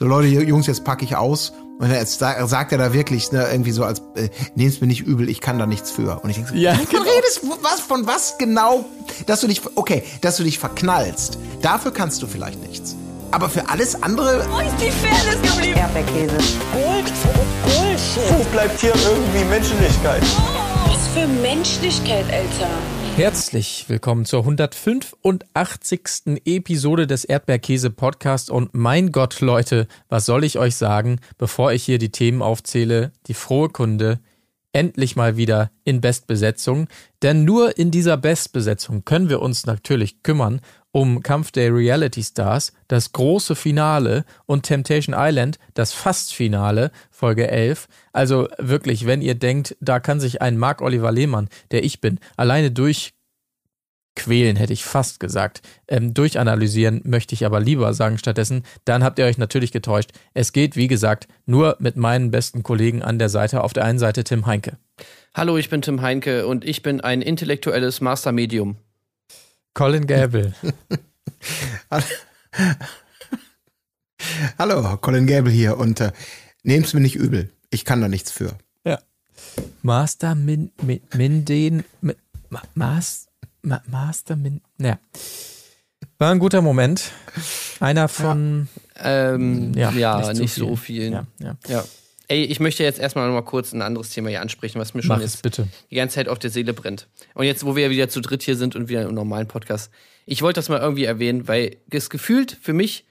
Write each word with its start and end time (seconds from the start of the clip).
So 0.00 0.06
Leute, 0.06 0.28
Jungs, 0.28 0.68
jetzt 0.68 0.84
packe 0.84 1.04
ich 1.04 1.16
aus. 1.16 1.52
Und 1.80 1.90
jetzt 1.90 2.20
sagt 2.20 2.70
er 2.70 2.78
da 2.78 2.92
wirklich 2.92 3.32
ne, 3.32 3.48
irgendwie 3.50 3.72
so 3.72 3.82
als, 3.82 4.00
äh, 4.14 4.28
nehm's 4.54 4.80
mir 4.80 4.86
nicht 4.86 5.00
übel, 5.00 5.28
ich 5.28 5.40
kann 5.40 5.58
da 5.58 5.66
nichts 5.66 5.90
für. 5.90 6.20
Und 6.20 6.30
ich 6.30 6.36
denke 6.36 6.52
so, 6.52 6.56
ja, 6.56 6.78
genau. 6.88 7.02
redest 7.02 7.40
was 7.62 7.80
von 7.80 8.06
was 8.06 8.38
genau, 8.38 8.84
dass 9.26 9.40
du 9.40 9.48
dich, 9.48 9.60
okay, 9.74 10.04
dass 10.20 10.36
du 10.36 10.44
dich 10.44 10.60
verknallst. 10.60 11.40
Dafür 11.62 11.92
kannst 11.92 12.22
du 12.22 12.28
vielleicht 12.28 12.60
nichts. 12.64 12.94
Aber 13.32 13.48
für 13.48 13.68
alles 13.68 14.00
andere. 14.00 14.46
Wo 14.48 14.60
ist 14.60 14.76
die 14.80 14.92
Fairness 14.92 15.42
geblieben? 15.42 15.76
Erdbeerkäse. 15.76 16.36
Gold, 16.72 17.12
Bullshit. 17.64 18.38
Wo 18.38 18.44
bleibt 18.52 18.80
hier 18.80 18.94
irgendwie 18.94 19.44
Menschlichkeit? 19.46 20.22
Was 20.86 21.08
für 21.08 21.26
Menschlichkeit, 21.26 22.24
Alter. 22.26 22.70
Herzlich 23.18 23.86
willkommen 23.88 24.24
zur 24.26 24.42
185. 24.42 26.40
Episode 26.44 27.08
des 27.08 27.24
Erdbeerkäse 27.24 27.90
Podcast 27.90 28.48
und 28.48 28.74
mein 28.74 29.10
Gott, 29.10 29.40
Leute, 29.40 29.88
was 30.08 30.24
soll 30.24 30.44
ich 30.44 30.56
euch 30.56 30.76
sagen, 30.76 31.18
bevor 31.36 31.72
ich 31.72 31.82
hier 31.82 31.98
die 31.98 32.12
Themen 32.12 32.42
aufzähle? 32.42 33.10
Die 33.26 33.34
frohe 33.34 33.70
Kunde, 33.70 34.20
endlich 34.70 35.16
mal 35.16 35.36
wieder 35.36 35.72
in 35.82 36.00
Bestbesetzung, 36.00 36.86
denn 37.22 37.44
nur 37.44 37.76
in 37.76 37.90
dieser 37.90 38.16
Bestbesetzung 38.16 39.04
können 39.04 39.28
wir 39.28 39.42
uns 39.42 39.66
natürlich 39.66 40.22
kümmern 40.22 40.60
um 40.98 41.22
Kampf 41.22 41.52
der 41.52 41.72
Reality 41.72 42.24
Stars, 42.24 42.72
das 42.88 43.12
große 43.12 43.54
Finale 43.54 44.24
und 44.46 44.64
Temptation 44.64 45.14
Island, 45.16 45.60
das 45.74 45.92
Fastfinale, 45.92 46.90
Folge 47.08 47.48
11. 47.48 47.86
Also 48.12 48.48
wirklich, 48.58 49.06
wenn 49.06 49.22
ihr 49.22 49.36
denkt, 49.36 49.76
da 49.80 50.00
kann 50.00 50.18
sich 50.18 50.42
ein 50.42 50.58
Marc 50.58 50.82
Oliver 50.82 51.12
Lehmann, 51.12 51.48
der 51.70 51.84
ich 51.84 52.00
bin, 52.00 52.18
alleine 52.36 52.72
durchquälen, 52.72 54.56
hätte 54.56 54.72
ich 54.72 54.82
fast 54.82 55.20
gesagt, 55.20 55.62
ähm, 55.86 56.14
durchanalysieren, 56.14 57.02
möchte 57.04 57.32
ich 57.32 57.46
aber 57.46 57.60
lieber 57.60 57.94
sagen 57.94 58.18
stattdessen, 58.18 58.64
dann 58.84 59.04
habt 59.04 59.20
ihr 59.20 59.26
euch 59.26 59.38
natürlich 59.38 59.70
getäuscht. 59.70 60.10
Es 60.34 60.52
geht, 60.52 60.74
wie 60.74 60.88
gesagt, 60.88 61.28
nur 61.46 61.76
mit 61.78 61.96
meinen 61.96 62.32
besten 62.32 62.64
Kollegen 62.64 63.04
an 63.04 63.20
der 63.20 63.28
Seite. 63.28 63.62
Auf 63.62 63.72
der 63.72 63.84
einen 63.84 64.00
Seite 64.00 64.24
Tim 64.24 64.46
Heinke. 64.46 64.78
Hallo, 65.32 65.58
ich 65.58 65.70
bin 65.70 65.80
Tim 65.80 66.02
Heinke 66.02 66.48
und 66.48 66.64
ich 66.64 66.82
bin 66.82 67.00
ein 67.00 67.22
intellektuelles 67.22 68.00
Mastermedium. 68.00 68.78
Colin 69.78 70.06
Gable. 70.08 70.52
Hallo, 74.58 74.96
Colin 74.96 75.28
Gable 75.28 75.52
hier 75.52 75.78
und 75.78 76.00
äh, 76.00 76.10
nehmt's 76.64 76.94
mir 76.94 77.00
nicht 77.00 77.14
übel. 77.14 77.52
Ich 77.70 77.84
kann 77.84 78.00
da 78.00 78.08
nichts 78.08 78.32
für. 78.32 78.58
Ja. 78.84 78.98
Master 79.82 80.34
Min, 80.34 80.72
Min, 80.82 81.00
Minden, 81.14 81.84
Min, 82.00 82.16
Mas, 82.74 83.28
Ma, 83.62 83.80
Master 83.86 84.34
Min, 84.34 84.62
ja. 84.78 84.98
War 86.18 86.32
ein 86.32 86.40
guter 86.40 86.60
Moment. 86.60 87.12
Einer 87.78 88.08
von. 88.08 88.66
Ja, 88.96 89.34
ähm, 89.34 89.74
ja, 89.76 89.92
ja, 89.92 90.28
nicht, 90.30 90.40
nicht 90.40 90.54
so 90.54 90.74
vielen. 90.74 91.12
Ja, 91.12 91.26
ja. 91.38 91.56
ja. 91.68 91.84
Ey, 92.30 92.44
ich 92.44 92.60
möchte 92.60 92.84
jetzt 92.84 93.00
erstmal 93.00 93.26
noch 93.26 93.34
mal 93.34 93.42
kurz 93.42 93.72
ein 93.72 93.80
anderes 93.80 94.10
Thema 94.10 94.28
hier 94.28 94.42
ansprechen, 94.42 94.78
was 94.78 94.92
mir 94.92 95.02
schon 95.02 95.18
jetzt 95.20 95.42
bitte. 95.42 95.66
die 95.90 95.94
ganze 95.94 96.16
Zeit 96.16 96.28
auf 96.28 96.38
der 96.38 96.50
Seele 96.50 96.74
brennt. 96.74 97.08
Und 97.32 97.46
jetzt, 97.46 97.64
wo 97.64 97.74
wir 97.74 97.84
ja 97.84 97.90
wieder 97.90 98.10
zu 98.10 98.20
dritt 98.20 98.42
hier 98.42 98.54
sind 98.54 98.76
und 98.76 98.90
wieder 98.90 99.02
im 99.02 99.14
normalen 99.14 99.48
Podcast. 99.48 99.90
Ich 100.26 100.42
wollte 100.42 100.58
das 100.58 100.68
mal 100.68 100.78
irgendwie 100.78 101.04
erwähnen, 101.04 101.48
weil 101.48 101.78
es 101.88 102.10
gefühlt 102.10 102.58
für 102.60 102.74
mich 102.74 103.06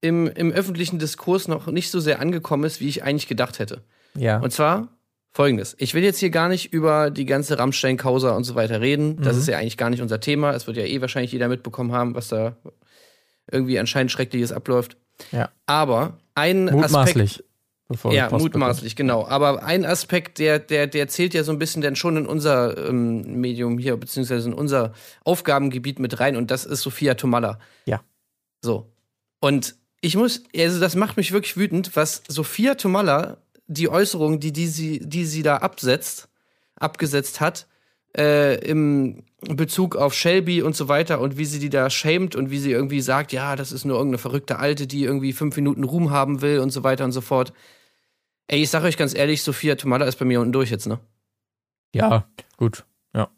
im, 0.00 0.28
im 0.28 0.50
öffentlichen 0.50 0.98
Diskurs 0.98 1.46
noch 1.46 1.66
nicht 1.66 1.90
so 1.90 2.00
sehr 2.00 2.20
angekommen 2.20 2.64
ist, 2.64 2.80
wie 2.80 2.88
ich 2.88 3.04
eigentlich 3.04 3.28
gedacht 3.28 3.58
hätte. 3.58 3.82
Ja. 4.16 4.38
Und 4.38 4.50
zwar 4.50 4.88
folgendes. 5.30 5.76
Ich 5.78 5.92
will 5.92 6.02
jetzt 6.02 6.20
hier 6.20 6.30
gar 6.30 6.48
nicht 6.48 6.72
über 6.72 7.10
die 7.10 7.26
ganze 7.26 7.58
Rammstein-Causa 7.58 8.30
und 8.30 8.44
so 8.44 8.54
weiter 8.54 8.80
reden. 8.80 9.20
Das 9.20 9.34
mhm. 9.34 9.40
ist 9.40 9.48
ja 9.48 9.58
eigentlich 9.58 9.76
gar 9.76 9.90
nicht 9.90 10.00
unser 10.00 10.20
Thema. 10.20 10.52
Es 10.52 10.66
wird 10.66 10.78
ja 10.78 10.84
eh 10.84 11.02
wahrscheinlich 11.02 11.32
jeder 11.32 11.48
mitbekommen 11.48 11.92
haben, 11.92 12.14
was 12.14 12.28
da 12.28 12.56
irgendwie 13.50 13.78
anscheinend 13.78 14.10
Schreckliches 14.10 14.52
abläuft. 14.52 14.96
Ja. 15.32 15.50
Aber 15.66 16.18
ein 16.34 16.64
Mutmaßlich. 16.64 17.30
Aspekt 17.30 17.53
ja, 18.10 18.30
mutmaßlich, 18.30 18.96
genau. 18.96 19.26
Aber 19.26 19.62
ein 19.62 19.84
Aspekt, 19.84 20.38
der, 20.38 20.58
der, 20.58 20.86
der 20.86 21.08
zählt 21.08 21.34
ja 21.34 21.44
so 21.44 21.52
ein 21.52 21.58
bisschen 21.58 21.82
dann 21.82 21.96
schon 21.96 22.16
in 22.16 22.26
unser 22.26 22.88
ähm, 22.88 23.40
Medium 23.40 23.78
hier, 23.78 23.96
beziehungsweise 23.96 24.48
in 24.48 24.54
unser 24.54 24.94
Aufgabengebiet 25.24 25.98
mit 25.98 26.18
rein 26.18 26.36
und 26.36 26.50
das 26.50 26.64
ist 26.64 26.80
Sophia 26.80 27.14
Tomalla. 27.14 27.58
Ja. 27.84 28.02
So. 28.62 28.90
Und 29.40 29.76
ich 30.00 30.16
muss, 30.16 30.44
also 30.56 30.80
das 30.80 30.96
macht 30.96 31.16
mich 31.18 31.32
wirklich 31.32 31.56
wütend, 31.56 31.94
was 31.94 32.22
Sophia 32.28 32.74
Tomalla, 32.74 33.38
die 33.66 33.88
Äußerung, 33.88 34.40
die, 34.40 34.52
die, 34.52 34.66
sie, 34.66 35.00
die 35.00 35.26
sie 35.26 35.42
da 35.42 35.58
absetzt, 35.58 36.28
abgesetzt 36.76 37.40
hat, 37.40 37.66
äh, 38.16 38.56
im 38.66 39.24
Bezug 39.40 39.96
auf 39.96 40.14
Shelby 40.14 40.62
und 40.62 40.76
so 40.76 40.88
weiter 40.88 41.20
und 41.20 41.36
wie 41.36 41.44
sie 41.44 41.58
die 41.58 41.68
da 41.68 41.90
schämt 41.90 42.36
und 42.36 42.50
wie 42.50 42.58
sie 42.58 42.70
irgendwie 42.70 43.00
sagt, 43.00 43.32
ja, 43.32 43.56
das 43.56 43.72
ist 43.72 43.84
nur 43.84 43.96
irgendeine 43.96 44.18
verrückte 44.18 44.58
Alte, 44.58 44.86
die 44.86 45.04
irgendwie 45.04 45.32
fünf 45.32 45.56
Minuten 45.56 45.84
Ruhm 45.84 46.10
haben 46.10 46.40
will 46.40 46.60
und 46.60 46.70
so 46.70 46.84
weiter 46.84 47.04
und 47.04 47.12
so 47.12 47.20
fort. 47.20 47.52
Ey, 48.46 48.62
ich 48.62 48.70
sag 48.70 48.84
euch 48.84 48.96
ganz 48.96 49.14
ehrlich, 49.14 49.42
Sophia 49.42 49.74
Tomala 49.74 50.04
ist 50.04 50.18
bei 50.18 50.24
mir 50.24 50.40
unten 50.40 50.52
durch 50.52 50.70
jetzt, 50.70 50.86
ne? 50.86 51.00
Ja, 51.94 52.26
gut. 52.56 52.84
Ja. 53.14 53.30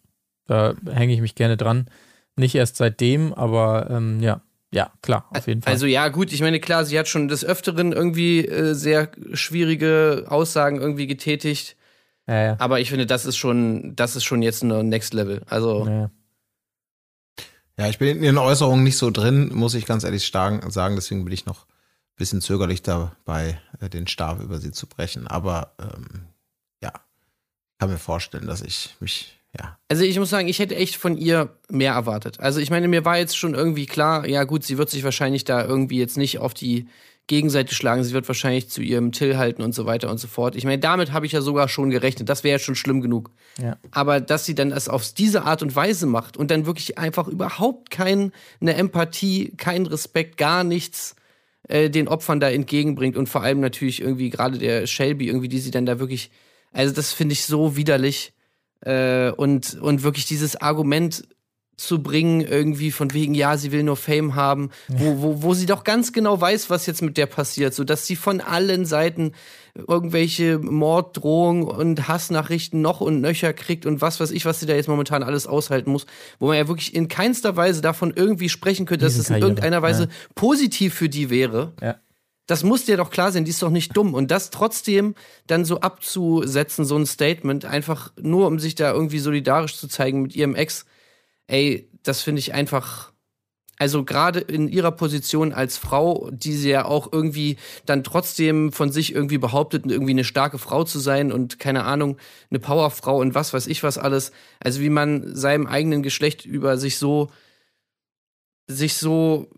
Da 0.47 0.75
hänge 0.91 1.15
ich 1.15 1.21
mich 1.21 1.35
gerne 1.35 1.57
dran. 1.57 1.89
Nicht 2.37 2.55
erst 2.55 2.77
seitdem, 2.77 3.33
aber 3.33 3.89
ähm, 3.91 4.21
ja. 4.21 4.43
Ja, 4.73 4.93
klar, 5.01 5.29
auf 5.31 5.47
jeden 5.47 5.63
Fall. 5.63 5.73
Also 5.73 5.87
ja, 5.87 6.09
gut, 6.09 6.33
ich 6.33 6.41
meine, 6.41 6.59
klar, 6.59 6.85
sie 6.85 6.99
hat 6.99 7.09
schon 7.09 7.29
des 7.29 7.45
Öfteren 7.45 7.93
irgendwie 7.93 8.47
äh, 8.47 8.75
sehr 8.75 9.11
schwierige 9.33 10.27
Aussagen 10.29 10.81
irgendwie 10.81 11.07
getätigt. 11.07 11.77
Ja, 12.27 12.43
ja. 12.43 12.57
Aber 12.59 12.81
ich 12.81 12.91
finde, 12.91 13.07
das 13.07 13.25
ist 13.25 13.37
schon, 13.37 13.95
das 13.95 14.17
ist 14.17 14.25
schon 14.25 14.43
jetzt 14.43 14.63
ein 14.63 14.89
Next 14.89 15.15
Level. 15.15 15.43
Also. 15.47 15.87
Ja. 15.87 16.11
ja, 17.79 17.89
ich 17.89 17.99
bin 17.99 18.17
in 18.19 18.23
ihren 18.25 18.39
Äußerungen 18.39 18.83
nicht 18.83 18.99
so 18.99 19.11
drin, 19.11 19.51
muss 19.55 19.75
ich 19.75 19.87
ganz 19.87 20.03
ehrlich 20.03 20.27
sagen. 20.27 20.61
Deswegen 20.97 21.25
bin 21.25 21.33
ich 21.33 21.47
noch 21.47 21.67
bisschen 22.17 22.41
zögerlich 22.41 22.83
dabei, 22.83 23.61
äh, 23.81 23.89
den 23.89 24.07
Stab 24.07 24.41
über 24.41 24.59
sie 24.59 24.73
zu 24.73 24.87
brechen. 24.87 25.27
Aber 25.27 25.73
ähm, 25.79 26.27
ja, 26.83 26.93
kann 27.79 27.91
mir 27.91 27.99
vorstellen, 27.99 28.47
dass 28.47 28.63
ich 28.63 28.97
mich 29.01 29.37
ja. 29.59 29.79
Also 29.89 30.05
ich 30.05 30.19
muss 30.19 30.31
sagen, 30.31 30.49
ich 30.49 30.59
hätte 30.59 30.77
echt 30.77 30.97
von 30.97 31.17
ihr 31.17 31.57
mehr 31.71 31.95
erwartet. 31.95 32.41
Also 32.41 32.61
ich 32.61 32.71
meine, 32.71 32.89
mir 32.89 33.05
war 33.05 33.19
jetzt 33.19 33.37
schon 33.37 33.55
irgendwie 33.55 33.87
klar, 33.87 34.27
ja 34.27 34.45
gut, 34.45 34.65
sie 34.65 34.79
wird 34.79 34.91
sich 34.91 35.05
wahrscheinlich 35.05 35.45
da 35.45 35.65
irgendwie 35.65 35.99
jetzt 35.99 36.17
nicht 36.17 36.39
auf 36.39 36.53
die 36.53 36.89
Gegenseite 37.27 37.75
schlagen. 37.75 38.05
Sie 38.05 38.13
wird 38.13 38.29
wahrscheinlich 38.29 38.69
zu 38.69 38.83
ihrem 38.83 39.13
Till 39.13 39.37
halten 39.37 39.63
und 39.63 39.75
so 39.75 39.85
weiter 39.87 40.11
und 40.11 40.19
so 40.19 40.29
fort. 40.29 40.55
Ich 40.55 40.65
meine, 40.65 40.79
damit 40.79 41.13
habe 41.13 41.27
ich 41.27 41.33
ja 41.33 41.41
sogar 41.41 41.69
schon 41.69 41.91
gerechnet. 41.91 42.29
Das 42.29 42.45
wäre 42.45 42.53
ja 42.53 42.59
schon 42.59 42.77
schlimm 42.77 43.01
genug. 43.01 43.31
Ja. 43.61 43.79
Aber 43.91 44.21
dass 44.21 44.45
sie 44.45 44.55
dann 44.55 44.71
das 44.71 44.89
auf 44.89 45.13
diese 45.13 45.43
Art 45.45 45.63
und 45.63 45.75
Weise 45.75 46.07
macht 46.07 46.37
und 46.37 46.51
dann 46.51 46.67
wirklich 46.67 46.99
einfach 46.99 47.27
überhaupt 47.27 47.91
keine 47.91 48.31
Empathie, 48.61 49.55
keinen 49.57 49.87
Respekt, 49.87 50.37
gar 50.37 50.63
nichts 50.63 51.16
äh, 51.69 51.91
den 51.91 52.09
Opfern 52.09 52.41
da 52.41 52.51
entgegenbringt 52.51 53.17
und 53.17 53.29
vor 53.29 53.43
allem 53.43 53.61
natürlich 53.61 54.01
irgendwie 54.01 54.31
gerade 54.31 54.59
der 54.59 54.87
Shelby 54.87 55.29
irgendwie, 55.29 55.49
die 55.49 55.59
sie 55.59 55.71
dann 55.71 55.87
da 55.87 55.99
wirklich, 55.99 56.31
also 56.73 56.95
das 56.95 57.13
finde 57.13 57.33
ich 57.33 57.45
so 57.45 57.77
widerlich. 57.77 58.33
Äh, 58.81 59.31
und, 59.31 59.75
und 59.81 60.03
wirklich 60.03 60.27
dieses 60.27 60.57
Argument 60.57 61.27
zu 61.77 62.03
bringen, 62.03 62.41
irgendwie 62.41 62.91
von 62.91 63.13
wegen, 63.13 63.35
ja, 63.35 63.57
sie 63.57 63.71
will 63.71 63.83
nur 63.83 63.97
Fame 63.97 64.35
haben, 64.35 64.71
wo, 64.89 65.21
wo, 65.21 65.43
wo 65.43 65.55
sie 65.55 65.67
doch 65.67 65.85
ganz 65.85 66.13
genau 66.13 66.41
weiß, 66.41 66.71
was 66.71 66.87
jetzt 66.87 67.03
mit 67.03 67.17
der 67.19 67.27
passiert, 67.27 67.75
so 67.75 67.85
dass 67.85 68.07
sie 68.07 68.17
von 68.17 68.41
allen 68.41 68.87
Seiten 68.87 69.33
irgendwelche 69.87 70.59
Morddrohungen 70.59 71.65
und 71.65 72.09
Hassnachrichten 72.09 72.81
noch 72.81 73.01
und 73.01 73.21
nöcher 73.21 73.53
kriegt 73.53 73.87
und 73.87 74.01
was 74.01 74.21
weiß 74.21 74.31
ich, 74.31 74.45
was 74.45 74.61
sie 74.61 74.67
da 74.67 74.75
jetzt 74.75 74.89
momentan 74.89 75.23
alles 75.23 75.47
aushalten 75.47 75.91
muss, 75.91 76.07
wo 76.39 76.49
man 76.49 76.57
ja 76.57 76.69
wirklich 76.69 76.95
in 76.95 77.09
keinster 77.09 77.57
Weise 77.57 77.81
davon 77.81 78.13
irgendwie 78.15 78.49
sprechen 78.49 78.87
könnte, 78.87 79.05
dass 79.05 79.17
es 79.17 79.31
in 79.31 79.37
irgendeiner 79.37 79.83
Weise 79.83 80.05
ja. 80.05 80.09
positiv 80.35 80.95
für 80.95 81.09
die 81.09 81.31
wäre. 81.31 81.73
Ja. 81.81 81.97
Das 82.47 82.63
muss 82.63 82.85
dir 82.85 82.97
doch 82.97 83.11
klar 83.11 83.33
sein, 83.33 83.45
die 83.45 83.51
ist 83.51 83.63
doch 83.63 83.71
nicht 83.71 83.97
dumm. 83.97 84.15
Und 84.15 84.31
das 84.31 84.51
trotzdem 84.51 85.15
dann 85.49 85.65
so 85.65 85.81
abzusetzen, 85.81 86.85
so 86.85 86.97
ein 86.97 87.07
Statement, 87.07 87.65
einfach 87.65 88.13
nur 88.21 88.47
um 88.47 88.61
sich 88.61 88.77
da 88.77 88.93
irgendwie 88.93 89.19
solidarisch 89.19 89.77
zu 89.77 89.89
zeigen 89.89 90.23
mit 90.23 90.37
ihrem 90.37 90.55
Ex, 90.55 90.87
ey, 91.49 91.91
das 92.03 92.23
finde 92.23 92.39
ich 92.39 92.55
einfach. 92.55 93.13
Also 93.79 94.05
gerade 94.05 94.41
in 94.41 94.69
ihrer 94.69 94.93
Position 94.93 95.53
als 95.53 95.77
Frau, 95.77 96.31
die 96.33 96.55
sie 96.55 96.71
ja 96.71 96.87
auch 96.87 97.13
irgendwie 97.13 97.57
dann 97.85 98.05
trotzdem 98.05 98.73
von 98.73 98.91
sich 98.91 99.15
irgendwie 99.15 99.39
behauptet, 99.39 99.85
irgendwie 99.87 100.13
eine 100.13 100.25
starke 100.25 100.59
Frau 100.59 100.85
zu 100.85 100.99
sein 100.99 101.31
und 101.31 101.59
keine 101.59 101.85
Ahnung, 101.85 102.17
eine 102.51 102.59
Powerfrau 102.59 103.19
und 103.19 103.35
was 103.35 103.53
weiß 103.53 103.67
ich 103.67 103.83
was 103.83 103.99
alles. 103.99 104.33
Also 104.61 104.81
wie 104.81 104.89
man 104.89 105.35
seinem 105.35 105.67
eigenen 105.67 106.03
Geschlecht 106.03 106.47
über 106.47 106.79
sich 106.79 106.99
so 106.99 107.31
sich 108.69 108.95
so 108.95 109.51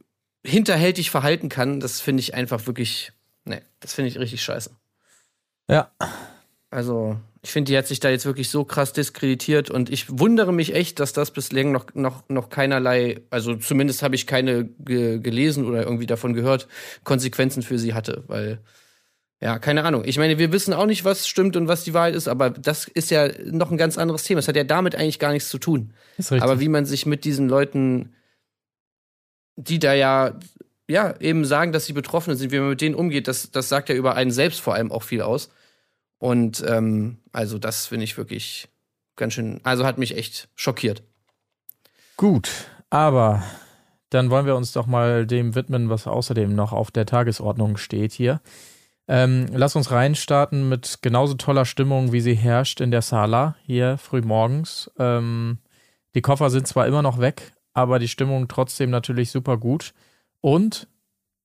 hinterhältig 0.44 1.10
verhalten 1.10 1.48
kann, 1.48 1.80
das 1.80 2.00
finde 2.00 2.20
ich 2.20 2.34
einfach 2.34 2.66
wirklich, 2.66 3.12
ne, 3.44 3.62
das 3.80 3.94
finde 3.94 4.08
ich 4.08 4.18
richtig 4.18 4.42
scheiße. 4.42 4.70
Ja. 5.68 5.92
Also, 6.70 7.16
ich 7.42 7.50
finde, 7.50 7.70
die 7.72 7.78
hat 7.78 7.86
sich 7.86 8.00
da 8.00 8.10
jetzt 8.10 8.26
wirklich 8.26 8.50
so 8.50 8.64
krass 8.64 8.92
diskreditiert 8.92 9.70
und 9.70 9.90
ich 9.90 10.06
wundere 10.18 10.52
mich 10.52 10.74
echt, 10.74 11.00
dass 11.00 11.12
das 11.12 11.30
bislang 11.30 11.72
noch, 11.72 11.86
noch, 11.94 12.28
noch 12.28 12.50
keinerlei, 12.50 13.22
also 13.30 13.54
zumindest 13.54 14.02
habe 14.02 14.14
ich 14.14 14.26
keine 14.26 14.64
ge 14.64 15.18
gelesen 15.18 15.64
oder 15.64 15.82
irgendwie 15.82 16.06
davon 16.06 16.34
gehört, 16.34 16.68
Konsequenzen 17.04 17.62
für 17.62 17.78
sie 17.78 17.94
hatte, 17.94 18.24
weil, 18.26 18.58
ja, 19.40 19.58
keine 19.58 19.84
Ahnung. 19.84 20.02
Ich 20.04 20.18
meine, 20.18 20.38
wir 20.38 20.52
wissen 20.52 20.74
auch 20.74 20.86
nicht, 20.86 21.04
was 21.04 21.26
stimmt 21.26 21.56
und 21.56 21.68
was 21.68 21.84
die 21.84 21.94
Wahrheit 21.94 22.14
ist, 22.14 22.28
aber 22.28 22.50
das 22.50 22.88
ist 22.88 23.10
ja 23.10 23.28
noch 23.44 23.70
ein 23.70 23.78
ganz 23.78 23.96
anderes 23.96 24.24
Thema. 24.24 24.40
Es 24.40 24.48
hat 24.48 24.56
ja 24.56 24.64
damit 24.64 24.96
eigentlich 24.96 25.20
gar 25.20 25.32
nichts 25.32 25.48
zu 25.48 25.58
tun. 25.58 25.94
Ist. 26.18 26.32
Aber 26.32 26.60
wie 26.60 26.68
man 26.68 26.84
sich 26.84 27.06
mit 27.06 27.24
diesen 27.24 27.48
Leuten, 27.48 28.14
die 29.56 29.78
da 29.78 29.94
ja 29.94 30.38
ja, 30.90 31.14
eben 31.20 31.44
sagen, 31.44 31.72
dass 31.72 31.84
sie 31.84 31.92
Betroffene 31.92 32.34
sind, 32.34 32.50
wie 32.50 32.58
man 32.58 32.70
mit 32.70 32.80
denen 32.80 32.94
umgeht, 32.94 33.28
das, 33.28 33.50
das 33.50 33.68
sagt 33.68 33.90
ja 33.90 33.94
über 33.94 34.14
einen 34.14 34.30
selbst 34.30 34.60
vor 34.60 34.74
allem 34.74 34.90
auch 34.90 35.02
viel 35.02 35.20
aus. 35.20 35.50
Und 36.18 36.64
ähm, 36.66 37.18
also 37.32 37.58
das 37.58 37.86
finde 37.86 38.04
ich 38.04 38.16
wirklich 38.16 38.68
ganz 39.16 39.34
schön, 39.34 39.60
also 39.64 39.84
hat 39.84 39.98
mich 39.98 40.16
echt 40.16 40.48
schockiert. 40.54 41.02
Gut, 42.16 42.50
aber 42.90 43.42
dann 44.10 44.30
wollen 44.30 44.46
wir 44.46 44.56
uns 44.56 44.72
doch 44.72 44.86
mal 44.86 45.26
dem 45.26 45.54
widmen, 45.54 45.90
was 45.90 46.06
außerdem 46.06 46.54
noch 46.54 46.72
auf 46.72 46.90
der 46.90 47.06
Tagesordnung 47.06 47.76
steht 47.76 48.12
hier. 48.12 48.40
Ähm, 49.06 49.46
lass 49.52 49.76
uns 49.76 49.90
reinstarten 49.90 50.68
mit 50.68 50.98
genauso 51.00 51.34
toller 51.34 51.64
Stimmung, 51.64 52.12
wie 52.12 52.20
sie 52.20 52.34
herrscht 52.34 52.80
in 52.80 52.90
der 52.90 53.02
Sala 53.02 53.56
hier 53.62 53.96
früh 53.96 54.20
morgens. 54.20 54.90
Ähm, 54.98 55.58
die 56.14 56.20
Koffer 56.22 56.50
sind 56.50 56.66
zwar 56.66 56.86
immer 56.86 57.02
noch 57.02 57.18
weg, 57.18 57.52
aber 57.72 57.98
die 57.98 58.08
Stimmung 58.08 58.48
trotzdem 58.48 58.90
natürlich 58.90 59.30
super 59.30 59.56
gut. 59.56 59.94
Und 60.40 60.88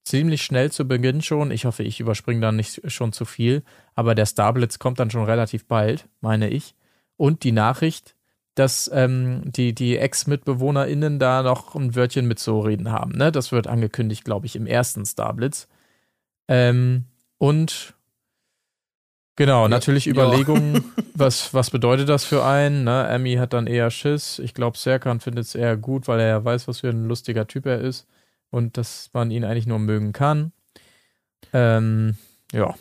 ziemlich 0.04 0.44
schnell 0.44 0.72
zu 0.72 0.88
Beginn 0.88 1.22
schon, 1.22 1.52
ich 1.52 1.66
hoffe, 1.66 1.84
ich 1.84 2.00
überspringe 2.00 2.42
dann 2.42 2.56
nicht 2.56 2.92
schon 2.92 3.14
zu 3.14 3.26
viel, 3.26 3.64
aber 3.96 4.16
der 4.16 4.26
Starblitz 4.26 4.80
kommt 4.80 5.00
dann 5.00 5.12
schon 5.12 5.26
relativ 5.26 5.66
bald, 5.66 6.08
meine 6.22 6.50
ich. 6.50 6.76
Und 7.16 7.44
die 7.44 7.52
Nachricht, 7.52 8.16
dass 8.56 8.90
ähm, 8.94 9.42
die, 9.46 9.74
die 9.74 9.98
Ex-MitbewohnerInnen 9.98 11.20
da 11.20 11.42
noch 11.42 11.76
ein 11.76 11.96
Wörtchen 11.96 12.28
mitzureden 12.28 12.92
haben. 12.92 13.14
Ne? 13.14 13.32
Das 13.32 13.52
wird 13.52 13.68
angekündigt, 13.68 14.26
glaube 14.26 14.46
ich, 14.46 14.56
im 14.56 14.68
ersten 14.68 15.06
Starblitz. 15.06 15.68
Ähm, 16.48 17.06
und 17.38 17.96
genau, 19.36 19.64
ja, 19.64 19.70
natürlich 19.70 20.08
Überlegungen, 20.08 20.84
was, 21.16 21.54
was 21.54 21.72
bedeutet 21.72 22.10
das 22.10 22.26
für 22.26 22.46
einen? 22.46 22.84
Ne? 22.84 23.08
Emmy 23.08 23.36
hat 23.36 23.54
dann 23.54 23.68
eher 23.68 23.90
Schiss. 23.90 24.38
Ich 24.40 24.54
glaube, 24.54 24.78
Serkan 24.78 25.20
findet 25.20 25.46
es 25.46 25.56
eher 25.56 25.78
gut, 25.78 26.08
weil 26.08 26.20
er 26.20 26.28
ja 26.28 26.46
weiß, 26.46 26.68
was 26.68 26.82
für 26.82 26.90
ein 26.90 27.08
lustiger 27.08 27.48
Typ 27.48 27.66
er 27.66 27.80
ist 27.80 28.06
und 28.54 28.78
dass 28.78 29.10
man 29.14 29.32
ihn 29.32 29.44
eigentlich 29.44 29.68
nur 29.68 29.80
mögen 29.80 30.14
kann. 30.14 30.52
Ähm, 31.54 32.16
ja, 32.52 32.76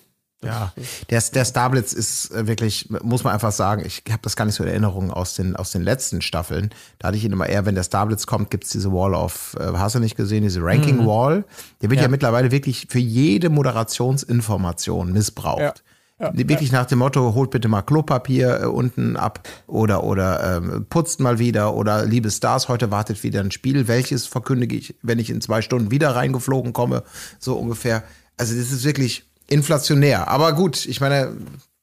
ja, 0.44 0.72
der, 1.08 1.20
der 1.20 1.44
Starblitz 1.44 1.92
ist 1.92 2.32
äh, 2.32 2.48
wirklich, 2.48 2.90
muss 2.90 3.22
man 3.22 3.32
einfach 3.32 3.52
sagen, 3.52 3.84
ich 3.86 4.02
habe 4.10 4.22
das 4.22 4.34
gar 4.34 4.44
nicht 4.44 4.56
so 4.56 4.64
in 4.64 4.70
Erinnerung 4.70 5.12
aus 5.12 5.34
den, 5.34 5.54
aus 5.54 5.70
den 5.70 5.82
letzten 5.82 6.20
Staffeln. 6.20 6.70
Da 6.98 7.08
hatte 7.08 7.16
ich 7.16 7.24
ihn 7.24 7.32
immer 7.32 7.46
eher, 7.46 7.64
wenn 7.64 7.76
der 7.76 7.84
Starblitz 7.84 8.26
kommt, 8.26 8.50
gibt's 8.50 8.70
diese 8.70 8.92
Wall 8.92 9.14
of, 9.14 9.56
äh, 9.60 9.72
hast 9.74 9.94
du 9.94 10.00
nicht 10.00 10.16
gesehen, 10.16 10.42
diese 10.42 10.60
Ranking 10.60 11.02
mhm. 11.02 11.06
Wall. 11.06 11.44
Der 11.80 11.90
wird 11.90 12.00
ja. 12.00 12.06
ja. 12.06 12.10
mittlerweile 12.10 12.50
wirklich 12.50 12.88
für 12.90 12.98
jede 12.98 13.50
Moderationsinformation 13.50 15.12
missbraucht. 15.12 15.60
Ja. 15.60 15.74
Ja, 16.18 16.30
wirklich 16.34 16.70
nach 16.70 16.86
dem 16.86 17.00
Motto, 17.00 17.34
holt 17.34 17.50
bitte 17.50 17.68
mal 17.68 17.82
Klopapier 17.82 18.60
äh, 18.62 18.66
unten 18.66 19.16
ab 19.16 19.48
oder 19.66 20.04
oder 20.04 20.58
ähm, 20.58 20.86
putzt 20.88 21.20
mal 21.20 21.38
wieder 21.38 21.74
oder 21.74 22.04
liebe 22.04 22.30
Stars, 22.30 22.68
heute 22.68 22.90
wartet 22.90 23.22
wieder 23.22 23.40
ein 23.40 23.50
Spiel. 23.50 23.88
Welches 23.88 24.26
verkündige 24.26 24.76
ich, 24.76 24.94
wenn 25.02 25.18
ich 25.18 25.30
in 25.30 25.40
zwei 25.40 25.62
Stunden 25.62 25.90
wieder 25.90 26.14
reingeflogen 26.14 26.72
komme? 26.72 27.02
So 27.38 27.56
ungefähr. 27.56 28.04
Also 28.36 28.54
das 28.54 28.70
ist 28.70 28.84
wirklich 28.84 29.24
inflationär. 29.48 30.28
Aber 30.28 30.52
gut, 30.52 30.86
ich 30.86 31.00
meine, 31.00 31.32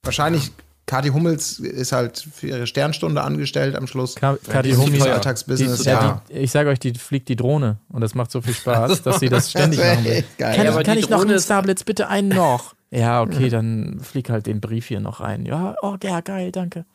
wahrscheinlich 0.04 0.52
Kathi 0.90 1.10
Hummels 1.10 1.60
ist 1.60 1.92
halt 1.92 2.26
für 2.34 2.48
ihre 2.48 2.66
Sternstunde 2.66 3.22
angestellt 3.22 3.76
am 3.76 3.86
Schluss. 3.86 4.16
Kathi 4.16 4.72
Hummels 4.72 5.06
Alltagsbusiness. 5.06 5.84
Die, 5.84 5.90
ja, 5.90 6.22
die, 6.30 6.34
ich 6.34 6.52
sage 6.52 6.70
euch, 6.70 6.80
die 6.80 6.96
fliegt 6.96 7.30
die 7.30 7.36
Drohne 7.36 7.78
und 7.90 8.02
das 8.02 8.16
macht 8.16 8.32
so 8.32 8.42
viel 8.42 8.54
Spaß, 8.56 9.04
dass 9.04 9.20
sie 9.20 9.30
das 9.30 9.52
ständig 9.52 9.80
das 9.80 9.96
machen 9.96 10.06
will. 10.06 10.24
Geil. 10.40 10.56
Kann, 10.56 10.66
ja, 10.66 10.84
kann 10.84 10.98
ich 10.98 11.10
noch 11.10 11.22
einen 11.22 11.40
Starblitz, 11.40 11.84
bitte 11.84 12.08
einen 12.08 12.30
noch? 12.30 12.74
Ja, 12.92 13.22
okay, 13.22 13.50
dann 13.50 14.00
flieg 14.02 14.30
halt 14.30 14.48
den 14.48 14.62
Brief 14.62 14.88
hier 14.88 15.00
noch 15.00 15.20
rein. 15.20 15.46
Ja, 15.46 15.76
oh, 15.82 15.96
ja, 16.02 16.22
geil, 16.22 16.52
danke. 16.52 16.86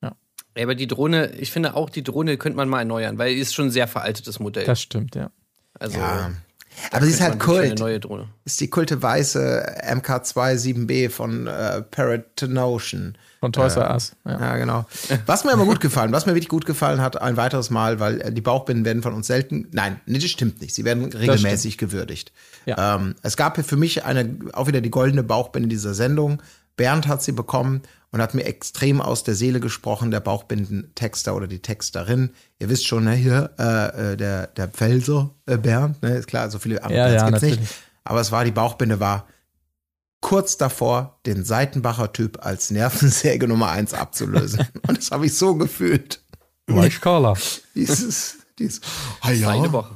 Ja. 0.00 0.12
Aber 0.60 0.74
die 0.74 0.86
Drohne, 0.86 1.32
ich 1.32 1.50
finde 1.50 1.74
auch, 1.74 1.90
die 1.90 2.04
Drohne 2.04 2.36
könnte 2.36 2.56
man 2.56 2.68
mal 2.68 2.80
erneuern, 2.80 3.18
weil 3.18 3.34
die 3.34 3.40
ist 3.40 3.54
schon 3.54 3.66
ein 3.66 3.70
sehr 3.70 3.88
veraltetes 3.88 4.38
Modell. 4.38 4.64
Das 4.64 4.80
stimmt, 4.80 5.16
ja. 5.16 5.30
Also, 5.74 5.98
ja. 5.98 6.30
Aber 6.90 7.04
sie 7.04 7.12
ist 7.12 7.20
halt 7.20 7.38
Kult. 7.38 7.78
Neue 7.78 8.00
Drohne. 8.00 8.28
Ist 8.44 8.60
die 8.60 8.68
kulte 8.68 9.02
weiße 9.02 9.82
MK2 9.92 10.54
7B 10.54 11.10
von 11.10 11.46
äh, 11.46 11.82
Parrot 11.82 12.42
Notion. 12.48 13.16
Von 13.40 13.52
Toys 13.52 13.76
R 13.76 13.90
Us. 13.90 14.14
Ja. 14.26 14.38
ja. 14.38 14.56
genau. 14.58 14.84
Was 15.26 15.44
mir 15.44 15.52
immer 15.52 15.64
gut 15.64 15.80
gefallen, 15.80 16.12
was 16.12 16.26
mir 16.26 16.34
wirklich 16.34 16.48
gut 16.48 16.66
gefallen 16.66 17.00
hat, 17.00 17.20
ein 17.20 17.36
weiteres 17.38 17.70
Mal, 17.70 17.98
weil 17.98 18.20
äh, 18.20 18.32
die 18.32 18.42
Bauchbinden 18.42 18.84
werden 18.84 19.02
von 19.02 19.14
uns 19.14 19.26
selten, 19.26 19.66
nein, 19.72 20.00
das 20.06 20.24
stimmt 20.24 20.60
nicht, 20.60 20.74
sie 20.74 20.84
werden 20.84 21.04
regelmäßig 21.04 21.78
gewürdigt. 21.78 22.32
Ja. 22.66 22.96
Ähm, 22.96 23.14
es 23.22 23.36
gab 23.36 23.54
hier 23.54 23.64
für 23.64 23.76
mich 23.76 24.04
eine, 24.04 24.36
auch 24.52 24.66
wieder 24.66 24.82
die 24.82 24.90
goldene 24.90 25.22
Bauchbinde 25.22 25.68
dieser 25.68 25.94
Sendung. 25.94 26.42
Bernd 26.76 27.08
hat 27.08 27.22
sie 27.22 27.32
bekommen 27.32 27.82
und 28.12 28.20
hat 28.20 28.34
mir 28.34 28.44
extrem 28.44 29.00
aus 29.00 29.22
der 29.22 29.34
Seele 29.34 29.60
gesprochen, 29.60 30.10
der 30.10 30.20
Bauchbindentexter 30.20 31.34
oder 31.34 31.46
die 31.46 31.60
Texterin. 31.60 32.30
Ihr 32.58 32.68
wisst 32.68 32.86
schon, 32.86 33.04
ne, 33.04 33.14
hier, 33.14 33.50
äh, 33.58 34.12
äh, 34.12 34.16
der, 34.16 34.48
der 34.48 34.68
Pfelser, 34.68 35.30
äh, 35.46 35.56
Bernd, 35.56 36.02
ne, 36.02 36.16
ist 36.16 36.26
klar, 36.26 36.50
so 36.50 36.58
viele 36.58 36.82
andere 36.82 36.98
ja, 36.98 37.08
ja, 37.08 37.24
gibt's 37.26 37.42
natürlich. 37.42 37.60
nicht. 37.60 37.74
Aber 38.04 38.20
es 38.20 38.32
war, 38.32 38.44
die 38.44 38.50
Bauchbinde 38.50 38.98
war 38.98 39.28
kurz 40.20 40.56
davor, 40.56 41.20
den 41.24 41.44
Seitenbacher-Typ 41.44 42.44
als 42.44 42.70
Nervensäge 42.70 43.46
Nummer 43.46 43.70
eins 43.70 43.94
abzulösen. 43.94 44.66
und 44.88 44.98
das 44.98 45.10
habe 45.12 45.26
ich 45.26 45.36
so 45.36 45.54
gefühlt. 45.54 46.20
Weichkala. 46.66 47.34
Dieses, 47.74 48.38
dieses, 48.58 48.80
ah 49.20 49.30
ja, 49.30 49.48
Seidenbacher. 49.48 49.94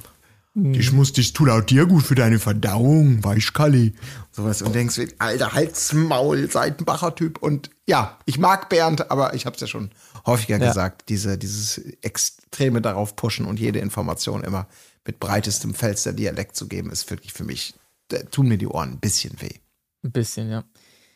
Ich 0.72 0.93
muss, 0.93 1.12
das 1.12 1.32
tut 1.32 1.49
auch 1.49 1.62
dir 1.62 1.84
gut 1.87 2.05
für 2.05 2.14
deine 2.14 2.38
Verdauung, 2.38 3.25
Weichkalli. 3.25 3.94
Sowas 4.31 4.62
und 4.62 4.72
denkst, 4.72 5.00
alter 5.19 5.52
Halsmaul, 5.52 6.49
Seitenbacher 6.49 7.16
Typ. 7.16 7.38
Und 7.38 7.70
ja, 7.87 8.19
ich 8.25 8.39
mag 8.39 8.69
Bernd, 8.69 9.11
aber 9.11 9.35
ich 9.35 9.47
habe 9.47 9.55
es 9.55 9.61
ja 9.61 9.67
schon 9.67 9.91
häufiger 10.27 10.59
ja. 10.59 10.69
gesagt, 10.69 11.09
diese, 11.09 11.37
dieses 11.37 11.79
Extreme 12.03 12.81
darauf 12.81 13.17
pushen 13.17 13.47
und 13.47 13.61
jede 13.61 13.79
Information 13.79 14.43
immer 14.43 14.67
mit 15.07 15.21
breitestem 15.21 15.75
Felster 15.75 16.13
Dialekt 16.13 16.57
zu 16.57 16.67
geben, 16.67 16.91
ist 16.91 17.11
wirklich 17.11 17.33
für 17.33 17.45
mich, 17.45 17.75
da 18.09 18.19
tun 18.23 18.49
mir 18.49 18.59
die 18.59 18.67
Ohren 18.67 18.93
ein 18.93 19.01
bisschen 19.01 19.41
weh. 19.41 19.59
Ein 20.03 20.13
bisschen, 20.13 20.51
ja. 20.51 20.65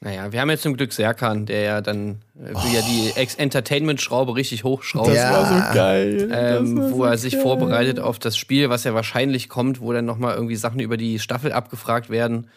Naja, 0.01 0.31
wir 0.31 0.41
haben 0.41 0.51
jetzt 0.51 0.63
zum 0.63 0.77
Glück 0.77 0.93
Serkan, 0.93 1.45
der 1.45 1.63
ja 1.63 1.81
dann 1.81 2.23
äh, 2.37 2.53
oh. 2.55 2.61
ja 2.73 2.83
die 2.83 3.13
Entertainment-Schraube 3.17 4.37
richtig 4.37 4.63
hochschraubt. 4.63 5.09
Das 5.09 5.17
ja. 5.17 5.33
war 5.33 5.47
so 5.47 5.75
geil. 5.75 6.29
Ähm, 6.33 6.93
wo 6.93 7.03
er 7.03 7.19
sich 7.19 7.33
geil. 7.33 7.43
vorbereitet 7.43 7.99
auf 7.99 8.21
das 8.21 8.37
Spiel, 8.37 8.71
was 8.71 8.85
ja 8.85 8.95
wahrscheinlich 8.95 9.49
kommt, 9.49 9.81
wo 9.81 9.93
dann 9.93 10.05
nochmal 10.05 10.37
irgendwie 10.37 10.55
Sachen 10.55 10.79
über 10.79 10.97
die 10.97 11.19
Staffel 11.19 11.51
abgefragt 11.51 12.11
werden. 12.11 12.49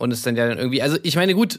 Und 0.00 0.12
es 0.12 0.22
dann 0.22 0.34
ja 0.34 0.48
dann 0.48 0.56
irgendwie, 0.56 0.80
also 0.80 0.96
ich 1.02 1.14
meine, 1.14 1.34
gut, 1.34 1.58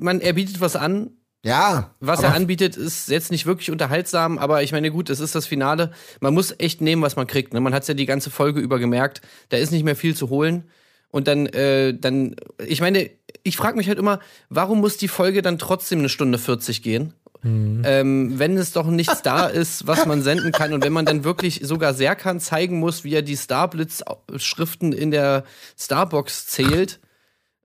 man, 0.00 0.20
er 0.20 0.32
bietet 0.32 0.60
was 0.60 0.74
an. 0.74 1.10
Ja. 1.44 1.94
Was 2.00 2.20
er 2.20 2.34
anbietet, 2.34 2.76
ist 2.76 3.08
jetzt 3.08 3.30
nicht 3.30 3.46
wirklich 3.46 3.70
unterhaltsam, 3.70 4.38
aber 4.38 4.64
ich 4.64 4.72
meine, 4.72 4.90
gut, 4.90 5.08
es 5.08 5.20
ist 5.20 5.36
das 5.36 5.46
Finale. 5.46 5.92
Man 6.18 6.34
muss 6.34 6.52
echt 6.58 6.80
nehmen, 6.80 7.00
was 7.00 7.14
man 7.14 7.28
kriegt. 7.28 7.54
Ne? 7.54 7.60
Man 7.60 7.72
hat 7.72 7.82
es 7.82 7.88
ja 7.88 7.94
die 7.94 8.06
ganze 8.06 8.28
Folge 8.28 8.58
über 8.58 8.80
gemerkt, 8.80 9.22
da 9.50 9.56
ist 9.56 9.70
nicht 9.70 9.84
mehr 9.84 9.94
viel 9.94 10.16
zu 10.16 10.30
holen. 10.30 10.64
Und 11.12 11.28
dann, 11.28 11.46
äh, 11.46 11.94
dann, 11.94 12.34
ich 12.66 12.80
meine, 12.80 13.08
ich 13.44 13.56
frage 13.56 13.76
mich 13.76 13.86
halt 13.86 14.00
immer, 14.00 14.18
warum 14.48 14.80
muss 14.80 14.96
die 14.96 15.08
Folge 15.08 15.40
dann 15.40 15.58
trotzdem 15.58 16.00
eine 16.00 16.08
Stunde 16.08 16.38
40 16.38 16.82
gehen? 16.82 17.14
Mhm. 17.42 17.82
Ähm, 17.84 18.38
wenn 18.40 18.56
es 18.56 18.72
doch 18.72 18.88
nichts 18.88 19.22
da 19.22 19.46
ist, 19.46 19.86
was 19.86 20.06
man 20.06 20.22
senden 20.22 20.50
kann 20.50 20.72
und 20.72 20.84
wenn 20.84 20.92
man 20.92 21.06
dann 21.06 21.22
wirklich 21.22 21.60
sogar 21.62 21.94
Serkan 21.94 22.40
zeigen 22.40 22.80
muss, 22.80 23.04
wie 23.04 23.14
er 23.14 23.22
die 23.22 23.36
Starblitz-Schriften 23.36 24.92
in 24.92 25.12
der 25.12 25.44
Starbox 25.78 26.48
zählt 26.48 26.98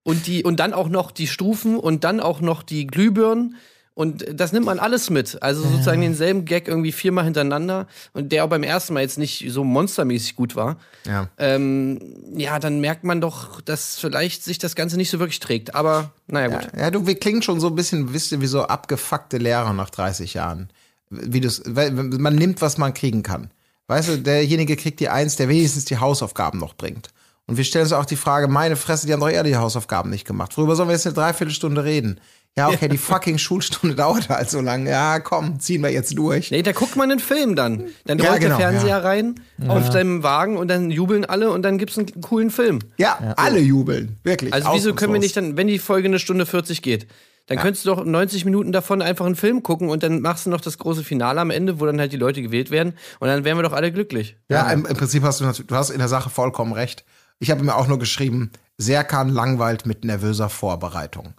und 0.05 0.27
die 0.27 0.43
und 0.43 0.61
dann 0.61 0.73
auch 0.73 0.87
noch 0.87 1.11
die 1.11 1.27
Stufen 1.27 1.77
und 1.77 2.05
dann 2.05 2.21
auch 2.21 2.39
noch 2.39 2.63
die 2.63 2.87
Glühbirnen 2.87 3.57
und 3.95 4.25
das 4.29 4.51
nimmt 4.51 4.65
man 4.65 4.77
alles 4.77 5.09
mit. 5.09 5.41
Also 5.41 5.63
sozusagen 5.63 6.01
denselben 6.01 6.43
Gag 6.43 6.67
irgendwie 6.67 6.91
viermal 6.91 7.23
hintereinander 7.23 7.87
und 8.11 8.33
der 8.33 8.43
auch 8.43 8.49
beim 8.49 8.63
ersten 8.63 8.93
Mal 8.93 8.99
jetzt 8.99 9.17
nicht 9.17 9.45
so 9.49 9.63
monstermäßig 9.63 10.35
gut 10.35 10.55
war. 10.57 10.77
Ja. 11.05 11.29
Ähm, 11.37 11.99
ja, 12.35 12.59
dann 12.59 12.81
merkt 12.81 13.05
man 13.05 13.21
doch, 13.21 13.61
dass 13.61 13.97
vielleicht 13.97 14.43
sich 14.43 14.57
das 14.57 14.75
Ganze 14.75 14.97
nicht 14.97 15.09
so 15.09 15.19
wirklich 15.19 15.39
trägt. 15.39 15.75
Aber 15.75 16.11
naja, 16.27 16.47
gut. 16.49 16.67
Ja, 16.73 16.81
ja 16.81 16.91
du, 16.91 17.07
wir 17.07 17.15
klingen 17.17 17.41
schon 17.41 17.61
so 17.61 17.67
ein 17.67 17.75
bisschen, 17.75 18.13
wisst 18.13 18.33
ihr, 18.33 18.41
wie 18.41 18.47
so 18.47 18.63
abgefuckte 18.63 19.37
Lehrer 19.37 19.71
nach 19.71 19.89
30 19.89 20.33
Jahren. 20.33 20.69
Wie 21.09 21.39
das, 21.39 21.63
man 21.65 22.35
nimmt, 22.35 22.61
was 22.61 22.77
man 22.77 22.93
kriegen 22.93 23.23
kann. 23.23 23.49
Weißt 23.87 24.09
du, 24.09 24.17
derjenige 24.17 24.75
kriegt 24.75 24.99
die 24.99 25.07
Eins, 25.07 25.37
der 25.37 25.47
wenigstens 25.47 25.85
die 25.85 25.99
Hausaufgaben 25.99 26.59
noch 26.59 26.75
bringt. 26.75 27.09
Und 27.47 27.57
wir 27.57 27.63
stellen 27.63 27.83
uns 27.83 27.93
auch 27.93 28.05
die 28.05 28.15
Frage, 28.15 28.47
meine 28.47 28.75
Fresse, 28.75 29.05
die 29.05 29.13
haben 29.13 29.19
doch 29.19 29.29
eher 29.29 29.43
die 29.43 29.55
Hausaufgaben 29.55 30.09
nicht 30.09 30.25
gemacht. 30.25 30.57
Worüber 30.57 30.75
sollen 30.75 30.89
wir 30.89 30.93
jetzt 30.93 31.05
eine 31.05 31.13
Dreiviertelstunde 31.13 31.83
reden? 31.83 32.19
Ja, 32.57 32.69
okay, 32.69 32.87
die 32.87 32.97
fucking 32.97 33.37
Schulstunde 33.37 33.95
dauert 33.97 34.29
halt 34.29 34.49
so 34.49 34.61
lange. 34.61 34.89
Ja, 34.89 35.19
komm, 35.19 35.59
ziehen 35.59 35.83
wir 35.83 35.91
jetzt 35.91 36.17
durch. 36.17 36.51
Nee, 36.51 36.63
da 36.63 36.71
guckt 36.71 36.95
man 36.95 37.11
einen 37.11 37.19
Film 37.19 37.55
dann. 37.55 37.85
Dann 38.05 38.19
rollt 38.19 38.33
ja, 38.33 38.37
genau, 38.37 38.57
der 38.57 38.69
Fernseher 38.69 38.87
ja. 38.87 38.99
rein 38.99 39.35
ja. 39.57 39.69
auf 39.69 39.89
deinem 39.89 40.23
Wagen 40.23 40.57
und 40.57 40.69
dann 40.69 40.89
jubeln 40.89 41.25
alle 41.25 41.51
und 41.51 41.63
dann 41.63 41.77
gibt's 41.77 41.97
einen 41.97 42.21
coolen 42.21 42.49
Film. 42.49 42.79
Ja, 42.97 43.19
ja. 43.21 43.33
alle 43.33 43.59
jubeln. 43.59 44.17
Wirklich. 44.23 44.53
Also 44.53 44.69
wieso 44.73 44.95
können 44.95 45.13
wir 45.13 45.19
nicht 45.19 45.35
dann, 45.35 45.57
wenn 45.57 45.67
die 45.67 45.79
Folge 45.79 46.07
eine 46.07 46.17
Stunde 46.17 46.45
40 46.45 46.81
geht, 46.81 47.07
dann 47.47 47.59
könntest 47.59 47.85
du 47.85 47.89
doch 47.89 48.03
90 48.03 48.45
Minuten 48.45 48.71
davon 48.71 49.01
einfach 49.01 49.25
einen 49.25 49.35
Film 49.35 49.61
gucken 49.61 49.89
und 49.89 50.01
dann 50.01 50.21
machst 50.21 50.45
du 50.45 50.49
noch 50.49 50.61
das 50.61 50.77
große 50.79 51.03
Finale 51.03 51.39
am 51.41 51.51
Ende, 51.51 51.79
wo 51.79 51.85
dann 51.85 51.99
halt 51.99 52.11
die 52.11 52.17
Leute 52.17 52.41
gewählt 52.41 52.71
werden 52.71 52.93
und 53.19 53.27
dann 53.27 53.43
wären 53.43 53.57
wir 53.57 53.63
doch 53.63 53.73
alle 53.73 53.91
glücklich. 53.91 54.35
Ja, 54.49 54.71
im, 54.71 54.85
im 54.85 54.95
Prinzip 54.95 55.21
hast 55.23 55.41
du, 55.41 55.63
du 55.63 55.75
hast 55.75 55.91
in 55.91 55.99
der 55.99 56.07
Sache 56.07 56.29
vollkommen 56.29 56.73
recht. 56.73 57.05
Ich 57.39 57.51
habe 57.51 57.63
mir 57.63 57.75
auch 57.75 57.87
nur 57.87 57.99
geschrieben, 57.99 58.51
Serkan 58.77 59.29
langweilt 59.29 59.85
mit 59.85 60.03
nervöser 60.05 60.49
Vorbereitung. 60.49 61.33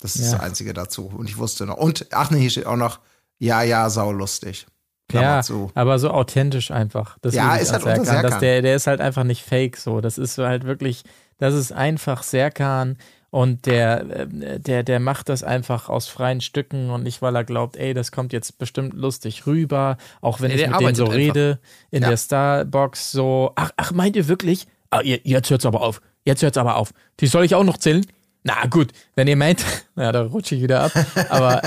Das 0.00 0.16
ist 0.16 0.26
ja. 0.26 0.32
das 0.32 0.40
Einzige 0.40 0.72
dazu. 0.74 1.12
Und 1.16 1.28
ich 1.28 1.38
wusste 1.38 1.64
noch. 1.66 1.76
Und, 1.76 2.06
ach 2.12 2.30
nee, 2.30 2.40
hier 2.40 2.50
steht 2.50 2.66
auch 2.66 2.76
noch, 2.76 2.98
ja, 3.38 3.62
ja, 3.62 3.88
saulustig. 3.90 4.66
Klammer 5.08 5.26
ja, 5.26 5.42
zu. 5.42 5.70
aber 5.74 5.98
so 5.98 6.10
authentisch 6.10 6.70
einfach. 6.70 7.18
Das 7.20 7.34
Ja, 7.34 7.56
ist 7.56 7.72
halt 7.72 7.82
Serkan. 7.82 8.04
Das, 8.04 8.08
Serkan. 8.14 8.40
der, 8.40 8.62
der 8.62 8.76
ist 8.76 8.86
halt 8.86 9.00
einfach 9.00 9.24
nicht 9.24 9.42
fake 9.42 9.76
so. 9.76 10.00
Das 10.00 10.16
ist 10.18 10.38
halt 10.38 10.64
wirklich, 10.64 11.02
das 11.38 11.54
ist 11.54 11.72
einfach 11.72 12.22
Serkan 12.22 12.96
und 13.30 13.66
der, 13.66 14.00
äh, 14.10 14.60
der, 14.60 14.82
der 14.82 15.00
macht 15.00 15.28
das 15.28 15.42
einfach 15.42 15.88
aus 15.88 16.06
freien 16.08 16.40
Stücken 16.40 16.90
und 16.90 17.02
nicht, 17.02 17.20
weil 17.22 17.34
er 17.36 17.44
glaubt, 17.44 17.76
ey, 17.76 17.94
das 17.94 18.12
kommt 18.12 18.32
jetzt 18.32 18.58
bestimmt 18.58 18.94
lustig 18.94 19.46
rüber, 19.46 19.96
auch 20.20 20.40
wenn 20.40 20.50
Nee, 20.50 20.62
ich 20.62 20.70
mit 20.70 20.80
denen 20.80 20.94
so 20.94 21.04
einfach. 21.04 21.16
rede 21.16 21.58
in 21.90 22.02
Ja. 22.02 22.10
der 22.10 22.16
Starbox 22.16 23.10
so, 23.12 23.52
ach, 23.56 23.70
ach, 23.76 23.92
meint 23.92 24.16
ihr 24.16 24.28
wirklich? 24.28 24.66
Ah, 24.92 25.00
jetzt 25.02 25.48
hört's 25.50 25.64
aber 25.64 25.80
auf. 25.80 26.02
Jetzt 26.24 26.42
hört's 26.42 26.58
aber 26.58 26.76
auf. 26.76 26.92
Die 27.20 27.26
soll 27.26 27.44
ich 27.44 27.54
auch 27.54 27.64
noch 27.64 27.78
zählen? 27.78 28.04
Na 28.44 28.66
gut, 28.66 28.92
wenn 29.14 29.26
ihr 29.26 29.36
meint, 29.36 29.64
na, 29.94 30.12
da 30.12 30.22
rutsche 30.22 30.54
ich 30.54 30.62
wieder 30.62 30.82
ab. 30.82 30.92
Aber 31.30 31.62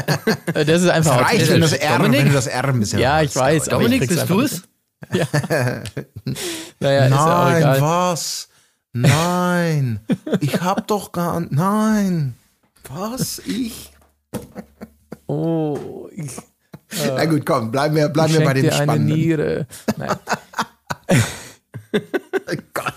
äh, 0.54 0.64
das 0.64 0.84
ist 0.84 0.90
einfach 0.90 1.18
Das 1.18 1.28
reicht, 1.32 1.48
wenn 1.50 1.56
du 1.62 1.68
das. 1.68 1.74
R, 1.74 1.98
Dominik? 1.98 2.20
wenn 2.20 2.28
du 2.28 2.34
das 2.34 2.48
R 2.48 2.66
ein 2.66 2.80
bisschen 2.80 3.00
Ja, 3.00 3.22
ich 3.22 3.36
weiß. 3.36 3.70
aber 3.70 3.82
Dominik, 3.84 4.08
bist 4.08 4.30
du 4.30 4.42
es? 4.42 4.62
Naja, 6.80 7.06
ist 7.06 7.12
ja 7.12 7.44
auch 7.44 7.46
Nein, 7.50 7.58
egal. 7.58 7.82
was? 7.82 8.50
Nein, 8.94 10.00
ich 10.40 10.62
hab 10.62 10.88
doch 10.88 11.12
gar 11.12 11.40
Nein. 11.42 12.36
Was? 12.90 13.40
Ich? 13.46 13.92
Oh, 15.28 16.08
ich, 16.12 16.32
Na 17.16 17.26
gut, 17.26 17.46
komm, 17.46 17.72
bleiben 17.72 17.96
wir, 17.96 18.10
bleiben 18.10 18.34
wir 18.34 18.44
bei 18.46 18.54
dem 18.54 18.64
dir 18.64 18.74
eine 18.76 18.84
Spannenden. 18.84 19.16
Niere. 19.18 19.68
Nein. 19.98 20.16
Gott. 22.74 22.94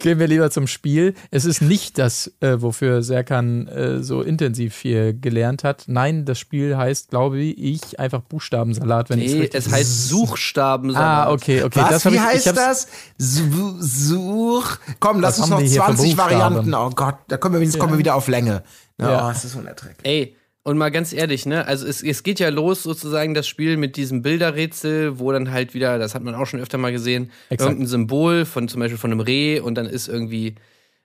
Gehen 0.00 0.18
wir 0.18 0.26
lieber 0.26 0.50
zum 0.50 0.66
Spiel. 0.66 1.14
Es 1.30 1.44
ist 1.44 1.60
nicht 1.60 1.98
das, 1.98 2.32
äh, 2.40 2.60
wofür 2.60 3.02
Serkan 3.02 3.66
äh, 3.68 4.02
so 4.02 4.22
intensiv 4.22 4.76
hier 4.76 5.12
gelernt 5.12 5.64
hat. 5.64 5.84
Nein, 5.86 6.24
das 6.24 6.38
Spiel 6.38 6.76
heißt, 6.76 7.10
glaube 7.10 7.38
ich, 7.40 7.98
einfach 8.00 8.20
Buchstabensalat, 8.22 9.10
wenn 9.10 9.20
ich 9.20 9.32
Nee, 9.32 9.40
richtig 9.40 9.66
es 9.66 9.72
heißt 9.72 10.08
Suchstaben. 10.08 10.94
Ah, 10.96 11.30
okay, 11.30 11.62
okay. 11.62 11.80
Was? 11.80 11.90
Das 11.90 12.04
Wie 12.06 12.08
ich, 12.10 12.14
ich 12.14 12.20
heißt 12.20 12.46
hab's- 12.48 12.56
das? 12.56 12.88
Su- 13.18 13.76
Such. 13.80 14.78
Komm, 15.00 15.20
lass 15.20 15.38
uns 15.38 15.48
noch 15.50 15.58
wir 15.60 15.66
hier 15.66 15.80
für 15.82 15.86
20 15.94 16.16
Buchstaben? 16.16 16.40
Varianten. 16.40 16.74
Oh 16.74 16.90
Gott, 16.90 17.16
da 17.28 17.36
kommen 17.36 17.56
wir, 17.56 17.62
jetzt 17.62 17.78
kommen 17.78 17.92
wir 17.92 17.98
wieder 17.98 18.14
auf 18.14 18.28
Länge. 18.28 18.62
Ja, 19.00 19.10
Ja. 19.10 19.28
Oh, 19.28 19.30
es 19.30 19.44
ist 19.44 19.54
unerträglich. 19.56 19.98
Ey, 20.04 20.36
und 20.66 20.78
mal 20.78 20.90
ganz 20.90 21.12
ehrlich, 21.12 21.46
ne? 21.46 21.64
Also 21.64 21.86
es, 21.86 22.02
es 22.02 22.24
geht 22.24 22.40
ja 22.40 22.48
los 22.48 22.82
sozusagen 22.82 23.34
das 23.34 23.46
Spiel 23.46 23.76
mit 23.76 23.96
diesem 23.96 24.22
Bilderrätsel, 24.22 25.20
wo 25.20 25.30
dann 25.30 25.52
halt 25.52 25.74
wieder, 25.74 25.96
das 26.00 26.16
hat 26.16 26.24
man 26.24 26.34
auch 26.34 26.46
schon 26.46 26.58
öfter 26.58 26.76
mal 26.76 26.90
gesehen, 26.90 27.30
Exakt. 27.50 27.70
irgendein 27.70 27.86
Symbol 27.86 28.44
von 28.44 28.66
zum 28.66 28.80
Beispiel 28.80 28.98
von 28.98 29.12
einem 29.12 29.20
Reh 29.20 29.60
und 29.60 29.76
dann 29.76 29.86
ist 29.86 30.08
irgendwie 30.08 30.56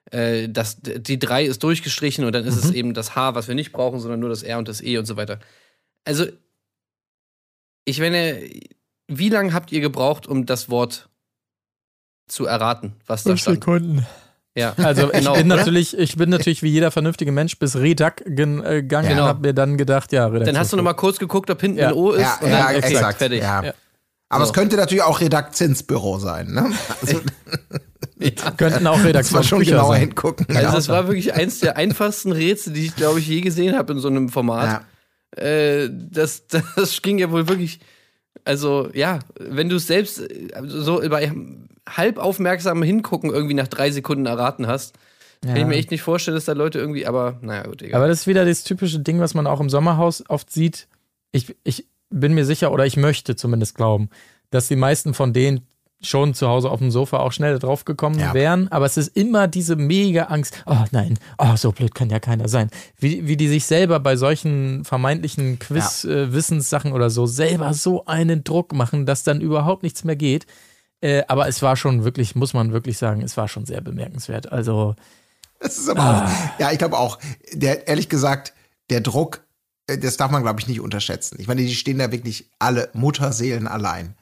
äh, 0.09 0.49
das, 0.49 0.81
die 0.81 1.19
drei 1.19 1.45
ist 1.45 1.61
durchgestrichen 1.61 2.25
und 2.25 2.33
dann 2.33 2.43
ist 2.43 2.55
Mhm. 2.55 2.69
es 2.69 2.71
eben 2.71 2.93
das 2.95 3.15
H, 3.15 3.35
was 3.35 3.47
wir 3.47 3.53
nicht 3.53 3.71
brauchen, 3.71 3.99
sondern 3.99 4.19
nur 4.19 4.29
das 4.29 4.41
R 4.41 4.57
und 4.57 4.67
das 4.67 4.81
E 4.81 4.97
und 4.97 5.05
so 5.05 5.15
weiter. 5.15 5.39
Also, 6.05 6.25
ich 7.85 7.99
meine, 7.99 8.41
wie 9.07 9.29
lange 9.29 9.53
habt 9.53 9.71
ihr 9.71 9.81
gebraucht, 9.81 10.25
um 10.25 10.47
das 10.47 10.71
Wort 10.71 11.09
zu 12.27 12.47
erraten, 12.47 12.95
was 13.05 13.23
da 13.25 13.37
stand? 13.37 13.57
Sekunden. 13.63 14.07
Ja, 14.55 14.73
Also 14.77 15.07
ich 15.13 15.19
Genau, 15.19 15.33
bin 15.33 15.45
oder? 15.49 15.55
natürlich, 15.57 15.97
ich 15.97 16.17
bin 16.17 16.29
natürlich 16.29 16.61
wie 16.61 16.69
jeder 16.69 16.91
vernünftige 16.91 17.31
Mensch 17.31 17.57
bis 17.57 17.77
Redac 17.77 18.21
gen, 18.25 18.61
äh, 18.63 18.81
gegangen 18.81 19.07
Genau. 19.09 19.23
und 19.23 19.27
hab 19.29 19.41
mir 19.41 19.53
dann 19.53 19.77
gedacht, 19.77 20.11
ja, 20.11 20.25
Redaktion. 20.25 20.45
Dann 20.53 20.57
hast 20.61 20.73
du 20.73 20.77
noch 20.77 20.83
mal 20.83 20.93
kurz 20.93 21.19
geguckt, 21.19 21.49
ob 21.49 21.61
hinten 21.61 21.77
Ja. 21.79 21.87
ein 21.89 21.93
O 21.93 22.11
ist 22.11 22.21
Ja, 22.21 22.37
und 22.41 22.49
ja, 22.51 22.57
dann, 22.67 22.75
okay, 22.75 22.93
exakt. 22.93 23.17
fertig. 23.19 23.41
Ja. 23.41 23.63
Ja. 23.63 23.73
Aber 24.27 24.45
So. 24.45 24.51
es 24.51 24.53
könnte 24.53 24.75
natürlich 24.75 25.03
auch 25.03 25.21
Redaktionsbüro 25.21 26.19
sein. 26.19 26.47
Ne? 26.53 26.69
Also, 27.01 27.21
könnten 28.57 28.87
auch 28.87 28.93
muss 28.93 29.03
man 29.03 29.07
Redaktion 29.07 29.43
schon 29.43 29.59
Bücher 29.59 29.71
genauer 29.71 29.93
sein. 29.93 29.99
hingucken. 30.01 30.45
Also 30.49 30.61
ja. 30.61 30.71
das 30.71 30.89
war 30.89 31.07
wirklich 31.07 31.33
eins 31.33 31.59
der 31.59 31.77
einfachsten 31.77 32.31
Rätsel, 32.31 32.73
die 32.73 32.85
ich, 32.87 32.95
glaube 32.95 33.19
ich, 33.19 33.27
je 33.27 33.41
gesehen 33.41 33.77
habe 33.77 33.93
in 33.93 33.99
so 33.99 34.07
einem 34.09 34.29
Format. 34.29 34.83
Ja. 35.37 35.43
Äh, 35.43 35.89
das, 35.91 36.43
das 36.75 37.01
ging 37.01 37.19
ja 37.19 37.31
wohl 37.31 37.47
wirklich. 37.47 37.79
Also, 38.45 38.89
ja, 38.93 39.19
wenn 39.39 39.69
du 39.69 39.75
es 39.75 39.87
selbst 39.87 40.19
äh, 40.19 40.49
so 40.65 41.01
bei 41.09 41.31
halb 41.87 42.17
aufmerksam 42.17 42.83
hingucken 42.83 43.31
irgendwie 43.31 43.53
nach 43.53 43.67
drei 43.67 43.91
Sekunden 43.91 44.25
erraten 44.25 44.67
hast, 44.67 44.95
kann 45.43 45.57
ich 45.57 45.65
mir 45.65 45.75
echt 45.75 45.89
nicht 45.89 46.03
vorstellen, 46.03 46.35
dass 46.35 46.45
da 46.45 46.53
Leute 46.53 46.77
irgendwie, 46.77 47.07
aber 47.07 47.39
naja, 47.41 47.63
gut, 47.63 47.81
egal. 47.81 47.99
Aber 47.99 48.07
das 48.07 48.21
ist 48.21 48.27
wieder 48.27 48.45
das 48.45 48.63
typische 48.63 48.99
Ding, 48.99 49.19
was 49.19 49.33
man 49.33 49.47
auch 49.47 49.59
im 49.59 49.69
Sommerhaus 49.69 50.23
oft 50.29 50.51
sieht. 50.51 50.87
Ich, 51.31 51.55
ich 51.63 51.87
bin 52.11 52.33
mir 52.33 52.45
sicher, 52.45 52.71
oder 52.71 52.85
ich 52.85 52.95
möchte 52.95 53.35
zumindest 53.35 53.73
glauben, 53.75 54.09
dass 54.51 54.67
die 54.67 54.75
meisten 54.75 55.15
von 55.15 55.33
denen 55.33 55.65
schon 56.03 56.33
zu 56.33 56.47
Hause 56.47 56.69
auf 56.71 56.79
dem 56.79 56.89
Sofa 56.91 57.17
auch 57.19 57.31
schnell 57.31 57.59
drauf 57.59 57.85
gekommen 57.85 58.19
Ja. 58.19 58.33
wären. 58.33 58.67
Aber 58.71 58.85
es 58.85 58.97
ist 58.97 59.15
immer 59.15 59.47
diese 59.47 59.75
mega 59.75 60.23
Angst. 60.23 60.63
Oh 60.65 60.83
nein, 60.91 61.19
oh, 61.37 61.55
so 61.55 61.71
blöd 61.71 61.93
kann 61.93 62.09
ja 62.09 62.19
keiner 62.19 62.47
sein. 62.47 62.69
Wie, 62.97 63.27
wie 63.27 63.37
die 63.37 63.47
sich 63.47 63.65
selber 63.65 63.99
bei 63.99 64.15
solchen 64.15 64.83
vermeintlichen 64.83 65.59
Quiz-Wissenssachen 65.59 66.91
oder 66.93 67.09
so 67.09 67.25
selber 67.25 67.73
so 67.73 68.05
einen 68.05 68.43
Druck 68.43 68.73
machen, 68.73 69.05
dass 69.05 69.23
dann 69.23 69.41
überhaupt 69.41 69.83
nichts 69.83 70.03
mehr 70.03 70.15
geht. 70.15 70.45
Äh, 71.01 71.23
aber 71.27 71.47
es 71.47 71.61
war 71.61 71.75
schon 71.75 72.03
wirklich, 72.03 72.35
muss 72.35 72.53
man 72.53 72.73
wirklich 72.73 72.97
sagen, 72.97 73.21
es 73.21 73.37
war 73.37 73.47
schon 73.47 73.65
sehr 73.65 73.81
bemerkenswert. 73.81 74.51
Also, 74.51 74.95
Das 75.59 75.77
ist 75.77 75.89
aber 75.89 75.99
Ah. 76.01 76.25
auch, 76.25 76.59
ja, 76.59 76.71
ich 76.71 76.77
glaube 76.79 76.97
auch, 76.97 77.19
der, 77.53 77.87
ehrlich 77.87 78.09
gesagt, 78.09 78.53
der 78.89 79.01
Druck, 79.01 79.43
äh, 79.87 79.97
das 79.97 80.17
darf 80.17 80.31
man, 80.31 80.41
glaube 80.43 80.59
ich, 80.59 80.67
nicht 80.67 80.79
unterschätzen. 80.79 81.37
Ich 81.39 81.47
meine, 81.47 81.61
die 81.61 81.73
stehen 81.73 81.99
da 81.99 82.11
wirklich 82.11 82.49
alle 82.59 82.89
Mutterseelen 82.93 83.67
allein 83.67 84.15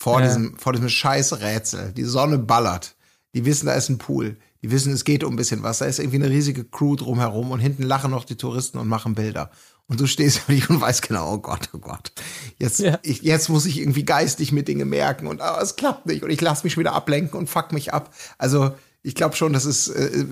vor 0.00 0.20
Ja. 0.20 0.26
diesem, 0.26 0.56
vor 0.56 0.72
diesem 0.72 0.88
scheiß 0.88 1.40
Rätsel. 1.40 1.92
Die 1.92 2.04
Sonne 2.04 2.38
ballert. 2.38 2.94
Die 3.34 3.44
wissen, 3.44 3.66
da 3.66 3.74
ist 3.74 3.90
ein 3.90 3.98
Pool. 3.98 4.36
Die 4.62 4.70
wissen, 4.70 4.92
es 4.92 5.04
geht 5.04 5.22
um 5.24 5.34
ein 5.34 5.36
bisschen 5.36 5.62
was. 5.62 5.78
Da 5.78 5.84
ist 5.84 5.98
irgendwie 5.98 6.16
eine 6.16 6.30
riesige 6.30 6.64
Crew 6.64 6.96
drumherum 6.96 7.50
und 7.50 7.60
hinten 7.60 7.82
lachen 7.82 8.10
noch 8.10 8.24
die 8.24 8.36
Touristen 8.36 8.78
und 8.78 8.88
machen 8.88 9.14
Bilder. 9.14 9.50
Und 9.86 10.00
du 10.00 10.06
stehst 10.06 10.42
und 10.48 10.80
weißt 10.80 11.02
genau, 11.02 11.34
oh 11.34 11.38
Gott, 11.38 11.68
oh 11.74 11.78
Gott. 11.78 12.12
Jetzt, 12.58 12.80
Ja. 12.80 12.98
ich, 13.02 13.22
jetzt 13.22 13.48
muss 13.50 13.66
ich 13.66 13.78
irgendwie 13.78 14.04
geistig 14.04 14.52
mir 14.52 14.62
Dinge 14.62 14.84
merken 14.86 15.26
und 15.26 15.40
ah, 15.42 15.58
es 15.62 15.76
klappt 15.76 16.06
nicht 16.06 16.22
und 16.22 16.30
ich 16.30 16.40
lasse 16.40 16.64
mich 16.64 16.78
wieder 16.78 16.92
ablenken 16.94 17.38
und 17.38 17.48
fuck 17.50 17.72
mich 17.72 17.92
ab. 17.92 18.14
Also 18.38 18.72
ich 19.02 19.14
glaube 19.14 19.34
schon, 19.36 19.52
das 19.52 19.64
ist 19.66 19.88
äh, 19.88 20.24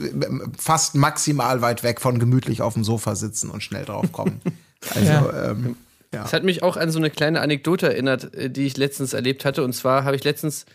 fast 0.58 0.94
maximal 0.94 1.60
weit 1.62 1.82
weg 1.82 2.00
von 2.00 2.18
gemütlich 2.18 2.62
auf 2.62 2.74
dem 2.74 2.84
Sofa 2.84 3.14
sitzen 3.16 3.50
und 3.50 3.62
schnell 3.62 3.84
draufkommen. 3.84 4.40
Also 4.94 5.08
Ja. 5.08 5.50
ähm, 5.50 5.76
Das 6.10 6.32
hat 6.32 6.44
mich 6.44 6.62
auch 6.62 6.76
an 6.76 6.90
so 6.90 6.98
eine 6.98 7.10
kleine 7.10 7.40
Anekdote 7.40 7.86
erinnert, 7.86 8.34
äh, 8.34 8.50
die 8.50 8.66
ich 8.66 8.76
letztens 8.76 9.12
erlebt 9.12 9.44
hatte. 9.44 9.62
Und 9.64 9.72
zwar 9.74 10.04
habe 10.04 10.16
ich 10.16 10.24
letztens, 10.24 10.66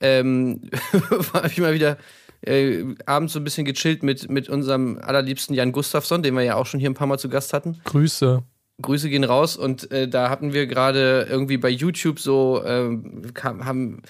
ähm, 0.00 0.62
habe 1.32 1.48
ich 1.48 1.58
mal 1.58 1.74
wieder 1.74 1.98
äh, 2.42 2.84
abends 3.06 3.32
so 3.32 3.40
ein 3.40 3.44
bisschen 3.44 3.64
gechillt 3.64 4.02
mit, 4.02 4.30
mit 4.30 4.48
unserem 4.48 4.98
allerliebsten 4.98 5.54
Jan 5.54 5.72
Gustafsson, 5.72 6.22
den 6.22 6.34
wir 6.34 6.42
ja 6.42 6.54
auch 6.54 6.66
schon 6.66 6.80
hier 6.80 6.90
ein 6.90 6.94
paar 6.94 7.06
Mal 7.06 7.18
zu 7.18 7.28
Gast 7.28 7.52
hatten. 7.52 7.80
Grüße. 7.84 8.42
Grüße 8.82 9.08
gehen 9.08 9.24
raus 9.24 9.56
und 9.56 9.90
äh, 9.90 10.06
da 10.06 10.28
hatten 10.28 10.52
wir 10.52 10.66
gerade 10.66 11.26
irgendwie 11.30 11.56
bei 11.56 11.70
YouTube 11.70 12.20
so, 12.20 12.62
ähm, 12.64 13.32
kam, 13.32 13.64
haben 13.64 14.02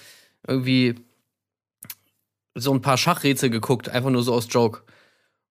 irgendwie 0.45 0.95
so 2.53 2.73
ein 2.73 2.81
paar 2.81 2.97
Schachrätsel 2.97 3.49
geguckt, 3.49 3.87
einfach 3.89 4.09
nur 4.09 4.23
so 4.23 4.33
aus 4.33 4.47
Joke. 4.49 4.81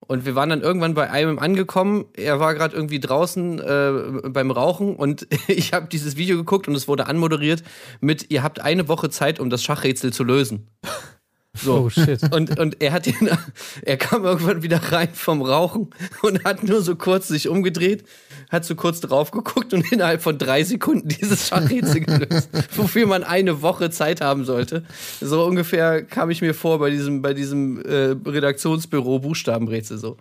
Und 0.07 0.25
wir 0.25 0.35
waren 0.35 0.49
dann 0.49 0.61
irgendwann 0.61 0.93
bei 0.93 1.09
einem 1.09 1.37
angekommen. 1.37 2.05
Er 2.13 2.39
war 2.39 2.55
gerade 2.55 2.75
irgendwie 2.75 2.99
draußen 2.99 3.59
äh, 3.59 4.29
beim 4.29 4.51
Rauchen 4.51 4.95
und 4.95 5.27
ich 5.47 5.73
habe 5.73 5.87
dieses 5.87 6.15
Video 6.17 6.37
geguckt 6.37 6.67
und 6.67 6.75
es 6.75 6.87
wurde 6.87 7.07
anmoderiert 7.07 7.63
mit: 7.99 8.31
Ihr 8.31 8.41
habt 8.41 8.61
eine 8.61 8.87
Woche 8.87 9.09
Zeit, 9.09 9.39
um 9.39 9.49
das 9.49 9.63
Schachrätsel 9.63 10.13
zu 10.13 10.23
lösen. 10.23 10.67
So. 11.61 11.75
Oh 11.85 11.89
shit. 11.89 12.21
Und, 12.33 12.59
und 12.59 12.81
er 12.81 12.93
hat 12.93 13.07
ihn, 13.07 13.29
er 13.81 13.97
kam 13.97 14.25
irgendwann 14.25 14.63
wieder 14.63 14.77
rein 14.91 15.09
vom 15.13 15.41
Rauchen 15.41 15.89
und 16.21 16.43
hat 16.43 16.63
nur 16.63 16.81
so 16.81 16.95
kurz 16.95 17.27
sich 17.27 17.47
umgedreht, 17.49 18.03
hat 18.49 18.65
so 18.65 18.75
kurz 18.75 18.99
drauf 19.01 19.31
geguckt 19.31 19.73
und 19.73 19.91
innerhalb 19.91 20.21
von 20.21 20.37
drei 20.37 20.63
Sekunden 20.63 21.07
dieses 21.09 21.47
Schachrätsel 21.49 22.01
gelöst, 22.01 22.49
wofür 22.75 23.07
man 23.07 23.23
eine 23.23 23.61
Woche 23.61 23.89
Zeit 23.89 24.21
haben 24.21 24.45
sollte. 24.45 24.83
So 25.21 25.45
ungefähr 25.45 26.03
kam 26.03 26.29
ich 26.29 26.41
mir 26.41 26.53
vor 26.53 26.79
bei 26.79 26.89
diesem, 26.89 27.21
bei 27.21 27.33
diesem 27.33 27.83
äh, 27.83 28.15
Redaktionsbüro 28.29 29.19
Buchstabenrätsel 29.19 29.97
so. 29.97 30.17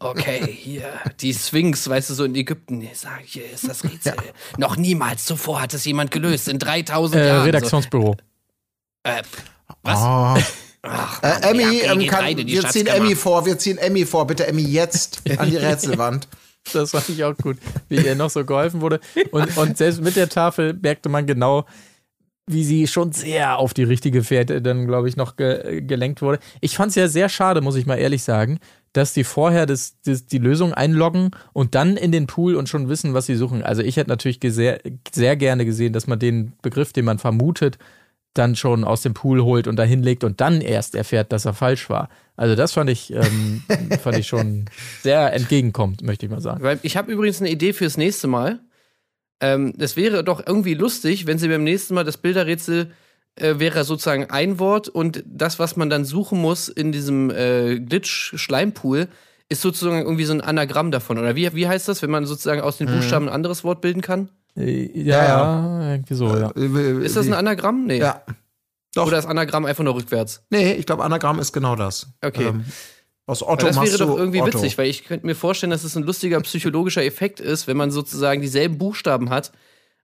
Okay, 0.00 0.46
hier, 0.48 0.84
die 1.20 1.34
Sphinx, 1.34 1.88
weißt 1.88 2.10
du, 2.10 2.14
so 2.14 2.22
in 2.22 2.36
Ägypten. 2.36 2.80
Ich 2.82 2.98
sag, 3.00 3.20
hier 3.24 3.50
ist 3.50 3.68
das 3.68 3.82
Rätsel. 3.82 4.14
Noch 4.56 4.76
niemals 4.76 5.24
zuvor 5.24 5.60
hat 5.60 5.74
es 5.74 5.84
jemand 5.84 6.12
gelöst, 6.12 6.46
in 6.46 6.60
3000 6.60 7.20
Äh, 7.20 7.26
Jahren. 7.26 7.42
Redaktionsbüro. 7.42 8.14
So. 8.14 9.10
Äh, 9.10 9.22
was? 9.82 9.98
oh. 10.00 10.36
Ach, 10.82 11.22
Äh, 11.22 11.50
Emmy, 11.50 11.84
ja, 11.84 11.92
ähm, 11.92 12.06
kann, 12.06 12.36
die 12.36 12.46
wir 12.46 12.68
ziehen. 12.68 12.86
Emmy 12.86 13.14
vor, 13.14 13.46
wir 13.46 13.58
ziehen 13.58 13.78
Emmy 13.78 14.06
vor, 14.06 14.26
bitte 14.26 14.46
Emmy 14.46 14.62
jetzt 14.62 15.22
an 15.38 15.50
die 15.50 15.56
Rätselwand. 15.58 16.28
Das 16.72 16.90
fand 16.90 17.08
ich 17.08 17.24
auch 17.24 17.36
gut, 17.36 17.56
wie 17.88 17.96
ihr 17.96 18.14
noch 18.14 18.30
so 18.30 18.44
geholfen 18.44 18.80
wurde. 18.80 19.00
Und, 19.30 19.56
und 19.56 19.78
selbst 19.78 20.02
mit 20.02 20.16
der 20.16 20.28
Tafel 20.28 20.74
merkte 20.74 21.08
man 21.08 21.26
genau, 21.26 21.64
wie 22.46 22.64
sie 22.64 22.86
schon 22.86 23.12
sehr 23.12 23.58
auf 23.58 23.74
die 23.74 23.84
richtige 23.84 24.22
Fährte 24.22 24.62
dann, 24.62 24.86
glaube 24.86 25.08
ich, 25.08 25.16
noch 25.16 25.36
ge 25.36 25.82
gelenkt 25.82 26.22
wurde. 26.22 26.38
Ich 26.60 26.76
fand 26.76 26.90
es 26.90 26.96
ja 26.96 27.08
sehr 27.08 27.28
schade, 27.28 27.60
muss 27.60 27.76
ich 27.76 27.86
mal 27.86 27.96
ehrlich 27.96 28.22
sagen, 28.22 28.58
dass 28.92 29.12
die 29.12 29.24
vorher 29.24 29.66
das, 29.66 29.96
das, 30.04 30.26
die 30.26 30.38
Lösung 30.38 30.72
einloggen 30.72 31.30
und 31.52 31.74
dann 31.74 31.96
in 31.96 32.10
den 32.10 32.26
Pool 32.26 32.56
und 32.56 32.68
schon 32.68 32.88
wissen, 32.88 33.12
was 33.14 33.26
sie 33.26 33.36
suchen. 33.36 33.62
Also 33.62 33.82
ich 33.82 33.96
hätte 33.96 34.10
natürlich 34.10 34.40
sehr, 34.42 34.80
sehr 35.12 35.36
gerne 35.36 35.64
gesehen, 35.66 35.92
dass 35.92 36.06
man 36.06 36.18
den 36.18 36.54
Begriff, 36.62 36.92
den 36.92 37.04
man 37.04 37.18
vermutet, 37.18 37.78
dann 38.34 38.56
schon 38.56 38.84
aus 38.84 39.02
dem 39.02 39.14
Pool 39.14 39.42
holt 39.42 39.66
und 39.66 39.76
dahin 39.76 40.02
legt 40.02 40.24
und 40.24 40.40
dann 40.40 40.60
erst 40.60 40.94
erfährt, 40.94 41.32
dass 41.32 41.44
er 41.44 41.54
falsch 41.54 41.90
war. 41.90 42.08
Also 42.36 42.54
das 42.54 42.72
fand 42.72 42.90
ich, 42.90 43.12
ähm, 43.12 43.62
fand 44.02 44.16
ich 44.18 44.26
schon 44.26 44.66
sehr 45.02 45.32
entgegenkommt, 45.32 46.02
möchte 46.02 46.26
ich 46.26 46.30
mal 46.30 46.40
sagen. 46.40 46.62
Weil 46.62 46.78
ich 46.82 46.96
habe 46.96 47.10
übrigens 47.10 47.40
eine 47.40 47.50
Idee 47.50 47.72
fürs 47.72 47.96
nächste 47.96 48.28
Mal. 48.28 48.60
Ähm, 49.40 49.74
es 49.78 49.96
wäre 49.96 50.24
doch 50.24 50.44
irgendwie 50.46 50.74
lustig, 50.74 51.26
wenn 51.26 51.38
sie 51.38 51.48
beim 51.48 51.64
nächsten 51.64 51.94
Mal 51.94 52.04
das 52.04 52.16
Bilderrätsel 52.16 52.92
äh, 53.36 53.58
wäre 53.58 53.84
sozusagen 53.84 54.30
ein 54.30 54.58
Wort 54.58 54.88
und 54.88 55.22
das, 55.26 55.58
was 55.58 55.76
man 55.76 55.90
dann 55.90 56.04
suchen 56.04 56.40
muss 56.40 56.68
in 56.68 56.92
diesem 56.92 57.30
äh, 57.30 57.78
Glitch-Schleimpool, 57.78 59.08
ist 59.48 59.62
sozusagen 59.62 60.02
irgendwie 60.02 60.24
so 60.24 60.32
ein 60.32 60.40
Anagramm 60.40 60.90
davon. 60.90 61.18
Oder 61.18 61.34
wie, 61.34 61.54
wie 61.54 61.68
heißt 61.68 61.88
das, 61.88 62.02
wenn 62.02 62.10
man 62.10 62.26
sozusagen 62.26 62.60
aus 62.60 62.78
den 62.78 62.88
Buchstaben 62.88 63.28
ein 63.28 63.34
anderes 63.34 63.64
Wort 63.64 63.80
bilden 63.80 64.02
kann? 64.02 64.28
Äh, 64.58 64.90
Ja, 65.02 65.24
ja, 65.24 65.90
irgendwie 65.92 66.14
so, 66.14 66.36
ja. 66.36 66.50
Ist 66.50 67.16
das 67.16 67.26
ein 67.26 67.34
Anagramm? 67.34 67.86
Nee. 67.86 67.98
Ja. 67.98 68.22
Doch. 68.94 69.06
Oder 69.06 69.18
ist 69.18 69.26
Anagramm 69.26 69.66
einfach 69.66 69.84
nur 69.84 69.94
rückwärts? 69.94 70.42
Nee, 70.50 70.72
ich 70.72 70.86
glaube, 70.86 71.04
Anagramm 71.04 71.38
ist 71.38 71.52
genau 71.52 71.76
das. 71.76 72.08
Okay. 72.24 72.46
Ähm, 72.48 72.64
aus 73.26 73.42
Otto 73.42 73.66
das 73.66 73.80
wäre 73.80 73.98
doch 73.98 74.16
irgendwie 74.16 74.40
Otto. 74.40 74.54
witzig, 74.54 74.78
weil 74.78 74.88
ich 74.88 75.04
könnte 75.04 75.26
mir 75.26 75.34
vorstellen, 75.34 75.70
dass 75.70 75.84
es 75.84 75.94
ein 75.96 76.02
lustiger 76.02 76.40
psychologischer 76.40 77.04
Effekt 77.04 77.40
ist, 77.40 77.66
wenn 77.66 77.76
man 77.76 77.90
sozusagen 77.90 78.40
dieselben 78.40 78.78
Buchstaben 78.78 79.28
hat, 79.28 79.52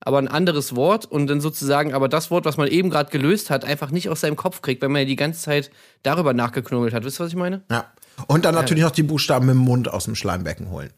aber 0.00 0.18
ein 0.18 0.28
anderes 0.28 0.76
Wort 0.76 1.06
und 1.06 1.26
dann 1.28 1.40
sozusagen 1.40 1.94
aber 1.94 2.08
das 2.08 2.30
Wort, 2.30 2.44
was 2.44 2.58
man 2.58 2.68
eben 2.68 2.90
gerade 2.90 3.10
gelöst 3.10 3.48
hat, 3.48 3.64
einfach 3.64 3.90
nicht 3.90 4.10
aus 4.10 4.20
seinem 4.20 4.36
Kopf 4.36 4.60
kriegt, 4.60 4.82
wenn 4.82 4.92
man 4.92 5.00
ja 5.00 5.06
die 5.06 5.16
ganze 5.16 5.40
Zeit 5.40 5.70
darüber 6.02 6.34
nachgeknubbelt 6.34 6.92
hat. 6.92 7.04
Wisst 7.04 7.18
ihr, 7.18 7.24
was 7.24 7.30
ich 7.30 7.36
meine? 7.38 7.62
Ja. 7.70 7.86
Und 8.26 8.44
dann 8.44 8.54
natürlich 8.54 8.84
noch 8.84 8.90
die 8.90 9.02
Buchstaben 9.02 9.46
mit 9.46 9.54
dem 9.54 9.60
Mund 9.62 9.88
aus 9.88 10.04
dem 10.04 10.14
Schleimbecken 10.14 10.70
holen. 10.70 10.90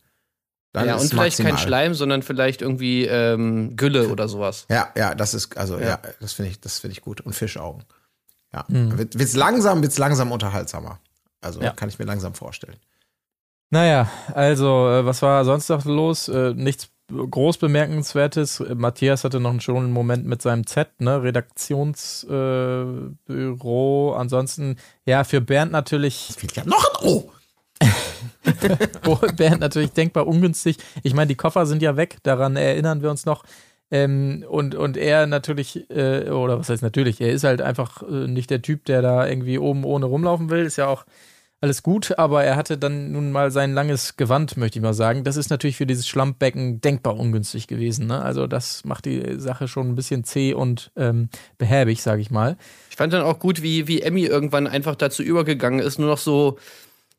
Dann 0.76 0.87
ja, 0.88 0.97
ist 0.97 1.02
und 1.04 1.09
vielleicht 1.09 1.38
kein 1.38 1.47
maximal. 1.47 1.66
Schleim, 1.66 1.95
sondern 1.95 2.23
vielleicht 2.23 2.61
irgendwie 2.61 3.06
ähm, 3.06 3.76
Gülle 3.76 4.09
oder 4.09 4.28
sowas. 4.28 4.66
Ja, 4.68 4.90
ja, 4.95 5.14
das 5.14 5.33
ist, 5.33 5.56
also, 5.56 5.78
ja, 5.78 5.99
das 6.21 6.35
finde 6.35 6.50
ich, 6.50 6.61
das 6.61 6.80
finde 6.80 6.92
ich 6.92 7.00
gut. 7.00 7.23
Und 7.23 7.33
Fischaugen. 7.33 7.83
Ja. 8.52 8.68
Hm. 8.68 8.99
Wird, 8.99 9.18
wird's 9.18 9.35
langsam, 9.35 9.80
wird's 9.80 9.97
langsam 9.97 10.33
unterhaltsamer. 10.33 10.99
Also, 11.40 11.62
Ja. 11.62 11.71
kann 11.71 11.88
ich 11.88 11.99
mir 11.99 12.04
langsam 12.04 12.35
vorstellen. 12.35 12.76
Naja, 13.71 14.11
also, 14.35 14.90
äh, 14.90 15.06
was 15.06 15.23
war 15.23 15.47
sonst 15.47 15.71
noch 15.71 15.87
los? 15.87 16.28
Äh, 16.28 16.52
nichts 16.52 16.90
groß 17.09 17.56
bemerkenswertes. 17.56 18.61
Äh, 18.61 18.75
Matthias 18.75 19.25
hatte 19.25 19.40
noch 19.40 19.52
einen 19.52 19.62
schönen 19.62 19.92
Moment 19.92 20.26
mit 20.26 20.42
seinem 20.42 20.66
Z, 20.66 21.00
ne? 21.00 21.23
Redaktionsbüro. 21.23 24.12
Äh. 24.14 24.21
Ansonsten, 24.21 24.76
ja, 25.06 25.25
für 25.25 25.40
Bernd 25.40 25.73
natürlich, 25.73 26.28
Es 26.28 26.37
fehlt 26.37 26.54
ja 26.54 26.66
noch 26.66 27.00
ein 27.00 27.09
O. 27.09 27.33
Bernd 29.37 29.61
natürlich 29.61 29.92
denkbar 29.92 30.26
ungünstig. 30.26 30.78
Ich 31.02 31.14
meine, 31.14 31.28
die 31.28 31.35
Koffer 31.35 31.66
sind 31.66 31.83
ja 31.83 31.97
weg, 31.97 32.18
daran 32.23 32.56
erinnern 32.56 33.02
wir 33.02 33.11
uns 33.11 33.26
noch. 33.26 33.45
Ähm, 33.90 34.45
und, 34.49 34.75
und 34.75 34.97
er 34.97 35.26
natürlich, 35.26 35.88
äh, 35.90 36.30
oder 36.30 36.59
was 36.59 36.68
heißt 36.68 36.83
natürlich, 36.83 37.21
er 37.21 37.30
ist 37.30 37.45
halt 37.45 37.62
einfach 37.62 38.02
äh, 38.02 38.26
nicht 38.26 38.50
der 38.50 38.62
Typ, 38.62 38.85
der 38.85 39.00
da 39.00 39.26
irgendwie 39.26 39.59
oben 39.59 39.85
ohne 39.85 40.06
rumlaufen 40.06 40.50
will. 40.50 40.64
Ist 40.64 40.76
ja 40.76 40.88
auch 40.88 41.04
alles 41.61 41.83
gut, 41.83 42.18
aber 42.18 42.45
er 42.45 42.56
hatte 42.56 42.76
dann 42.76 43.12
nun 43.12 43.33
mal 43.33 43.50
sein 43.50 43.73
langes 43.73 44.16
Gewand, 44.16 44.56
möchte 44.56 44.78
ich 44.78 44.83
mal 44.83 44.92
sagen. 44.92 45.25
Das 45.25 45.37
ist 45.37 45.49
natürlich 45.49 45.76
für 45.76 45.87
dieses 45.87 46.06
Schlammbecken 46.06 46.80
denkbar 46.83 47.16
ungünstig 47.16 47.66
gewesen. 47.66 48.09
Ne? 48.09 48.21
Also 48.21 48.47
das 48.47 48.85
macht 48.85 49.06
die 49.06 49.40
Sache 49.40 49.66
schon 49.66 49.88
ein 49.88 49.95
bisschen 49.95 50.25
zäh 50.25 50.52
und 50.52 50.90
ähm, 50.97 51.30
behäbig, 51.56 52.02
sage 52.02 52.21
ich 52.21 52.30
mal. 52.30 52.59
Ich 52.90 52.97
fand 52.97 53.12
dann 53.12 53.23
auch 53.23 53.38
gut, 53.38 53.62
wie, 53.62 53.88
wie 53.88 54.02
Emmy 54.02 54.25
irgendwann 54.25 54.66
einfach 54.66 54.97
dazu 54.97 55.23
übergegangen 55.23 55.80
ist, 55.80 55.99
nur 55.99 56.09
noch 56.11 56.18
so, 56.18 56.59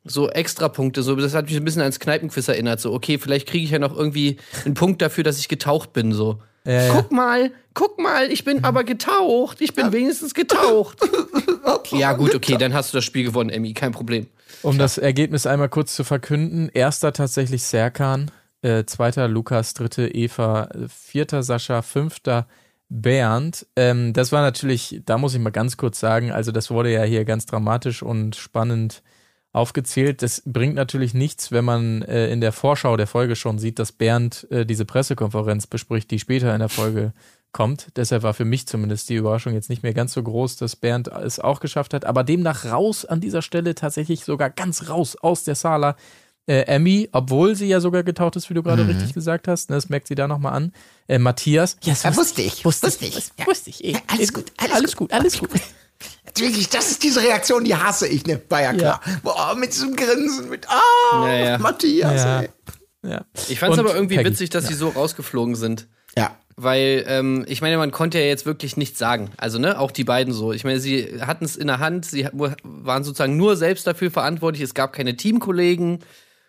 so 0.07 0.29
Extrapunkte. 0.29 1.03
So, 1.03 1.15
das 1.15 1.33
hat 1.33 1.45
mich 1.45 1.55
ein 1.55 1.63
bisschen 1.63 1.81
ans 1.81 1.99
Kneipenquiz 1.99 2.47
erinnert. 2.47 2.79
So, 2.79 2.93
okay, 2.93 3.17
vielleicht 3.17 3.47
kriege 3.47 3.63
ich 3.63 3.71
ja 3.71 3.79
noch 3.79 3.95
irgendwie 3.95 4.37
einen 4.65 4.73
Punkt 4.73 5.01
dafür, 5.01 5.23
dass 5.23 5.39
ich 5.39 5.47
getaucht 5.47 5.93
bin. 5.93 6.11
So. 6.11 6.39
Ja. 6.65 6.93
Guck 6.93 7.11
mal, 7.11 7.51
guck 7.73 7.97
mal, 7.97 8.29
ich 8.31 8.43
bin 8.43 8.65
aber 8.65 8.83
getaucht. 8.83 9.61
Ich 9.61 9.73
bin 9.73 9.93
wenigstens 9.93 10.33
getaucht. 10.33 10.99
ja, 11.91 12.13
gut, 12.13 12.35
okay, 12.35 12.57
dann 12.57 12.73
hast 12.73 12.93
du 12.93 12.97
das 12.97 13.05
Spiel 13.05 13.23
gewonnen, 13.23 13.49
Emmy, 13.49 13.73
kein 13.73 13.93
Problem. 13.93 14.27
Um 14.63 14.77
das 14.77 14.97
Ergebnis 14.97 15.45
einmal 15.45 15.69
kurz 15.69 15.95
zu 15.95 16.03
verkünden. 16.03 16.69
Erster 16.73 17.13
tatsächlich 17.13 17.63
Serkan, 17.63 18.31
äh, 18.61 18.83
zweiter 18.85 19.29
Lukas, 19.29 19.75
dritte 19.75 20.07
Eva, 20.07 20.65
äh, 20.65 20.87
vierter 20.89 21.41
Sascha, 21.41 21.81
fünfter 21.81 22.47
Bernd. 22.89 23.65
Ähm, 23.75 24.13
das 24.13 24.31
war 24.31 24.41
natürlich, 24.41 25.01
da 25.05 25.17
muss 25.17 25.33
ich 25.33 25.39
mal 25.39 25.51
ganz 25.51 25.77
kurz 25.77 25.99
sagen, 25.99 26.31
also 26.31 26.51
das 26.51 26.69
wurde 26.69 26.91
ja 26.91 27.03
hier 27.03 27.23
ganz 27.23 27.45
dramatisch 27.45 28.03
und 28.03 28.35
spannend 28.35 29.03
aufgezählt. 29.57 30.21
Das 30.21 30.41
bringt 30.45 30.75
natürlich 30.75 31.13
nichts, 31.13 31.51
wenn 31.51 31.65
man 31.65 32.01
äh, 32.03 32.29
in 32.31 32.39
der 32.41 32.51
Vorschau 32.53 32.95
der 32.97 33.07
Folge 33.07 33.35
schon 33.35 33.59
sieht, 33.59 33.79
dass 33.79 33.91
Bernd 33.91 34.47
äh, 34.51 34.65
diese 34.65 34.85
Pressekonferenz 34.85 35.67
bespricht, 35.67 36.11
die 36.11 36.19
später 36.19 36.53
in 36.53 36.59
der 36.59 36.69
Folge 36.69 37.11
kommt. 37.51 37.87
Deshalb 37.95 38.23
war 38.23 38.33
für 38.33 38.45
mich 38.45 38.67
zumindest 38.67 39.09
die 39.09 39.15
Überraschung 39.15 39.53
jetzt 39.53 39.69
nicht 39.69 39.81
mehr 39.83 39.93
ganz 39.93 40.13
so 40.13 40.21
groß, 40.21 40.57
dass 40.57 40.75
Bernd 40.75 41.07
es 41.07 41.39
auch 41.39 41.59
geschafft 41.59 41.93
hat. 41.93 42.05
Aber 42.05 42.23
demnach 42.23 42.65
raus 42.65 43.03
an 43.05 43.19
dieser 43.19 43.41
Stelle 43.41 43.73
tatsächlich 43.75 44.23
sogar 44.23 44.49
ganz 44.49 44.89
raus 44.89 45.15
aus 45.15 45.43
der 45.43 45.55
Sala. 45.55 45.95
Äh, 46.49 46.61
Emmy, 46.67 47.09
obwohl 47.11 47.55
sie 47.55 47.67
ja 47.67 47.81
sogar 47.81 48.03
getaucht 48.03 48.37
ist, 48.37 48.49
wie 48.49 48.53
du 48.53 48.63
gerade 48.63 48.87
richtig 48.87 49.13
gesagt 49.13 49.49
hast, 49.49 49.69
ne, 49.69 49.75
das 49.75 49.89
merkt 49.89 50.07
sie 50.07 50.15
da 50.15 50.27
nochmal 50.29 50.53
an. 50.53 50.71
Äh, 51.07 51.19
Matthias, 51.19 51.75
ja, 51.83 51.93
das 52.01 52.15
wusste 52.15 52.41
ich, 52.41 52.63
wusste, 52.63 52.87
wusste 52.87 53.05
ich. 53.05 53.15
wusste, 53.17 53.33
Ja. 53.37 53.47
wusste 53.47 53.69
ich. 53.69 53.83
eh. 53.83 53.91
Ja, 53.93 53.99
alles 54.07 54.31
gut, 54.31 54.45
alles 54.57 54.73
alles 54.73 54.95
gut, 54.95 55.11
alles 55.11 55.39
gut. 55.39 55.49
Wirklich, 56.35 56.69
das 56.69 56.91
ist 56.91 57.03
diese 57.03 57.21
Reaktion, 57.21 57.63
die 57.63 57.75
hasse 57.75 58.07
ich, 58.07 58.25
ne? 58.27 58.39
War 58.49 58.61
ja 58.61 58.73
klar. 58.73 59.01
Boah, 59.23 59.55
mit 59.55 59.73
diesem 59.73 59.95
Grinsen, 59.95 60.49
mit, 60.49 60.67
ah, 60.69 61.25
Ja, 61.27 61.33
ja. 61.33 61.57
Matthias, 61.57 62.23
Ja. 62.23 62.41
ey. 62.41 62.49
Ja. 63.03 63.25
Ich 63.47 63.59
fand 63.59 63.73
es 63.73 63.79
aber 63.79 63.95
irgendwie 63.95 64.17
Peggy. 64.17 64.29
witzig, 64.31 64.49
dass 64.49 64.67
sie 64.67 64.73
so 64.73 64.89
rausgeflogen 64.89 65.55
sind. 65.55 65.87
Ja. 66.15 66.35
Weil, 66.55 67.05
ähm, 67.07 67.45
ich 67.47 67.61
meine, 67.61 67.77
man 67.77 67.91
konnte 67.91 68.19
ja 68.19 68.25
jetzt 68.25 68.45
wirklich 68.45 68.77
nichts 68.77 68.99
sagen. 68.99 69.29
Also, 69.37 69.59
ne, 69.59 69.79
auch 69.79 69.91
die 69.91 70.03
beiden 70.03 70.33
so. 70.33 70.51
Ich 70.51 70.63
meine, 70.63 70.79
sie 70.79 71.21
hatten 71.21 71.45
es 71.45 71.55
in 71.55 71.67
der 71.67 71.79
Hand, 71.79 72.05
sie 72.05 72.27
waren 72.33 73.03
sozusagen 73.03 73.37
nur 73.37 73.55
selbst 73.55 73.85
dafür 73.87 74.11
verantwortlich. 74.11 74.63
Es 74.63 74.73
gab 74.73 74.93
keine 74.93 75.15
Teamkollegen 75.15 75.99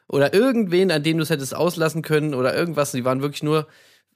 oder 0.08 0.32
irgendwen, 0.34 0.90
an 0.90 1.02
dem 1.02 1.18
du 1.18 1.22
es 1.22 1.30
hättest 1.30 1.54
auslassen 1.54 2.02
können 2.02 2.34
oder 2.34 2.54
irgendwas. 2.54 2.92
Sie 2.92 3.04
waren 3.04 3.20
wirklich 3.22 3.42
nur 3.42 3.66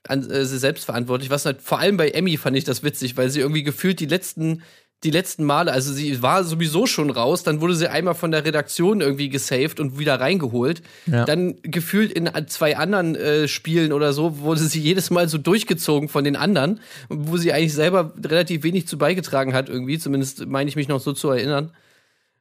an 0.07 0.29
äh, 0.29 0.45
sie 0.45 0.57
selbst 0.57 0.83
verantwortlich. 0.85 1.29
Was 1.29 1.45
halt, 1.45 1.61
vor 1.61 1.79
allem 1.79 1.95
bei 1.97 2.09
Emmy 2.09 2.35
fand 2.37 2.57
ich 2.57 2.63
das 2.65 2.83
witzig, 2.83 3.15
weil 3.15 3.29
sie 3.29 3.39
irgendwie 3.39 3.63
gefühlt 3.63 3.99
die 3.99 4.05
letzten 4.07 4.63
die 5.03 5.11
letzten 5.11 5.43
Male, 5.43 5.71
also 5.71 5.91
sie 5.91 6.21
war 6.21 6.43
sowieso 6.43 6.85
schon 6.85 7.09
raus, 7.09 7.43
dann 7.43 7.61
wurde 7.61 7.75
sie 7.75 7.89
einmal 7.89 8.15
von 8.15 8.31
der 8.31 8.45
Redaktion 8.45 9.01
irgendwie 9.01 9.29
gesaved 9.29 9.79
und 9.79 9.99
wieder 9.99 10.19
reingeholt. 10.19 10.81
Ja. 11.05 11.25
Dann 11.25 11.55
gefühlt 11.61 12.11
in 12.11 12.29
zwei 12.47 12.77
anderen 12.77 13.15
äh, 13.15 13.47
Spielen 13.47 13.91
oder 13.91 14.13
so 14.13 14.39
wurde 14.39 14.61
sie 14.61 14.79
jedes 14.79 15.09
Mal 15.09 15.27
so 15.27 15.37
durchgezogen 15.37 16.09
von 16.09 16.23
den 16.23 16.35
anderen, 16.35 16.79
wo 17.09 17.37
sie 17.37 17.51
eigentlich 17.51 17.73
selber 17.73 18.13
relativ 18.23 18.63
wenig 18.63 18.87
zu 18.87 18.97
beigetragen 18.97 19.53
hat 19.53 19.69
irgendwie, 19.69 19.99
zumindest 19.99 20.45
meine 20.45 20.69
ich 20.69 20.75
mich 20.75 20.87
noch 20.87 20.99
so 20.99 21.13
zu 21.13 21.29
erinnern. 21.29 21.71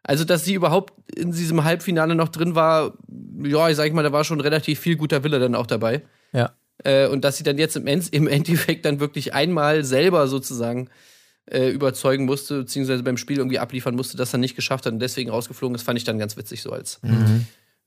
Also, 0.05 0.25
dass 0.25 0.44
sie 0.44 0.55
überhaupt 0.55 0.94
in 1.14 1.31
diesem 1.31 1.62
Halbfinale 1.62 2.14
noch 2.14 2.29
drin 2.29 2.55
war, 2.55 2.94
ja, 3.44 3.68
ich 3.68 3.77
sag 3.77 3.92
mal, 3.92 4.03
da 4.03 4.12
war 4.12 4.25
schon 4.25 4.40
relativ 4.40 4.81
viel 4.81 4.96
guter 4.96 5.22
Wille 5.22 5.38
dann 5.38 5.55
auch 5.55 5.66
dabei. 5.66 6.03
Ja. 6.33 6.53
Äh, 6.83 7.07
und 7.07 7.25
dass 7.25 7.37
sie 7.37 7.44
dann 7.44 7.59
jetzt 7.59 7.77
im, 7.77 7.87
End 7.87 8.12
im 8.12 8.27
Endeffekt 8.27 8.85
dann 8.85 8.98
wirklich 8.98 9.35
einmal 9.35 9.85
selber 9.85 10.27
sozusagen 10.27 10.88
äh, 11.50 11.70
überzeugen 11.70 12.24
musste, 12.24 12.61
beziehungsweise 12.61 13.02
beim 13.02 13.16
Spiel 13.16 13.38
irgendwie 13.38 13.59
abliefern 13.59 13.94
musste, 13.94 14.16
das 14.16 14.31
dann 14.31 14.40
nicht 14.40 14.57
geschafft 14.57 14.87
hat 14.87 14.92
und 14.92 15.00
deswegen 15.00 15.31
rausgeflogen 15.31 15.74
ist, 15.74 15.83
fand 15.83 15.98
ich 15.98 16.05
dann 16.05 16.18
ganz 16.18 16.37
witzig 16.37 16.62
so 16.62 16.70
als 16.70 17.00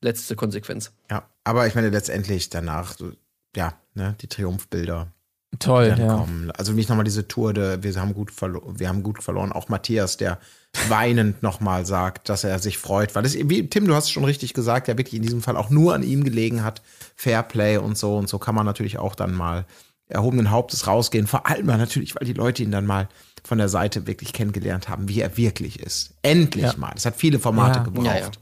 letzte 0.02 0.36
Konsequenz. 0.36 0.92
Ja, 1.10 1.30
aber 1.44 1.68
ich 1.68 1.76
meine, 1.76 1.90
letztendlich 1.90 2.50
danach, 2.50 2.98
so, 2.98 3.12
ja, 3.56 3.74
ne, 3.94 4.16
die 4.22 4.28
Triumphbilder 4.28 5.12
Toll, 5.60 5.96
ja. 5.98 6.18
kommen. 6.18 6.52
Also 6.52 6.74
nicht 6.74 6.90
nochmal 6.90 7.06
diese 7.06 7.28
Tour, 7.28 7.54
de, 7.54 7.82
wir 7.82 7.96
haben 7.96 8.14
gut 8.14 8.32
verloren, 8.32 8.80
wir 8.80 8.90
haben 8.90 9.04
gut 9.04 9.24
verloren. 9.24 9.52
Auch 9.52 9.70
Matthias, 9.70 10.18
der 10.18 10.40
weinend 10.90 11.44
nochmal 11.44 11.86
sagt, 11.86 12.30
dass 12.30 12.44
er 12.44 12.60
sich 12.60 12.78
freut, 12.78 13.16
weil 13.16 13.26
es, 13.26 13.36
wie 13.36 13.70
Tim, 13.70 13.88
du 13.88 13.96
hast 13.96 14.06
es 14.06 14.12
schon 14.12 14.26
richtig 14.26 14.54
gesagt, 14.54 14.88
ja 14.88 14.98
wirklich 14.98 15.16
in 15.16 15.22
diesem 15.22 15.42
Fall 15.42 15.56
auch 15.56 15.70
nur 15.70 15.94
an 15.94 16.04
ihm 16.04 16.24
gelegen 16.24 16.64
hat. 16.64 16.82
Fairplay 17.16 17.78
und 17.78 17.98
so 17.98 18.18
und 18.18 18.28
so 18.28 18.40
kann 18.40 18.56
man 18.56 18.66
natürlich 18.66 18.98
auch 18.98 19.16
dann 19.16 19.34
mal 19.34 19.66
erhobenen 20.08 20.52
Hauptes 20.52 20.88
rausgehen. 20.88 21.28
Vor 21.28 21.48
allem 21.48 21.66
natürlich, 21.66 22.16
weil 22.16 22.28
die 22.28 22.34
Leute 22.34 22.64
ihn 22.64 22.72
dann 22.72 22.86
mal 22.86 23.08
von 23.46 23.58
der 23.58 23.70
Seite 23.70 24.08
wirklich 24.08 24.34
kennengelernt 24.34 24.90
haben, 24.90 25.08
wie 25.08 25.22
er 25.22 25.38
wirklich 25.38 25.80
ist. 25.80 26.14
Endlich 26.24 26.66
Ja. 26.66 26.78
mal. 26.78 26.94
Es 26.96 27.06
hat 27.06 27.16
viele 27.16 27.40
Formate 27.40 27.80
Ja. 27.80 27.84
gebraucht. 27.84 28.40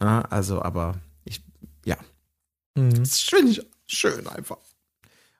Ja, 0.00 0.20
also, 0.22 0.62
aber 0.62 0.96
ich, 1.24 1.42
ja, 1.84 1.96
Mhm. 2.76 2.94
das 2.94 3.20
finde 3.20 3.52
ich 3.52 3.62
schön 3.86 4.26
einfach. 4.28 4.58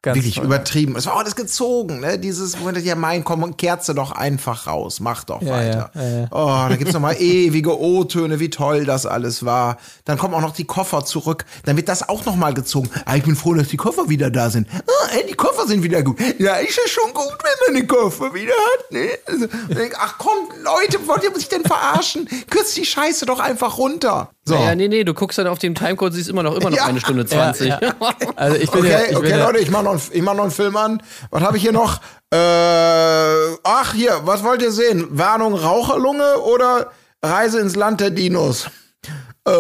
Ganz 0.05 0.17
Wirklich 0.17 0.35
toll. 0.35 0.45
übertrieben. 0.45 0.97
Es 0.97 1.07
war 1.07 1.15
auch 1.15 1.21
alles 1.21 1.35
gezogen, 1.35 2.01
ne? 2.01 2.19
Dieses, 2.19 2.61
wo 2.61 2.65
man 2.65 2.77
ja 2.85 2.95
mein, 2.95 3.25
komm, 3.25 3.57
kerze 3.57 3.95
doch 3.95 4.13
einfach 4.13 4.67
raus, 4.67 5.01
mach 5.01 5.25
doch 5.25 5.41
Ja, 5.41 5.51
weiter. 5.53 5.91
ja, 5.95 6.03
ja, 6.03 6.19
ja. 6.21 6.27
Oh, 6.31 6.69
da 6.69 6.77
gibt's 6.77 6.93
noch 6.93 7.01
mal 7.01 7.15
ewige 7.19 7.81
O-Töne, 7.81 8.39
wie 8.39 8.51
toll 8.51 8.85
das 8.85 9.07
alles 9.07 9.47
war. 9.47 9.79
Dann 10.05 10.19
kommen 10.19 10.35
auch 10.35 10.43
noch 10.43 10.53
die 10.55 10.67
Koffer 10.67 11.07
zurück. 11.07 11.47
Dann 11.65 11.79
wird 11.79 11.89
das 11.89 12.07
auch 12.07 12.27
noch 12.27 12.37
mal 12.37 12.53
gezogen. 12.53 12.91
Ah, 13.07 13.17
ich 13.17 13.23
bin 13.23 13.35
froh, 13.35 13.55
dass 13.55 13.69
die 13.69 13.79
Koffer 13.79 14.11
wieder 14.11 14.31
da 14.31 14.51
sind. 14.51 14.69
Ah, 14.75 15.09
ey, 15.17 15.25
die 15.27 15.33
Koffer 15.33 15.67
sind 15.67 15.83
wieder 15.83 16.03
gut. 16.03 16.19
Ja, 16.39 16.57
ist 16.57 16.77
ja 16.77 16.87
schon 16.87 17.15
gut, 17.15 17.39
wenn 17.43 17.73
man 17.75 17.81
die 17.83 17.87
Koffer 17.87 18.35
wieder 18.35 18.53
hat, 18.53 18.93
ne? 18.93 19.09
Also, 19.27 19.47
denk, 19.75 19.95
ach 19.99 20.17
komm, 20.19 20.37
Leute, 20.63 20.99
wollt 21.09 21.25
ihr 21.25 21.31
mich 21.31 21.49
denn 21.49 21.63
verarschen? 21.65 22.29
Kürzt 22.51 22.77
die 22.77 22.85
Scheiße 22.85 23.25
doch 23.25 23.41
einfach 23.41 23.79
runter. 23.79 24.29
So. 24.47 24.55
Ja, 24.57 24.75
nee, 24.75 24.89
nee, 24.89 25.05
du 25.05 25.15
guckst 25.15 25.39
dann 25.39 25.47
auf 25.47 25.59
dem 25.59 25.75
Timecode, 25.75 26.13
siehst 26.13 26.29
immer 26.29 26.43
noch 26.43 26.55
immer 26.57 26.69
noch 26.69 26.77
Ja. 26.77 26.85
eine 26.85 27.01
Stunde 27.01 27.25
zwanzig. 27.25 27.69
Ja, 27.69 27.79
Also 28.37 28.57
ich 28.59 28.71
bin 28.71 28.81
Okay, 28.81 28.91
ja, 28.91 29.01
ich 29.05 29.09
bin 29.09 29.17
okay, 29.17 29.31
ja, 29.31 29.47
Leute, 29.47 29.59
ich 29.61 29.71
mache 29.71 29.85
noch, 29.85 29.94
ich 30.13 30.23
mach 30.23 30.35
noch 30.35 30.43
einen 30.43 30.51
Film 30.53 30.77
an. 30.77 31.03
Was 31.31 31.43
habe 31.43 31.57
ich 31.57 31.63
hier 31.63 31.73
noch? 31.73 32.01
Äh, 32.33 32.37
ach, 33.65 33.93
hier, 33.95 34.21
was 34.25 34.43
wollt 34.43 34.63
ihr 34.63 34.73
sehen? 34.73 35.07
Warnung 35.11 35.55
Raucherlunge 35.55 36.39
oder 36.39 36.91
Reise 37.23 37.61
ins 37.61 37.77
Land 37.77 38.01
der 38.01 38.11
Dinos? 38.11 38.69
Äh, 39.47 39.53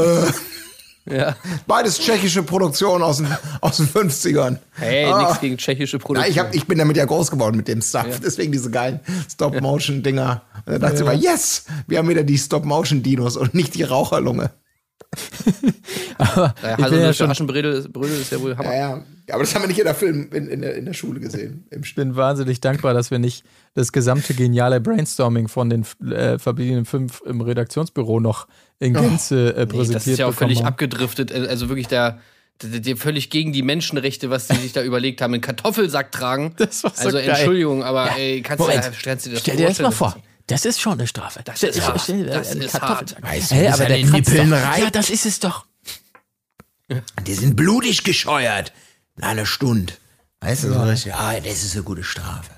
Ja. 1.07 1.37
Beides 1.66 1.99
tschechische 1.99 2.42
Produktion 2.42 3.03
aus 3.03 3.18
den, 3.18 3.29
aus 3.61 3.77
den 3.77 3.87
50ern. 3.87 4.57
Hey, 4.73 5.05
Ah. 5.05 5.18
nichts 5.18 5.40
gegen 5.40 5.59
tschechische 5.59 5.99
Ja, 5.99 6.03
Produktion. 6.03 6.31
ich, 6.33 6.38
hab, 6.38 6.55
ich 6.55 6.66
bin 6.66 6.79
damit 6.79 6.97
ja 6.97 7.05
groß 7.05 7.31
geworden 7.31 7.59
mit 7.59 7.68
dem 7.68 7.83
Stuff. 7.83 8.20
Deswegen 8.25 8.53
diese 8.53 8.70
geilen 8.70 9.01
Stop-Motion-Dinger. 9.31 10.40
Und 10.64 10.73
dann 10.73 10.81
dachte 10.81 10.97
ich 10.97 11.05
mal, 11.05 11.14
yes, 11.14 11.66
wir 11.87 11.99
haben 11.99 12.09
wieder 12.09 12.23
die 12.23 12.38
Stop-Motion-Dinos 12.38 13.37
und 13.37 13.53
nicht 13.53 13.75
die 13.75 13.83
Raucherlunge. 13.83 14.51
Aber 16.18 16.55
ja, 16.62 16.75
ich 16.79 16.85
also 16.85 16.90
bin 16.90 17.01
ja 17.01 17.07
ja 17.09 17.12
schon 17.12 17.31
Aschenbrödel 17.31 17.87
Brödel 17.88 18.20
ist 18.20 18.33
ja 18.33 18.40
wohl 18.40 18.57
Hammer. 18.57 18.75
Ja, 18.75 19.05
ja. 19.28 19.34
Aber 19.34 19.44
das 19.44 19.54
haben 19.54 19.62
wir 19.62 19.68
nicht 19.68 19.78
in 19.78 19.84
der 19.84 19.94
Film, 19.94 20.28
in, 20.32 20.48
in, 20.48 20.62
der, 20.62 20.74
in 20.74 20.84
der 20.84 20.92
Schule 20.92 21.20
gesehen. 21.20 21.66
Ich 21.70 21.94
bin 21.94 22.16
wahnsinnig 22.16 22.60
dankbar, 22.60 22.94
dass 22.94 23.10
wir 23.10 23.18
nicht 23.18 23.44
das 23.74 23.92
gesamte 23.92 24.34
geniale 24.34 24.80
Brainstorming 24.80 25.48
von 25.48 25.70
den 25.70 25.87
äh, 26.10 26.38
verbliebenen 26.38 26.84
fünf 26.84 27.22
im 27.24 27.40
Redaktionsbüro 27.40 28.20
noch 28.20 28.46
in 28.78 28.94
Gänze 28.94 29.54
äh, 29.54 29.60
Nee, 29.60 29.66
präsentiert 29.66 29.94
das 29.94 30.06
ist 30.06 30.18
ja 30.18 30.26
auch 30.26 30.30
bekommen 30.30 30.48
völlig 30.48 30.58
haben. 30.60 30.68
abgedriftet. 30.68 31.32
Also 31.32 31.68
wirklich 31.68 31.88
da, 31.88 32.18
da 32.58 32.96
völlig 32.96 33.30
gegen 33.30 33.52
die 33.52 33.62
Menschenrechte, 33.62 34.30
was 34.30 34.48
die 34.48 34.56
sich 34.56 34.72
da 34.72 34.82
überlegt 34.84 35.20
haben, 35.20 35.32
einen 35.32 35.42
Kartoffelsack 35.42 36.12
tragen. 36.12 36.54
Das 36.56 36.84
war 36.84 36.92
so 36.94 37.06
also 37.06 37.18
geil. 37.18 37.28
Entschuldigung, 37.30 37.82
aber 37.82 38.16
ey, 38.16 38.42
kannst 38.42 38.60
du, 38.60 38.68
Moment. 38.68 38.84
ja, 38.84 38.92
stellst 38.92 39.26
du 39.26 39.30
dir 39.30 39.34
das 39.34 39.42
Stell 39.42 39.56
dir 39.56 39.68
das 39.68 39.78
mal 39.80 39.90
vor. 39.90 40.16
Das 40.46 40.66
ist 40.66 40.80
schon 40.80 40.92
eine 40.92 41.06
Strafe. 41.06 41.40
Das 41.44 41.62
ist 41.62 41.80
hart. 41.80 41.96
Das 41.96 42.08
ist 42.08 42.72
Kartoffelsack. 42.72 42.82
hart. 42.82 43.22
Weißt 43.22 43.50
du, 43.50 43.54
hey, 43.54 43.64
das 43.64 43.80
aber 43.80 43.88
der 43.88 44.04
Nippeln 44.04 44.52
reibt? 44.52 44.78
Ja, 44.78 44.90
das 44.90 45.08
ist 45.08 45.24
es 45.24 45.40
doch. 45.40 45.64
Die 47.26 47.34
sind 47.34 47.56
blutig 47.56 48.04
gescheuert. 48.04 48.72
Einer 49.20 49.46
Stunde. 49.46 49.92
Weißt 50.40 50.64
du, 50.64 50.72
so 50.72 50.83
richtig, 50.83 51.12
ja, 51.12 51.40
das 51.40 51.62
ist 51.62 51.74
eine 51.74 51.85
gute 51.85 52.03
Strafe. 52.05 52.50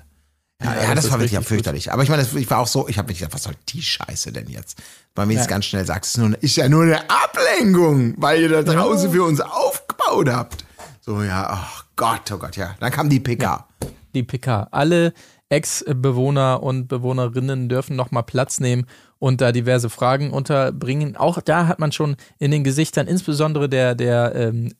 Ja, 0.63 0.73
ja, 0.73 0.95
das, 0.95 1.03
das 1.05 1.11
war 1.11 1.19
wirklich 1.19 1.39
fürchterlich. 1.45 1.93
Aber 1.93 2.01
ich 2.03 2.09
meine, 2.09 2.23
ich 2.35 2.49
war 2.49 2.57
auch 2.59 2.67
so, 2.67 2.87
ich 2.87 2.97
habe 2.97 3.09
mich 3.09 3.19
gedacht, 3.19 3.33
was 3.35 3.43
soll 3.43 3.53
die 3.69 3.81
Scheiße 3.81 4.31
denn 4.31 4.47
jetzt? 4.49 4.79
Weil 5.13 5.27
mir 5.27 5.35
jetzt 5.35 5.47
ganz 5.47 5.65
schnell 5.65 5.85
sagst, 5.85 6.09
es 6.09 6.15
ist, 6.15 6.17
nur, 6.17 6.25
eine- 6.27 6.35
ist 6.37 6.55
ja 6.57 6.67
nur 6.67 6.83
eine 6.83 7.01
Ablenkung, 7.09 8.15
weil 8.17 8.41
ihr 8.41 8.49
da 8.49 8.63
draußen 8.63 9.11
für 9.11 9.23
uns 9.23 9.39
aufgebaut 9.39 10.29
habt. 10.29 10.65
So, 11.01 11.21
ja, 11.21 11.47
ach 11.49 11.85
Gott, 11.95 12.31
oh 12.31 12.37
Gott, 12.37 12.57
ja. 12.57 12.75
Dann 12.79 12.91
kam 12.91 13.09
die 13.09 13.19
PK. 13.19 13.67
die 14.15 14.23
PK. 14.23 14.67
Alle 14.71 15.13
Ex-Bewohner 15.49 16.63
und 16.63 16.87
Bewohnerinnen 16.87 17.69
dürfen 17.69 17.95
nochmal 17.95 18.23
Platz 18.23 18.59
nehmen 18.59 18.85
und 19.19 19.41
da 19.41 19.51
diverse 19.51 19.89
Fragen 19.89 20.31
unterbringen. 20.31 21.15
Auch 21.15 21.41
da 21.41 21.67
hat 21.67 21.79
man 21.79 21.91
schon 21.91 22.15
in 22.39 22.51
den 22.51 22.63
Gesichtern, 22.63 23.07
insbesondere 23.07 23.69
der, 23.69 23.95
der 23.95 24.35
ähm, 24.35 24.73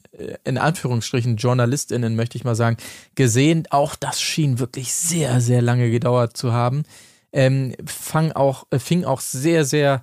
in 0.43 0.57
Anführungsstrichen 0.57 1.37
JournalistInnen, 1.37 2.15
möchte 2.15 2.37
ich 2.37 2.43
mal 2.43 2.55
sagen, 2.55 2.77
gesehen. 3.15 3.67
Auch 3.69 3.95
das 3.95 4.21
schien 4.21 4.59
wirklich 4.59 4.93
sehr, 4.93 5.41
sehr 5.41 5.61
lange 5.61 5.89
gedauert 5.91 6.37
zu 6.37 6.53
haben. 6.53 6.83
Ähm, 7.33 7.75
fang 7.85 8.31
auch, 8.31 8.65
äh, 8.71 8.79
fing 8.79 9.03
auch 9.05 9.19
sehr, 9.21 9.65
sehr 9.65 10.01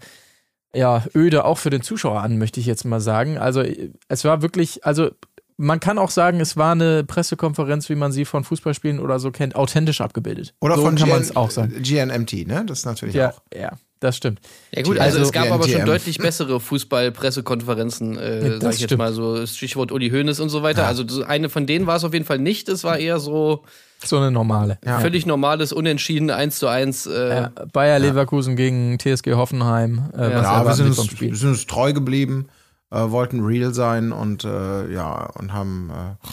ja, 0.75 1.05
öde 1.15 1.45
auch 1.45 1.59
für 1.59 1.71
den 1.71 1.83
Zuschauer 1.83 2.21
an, 2.21 2.37
möchte 2.37 2.59
ich 2.61 2.67
jetzt 2.67 2.85
mal 2.85 3.01
sagen. 3.01 3.39
Also 3.39 3.61
äh, 3.63 3.91
es 4.09 4.25
war 4.25 4.43
wirklich, 4.43 4.85
also 4.85 5.11
man 5.57 5.79
kann 5.79 5.99
auch 5.99 6.11
sagen, 6.11 6.41
es 6.41 6.57
war 6.57 6.73
eine 6.73 7.05
Pressekonferenz, 7.05 7.89
wie 7.89 7.95
man 7.95 8.11
sie 8.11 8.25
von 8.25 8.43
Fußballspielen 8.43 8.99
oder 8.99 9.21
so 9.21 9.31
kennt, 9.31 9.55
authentisch 9.55 10.01
abgebildet. 10.01 10.53
Oder 10.61 10.75
so 10.77 10.83
von 10.83 10.97
kann 10.97 11.09
man 11.09 11.21
es 11.21 11.37
auch 11.37 11.51
sagen. 11.51 11.81
GNMT, 11.81 12.47
ne? 12.49 12.65
Das 12.67 12.81
ist 12.81 12.87
natürlich 12.87 13.15
Ja, 13.15 13.31
auch. 13.31 13.41
ja, 13.57 13.71
das 14.01 14.17
stimmt. 14.17 14.41
Ja 14.75 14.83
gut, 14.83 14.99
also, 14.99 15.19
Also 15.19 15.29
es 15.29 15.33
gab 15.33 15.51
aber 15.51 15.67
schon 15.69 15.87
deutlich 15.87 16.19
bessere 16.19 16.61
Fußball-Pressekonferenzen, 16.61 18.19
äh, 18.19 18.41
das 18.51 18.61
sag 18.61 18.75
ich 18.75 18.81
jetzt 18.81 18.89
stimmt. 18.91 18.99
mal 18.99 19.13
so, 19.13 19.47
Stichwort 19.47 19.93
Uli 19.93 20.11
Hoeneß 20.11 20.41
und 20.41 20.49
so 20.51 20.63
weiter. 20.63 20.87
Also 20.87 21.05
so 21.07 21.23
eine 21.25 21.49
von 21.49 21.67
denen 21.67 21.87
war 21.87 21.97
es 21.97 22.05
auf 22.05 22.13
jeden 22.13 22.25
Fall 22.25 22.39
nicht. 22.39 22.69
Es 22.69 22.85
war 22.85 22.99
eher 22.99 23.19
so 23.19 23.63
So 24.05 24.17
eine 24.19 24.31
normale. 24.31 24.79
Ja. 24.85 24.99
völlig 25.01 25.25
normales, 25.27 25.73
unentschieden, 25.73 26.31
1 26.31 26.59
zu 26.59 26.69
1. 26.69 27.07
Äh, 27.07 27.29
Ja, 27.29 27.53
Bayer 27.73 27.99
Leverkusen 27.99 28.57
gegen 28.57 28.99
TSG 28.99 29.35
Hoffenheim. 29.35 30.11
Äh, 30.17 30.31
Ja, 30.33 30.65
wir 30.67 30.75
sind, 30.75 30.87
uns, 30.99 31.21
wir 31.21 31.35
sind 31.37 31.49
uns 31.51 31.67
treu 31.67 31.93
geblieben, 31.93 32.49
äh, 32.91 32.99
wollten 33.11 33.45
real 33.45 33.73
sein 33.73 34.13
und 34.13 34.45
äh, 34.45 34.93
ja, 34.93 35.31
und 35.39 35.53
haben 35.53 35.91
äh, 35.91 36.27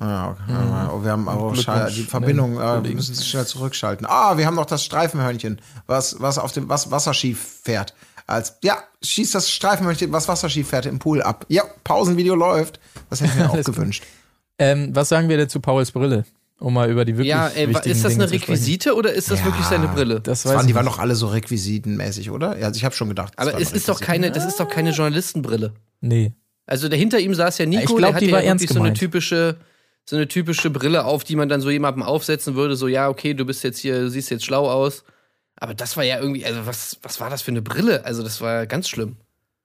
ja, 0.00 0.36
äh, 0.48 1.04
wir 1.04 1.10
haben 1.12 1.56
schall- 1.56 1.90
die 1.92 2.00
an 2.02 2.06
Verbindung, 2.08 2.54
äh, 2.60 2.82
wir 2.84 2.94
müssen 2.94 3.12
es 3.12 3.26
schnell 3.26 3.46
zurückschalten. 3.46 4.06
Ah, 4.08 4.36
wir 4.36 4.46
haben 4.46 4.56
noch 4.56 4.66
das 4.66 4.84
Streifenhörnchen, 4.84 5.60
was, 5.86 6.20
was 6.20 6.38
auf 6.38 6.52
dem 6.52 6.68
was 6.68 6.90
Wasserski 6.90 7.34
fährt. 7.34 7.94
Als, 8.26 8.56
ja, 8.62 8.78
schießt 9.02 9.34
das 9.34 9.50
Streifenhörnchen, 9.50 10.10
was 10.10 10.26
Wasserski 10.28 10.64
fährt 10.64 10.86
im 10.86 10.98
Pool 10.98 11.22
ab. 11.22 11.44
Ja, 11.48 11.62
Pausenvideo 11.84 12.34
läuft. 12.34 12.80
Das 13.10 13.20
hätte 13.20 13.32
ich 13.34 13.38
mir 13.38 13.50
auch 13.50 13.62
gewünscht. 13.62 14.02
Ähm, 14.58 14.90
was 14.94 15.08
sagen 15.10 15.28
wir 15.28 15.36
denn 15.36 15.48
zu 15.48 15.60
Pauls 15.60 15.90
Brille? 15.92 16.24
Um 16.60 16.72
mal 16.74 16.88
über 16.90 17.04
die 17.04 17.12
wirklich 17.16 17.28
ja, 17.28 17.48
ey, 17.48 17.66
wa- 17.66 17.70
wichtigen 17.74 17.94
ist 17.96 18.04
das 18.04 18.12
Dinge 18.12 18.24
eine. 18.24 18.32
Requisite 18.32 18.94
oder 18.94 19.12
ist 19.12 19.30
das 19.30 19.40
Ja. 19.40 19.44
wirklich 19.46 19.66
seine 19.66 19.88
Brille? 19.88 20.20
Das 20.20 20.42
Das 20.42 20.50
weiß 20.52 20.56
waren, 20.58 20.66
die 20.68 20.74
waren 20.74 20.86
doch 20.86 20.98
alle 21.00 21.14
so 21.16 21.26
requisitenmäßig, 21.26 22.30
oder? 22.30 22.56
Ja, 22.58 22.66
also 22.68 22.78
ich 22.78 22.84
habe 22.84 22.94
schon 22.94 23.08
gedacht. 23.08 23.34
aber 23.36 23.60
es 23.60 23.72
ist 23.72 23.88
doch 23.88 24.00
keine, 24.00 24.30
das 24.30 24.44
ist 24.46 24.58
doch 24.60 24.68
keine 24.68 24.90
Journalistenbrille. 24.90 25.74
Nee. 26.00 26.32
Also 26.66 26.88
der 26.88 26.98
hinter 26.98 27.18
ihm 27.18 27.34
saß 27.34 27.58
ja 27.58 27.66
Nico, 27.66 27.82
ich 27.82 27.86
glaub, 27.88 27.98
der 28.00 28.14
hatte 28.14 28.24
die 28.24 28.32
war 28.32 28.40
ja 28.40 28.46
ernst 28.48 28.62
wirklich 28.62 28.74
so 28.74 28.80
eine 28.80 28.88
gemeint. 28.90 28.98
typische 28.98 29.56
so 30.04 30.16
eine 30.16 30.28
typische 30.28 30.70
Brille 30.70 31.04
auf, 31.04 31.24
die 31.24 31.36
man 31.36 31.48
dann 31.48 31.60
so 31.60 31.70
jemandem 31.70 32.02
aufsetzen 32.02 32.54
würde, 32.54 32.76
so 32.76 32.88
ja, 32.88 33.08
okay, 33.08 33.34
du 33.34 33.44
bist 33.44 33.64
jetzt 33.64 33.78
hier, 33.78 34.00
du 34.00 34.10
siehst 34.10 34.30
jetzt 34.30 34.44
schlau 34.44 34.70
aus. 34.70 35.04
Aber 35.56 35.74
das 35.74 35.96
war 35.96 36.04
ja 36.04 36.18
irgendwie, 36.20 36.44
also 36.44 36.66
was, 36.66 36.98
was 37.02 37.20
war 37.20 37.30
das 37.30 37.42
für 37.42 37.52
eine 37.52 37.62
Brille? 37.62 38.04
Also 38.04 38.22
das 38.22 38.40
war 38.40 38.66
ganz 38.66 38.88
schlimm. 38.88 39.16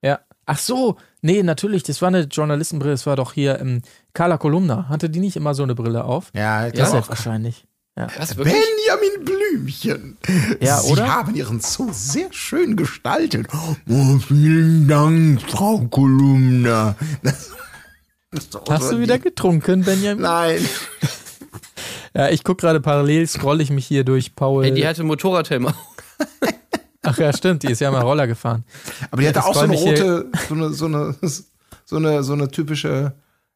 Ja. 0.02 0.19
Ach 0.45 0.58
so, 0.58 0.97
nee, 1.21 1.43
natürlich, 1.43 1.84
das 1.84 2.02
war 2.02 2.08
eine 2.08 2.21
Journalistenbrille, 2.21 2.93
das 2.93 3.06
war 3.06 3.15
doch 3.15 3.34
hier 3.34 3.60
ähm, 3.60 3.82
Carla 4.13 4.38
Kolumna. 4.38 4.88
Hatte 4.88 5.10
die 5.10 5.19
nicht 5.19 5.36
immer 5.36 5.54
so 5.54 5.63
eine 5.63 5.75
Brille 5.75 6.04
auf? 6.04 6.32
Ja, 6.34 6.69
Deshalb 6.69 6.91
glaube 6.91 7.10
wahrscheinlich. 7.10 7.65
Was 8.17 8.38
wirklich? 8.38 8.56
Benjamin 8.56 9.25
Blümchen. 9.25 10.17
Ja, 10.62 10.78
Sie 10.78 10.93
oder? 10.93 11.08
haben 11.08 11.36
Ihren 11.36 11.60
Zoo 11.60 11.89
sehr 11.91 12.32
schön 12.32 12.78
gestaltet. 12.78 13.47
Oh, 13.89 14.17
vielen 14.19 14.88
Dank, 14.88 15.41
Frau 15.41 15.80
Kolumna. 15.80 16.95
Das, 17.23 17.34
das 17.52 17.68
Hast 18.69 18.91
du 18.91 18.99
wieder 18.99 19.17
die- 19.17 19.23
getrunken, 19.23 19.83
Benjamin? 19.83 20.21
Nein. 20.23 20.65
Ja, 22.15 22.27
ich 22.29 22.43
gucke 22.43 22.61
gerade 22.61 22.81
parallel, 22.81 23.27
scroll 23.27 23.61
ich 23.61 23.69
mich 23.69 23.85
hier 23.85 24.03
durch 24.03 24.33
Paul. 24.35 24.65
Ey, 24.65 24.73
die 24.73 24.85
hatte 24.87 25.03
Motorradhelm. 25.03 25.67
Ach 27.03 27.17
ja, 27.19 27.31
stimmt, 27.31 27.61
die 27.61 27.71
ist 27.71 27.81
ja 27.81 27.91
mal 27.91 28.01
Roller 28.01 28.25
gefahren. 28.25 28.65
Aber 29.11 29.21
die 29.21 29.27
hatte 29.27 29.39
Ich 29.39 29.45
auch 29.45 29.53
so 29.53 29.59
eine 29.61 29.75
rote, 29.75 30.25
so 30.47 30.55
eine, 30.55 30.73
so 30.73 30.85
eine, 30.87 31.15
so 31.85 31.95
eine, 31.97 32.23
so 32.23 32.33
eine 32.33 32.49
typische, 32.49 33.13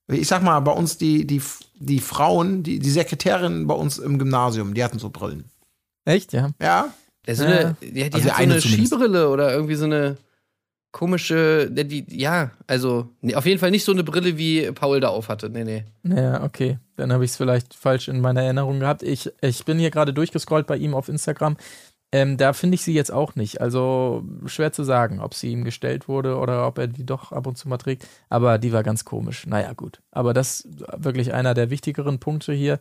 ich 0.07 0.27
sag 0.27 0.43
mal, 0.43 0.59
bei 0.59 0.71
uns 0.71 0.99
die, 0.99 1.25
die, 1.25 1.41
die 1.79 1.99
Frauen, 1.99 2.61
die, 2.61 2.77
die 2.77 2.89
Sekretärinnen 2.91 3.65
bei 3.65 3.73
uns 3.73 3.97
im 3.97 4.19
Gymnasium, 4.19 4.75
die 4.75 4.83
hatten 4.83 4.99
so 4.99 5.09
Brillen. 5.09 5.49
Echt, 6.05 6.31
ja? 6.31 6.51
Ja? 6.61 6.89
Ja, 7.27 7.35
so 7.35 7.43
Ja. 7.45 7.49
eine, 7.49 7.75
ja, 7.81 8.09
die 8.09 8.13
Also 8.13 8.17
hat 8.17 8.21
so 8.23 8.29
eine 8.29 8.53
eine 8.53 8.59
zumindest. 8.61 8.87
Skibrille 8.93 9.29
oder 9.29 9.51
irgendwie 9.51 9.75
so 9.75 9.85
eine 9.85 10.17
komische, 10.93 11.69
ja, 11.75 11.83
die, 11.83 12.05
ja, 12.09 12.51
also 12.67 13.09
nee, 13.19 13.35
auf 13.35 13.45
jeden 13.45 13.59
Fall 13.59 13.71
nicht 13.71 13.83
so 13.83 13.91
eine 13.91 14.05
Brille, 14.05 14.37
wie 14.37 14.71
Paul 14.71 15.01
da 15.01 15.09
auf 15.09 15.27
hatte. 15.27 15.49
Nee, 15.49 15.65
nee. 15.65 15.83
Ja, 16.03 16.43
okay. 16.43 16.77
Dann 16.95 17.11
habe 17.11 17.25
ich 17.25 17.31
es 17.31 17.37
vielleicht 17.37 17.73
falsch 17.73 18.07
in 18.07 18.21
meiner 18.21 18.43
Erinnerung 18.43 18.79
gehabt. 18.79 19.03
Ich, 19.03 19.29
ich 19.41 19.65
bin 19.65 19.79
hier 19.79 19.91
gerade 19.91 20.13
durchgescrollt 20.13 20.67
bei 20.67 20.77
ihm 20.77 20.93
auf 20.93 21.09
Instagram. 21.09 21.57
Ähm, 22.13 22.37
da 22.37 22.53
finde 22.53 22.75
ich 22.75 22.83
sie 22.83 22.93
jetzt 22.93 23.11
auch 23.11 23.33
nicht. 23.35 23.59
Also 23.59 24.23
schwer 24.45 24.71
zu 24.71 24.83
sagen, 24.83 25.19
ob 25.19 25.33
sie 25.33 25.51
ihm 25.51 25.63
gestellt 25.63 26.07
wurde 26.07 26.37
oder 26.37 26.67
ob 26.67 26.77
er 26.77 26.85
die 26.85 27.05
doch 27.05 27.31
ab 27.31 27.47
und 27.47 27.57
zu 27.57 27.67
mal 27.67 27.77
trägt. 27.79 28.07
Aber 28.29 28.59
die 28.59 28.71
war 28.71 28.83
ganz 28.83 29.03
komisch. 29.03 29.47
Naja, 29.47 29.73
gut. 29.73 29.99
Aber 30.11 30.35
das 30.35 30.61
ist 30.61 30.83
wirklich 30.95 31.33
einer 31.33 31.55
der 31.55 31.71
wichtigeren 31.71 32.19
Punkte 32.19 32.53
hier. 32.53 32.79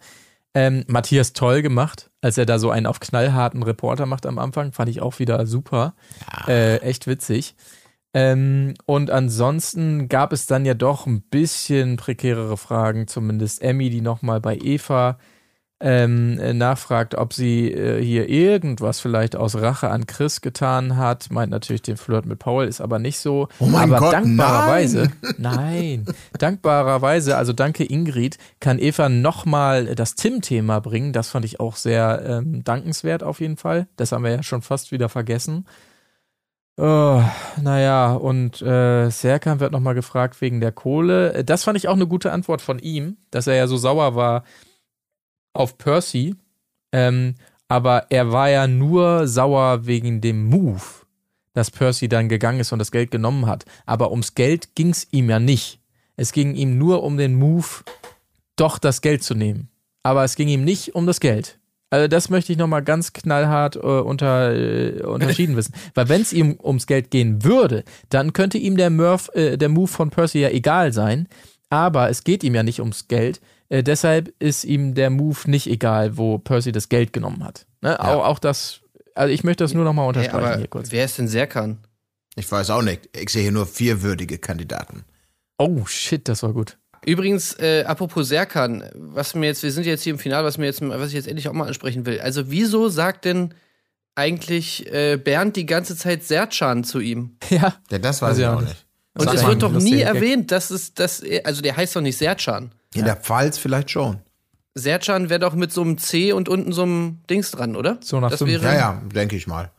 Ähm, 0.55 0.85
Matthias 0.87 1.33
toll 1.33 1.62
gemacht, 1.62 2.11
als 2.20 2.37
er 2.37 2.44
da 2.44 2.59
so 2.59 2.70
einen 2.70 2.85
auf 2.85 3.01
knallharten 3.01 3.62
Reporter 3.62 4.05
macht 4.05 4.27
am 4.27 4.38
Anfang. 4.38 4.72
Fand 4.72 4.90
ich 4.90 5.01
auch 5.01 5.18
wieder 5.18 5.46
super. 5.46 5.94
Äh, 6.46 6.77
echt 6.81 7.07
witzig. 7.07 7.55
Ähm, 8.14 8.75
und 8.85 9.11
ansonsten 9.11 10.09
gab 10.09 10.33
es 10.33 10.46
dann 10.46 10.64
ja 10.64 10.75
doch 10.75 11.07
ein 11.07 11.22
bisschen 11.22 11.96
prekärere 11.96 12.57
Fragen, 12.57 13.07
zumindest 13.07 13.62
Emmy, 13.62 13.88
die 13.88 14.03
nochmal 14.03 14.40
bei 14.40 14.59
Eva 14.59 15.18
ähm, 15.83 16.38
äh, 16.38 16.55
nachfragt, 16.55 17.16
ob 17.16 17.33
sie 17.33 17.72
äh, 17.72 18.03
hier 18.03 18.29
irgendwas 18.29 19.01
vielleicht 19.01 19.35
aus 19.35 19.57
Rache 19.57 19.90
an 19.90 20.07
Chris 20.07 20.40
getan 20.40 20.96
hat. 20.96 21.31
Meint 21.31 21.51
natürlich 21.51 21.83
den 21.83 21.96
Flirt 21.96 22.25
mit 22.25 22.38
Paul, 22.38 22.66
ist 22.66 22.81
aber 22.81 23.01
nicht 23.01 23.18
so. 23.18 23.48
Oh 23.59 23.66
mein 23.66 23.90
aber 23.92 23.98
Gott, 23.98 24.12
dankbarerweise, 24.12 25.11
nein, 25.38 26.07
dankbarerweise, 26.38 27.37
also 27.37 27.53
danke 27.53 27.85
Ingrid, 27.85 28.38
kann 28.61 28.79
Eva 28.79 29.09
nochmal 29.09 29.94
das 29.96 30.14
Tim-Thema 30.14 30.81
bringen. 30.81 31.12
Das 31.12 31.31
fand 31.31 31.44
ich 31.44 31.59
auch 31.59 31.75
sehr 31.75 32.22
ähm, 32.27 32.62
dankenswert 32.62 33.25
auf 33.25 33.40
jeden 33.40 33.57
Fall. 33.57 33.88
Das 33.96 34.12
haben 34.12 34.22
wir 34.22 34.31
ja 34.31 34.42
schon 34.44 34.62
fast 34.62 34.92
wieder 34.92 35.09
vergessen. 35.09 35.66
Oh, 36.79 37.23
naja, 37.61 38.15
und 38.15 38.63
äh, 38.63 39.11
Serkan 39.11 39.61
wird 39.61 39.73
nochmal 39.73 39.95
gefragt 39.95 40.41
wegen 40.41 40.61
der 40.61 40.73
Kohle. 40.73 41.35
Äh, 41.35 41.45
Das 41.45 41.65
fand 41.65 41.77
ich 41.77 41.87
auch 41.89 41.95
eine 41.95 42.07
gute 42.07 42.33
Antwort 42.33 42.63
von 42.63 42.79
ihm, 42.79 43.19
dass 43.31 43.47
er 43.47 43.55
ja 43.57 43.67
so 43.67 43.77
sauer 43.77 44.15
war 44.15 44.45
auf 45.53 45.77
Percy. 45.77 46.35
Ähm, 46.93 47.35
aber 47.69 48.07
er 48.11 48.33
war 48.33 48.49
ja 48.49 48.67
nur 48.67 49.27
sauer 49.29 49.87
wegen 49.87 50.21
dem 50.21 50.47
Move, 50.47 50.83
dass 51.53 51.71
Percy 51.71 52.09
dann 52.09 52.29
gegangen 52.29 52.61
ist 52.61 52.73
und 52.73 52.79
das 52.79 52.91
Geld 52.91 53.11
genommen 53.11 53.47
hat. 53.47 53.65
Aber 53.85 54.11
ums 54.11 54.35
Geld 54.35 54.75
ging 54.75 54.91
es 54.91 55.09
ihm 55.11 55.29
ja 55.29 55.39
nicht. 55.39 55.81
Es 56.17 56.33
ging 56.33 56.55
ihm 56.55 56.79
nur 56.79 57.03
um 57.03 57.17
den 57.19 57.35
Move, 57.35 57.85
doch 58.57 58.79
das 58.79 59.03
Geld 59.03 59.23
zu 59.23 59.35
nehmen. 59.35 59.69
Aber 60.03 60.25
es 60.25 60.37
ging 60.37 60.49
ihm 60.49 60.65
nicht 60.65 60.95
um 60.95 61.07
das 61.07 61.21
Geld. 61.21 61.59
Also 61.92 62.09
das 62.09 62.31
möchte 62.31 62.50
ich 62.50 62.59
nochmal 62.59 62.83
ganz 62.83 63.12
knallhart 63.12 63.76
äh, 63.76 63.81
unter, 63.81 64.55
äh, 64.55 65.02
unterschieden 65.02 65.57
wissen. 65.57 65.74
Weil 65.94 66.09
wenn 66.09 66.22
es 66.22 66.33
ihm 66.33 66.59
ums 66.62 66.87
Geld 66.87 67.11
gehen 67.11 67.44
würde, 67.44 67.85
dann 68.09 68.33
könnte 68.33 68.57
ihm 68.57 68.78
der, 68.78 68.88
Murph, 68.88 69.28
äh, 69.35 69.59
der 69.59 69.68
Move 69.68 69.88
von 69.88 70.09
Percy 70.09 70.38
ja 70.38 70.48
egal 70.48 70.94
sein. 70.94 71.28
Aber 71.68 72.09
es 72.09 72.24
geht 72.24 72.44
ihm 72.44 72.55
ja 72.55 72.62
nicht 72.62 72.81
ums 72.81 73.09
Geld. 73.09 73.42
Äh, 73.68 73.83
deshalb 73.83 74.33
ist 74.38 74.64
ihm 74.64 74.94
der 74.94 75.11
Move 75.11 75.50
nicht 75.50 75.66
egal, 75.66 76.16
wo 76.16 76.38
Percy 76.38 76.72
das 76.72 76.88
Geld 76.88 77.12
genommen 77.12 77.44
hat. 77.44 77.66
Ne? 77.83 77.90
Ja. 77.90 78.00
Auch, 78.00 78.24
auch 78.24 78.38
das, 78.38 78.81
also 79.14 79.31
ich 79.31 79.44
möchte 79.44 79.62
das 79.62 79.74
nur 79.74 79.85
nochmal 79.85 80.09
unterstreichen 80.09 80.48
hey, 80.48 80.59
hier 80.61 80.68
kurz. 80.68 80.92
Wer 80.92 81.05
ist 81.05 81.18
denn 81.18 81.28
Serkan? 81.28 81.76
Ich 82.37 82.50
weiß 82.50 82.70
auch 82.70 82.81
nicht. 82.81 83.11
Ich 83.14 83.28
sehe 83.28 83.42
hier 83.42 83.52
nur 83.52 83.66
vier 83.66 84.00
würdige 84.00 84.38
Kandidaten. 84.38 85.05
Oh 85.59 85.85
shit, 85.85 86.26
das 86.26 86.42
war 86.42 86.55
gut. 86.55 86.78
Übrigens, 87.05 87.55
äh, 87.59 87.85
apropos 87.85 88.29
Serkan, 88.29 88.85
was 88.95 89.35
mir 89.35 89.47
jetzt, 89.47 89.62
wir 89.62 89.73
sind 89.73 89.87
jetzt 89.87 90.03
hier 90.03 90.12
im 90.12 90.19
Finale, 90.19 90.45
was 90.45 90.57
mir 90.57 90.67
jetzt, 90.67 90.81
was 90.81 91.09
ich 91.09 91.15
jetzt 91.15 91.27
endlich 91.27 91.49
auch 91.49 91.53
mal 91.53 91.67
ansprechen 91.67 92.07
will. 92.07 92.21
Also, 92.21 92.51
wieso 92.51 92.88
sagt 92.88 93.25
denn 93.25 93.55
eigentlich 94.15 94.93
äh, 94.93 95.17
Bernd 95.17 95.57
die 95.57 95.67
ganze 95.67 95.97
Zeit 95.97 96.23
Serkan 96.23 96.85
zu 96.85 97.01
ihm? 97.01 97.37
Ja. 97.51 97.75
ja 97.91 97.99
das 97.99 98.23
weiß 98.23 98.38
ich 98.38 98.47
auch 98.47 98.61
nicht. 98.61 98.87
Und 99.15 99.33
es 99.35 99.45
wird 99.45 99.62
doch 99.62 99.73
nie 99.73 100.01
erwähnt, 100.01 100.51
dass 100.53 100.71
es, 100.71 100.95
dass, 100.95 101.23
also 101.45 101.61
der 101.61 101.77
heißt 101.77 101.95
doch 101.95 102.01
nicht 102.01 102.17
Serkan. 102.17 102.73
In 102.95 103.01
ja. 103.01 103.07
der 103.07 103.17
Pfalz 103.17 103.59
vielleicht 103.59 103.91
schon. 103.91 104.21
Serkan 104.75 105.29
wäre 105.29 105.41
doch 105.41 105.55
mit 105.55 105.73
so 105.73 105.83
einem 105.83 105.99
C 105.99 106.33
und 106.33 106.49
unten 106.49 106.73
so 106.73 106.83
einem 106.83 107.21
Dings 107.29 107.51
dran, 107.51 107.77
oder? 107.77 107.99
So 108.03 108.21
nach 108.21 108.31
das 108.31 108.47
wäre, 108.47 108.65
Ja, 108.65 108.75
ja, 108.75 109.03
denke 109.12 109.37
ich 109.37 109.47
mal. 109.47 109.71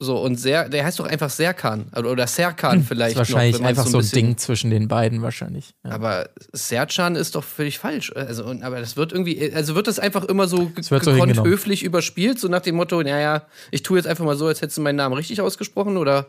So, 0.00 0.20
und 0.20 0.36
Ser, 0.36 0.68
der 0.68 0.84
heißt 0.84 1.00
doch 1.00 1.06
einfach 1.06 1.28
Serkan. 1.28 1.90
Oder 1.96 2.28
Serkan 2.28 2.78
hm, 2.78 2.84
vielleicht. 2.84 3.16
Das 3.16 3.28
ist 3.28 3.34
wahrscheinlich 3.34 3.60
noch, 3.60 3.66
einfach 3.66 3.86
so 3.86 3.98
ein, 3.98 4.08
Ding 4.08 4.36
zwischen 4.36 4.70
den 4.70 4.86
beiden, 4.86 5.22
wahrscheinlich. 5.22 5.74
Ja. 5.84 5.90
Aber 5.90 6.30
Serkan 6.52 7.16
ist 7.16 7.34
doch 7.34 7.42
völlig 7.42 7.80
falsch. 7.80 8.12
Also, 8.14 8.44
aber 8.44 8.78
das 8.78 8.96
wird 8.96 9.12
irgendwie, 9.12 9.52
also 9.52 9.74
wird 9.74 9.88
das 9.88 9.98
einfach 9.98 10.22
immer 10.24 10.46
so 10.46 10.66
gekonnt 10.66 11.34
so 11.34 11.44
höflich 11.44 11.82
überspielt, 11.82 12.38
so 12.38 12.46
nach 12.46 12.60
dem 12.60 12.76
Motto, 12.76 13.02
naja, 13.02 13.46
ich 13.72 13.82
tue 13.82 13.98
jetzt 13.98 14.06
einfach 14.06 14.24
mal 14.24 14.36
so, 14.36 14.46
als 14.46 14.62
hättest 14.62 14.78
du 14.78 14.82
meinen 14.82 14.96
Namen 14.96 15.14
richtig 15.14 15.40
ausgesprochen, 15.40 15.96
oder 15.96 16.28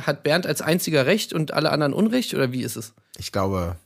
hat 0.00 0.22
Bernd 0.22 0.46
als 0.46 0.62
einziger 0.62 1.04
Recht 1.04 1.34
und 1.34 1.52
alle 1.52 1.70
anderen 1.70 1.92
Unrecht, 1.92 2.32
oder 2.32 2.52
wie 2.52 2.62
ist 2.62 2.76
es? 2.76 2.94
Ich 3.18 3.32
glaube, 3.32 3.76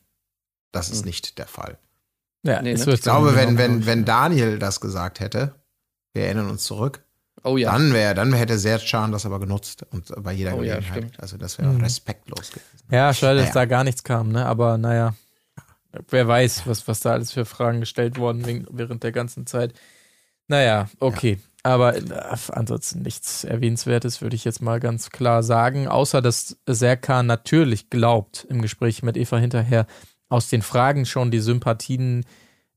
das 0.70 0.90
ist 0.90 1.00
hm. 1.00 1.06
nicht 1.06 1.38
der 1.38 1.48
Fall. 1.48 1.76
Ja, 2.44 2.62
nee, 2.62 2.74
ne? 2.74 2.92
Ich 2.92 3.02
glaube, 3.02 3.34
wenn, 3.34 3.58
wenn, 3.58 3.84
wenn 3.84 4.04
Daniel 4.04 4.60
das 4.60 4.80
gesagt 4.80 5.18
hätte, 5.18 5.56
wir 6.12 6.24
erinnern 6.24 6.48
uns 6.48 6.62
zurück, 6.64 7.02
Oh 7.42 7.56
ja. 7.56 7.72
Dann 7.72 7.92
wäre, 7.92 8.14
dann 8.14 8.32
hätte 8.32 8.58
Sercan 8.58 9.12
das 9.12 9.24
aber 9.26 9.40
genutzt 9.40 9.86
und 9.90 10.12
bei 10.22 10.32
jeder 10.32 10.54
oh, 10.54 10.58
Gelegenheit. 10.58 11.04
Ja, 11.04 11.20
also 11.20 11.36
das 11.36 11.58
wäre 11.58 11.70
mhm. 11.70 11.80
respektlos 11.80 12.50
gewesen. 12.50 12.84
Ja, 12.90 13.14
schade, 13.14 13.36
naja. 13.36 13.46
dass 13.46 13.54
da 13.54 13.64
gar 13.64 13.84
nichts 13.84 14.04
kam, 14.04 14.30
ne? 14.30 14.46
Aber 14.46 14.76
naja, 14.78 15.14
wer 16.08 16.28
weiß, 16.28 16.66
was, 16.66 16.86
was 16.86 17.00
da 17.00 17.12
alles 17.12 17.32
für 17.32 17.44
Fragen 17.44 17.80
gestellt 17.80 18.18
worden 18.18 18.66
während 18.70 19.02
der 19.02 19.12
ganzen 19.12 19.46
Zeit. 19.46 19.74
Naja, 20.48 20.88
okay. 20.98 21.38
Ja. 21.40 21.50
Aber 21.62 21.96
äh, 21.96 22.02
ansonsten 22.52 23.02
nichts 23.02 23.44
Erwähnenswertes, 23.44 24.22
würde 24.22 24.34
ich 24.34 24.44
jetzt 24.44 24.62
mal 24.62 24.80
ganz 24.80 25.10
klar 25.10 25.42
sagen. 25.42 25.88
Außer, 25.88 26.22
dass 26.22 26.56
Serkan 26.66 27.26
natürlich 27.26 27.90
glaubt, 27.90 28.46
im 28.48 28.62
Gespräch 28.62 29.02
mit 29.02 29.16
Eva 29.16 29.36
hinterher 29.38 29.86
aus 30.28 30.48
den 30.48 30.62
Fragen 30.62 31.06
schon 31.06 31.30
die 31.30 31.40
Sympathien 31.40 32.24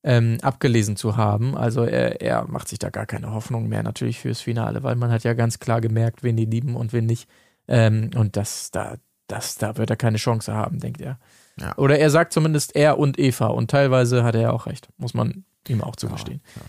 ähm, 0.03 0.37
abgelesen 0.41 0.95
zu 0.95 1.17
haben. 1.17 1.57
Also 1.57 1.83
er, 1.83 2.21
er 2.21 2.45
macht 2.47 2.67
sich 2.67 2.79
da 2.79 2.89
gar 2.89 3.05
keine 3.05 3.31
Hoffnung 3.31 3.69
mehr 3.69 3.83
natürlich 3.83 4.19
fürs 4.19 4.41
Finale, 4.41 4.83
weil 4.83 4.95
man 4.95 5.11
hat 5.11 5.23
ja 5.23 5.33
ganz 5.33 5.59
klar 5.59 5.81
gemerkt, 5.81 6.23
wen 6.23 6.35
die 6.35 6.45
lieben 6.45 6.75
und 6.75 6.93
wen 6.93 7.05
nicht. 7.05 7.29
Ähm, 7.67 8.11
und 8.15 8.35
das, 8.35 8.71
da, 8.71 8.97
das, 9.27 9.55
da 9.55 9.77
wird 9.77 9.89
er 9.89 9.95
keine 9.95 10.17
Chance 10.17 10.53
haben, 10.53 10.79
denkt 10.79 11.01
er. 11.01 11.19
Ja. 11.59 11.77
Oder 11.77 11.99
er 11.99 12.09
sagt 12.09 12.33
zumindest 12.33 12.75
er 12.75 12.99
und 12.99 13.17
Eva 13.17 13.47
und 13.47 13.71
teilweise 13.71 14.23
hat 14.23 14.35
er 14.35 14.41
ja 14.41 14.51
auch 14.51 14.65
recht, 14.65 14.89
muss 14.97 15.13
man 15.13 15.45
ihm 15.67 15.81
auch 15.81 15.95
zugestehen. 15.95 16.41
Ja, 16.55 16.61
ja. 16.63 16.67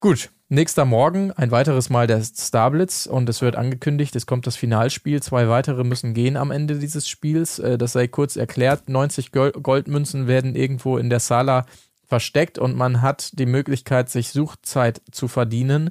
Gut, 0.00 0.30
nächster 0.48 0.84
Morgen 0.84 1.30
ein 1.32 1.50
weiteres 1.50 1.90
Mal 1.90 2.06
der 2.06 2.22
Starblitz 2.22 3.06
und 3.06 3.28
es 3.28 3.42
wird 3.42 3.56
angekündigt, 3.56 4.16
es 4.16 4.26
kommt 4.26 4.46
das 4.46 4.56
Finalspiel. 4.56 5.22
Zwei 5.22 5.48
weitere 5.48 5.84
müssen 5.84 6.14
gehen 6.14 6.38
am 6.38 6.50
Ende 6.50 6.78
dieses 6.78 7.08
Spiels. 7.08 7.58
Äh, 7.58 7.78
das 7.78 7.92
sei 7.92 8.08
kurz 8.08 8.36
erklärt. 8.36 8.88
90 8.88 9.30
Goldmünzen 9.30 10.26
werden 10.26 10.56
irgendwo 10.56 10.96
in 10.96 11.10
der 11.10 11.20
Sala 11.20 11.66
versteckt 12.10 12.58
und 12.58 12.76
man 12.76 13.00
hat 13.00 13.38
die 13.38 13.46
Möglichkeit, 13.46 14.10
sich 14.10 14.30
Suchzeit 14.30 15.00
zu 15.12 15.28
verdienen. 15.28 15.90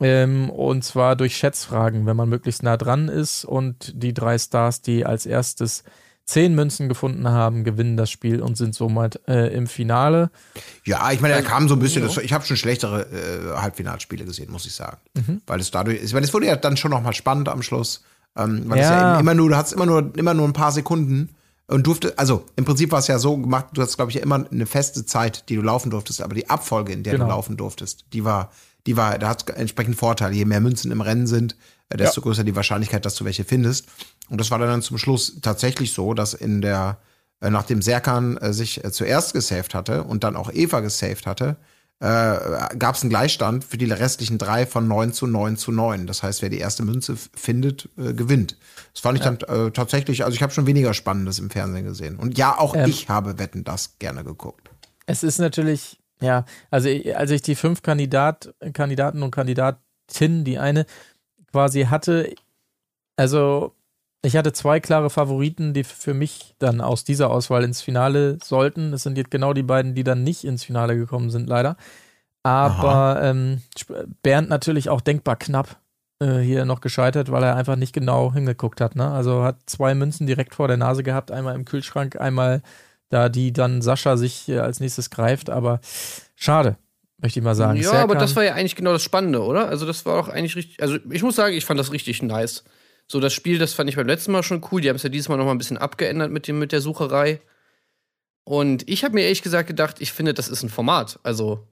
Ähm, 0.00 0.50
und 0.50 0.84
zwar 0.84 1.16
durch 1.16 1.36
Schätzfragen, 1.36 2.06
wenn 2.06 2.16
man 2.16 2.28
möglichst 2.28 2.62
nah 2.62 2.76
dran 2.76 3.08
ist 3.08 3.44
und 3.44 3.92
die 3.96 4.14
drei 4.14 4.38
Stars, 4.38 4.82
die 4.82 5.04
als 5.04 5.26
erstes 5.26 5.82
zehn 6.26 6.54
Münzen 6.54 6.90
gefunden 6.90 7.26
haben, 7.28 7.64
gewinnen 7.64 7.96
das 7.96 8.10
Spiel 8.10 8.42
und 8.42 8.58
sind 8.58 8.74
somit 8.74 9.20
äh, 9.26 9.48
im 9.48 9.66
Finale. 9.66 10.30
Ja, 10.84 11.10
ich 11.10 11.20
meine, 11.20 11.34
da 11.34 11.40
kam 11.40 11.66
so 11.66 11.74
ein 11.74 11.80
bisschen, 11.80 12.02
das, 12.02 12.18
ich 12.18 12.34
habe 12.34 12.44
schon 12.44 12.58
schlechtere 12.58 13.06
äh, 13.06 13.56
Halbfinalspiele 13.56 14.26
gesehen, 14.26 14.52
muss 14.52 14.66
ich 14.66 14.74
sagen. 14.74 14.98
Mhm. 15.14 15.40
Weil 15.46 15.60
es 15.60 15.70
dadurch, 15.70 16.02
ich 16.02 16.12
meine, 16.12 16.26
es 16.26 16.34
wurde 16.34 16.46
ja 16.46 16.56
dann 16.56 16.76
schon 16.76 16.90
nochmal 16.90 17.14
spannend 17.14 17.48
am 17.48 17.62
Schluss. 17.62 18.04
Ähm, 18.36 18.64
weil 18.66 18.78
ja. 18.78 18.84
es 18.84 18.90
ja 18.90 19.20
immer 19.20 19.32
nur, 19.32 19.48
du 19.48 19.56
hast 19.56 19.72
immer 19.72 19.86
nur, 19.86 20.12
immer 20.16 20.34
nur 20.34 20.46
ein 20.46 20.52
paar 20.52 20.70
Sekunden 20.70 21.34
und 21.68 21.86
durfte, 21.86 22.18
also 22.18 22.46
im 22.56 22.64
Prinzip 22.64 22.90
war 22.90 22.98
es 22.98 23.08
ja 23.08 23.18
so 23.18 23.36
gemacht, 23.36 23.66
du 23.74 23.82
hast, 23.82 23.96
glaube 23.96 24.10
ich, 24.10 24.16
immer 24.20 24.46
eine 24.50 24.66
feste 24.66 25.04
Zeit, 25.04 25.48
die 25.48 25.56
du 25.56 25.62
laufen 25.62 25.90
durftest, 25.90 26.22
aber 26.22 26.34
die 26.34 26.48
Abfolge, 26.48 26.92
in 26.92 27.02
der 27.02 27.12
genau. 27.12 27.26
du 27.26 27.30
laufen 27.30 27.56
durftest, 27.58 28.06
die 28.14 28.24
war, 28.24 28.50
die 28.86 28.96
war, 28.96 29.18
da 29.18 29.28
hat 29.28 29.48
entsprechend 29.50 29.96
Vorteile. 29.96 30.34
Je 30.34 30.46
mehr 30.46 30.60
Münzen 30.60 30.90
im 30.90 31.02
Rennen 31.02 31.26
sind, 31.26 31.56
äh, 31.90 31.98
desto 31.98 32.20
ja. 32.20 32.24
größer 32.24 32.44
die 32.44 32.56
Wahrscheinlichkeit, 32.56 33.04
dass 33.04 33.16
du 33.16 33.26
welche 33.26 33.44
findest. 33.44 33.86
Und 34.30 34.40
das 34.40 34.50
war 34.50 34.58
dann 34.58 34.80
zum 34.80 34.96
Schluss 34.96 35.40
tatsächlich 35.42 35.92
so, 35.92 36.14
dass 36.14 36.32
in 36.32 36.62
der, 36.62 36.98
äh, 37.42 37.50
nachdem 37.50 37.82
Serkan 37.82 38.38
äh, 38.38 38.54
sich 38.54 38.80
zuerst 38.90 39.34
gesaved 39.34 39.74
hatte 39.74 40.04
und 40.04 40.24
dann 40.24 40.36
auch 40.36 40.50
Eva 40.50 40.80
gesaved 40.80 41.26
hatte, 41.26 41.56
äh, 42.00 42.76
gab 42.78 42.94
es 42.94 43.02
einen 43.02 43.10
Gleichstand 43.10 43.64
für 43.64 43.76
die 43.76 43.90
restlichen 43.90 44.38
drei 44.38 44.66
von 44.66 44.86
9 44.86 45.12
zu 45.12 45.26
9 45.26 45.56
zu 45.56 45.72
9. 45.72 46.06
Das 46.06 46.22
heißt, 46.22 46.42
wer 46.42 46.48
die 46.48 46.58
erste 46.58 46.84
Münze 46.84 47.16
findet, 47.16 47.88
äh, 47.98 48.12
gewinnt. 48.14 48.56
Das 48.92 49.02
fand 49.02 49.18
ich 49.18 49.24
ja. 49.24 49.32
dann 49.32 49.66
äh, 49.66 49.70
tatsächlich, 49.72 50.24
also 50.24 50.34
ich 50.34 50.42
habe 50.42 50.52
schon 50.52 50.66
weniger 50.66 50.94
Spannendes 50.94 51.38
im 51.38 51.50
Fernsehen 51.50 51.84
gesehen. 51.84 52.16
Und 52.16 52.38
ja, 52.38 52.56
auch 52.56 52.76
ähm, 52.76 52.88
ich 52.88 53.08
habe 53.08 53.38
Wetten 53.38 53.64
das 53.64 53.98
gerne 53.98 54.22
geguckt. 54.22 54.70
Es 55.06 55.24
ist 55.24 55.38
natürlich, 55.38 55.98
ja, 56.20 56.44
also 56.70 56.88
als 57.14 57.30
ich 57.30 57.42
die 57.42 57.56
fünf 57.56 57.82
Kandidat, 57.82 58.54
Kandidaten 58.74 59.22
und 59.22 59.32
Kandidatinnen, 59.32 60.44
die 60.44 60.58
eine 60.58 60.86
quasi 61.50 61.84
hatte, 61.84 62.32
also 63.16 63.74
ich 64.28 64.36
hatte 64.36 64.52
zwei 64.52 64.78
klare 64.78 65.08
Favoriten, 65.08 65.72
die 65.72 65.84
für 65.84 66.12
mich 66.12 66.54
dann 66.58 66.80
aus 66.82 67.02
dieser 67.02 67.30
Auswahl 67.30 67.64
ins 67.64 67.80
Finale 67.80 68.38
sollten. 68.44 68.92
Das 68.92 69.02
sind 69.02 69.16
jetzt 69.16 69.30
genau 69.30 69.54
die 69.54 69.62
beiden, 69.62 69.94
die 69.94 70.04
dann 70.04 70.22
nicht 70.22 70.44
ins 70.44 70.64
Finale 70.64 70.96
gekommen 70.96 71.30
sind, 71.30 71.48
leider. 71.48 71.76
Aber 72.42 73.20
ähm, 73.22 73.62
Bernd 74.22 74.50
natürlich 74.50 74.90
auch 74.90 75.00
denkbar 75.00 75.36
knapp 75.36 75.80
äh, 76.20 76.40
hier 76.40 76.66
noch 76.66 76.80
gescheitert, 76.80 77.32
weil 77.32 77.42
er 77.42 77.56
einfach 77.56 77.76
nicht 77.76 77.94
genau 77.94 78.32
hingeguckt 78.32 78.82
hat. 78.82 78.96
Ne? 78.96 79.10
Also 79.10 79.42
hat 79.42 79.56
zwei 79.64 79.94
Münzen 79.94 80.26
direkt 80.26 80.54
vor 80.54 80.68
der 80.68 80.76
Nase 80.76 81.02
gehabt, 81.02 81.30
einmal 81.30 81.54
im 81.54 81.64
Kühlschrank, 81.64 82.20
einmal 82.20 82.62
da, 83.08 83.30
die 83.30 83.54
dann 83.54 83.80
Sascha 83.80 84.18
sich 84.18 84.48
äh, 84.48 84.58
als 84.58 84.80
nächstes 84.80 85.08
greift. 85.08 85.48
Aber 85.48 85.80
schade, 86.36 86.76
möchte 87.16 87.38
ich 87.38 87.44
mal 87.44 87.54
sagen. 87.54 87.78
Ja, 87.78 87.84
Serkan, 87.84 88.02
aber 88.02 88.14
das 88.16 88.36
war 88.36 88.44
ja 88.44 88.52
eigentlich 88.52 88.76
genau 88.76 88.92
das 88.92 89.02
Spannende, 89.02 89.42
oder? 89.42 89.68
Also 89.68 89.86
das 89.86 90.04
war 90.04 90.18
auch 90.18 90.28
eigentlich 90.28 90.54
richtig. 90.54 90.82
Also 90.82 90.98
ich 91.10 91.22
muss 91.22 91.36
sagen, 91.36 91.54
ich 91.56 91.64
fand 91.64 91.80
das 91.80 91.92
richtig 91.92 92.22
nice. 92.22 92.62
So, 93.10 93.20
das 93.20 93.32
Spiel, 93.32 93.58
das 93.58 93.72
fand 93.72 93.88
ich 93.88 93.96
beim 93.96 94.06
letzten 94.06 94.32
Mal 94.32 94.42
schon 94.42 94.62
cool. 94.70 94.82
Die 94.82 94.88
haben 94.88 94.96
es 94.96 95.02
ja 95.02 95.08
dieses 95.08 95.28
Mal 95.28 95.38
noch 95.38 95.46
mal 95.46 95.52
ein 95.52 95.58
bisschen 95.58 95.78
abgeändert 95.78 96.30
mit, 96.30 96.46
dem, 96.46 96.58
mit 96.58 96.72
der 96.72 96.82
Sucherei. 96.82 97.40
Und 98.44 98.88
ich 98.88 99.02
habe 99.02 99.14
mir 99.14 99.22
ehrlich 99.22 99.42
gesagt 99.42 99.66
gedacht, 99.66 99.96
ich 100.00 100.12
finde, 100.12 100.34
das 100.34 100.48
ist 100.48 100.62
ein 100.62 100.68
Format. 100.68 101.18
Also, 101.22 101.66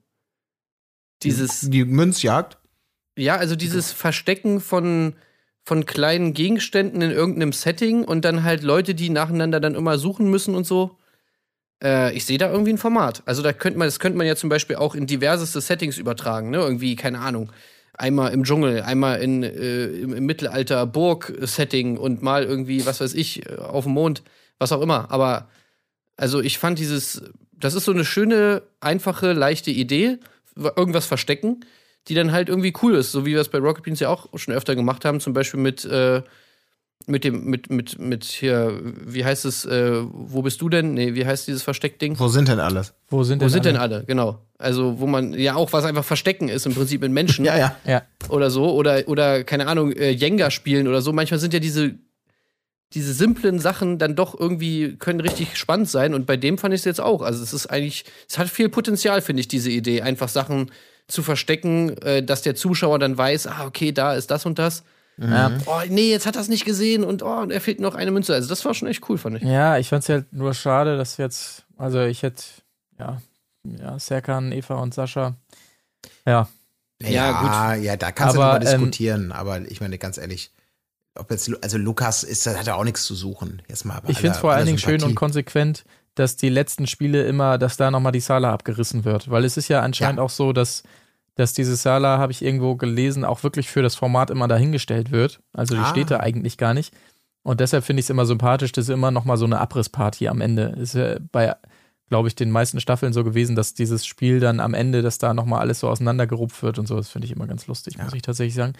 dieses. 1.22 1.60
Die 1.60 1.84
Münzjagd? 1.84 2.58
Ja, 3.18 3.36
also 3.36 3.54
dieses 3.54 3.92
Verstecken 3.92 4.60
von, 4.60 5.14
von 5.62 5.84
kleinen 5.84 6.32
Gegenständen 6.32 7.02
in 7.02 7.10
irgendeinem 7.10 7.52
Setting 7.52 8.04
und 8.04 8.24
dann 8.24 8.42
halt 8.42 8.62
Leute, 8.62 8.94
die 8.94 9.10
nacheinander 9.10 9.60
dann 9.60 9.74
immer 9.74 9.98
suchen 9.98 10.30
müssen 10.30 10.54
und 10.54 10.64
so. 10.64 10.98
Äh, 11.82 12.14
ich 12.14 12.24
sehe 12.24 12.38
da 12.38 12.50
irgendwie 12.50 12.72
ein 12.72 12.78
Format. 12.78 13.22
Also, 13.26 13.42
da 13.42 13.52
könnte 13.52 13.78
man, 13.78 13.88
das 13.88 13.98
könnte 13.98 14.16
man 14.16 14.26
ja 14.26 14.36
zum 14.36 14.48
Beispiel 14.48 14.76
auch 14.76 14.94
in 14.94 15.06
diverseste 15.06 15.60
Settings 15.60 15.98
übertragen, 15.98 16.48
ne? 16.48 16.58
Irgendwie, 16.58 16.96
keine 16.96 17.18
Ahnung 17.18 17.52
einmal 17.98 18.32
im 18.32 18.44
Dschungel, 18.44 18.82
einmal 18.82 19.20
in, 19.20 19.42
äh, 19.42 19.86
im, 19.86 20.14
im 20.14 20.26
Mittelalter 20.26 20.86
Burg-Setting 20.86 21.96
und 21.96 22.22
mal 22.22 22.44
irgendwie, 22.44 22.86
was 22.86 23.00
weiß 23.00 23.14
ich, 23.14 23.48
äh, 23.48 23.56
auf 23.56 23.84
dem 23.84 23.94
Mond, 23.94 24.22
was 24.58 24.72
auch 24.72 24.80
immer. 24.80 25.10
Aber 25.10 25.48
also 26.16 26.40
ich 26.40 26.58
fand 26.58 26.78
dieses, 26.78 27.22
das 27.52 27.74
ist 27.74 27.84
so 27.84 27.92
eine 27.92 28.04
schöne, 28.04 28.62
einfache, 28.80 29.32
leichte 29.32 29.70
Idee, 29.70 30.18
irgendwas 30.56 31.06
verstecken, 31.06 31.64
die 32.08 32.14
dann 32.14 32.32
halt 32.32 32.48
irgendwie 32.48 32.72
cool 32.82 32.94
ist, 32.94 33.12
so 33.12 33.26
wie 33.26 33.32
wir 33.32 33.40
es 33.40 33.48
bei 33.48 33.58
Rocket 33.58 33.84
Beans 33.84 34.00
ja 34.00 34.08
auch 34.08 34.26
schon 34.36 34.54
öfter 34.54 34.74
gemacht 34.74 35.04
haben, 35.04 35.20
zum 35.20 35.32
Beispiel 35.32 35.60
mit 35.60 35.84
äh, 35.84 36.22
mit 37.06 37.24
dem, 37.24 37.44
mit, 37.44 37.70
mit, 37.70 37.98
mit 37.98 38.24
hier, 38.24 38.80
wie 38.82 39.24
heißt 39.24 39.44
es, 39.44 39.64
äh, 39.64 40.02
wo 40.02 40.42
bist 40.42 40.60
du 40.60 40.68
denn? 40.68 40.94
Nee, 40.94 41.14
wie 41.14 41.24
heißt 41.24 41.46
dieses 41.46 41.62
Versteckding? 41.62 42.18
Wo 42.18 42.28
sind 42.28 42.48
denn 42.48 42.58
alle? 42.58 42.84
Wo 43.08 43.22
sind, 43.22 43.40
denn, 43.40 43.46
wo 43.46 43.52
sind 43.52 43.66
alle? 43.66 43.72
denn 43.72 43.80
alle? 43.80 44.04
Genau. 44.04 44.40
Also, 44.58 45.00
wo 45.00 45.06
man 45.06 45.34
ja 45.34 45.54
auch 45.54 45.72
was 45.72 45.84
einfach 45.84 46.04
verstecken 46.04 46.48
ist, 46.48 46.66
im 46.66 46.74
Prinzip 46.74 47.02
mit 47.02 47.12
Menschen. 47.12 47.44
ja, 47.44 47.58
ja, 47.58 47.76
ja. 47.84 48.02
Oder 48.28 48.50
so. 48.50 48.72
Oder, 48.72 49.06
oder 49.06 49.44
keine 49.44 49.66
Ahnung, 49.66 49.92
äh, 49.92 50.10
Jenga 50.10 50.50
spielen 50.50 50.88
oder 50.88 51.02
so. 51.02 51.12
Manchmal 51.12 51.40
sind 51.40 51.52
ja 51.52 51.60
diese, 51.60 51.94
diese 52.94 53.12
simplen 53.12 53.58
Sachen 53.58 53.98
dann 53.98 54.16
doch 54.16 54.38
irgendwie, 54.38 54.96
können 54.96 55.20
richtig 55.20 55.56
spannend 55.56 55.90
sein. 55.90 56.14
Und 56.14 56.26
bei 56.26 56.36
dem 56.36 56.56
fand 56.56 56.72
ich 56.74 56.80
es 56.80 56.84
jetzt 56.84 57.00
auch. 57.00 57.22
Also, 57.22 57.42
es 57.42 57.52
ist 57.52 57.66
eigentlich, 57.66 58.04
es 58.28 58.38
hat 58.38 58.48
viel 58.48 58.68
Potenzial, 58.68 59.20
finde 59.20 59.40
ich, 59.40 59.48
diese 59.48 59.70
Idee. 59.70 60.02
Einfach 60.02 60.28
Sachen 60.28 60.70
zu 61.06 61.22
verstecken, 61.22 61.96
äh, 61.98 62.22
dass 62.22 62.42
der 62.42 62.54
Zuschauer 62.54 62.98
dann 62.98 63.16
weiß, 63.16 63.46
ah, 63.46 63.66
okay, 63.66 63.92
da 63.92 64.14
ist 64.14 64.30
das 64.30 64.46
und 64.46 64.58
das. 64.58 64.84
Ja. 65.18 65.50
Oh, 65.64 65.80
nee, 65.88 66.10
jetzt 66.10 66.26
hat 66.26 66.36
er 66.36 66.42
es 66.42 66.48
nicht 66.48 66.66
gesehen 66.66 67.02
und 67.02 67.22
oh, 67.22 67.38
und 67.38 67.50
er 67.50 67.60
fehlt 67.60 67.80
noch 67.80 67.94
eine 67.94 68.10
Münze. 68.10 68.34
Also 68.34 68.48
das 68.48 68.64
war 68.66 68.74
schon 68.74 68.88
echt 68.88 69.08
cool, 69.08 69.16
fand 69.16 69.36
ich. 69.36 69.42
Ja, 69.42 69.78
ich 69.78 69.88
fand 69.88 70.02
es 70.02 70.08
halt 70.10 70.32
nur 70.32 70.52
schade, 70.52 70.98
dass 70.98 71.16
jetzt, 71.16 71.64
also 71.78 72.02
ich 72.02 72.22
hätte, 72.22 72.42
ja, 72.98 73.22
ja, 73.80 73.98
Serkan, 73.98 74.52
Eva 74.52 74.76
und 74.76 74.94
Sascha, 74.94 75.34
ja. 76.26 76.48
Ja, 77.02 77.08
ja, 77.08 77.74
gut. 77.74 77.84
ja 77.84 77.96
da 77.96 78.10
kannst 78.10 78.36
aber, 78.36 78.58
du 78.58 78.66
ähm, 78.66 78.72
diskutieren, 78.72 79.24
ähm, 79.26 79.32
aber 79.32 79.60
ich 79.70 79.80
meine, 79.80 79.98
ganz 79.98 80.16
ehrlich, 80.16 80.50
ob 81.14 81.30
jetzt, 81.30 81.50
also 81.62 81.78
Lukas 81.78 82.22
ist, 82.22 82.46
hat 82.46 82.66
ja 82.66 82.74
auch 82.74 82.84
nichts 82.84 83.04
zu 83.04 83.14
suchen. 83.14 83.62
Jetzt 83.68 83.84
mal 83.84 84.00
ich 84.08 84.18
finde 84.18 84.34
es 84.34 84.38
vor 84.38 84.52
allen 84.52 84.66
Dingen 84.66 84.78
schön 84.78 85.02
und 85.02 85.14
konsequent, 85.14 85.84
dass 86.14 86.36
die 86.36 86.48
letzten 86.48 86.86
Spiele 86.86 87.26
immer, 87.26 87.58
dass 87.58 87.76
da 87.76 87.90
nochmal 87.90 88.12
die 88.12 88.20
Sala 88.20 88.52
abgerissen 88.52 89.04
wird, 89.04 89.30
weil 89.30 89.44
es 89.44 89.56
ist 89.56 89.68
ja 89.68 89.80
anscheinend 89.80 90.18
ja. 90.18 90.22
auch 90.24 90.30
so, 90.30 90.52
dass 90.52 90.82
dass 91.36 91.52
diese 91.52 91.76
Sala, 91.76 92.18
habe 92.18 92.32
ich 92.32 92.42
irgendwo 92.42 92.76
gelesen, 92.76 93.24
auch 93.24 93.42
wirklich 93.42 93.68
für 93.68 93.82
das 93.82 93.94
Format 93.94 94.30
immer 94.30 94.48
dahingestellt 94.48 95.10
wird. 95.10 95.40
Also 95.52 95.74
die 95.74 95.82
ah. 95.82 95.90
steht 95.90 96.10
da 96.10 96.20
eigentlich 96.20 96.56
gar 96.56 96.72
nicht. 96.74 96.94
Und 97.42 97.60
deshalb 97.60 97.84
finde 97.84 98.00
ich 98.00 98.06
es 98.06 98.10
immer 98.10 98.26
sympathisch, 98.26 98.72
dass 98.72 98.88
immer 98.88 99.10
noch 99.10 99.26
mal 99.26 99.36
so 99.36 99.44
eine 99.44 99.60
Abrissparty 99.60 100.28
am 100.28 100.40
Ende. 100.40 100.74
Ist 100.80 100.94
ja 100.94 101.18
bei, 101.30 101.54
glaube 102.08 102.28
ich, 102.28 102.34
den 102.34 102.50
meisten 102.50 102.80
Staffeln 102.80 103.12
so 103.12 103.24
gewesen, 103.24 103.56
dass 103.56 103.74
dieses 103.74 104.06
Spiel 104.06 104.40
dann 104.40 104.60
am 104.60 104.74
Ende, 104.74 105.02
dass 105.02 105.18
da 105.18 105.34
noch 105.34 105.44
mal 105.44 105.58
alles 105.58 105.80
so 105.80 105.88
auseinandergerupft 105.88 106.62
wird 106.62 106.78
und 106.78 106.86
so. 106.86 106.96
Das 106.96 107.08
finde 107.08 107.26
ich 107.26 107.32
immer 107.32 107.46
ganz 107.46 107.66
lustig, 107.66 107.96
ja. 107.96 108.04
muss 108.04 108.14
ich 108.14 108.22
tatsächlich 108.22 108.54
sagen. 108.54 108.74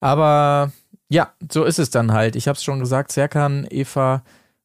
Aber 0.00 0.72
ja, 1.08 1.32
so 1.50 1.64
ist 1.64 1.78
es 1.78 1.90
dann 1.90 2.12
halt. 2.12 2.36
Ich 2.36 2.48
habe 2.48 2.56
es 2.56 2.64
schon 2.64 2.80
gesagt, 2.80 3.12
Serkan, 3.12 3.66
Eva 3.70 4.22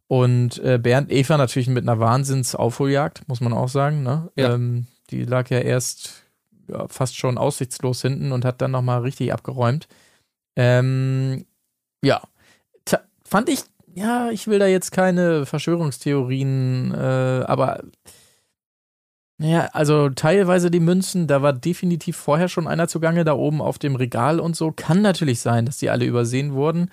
und 0.07 0.57
äh, 0.59 0.77
Bernd. 0.77 1.11
Eva 1.11 1.37
natürlich 1.37 1.69
mit 1.69 1.83
einer 1.83 1.99
Wahnsinnsaufholjagd, 1.99 3.27
muss 3.27 3.41
man 3.41 3.53
auch 3.53 3.69
sagen. 3.69 4.03
Ne? 4.03 4.29
Ja. 4.35 4.53
Ähm, 4.53 4.87
die 5.09 5.25
lag 5.25 5.49
ja 5.49 5.59
erst 5.59 6.23
ja, 6.67 6.87
fast 6.87 7.17
schon 7.17 7.37
aussichtslos 7.37 8.01
hinten 8.01 8.31
und 8.31 8.45
hat 8.45 8.61
dann 8.61 8.71
nochmal 8.71 9.01
richtig 9.01 9.33
abgeräumt. 9.33 9.87
Ähm, 10.55 11.45
ja, 12.03 12.21
fand 13.31 13.47
ich, 13.47 13.63
ja, 13.93 14.29
ich 14.29 14.47
will 14.47 14.59
da 14.59 14.67
jetzt 14.67 14.91
keine 14.91 15.45
Verschwörungstheorien, 15.45 16.93
äh, 16.93 17.43
aber 17.45 17.83
ja, 19.39 19.67
also 19.73 20.09
teilweise 20.09 20.69
die 20.69 20.79
Münzen, 20.79 21.27
da 21.27 21.41
war 21.41 21.53
definitiv 21.53 22.15
vorher 22.15 22.47
schon 22.47 22.67
einer 22.67 22.87
zugange, 22.87 23.23
da 23.23 23.33
oben 23.33 23.61
auf 23.61 23.79
dem 23.79 23.95
Regal 23.95 24.39
und 24.39 24.55
so. 24.55 24.71
Kann 24.71 25.01
natürlich 25.01 25.41
sein, 25.41 25.65
dass 25.65 25.77
die 25.77 25.89
alle 25.89 26.05
übersehen 26.05 26.53
wurden. 26.53 26.91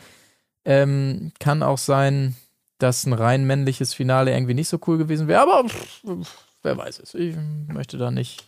Ähm, 0.65 1.33
kann 1.41 1.63
auch 1.63 1.77
sein, 1.77 2.37
dass 2.79 3.05
ein 3.05 3.13
rein 3.13 3.47
männliches 3.47 3.93
Finale 3.93 4.33
irgendwie 4.33 4.55
nicht 4.55 4.69
so 4.69 4.79
cool 4.87 4.97
gewesen 4.97 5.29
wäre, 5.29 5.43
aber 5.43 5.69
pff, 5.69 6.03
wer 6.63 6.77
weiß 6.77 7.01
es. 7.01 7.15
Ich 7.15 7.37
möchte 7.69 7.99
da 7.99 8.11
nicht 8.11 8.45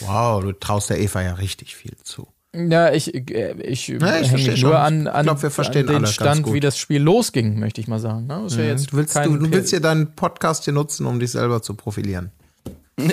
Wow, 0.00 0.42
du 0.42 0.52
traust 0.52 0.90
der 0.90 1.00
Eva 1.00 1.22
ja 1.22 1.34
richtig 1.34 1.76
viel 1.76 1.96
zu. 2.02 2.28
Ja, 2.54 2.92
ich, 2.92 3.12
äh, 3.12 3.52
ich, 3.62 3.88
ja, 3.88 4.20
ich 4.20 4.30
hänge 4.30 4.58
nur 4.60 4.78
an, 4.78 5.08
an, 5.08 5.24
glaub, 5.24 5.42
an 5.42 5.86
den 5.86 6.06
Stand, 6.06 6.52
wie 6.52 6.60
das 6.60 6.78
Spiel 6.78 7.02
losging, 7.02 7.58
möchte 7.58 7.80
ich 7.80 7.88
mal 7.88 7.98
sagen. 7.98 8.26
Ne? 8.26 8.46
Ja 8.48 8.62
jetzt 8.62 8.92
du, 8.92 8.96
willst, 8.96 9.16
du, 9.16 9.36
du 9.36 9.50
willst 9.50 9.72
ja 9.72 9.80
deinen 9.80 10.14
Podcast 10.14 10.64
hier 10.64 10.72
nutzen, 10.72 11.06
um 11.06 11.18
dich 11.18 11.32
selber 11.32 11.62
zu 11.62 11.74
profilieren. 11.74 12.30
nee, 12.96 13.12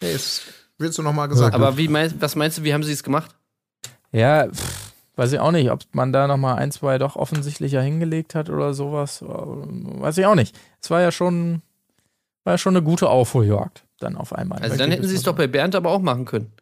das 0.00 0.42
willst 0.78 0.98
du 0.98 1.02
nochmal 1.02 1.28
gesagt. 1.28 1.54
Aber 1.54 1.76
wie 1.76 1.88
mein, 1.88 2.14
was 2.20 2.36
meinst 2.36 2.58
du, 2.58 2.62
wie 2.62 2.72
haben 2.72 2.84
sie 2.84 2.92
es 2.92 3.02
gemacht? 3.02 3.34
Ja, 4.12 4.46
pff, 4.48 4.92
weiß 5.16 5.32
ich 5.32 5.40
auch 5.40 5.50
nicht, 5.50 5.70
ob 5.72 5.80
man 5.92 6.12
da 6.12 6.28
nochmal 6.28 6.56
ein, 6.56 6.70
zwei 6.70 6.98
doch 6.98 7.16
offensichtlicher 7.16 7.82
hingelegt 7.82 8.36
hat 8.36 8.50
oder 8.50 8.72
sowas. 8.72 9.24
Weiß 9.26 10.16
ich 10.16 10.26
auch 10.26 10.36
nicht. 10.36 10.56
Es 10.80 10.90
war 10.90 11.00
ja 11.00 11.10
schon, 11.10 11.62
war 12.44 12.54
ja 12.54 12.58
schon 12.58 12.76
eine 12.76 12.84
gute 12.84 13.08
Aufholjagd 13.08 13.84
dann 13.98 14.16
auf 14.16 14.32
einmal. 14.32 14.60
Also 14.60 14.76
dann 14.76 14.92
hätten 14.92 15.08
sie 15.08 15.16
es 15.16 15.22
doch 15.22 15.34
bei 15.34 15.48
Bernd 15.48 15.74
aber 15.74 15.90
auch 15.90 16.02
machen 16.02 16.24
können. 16.24 16.52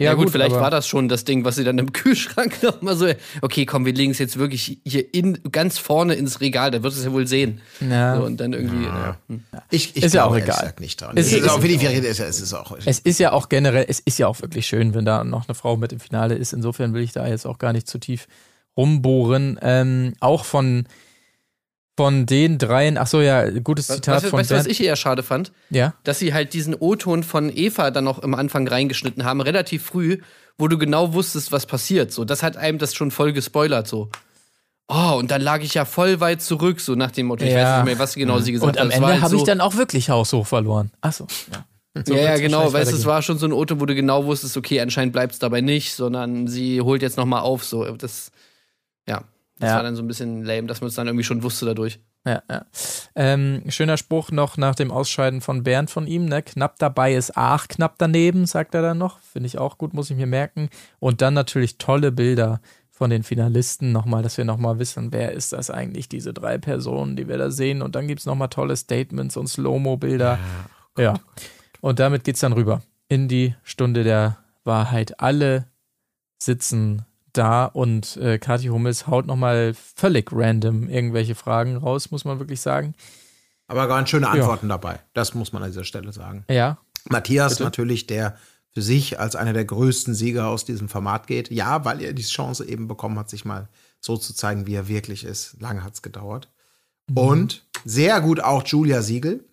Ja, 0.00 0.06
ja 0.06 0.14
gut, 0.14 0.24
gut, 0.24 0.32
vielleicht 0.32 0.56
war 0.56 0.72
das 0.72 0.88
schon 0.88 1.08
das 1.08 1.22
Ding, 1.22 1.44
was 1.44 1.54
sie 1.54 1.62
dann 1.62 1.78
im 1.78 1.92
Kühlschrank 1.92 2.60
nochmal 2.64 2.96
so, 2.96 3.06
okay, 3.42 3.64
komm, 3.64 3.86
wir 3.86 3.92
legen 3.92 4.10
es 4.10 4.18
jetzt 4.18 4.36
wirklich 4.38 4.80
hier 4.84 5.14
in, 5.14 5.38
ganz 5.52 5.78
vorne 5.78 6.14
ins 6.14 6.40
Regal, 6.40 6.72
da 6.72 6.82
wird 6.82 6.92
es 6.92 7.04
ja 7.04 7.12
wohl 7.12 7.28
sehen. 7.28 7.60
Ja. 7.80 8.16
So, 8.16 8.24
und 8.24 8.38
dann 8.38 8.54
irgendwie. 8.54 8.84
Ja. 8.84 9.16
Ja. 9.28 9.38
Ich, 9.70 9.96
ich 9.96 10.02
ist 10.02 10.14
ja 10.14 10.24
auch 10.24 10.36
egal. 10.36 10.74
Nicht 10.80 11.00
dran. 11.00 11.16
Es, 11.16 11.32
ist, 11.32 11.48
auch, 11.48 11.62
wie 11.62 11.76
die 11.76 11.86
ist, 11.86 12.18
es 12.18 12.40
ist 12.40 12.52
auch. 12.54 12.76
Es 12.84 12.98
ist 12.98 13.20
ja 13.20 13.30
auch 13.30 13.48
generell, 13.48 13.86
es 13.88 14.00
ist 14.00 14.18
ja 14.18 14.26
auch 14.26 14.42
wirklich 14.42 14.66
schön, 14.66 14.94
wenn 14.94 15.04
da 15.04 15.22
noch 15.22 15.46
eine 15.46 15.54
Frau 15.54 15.76
mit 15.76 15.92
im 15.92 16.00
Finale 16.00 16.34
ist. 16.34 16.52
Insofern 16.52 16.92
will 16.92 17.02
ich 17.02 17.12
da 17.12 17.28
jetzt 17.28 17.46
auch 17.46 17.58
gar 17.58 17.72
nicht 17.72 17.86
zu 17.86 17.98
tief 17.98 18.26
rumbohren. 18.76 19.60
Ähm, 19.62 20.14
auch 20.18 20.44
von 20.44 20.86
von 21.96 22.26
den 22.26 22.58
dreien, 22.58 22.98
ach 22.98 23.06
so, 23.06 23.20
ja, 23.20 23.48
gutes 23.60 23.86
Zitat 23.86 24.22
was, 24.22 24.30
von 24.30 24.40
Weißt 24.40 24.50
du, 24.50 24.56
was 24.56 24.66
ich 24.66 24.82
eher 24.82 24.96
schade 24.96 25.22
fand? 25.22 25.52
Ja. 25.70 25.94
Dass 26.02 26.18
sie 26.18 26.34
halt 26.34 26.52
diesen 26.52 26.74
O-Ton 26.74 27.22
von 27.22 27.50
Eva 27.54 27.90
dann 27.90 28.04
noch 28.04 28.22
am 28.22 28.34
Anfang 28.34 28.66
reingeschnitten 28.66 29.24
haben, 29.24 29.40
relativ 29.40 29.84
früh, 29.84 30.18
wo 30.58 30.68
du 30.68 30.76
genau 30.78 31.14
wusstest, 31.14 31.52
was 31.52 31.66
passiert. 31.66 32.12
So, 32.12 32.24
das 32.24 32.42
hat 32.42 32.56
einem 32.56 32.78
das 32.78 32.94
schon 32.94 33.10
voll 33.10 33.32
gespoilert, 33.32 33.86
so. 33.86 34.10
Oh, 34.88 35.14
und 35.16 35.30
dann 35.30 35.40
lag 35.40 35.62
ich 35.62 35.74
ja 35.74 35.84
voll 35.84 36.20
weit 36.20 36.42
zurück, 36.42 36.80
so 36.80 36.94
nach 36.94 37.10
dem 37.10 37.26
Motto. 37.26 37.44
Ich 37.44 37.54
weiß 37.54 37.78
nicht 37.78 37.84
mehr, 37.86 37.98
was 37.98 38.14
genau 38.14 38.40
sie 38.40 38.52
gesagt 38.52 38.78
hat. 38.78 38.84
Und 38.84 38.92
am 38.92 38.96
Ende 38.96 39.12
halt 39.14 39.22
habe 39.22 39.30
so 39.30 39.36
ich 39.38 39.44
dann 39.44 39.60
auch 39.60 39.76
wirklich 39.76 40.10
haushoch 40.10 40.46
verloren. 40.46 40.90
Ach 41.00 41.12
so, 41.12 41.26
ja. 41.52 41.64
So 42.04 42.14
ja, 42.14 42.22
ja, 42.22 42.36
genau. 42.38 42.72
Weißt 42.72 42.90
du, 42.90 42.96
es 42.96 43.06
war 43.06 43.22
schon 43.22 43.38
so 43.38 43.46
ein 43.46 43.52
Auto, 43.52 43.78
wo 43.78 43.86
du 43.86 43.94
genau 43.94 44.26
wusstest, 44.26 44.56
okay, 44.56 44.80
anscheinend 44.80 45.12
bleibt 45.12 45.34
es 45.34 45.38
dabei 45.38 45.60
nicht, 45.60 45.94
sondern 45.94 46.48
sie 46.48 46.80
holt 46.80 47.02
jetzt 47.02 47.16
noch 47.16 47.24
mal 47.24 47.40
auf. 47.40 47.64
So, 47.64 47.84
das, 47.96 48.32
ja. 48.32 48.32
Das 49.58 49.70
ja. 49.70 49.76
war 49.76 49.82
dann 49.84 49.94
so 49.94 50.02
ein 50.02 50.08
bisschen 50.08 50.42
lame, 50.42 50.66
dass 50.66 50.80
man 50.80 50.88
es 50.88 50.94
dann 50.94 51.06
irgendwie 51.06 51.24
schon 51.24 51.42
wusste 51.42 51.66
dadurch. 51.66 52.00
Ja, 52.26 52.42
ja. 52.50 52.66
Ähm, 53.14 53.62
schöner 53.68 53.96
Spruch 53.96 54.30
noch 54.30 54.56
nach 54.56 54.74
dem 54.74 54.90
Ausscheiden 54.90 55.40
von 55.40 55.62
Bernd 55.62 55.90
von 55.90 56.06
ihm, 56.06 56.24
ne? 56.24 56.42
Knapp 56.42 56.78
dabei 56.78 57.14
ist 57.14 57.36
Ach, 57.36 57.68
knapp 57.68 57.96
daneben, 57.98 58.46
sagt 58.46 58.74
er 58.74 58.82
dann 58.82 58.98
noch. 58.98 59.20
Finde 59.20 59.46
ich 59.46 59.58
auch 59.58 59.78
gut, 59.78 59.94
muss 59.94 60.10
ich 60.10 60.16
mir 60.16 60.26
merken. 60.26 60.70
Und 60.98 61.20
dann 61.20 61.34
natürlich 61.34 61.78
tolle 61.78 62.10
Bilder 62.10 62.60
von 62.90 63.10
den 63.10 63.22
Finalisten 63.22 63.92
nochmal, 63.92 64.22
dass 64.22 64.38
wir 64.38 64.44
nochmal 64.44 64.78
wissen, 64.78 65.12
wer 65.12 65.32
ist 65.32 65.52
das 65.52 65.68
eigentlich, 65.70 66.08
diese 66.08 66.32
drei 66.32 66.58
Personen, 66.58 67.16
die 67.16 67.28
wir 67.28 67.38
da 67.38 67.50
sehen. 67.50 67.82
Und 67.82 67.94
dann 67.94 68.08
gibt 68.08 68.20
es 68.20 68.26
nochmal 68.26 68.48
tolle 68.48 68.76
Statements 68.76 69.36
und 69.36 69.48
Slow-Mo-Bilder. 69.48 70.38
Ja, 70.96 71.02
ja. 71.02 71.14
Und 71.80 71.98
damit 71.98 72.24
geht's 72.24 72.40
dann 72.40 72.52
rüber 72.52 72.82
in 73.08 73.28
die 73.28 73.54
Stunde 73.62 74.04
der 74.04 74.38
Wahrheit. 74.64 75.20
Alle 75.20 75.66
sitzen 76.38 77.04
da 77.36 77.66
und 77.66 78.16
äh, 78.16 78.38
Kathi 78.38 78.68
Hummels 78.68 79.06
haut 79.06 79.26
nochmal 79.26 79.74
völlig 79.74 80.30
random 80.32 80.88
irgendwelche 80.88 81.34
Fragen 81.34 81.76
raus, 81.76 82.10
muss 82.10 82.24
man 82.24 82.38
wirklich 82.38 82.60
sagen. 82.60 82.94
Aber 83.66 83.86
ganz 83.88 84.10
schöne 84.10 84.28
Antworten 84.28 84.66
ja. 84.66 84.76
dabei. 84.76 85.00
Das 85.14 85.34
muss 85.34 85.52
man 85.52 85.62
an 85.62 85.70
dieser 85.70 85.84
Stelle 85.84 86.12
sagen. 86.12 86.44
Ja. 86.48 86.78
Matthias 87.08 87.54
Bitte? 87.54 87.64
natürlich, 87.64 88.06
der 88.06 88.36
für 88.70 88.82
sich 88.82 89.20
als 89.20 89.36
einer 89.36 89.52
der 89.52 89.64
größten 89.64 90.14
Sieger 90.14 90.48
aus 90.48 90.64
diesem 90.64 90.88
Format 90.88 91.26
geht. 91.26 91.50
Ja, 91.50 91.84
weil 91.84 92.02
er 92.02 92.12
die 92.12 92.22
Chance 92.22 92.66
eben 92.66 92.88
bekommen 92.88 93.18
hat, 93.18 93.30
sich 93.30 93.44
mal 93.44 93.68
so 94.00 94.16
zu 94.16 94.34
zeigen, 94.34 94.66
wie 94.66 94.74
er 94.74 94.88
wirklich 94.88 95.24
ist. 95.24 95.56
Lange 95.60 95.84
hat 95.84 95.94
es 95.94 96.02
gedauert. 96.02 96.50
Mhm. 97.08 97.18
Und 97.18 97.66
sehr 97.84 98.20
gut 98.20 98.40
auch 98.40 98.66
Julia 98.66 99.02
Siegel, 99.02 99.44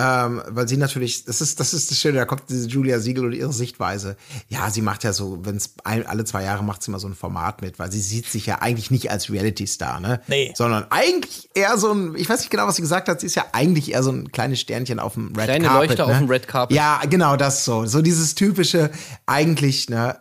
ähm, 0.00 0.42
weil 0.46 0.68
sie 0.68 0.76
natürlich, 0.76 1.24
das 1.24 1.40
ist, 1.40 1.58
das 1.58 1.74
ist 1.74 1.90
das 1.90 1.98
Schöne, 1.98 2.18
da 2.18 2.24
kommt 2.24 2.42
diese 2.48 2.68
Julia 2.68 3.00
Siegel 3.00 3.24
und 3.24 3.32
ihre 3.32 3.52
Sichtweise. 3.52 4.16
Ja, 4.48 4.70
sie 4.70 4.80
macht 4.80 5.02
ja 5.02 5.12
so, 5.12 5.40
wenn 5.42 5.56
es 5.56 5.74
alle 5.82 6.24
zwei 6.24 6.44
Jahre 6.44 6.62
macht 6.62 6.84
sie 6.84 6.92
mal 6.92 7.00
so 7.00 7.08
ein 7.08 7.16
Format 7.16 7.62
mit, 7.62 7.80
weil 7.80 7.90
sie 7.90 8.00
sieht 8.00 8.26
sich 8.26 8.46
ja 8.46 8.62
eigentlich 8.62 8.92
nicht 8.92 9.10
als 9.10 9.28
Reality-Star, 9.28 9.98
ne? 9.98 10.20
Nee. 10.28 10.52
Sondern 10.56 10.86
eigentlich 10.90 11.50
eher 11.54 11.76
so 11.78 11.92
ein, 11.92 12.14
ich 12.14 12.28
weiß 12.28 12.38
nicht 12.38 12.50
genau, 12.50 12.68
was 12.68 12.76
sie 12.76 12.82
gesagt 12.82 13.08
hat, 13.08 13.18
sie 13.18 13.26
ist 13.26 13.34
ja 13.34 13.46
eigentlich 13.50 13.90
eher 13.90 14.04
so 14.04 14.12
ein 14.12 14.30
kleines 14.30 14.60
Sternchen 14.60 15.00
auf 15.00 15.14
dem 15.14 15.34
Red 15.34 15.46
Kleine 15.46 15.66
Carpet. 15.66 15.66
Kleine 15.66 15.78
Leuchte 15.88 16.02
ne? 16.02 16.12
auf 16.12 16.18
dem 16.18 16.30
Red 16.30 16.46
Carpet. 16.46 16.76
Ja, 16.76 17.00
genau, 17.10 17.36
das 17.36 17.64
so. 17.64 17.84
So 17.86 18.00
dieses 18.00 18.36
typische, 18.36 18.92
eigentlich, 19.26 19.90
ne, 19.90 20.16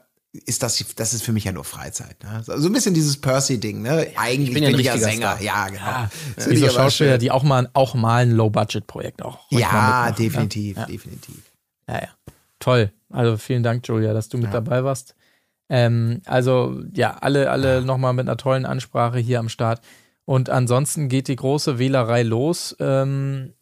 ist 0.46 0.64
das, 0.64 0.84
das 0.96 1.14
ist 1.14 1.24
für 1.24 1.32
mich 1.32 1.44
ja 1.44 1.52
nur 1.52 1.64
Freizeit. 1.64 2.24
Ne? 2.24 2.42
So 2.44 2.54
ein 2.54 2.74
bisschen 2.74 2.94
dieses 2.94 3.18
Percy-Ding, 3.18 3.82
ne? 3.82 4.08
Eigentlich 4.16 4.50
ich 4.50 4.54
bin, 4.54 4.64
ja 4.64 4.70
bin 4.70 4.80
ich 4.80 4.86
ja 4.86 4.98
Sänger. 4.98 5.36
Star. 5.36 5.42
Ja, 5.42 5.68
genau. 5.68 5.80
Ja, 5.86 6.10
ja. 6.38 6.46
Diese 6.50 6.70
Schauspieler, 6.70 7.18
die 7.18 7.32
auch 7.32 7.44
mal, 7.44 7.70
auch 7.74 7.96
mal 7.96 8.24
ein 8.24 8.32
Low-Budget-Projekt 8.32 9.22
auch. 9.24 9.40
Ja, 9.50 10.12
definitiv, 10.12 10.78
ja. 10.78 10.86
definitiv. 10.86 11.52
Ja, 11.88 11.96
ja. 11.96 12.10
Toll. 12.60 12.92
Also 13.10 13.38
vielen 13.38 13.64
Dank, 13.64 13.88
Julia, 13.88 14.14
dass 14.14 14.30
du 14.30 14.38
mit 14.38 14.54
dabei 14.54 14.84
warst. 14.84 15.16
Ähm, 15.70 16.22
also 16.26 16.82
ja, 16.94 17.18
alle, 17.18 17.50
alle 17.52 17.76
ja. 17.76 17.82
nochmal 17.82 18.14
mit 18.14 18.28
einer 18.28 18.38
tollen 18.38 18.66
Ansprache 18.66 19.20
hier 19.20 19.40
am 19.40 19.50
Start. 19.50 19.82
Und 20.26 20.50
ansonsten 20.50 21.08
geht 21.08 21.28
die 21.28 21.36
große 21.36 21.80
Wählerei 21.80 22.24
los. 22.24 22.76
Ähm, 22.80 23.54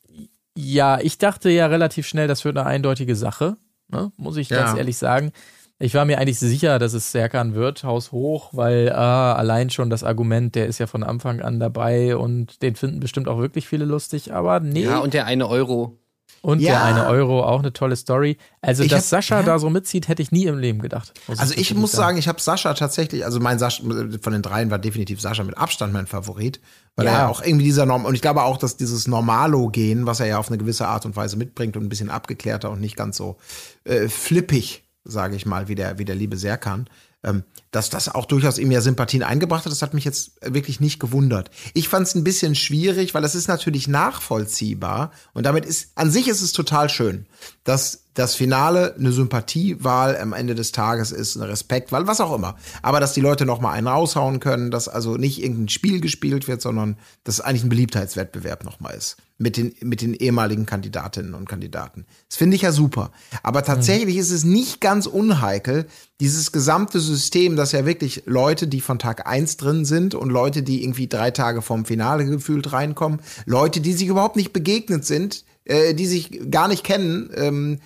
ja, 0.57 0.99
ich 0.99 1.17
dachte 1.17 1.49
ja 1.49 1.67
relativ 1.67 2.07
schnell, 2.07 2.27
das 2.27 2.45
wird 2.45 2.57
eine 2.57 2.65
eindeutige 2.65 3.15
Sache, 3.15 3.57
ne? 3.89 4.11
muss 4.17 4.37
ich 4.37 4.49
ganz 4.49 4.77
ehrlich 4.77 4.97
sagen. 4.97 5.31
Ich 5.77 5.93
war 5.93 6.05
mir 6.05 6.19
eigentlich 6.19 6.39
sicher, 6.39 6.79
dass 6.79 6.93
es 6.93 7.11
Serkan 7.11 7.53
wird, 7.53 7.83
Haus 7.83 8.13
hoch, 8.13 8.49
weil 8.53 8.91
ah, 8.93 9.33
allein 9.33 9.69
schon 9.69 9.89
das 9.89 10.05
Argument, 10.05 10.55
der 10.55 10.67
ist 10.67 10.79
ja 10.79 10.87
von 10.87 11.03
Anfang 11.03 11.41
an 11.41 11.59
dabei 11.59 12.15
und 12.15 12.61
den 12.61 12.75
finden 12.75 13.01
bestimmt 13.01 13.27
auch 13.27 13.39
wirklich 13.39 13.67
viele 13.67 13.83
lustig, 13.83 14.33
aber 14.33 14.61
nee. 14.61 14.83
Ja, 14.85 14.99
und 14.99 15.13
der 15.13 15.25
eine 15.25 15.49
Euro. 15.49 15.99
Und 16.41 16.59
Ja. 16.61 16.73
der 16.73 16.83
eine 16.83 17.07
Euro, 17.07 17.43
auch 17.43 17.59
eine 17.59 17.73
tolle 17.73 17.95
Story. 17.95 18.37
Also, 18.61 18.83
Ich 18.83 18.89
dass 18.89 18.99
hab- 18.99 19.05
Sascha 19.23 19.39
ja. 19.39 19.43
da 19.45 19.59
so 19.59 19.69
mitzieht, 19.71 20.07
hätte 20.07 20.21
ich 20.21 20.31
nie 20.31 20.45
im 20.45 20.59
Leben 20.59 20.79
gedacht. 20.79 21.11
Also 21.27 21.55
ich 21.57 21.73
muss 21.73 21.91
sagen, 21.91 22.17
ich 22.17 22.27
habe 22.27 22.39
Sascha 22.39 22.73
tatsächlich, 22.75 23.25
also 23.25 23.39
mein 23.39 23.57
Sascha 23.59 23.83
von 24.21 24.31
den 24.31 24.43
dreien 24.43 24.69
war 24.71 24.77
definitiv 24.79 25.19
Sascha 25.19 25.43
mit 25.43 25.57
Abstand 25.57 25.91
mein 25.91 26.05
Favorit, 26.07 26.61
weil 26.95 27.07
Ja. 27.07 27.11
er 27.11 27.17
ja 27.19 27.27
auch 27.29 27.41
irgendwie 27.43 27.65
dieser 27.65 27.85
Norm 27.87 28.05
und 28.05 28.13
ich 28.15 28.21
glaube 28.21 28.43
auch, 28.43 28.57
dass 28.57 28.77
dieses 28.77 29.07
Normalo-Gen, 29.07 30.05
was 30.05 30.19
er 30.19 30.27
ja 30.27 30.37
auf 30.37 30.47
eine 30.49 30.57
gewisse 30.57 30.87
Art 30.87 31.05
und 31.05 31.15
Weise 31.17 31.35
mitbringt 31.35 31.75
und 31.77 31.83
ein 31.83 31.89
bisschen 31.89 32.09
abgeklärter 32.11 32.69
und 32.69 32.79
nicht 32.79 32.95
ganz 32.95 33.17
so 33.17 33.37
äh, 33.83 34.07
flippig, 34.07 34.83
sage 35.05 35.35
ich 35.35 35.45
mal, 35.45 35.67
wie 35.67 35.75
der 35.75 35.97
wie 35.97 36.05
der 36.05 36.15
liebe 36.15 36.37
Serkan, 36.37 36.89
ähm, 37.23 37.43
dass 37.71 37.89
das 37.89 38.13
auch 38.13 38.25
durchaus 38.25 38.57
ihm 38.57 38.71
ja 38.71 38.81
Sympathien 38.81 39.23
eingebracht 39.23 39.65
hat, 39.65 39.71
das 39.71 39.81
hat 39.81 39.93
mich 39.93 40.05
jetzt 40.05 40.33
wirklich 40.41 40.79
nicht 40.79 40.99
gewundert. 40.99 41.49
Ich 41.73 41.89
fand 41.89 42.07
es 42.07 42.15
ein 42.15 42.23
bisschen 42.23 42.55
schwierig, 42.55 43.13
weil 43.13 43.21
das 43.21 43.35
ist 43.35 43.47
natürlich 43.47 43.87
nachvollziehbar 43.87 45.11
und 45.33 45.45
damit 45.45 45.65
ist 45.65 45.91
an 45.95 46.11
sich 46.11 46.27
ist 46.27 46.41
es 46.41 46.51
total 46.51 46.89
schön, 46.89 47.25
dass 47.63 48.04
das 48.15 48.33
Finale 48.33 48.95
eine 48.95 49.11
Sympathiewahl 49.11 50.17
am 50.17 50.33
Ende 50.33 50.55
des 50.55 50.71
Tages 50.71 51.11
ist, 51.11 51.37
eine 51.37 51.49
Respektwahl, 51.49 52.07
was 52.07 52.21
auch 52.21 52.33
immer. 52.33 52.55
Aber 52.81 52.99
dass 52.99 53.13
die 53.13 53.21
Leute 53.21 53.45
noch 53.45 53.61
mal 53.61 53.71
einen 53.71 53.87
raushauen 53.87 54.39
können, 54.39 54.71
dass 54.71 54.87
also 54.87 55.17
nicht 55.17 55.43
irgendein 55.43 55.69
Spiel 55.69 56.01
gespielt 56.01 56.47
wird, 56.47 56.61
sondern 56.61 56.97
dass 57.23 57.35
es 57.35 57.41
eigentlich 57.41 57.63
ein 57.63 57.69
Beliebtheitswettbewerb 57.69 58.63
noch 58.63 58.79
mal 58.79 58.91
ist 58.91 59.17
mit 59.37 59.57
den 59.57 59.75
mit 59.81 60.01
den 60.01 60.13
ehemaligen 60.13 60.65
Kandidatinnen 60.65 61.33
und 61.33 61.49
Kandidaten. 61.49 62.05
Das 62.29 62.37
finde 62.37 62.55
ich 62.55 62.61
ja 62.61 62.71
super. 62.71 63.11
Aber 63.43 63.63
tatsächlich 63.63 64.15
ist 64.15 64.31
es 64.31 64.45
nicht 64.45 64.79
ganz 64.79 65.07
unheikel, 65.07 65.87
dieses 66.21 66.53
gesamte 66.53 67.01
System, 67.01 67.57
dass 67.57 67.73
ja 67.73 67.85
wirklich 67.85 68.23
Leute, 68.25 68.67
die 68.67 68.79
von 68.79 68.97
Tag 68.97 69.27
eins 69.27 69.57
drin 69.57 69.83
sind 69.83 70.15
und 70.15 70.29
Leute, 70.29 70.63
die 70.63 70.83
irgendwie 70.83 71.07
drei 71.07 71.31
Tage 71.31 71.61
vorm 71.61 71.83
Finale 71.83 72.25
gefühlt 72.25 72.71
reinkommen, 72.71 73.19
Leute, 73.45 73.81
die 73.81 73.91
sich 73.91 74.07
überhaupt 74.07 74.37
nicht 74.37 74.53
begegnet 74.53 75.03
sind, 75.03 75.43
äh, 75.65 75.93
die 75.93 76.07
sich 76.07 76.49
gar 76.49 76.67
nicht 76.67 76.83
kennen, 76.83 77.29
ähm, 77.35 77.79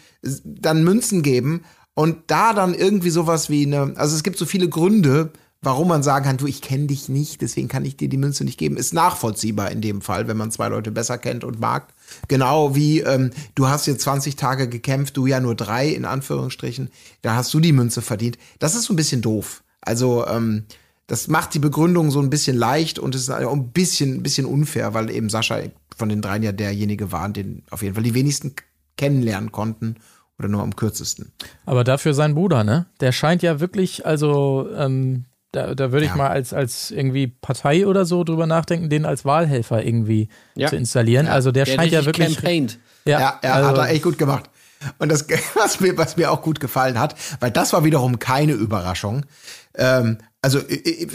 dann 0.44 0.84
Münzen 0.84 1.24
geben 1.24 1.64
und 1.94 2.18
da 2.28 2.54
dann 2.54 2.74
irgendwie 2.74 3.10
sowas 3.10 3.50
wie 3.50 3.66
eine, 3.66 3.94
also 3.96 4.16
es 4.16 4.24
gibt 4.24 4.38
so 4.38 4.46
viele 4.46 4.70
Gründe, 4.70 5.32
warum 5.62 5.90
man 5.90 6.04
sagen 6.04 6.26
kann, 6.26 6.38
du, 6.38 6.48
ich 6.48 6.62
kenne 6.62 6.88
dich 6.88 7.10
nicht, 7.10 7.42
deswegen 7.42 7.68
kann 7.68 7.84
ich 7.84 7.98
dir 7.98 8.08
die 8.08 8.18
Münze 8.18 8.46
nicht 8.46 8.58
geben, 8.58 8.78
ist 8.78 8.94
nachvollziehbar 8.94 9.72
in 9.72 9.82
dem 9.82 10.02
Fall, 10.02 10.28
wenn 10.28 10.38
man 10.38 10.52
zwei 10.52 10.70
Leute 10.70 10.92
besser 10.92 11.18
kennt 11.18 11.44
und 11.44 11.60
mag. 11.60 11.88
Genau 12.28 12.76
wie, 12.76 13.02
ähm, 13.02 13.32
du 13.56 13.68
hast 13.68 13.86
jetzt 13.86 14.04
20 14.04 14.36
Tage 14.36 14.70
gekämpft, 14.70 15.18
du 15.18 15.26
ja 15.26 15.40
nur 15.40 15.56
drei, 15.56 15.90
in 15.90 16.06
Anführungsstrichen, 16.06 16.90
da 17.22 17.36
hast 17.36 17.54
du 17.54 17.60
die 17.60 17.74
Münze 17.74 18.02
verdient. 18.02 18.38
Das 18.60 18.76
ist 18.76 18.84
so 18.84 18.94
ein 18.94 18.98
bisschen 18.98 19.22
doof. 19.22 19.64
Also, 19.82 20.26
ähm, 20.28 20.66
das 21.10 21.28
macht 21.28 21.54
die 21.56 21.60
Begründung 21.60 22.12
so 22.12 22.22
ein 22.22 22.30
bisschen 22.30 22.56
leicht 22.56 23.00
und 23.00 23.16
es 23.16 23.24
ist 23.24 23.30
ein 23.32 23.70
bisschen, 23.72 24.18
ein 24.18 24.24
bisschen 24.24 24.46
unfair, 24.46 24.94
weil 24.94 25.10
eben 25.10 25.30
Sascha 25.30 25.58
von 25.98 26.08
den 26.08 26.22
dreien 26.22 26.44
ja 26.44 26.52
derjenige 26.52 27.12
war, 27.12 27.28
den 27.30 27.64
auf 27.72 27.82
jeden 27.82 27.96
Fall 27.96 28.04
die 28.04 28.14
wenigsten 28.14 28.54
kennenlernen 28.96 29.52
konnten 29.52 29.96
oder 30.38 30.48
nur 30.50 30.62
am 30.62 30.76
kürzesten. 30.76 31.32
Aber 31.66 31.84
dafür 31.84 32.14
sein 32.14 32.36
Bruder, 32.36 32.64
ne? 32.64 32.86
Der 33.02 33.12
scheint 33.12 33.42
ja 33.42 33.60
wirklich, 33.60 34.06
also, 34.06 34.70
ähm, 34.78 35.26
da, 35.52 35.74
da 35.74 35.92
würde 35.92 36.06
ich 36.06 36.12
Ja. 36.12 36.18
mal 36.18 36.28
als, 36.30 36.54
als 36.54 36.92
irgendwie 36.92 37.26
Partei 37.28 37.88
oder 37.88 38.06
so 38.06 38.24
drüber 38.24 38.46
nachdenken, 38.46 38.90
den 38.90 39.06
als 39.06 39.26
Wahlhelfer 39.26 39.84
irgendwie 39.84 40.30
Ja. 40.56 40.68
zu 40.70 40.76
installieren. 40.76 41.28
Also 41.28 41.52
der, 41.52 41.66
Der 41.66 41.74
scheint 41.74 41.92
ja 41.92 42.06
wirklich. 42.06 42.36
campaigned. 42.36 42.78
Ja, 43.06 43.40
er 43.42 43.56
also, 43.56 43.70
hat 43.70 43.78
er 43.78 43.90
echt 43.90 44.04
gut 44.04 44.20
gemacht. 44.20 44.50
Und 45.00 45.10
das, 45.12 45.26
was 45.56 45.80
mir, 45.80 45.98
was 45.98 46.18
mir 46.18 46.32
auch 46.32 46.42
gut 46.42 46.60
gefallen 46.60 47.00
hat, 47.00 47.16
weil 47.40 47.52
das 47.52 47.74
war 47.74 47.84
wiederum 47.84 48.20
keine 48.20 48.54
Überraschung. 48.54 49.26
Ähm, 49.76 50.18
also 50.42 50.62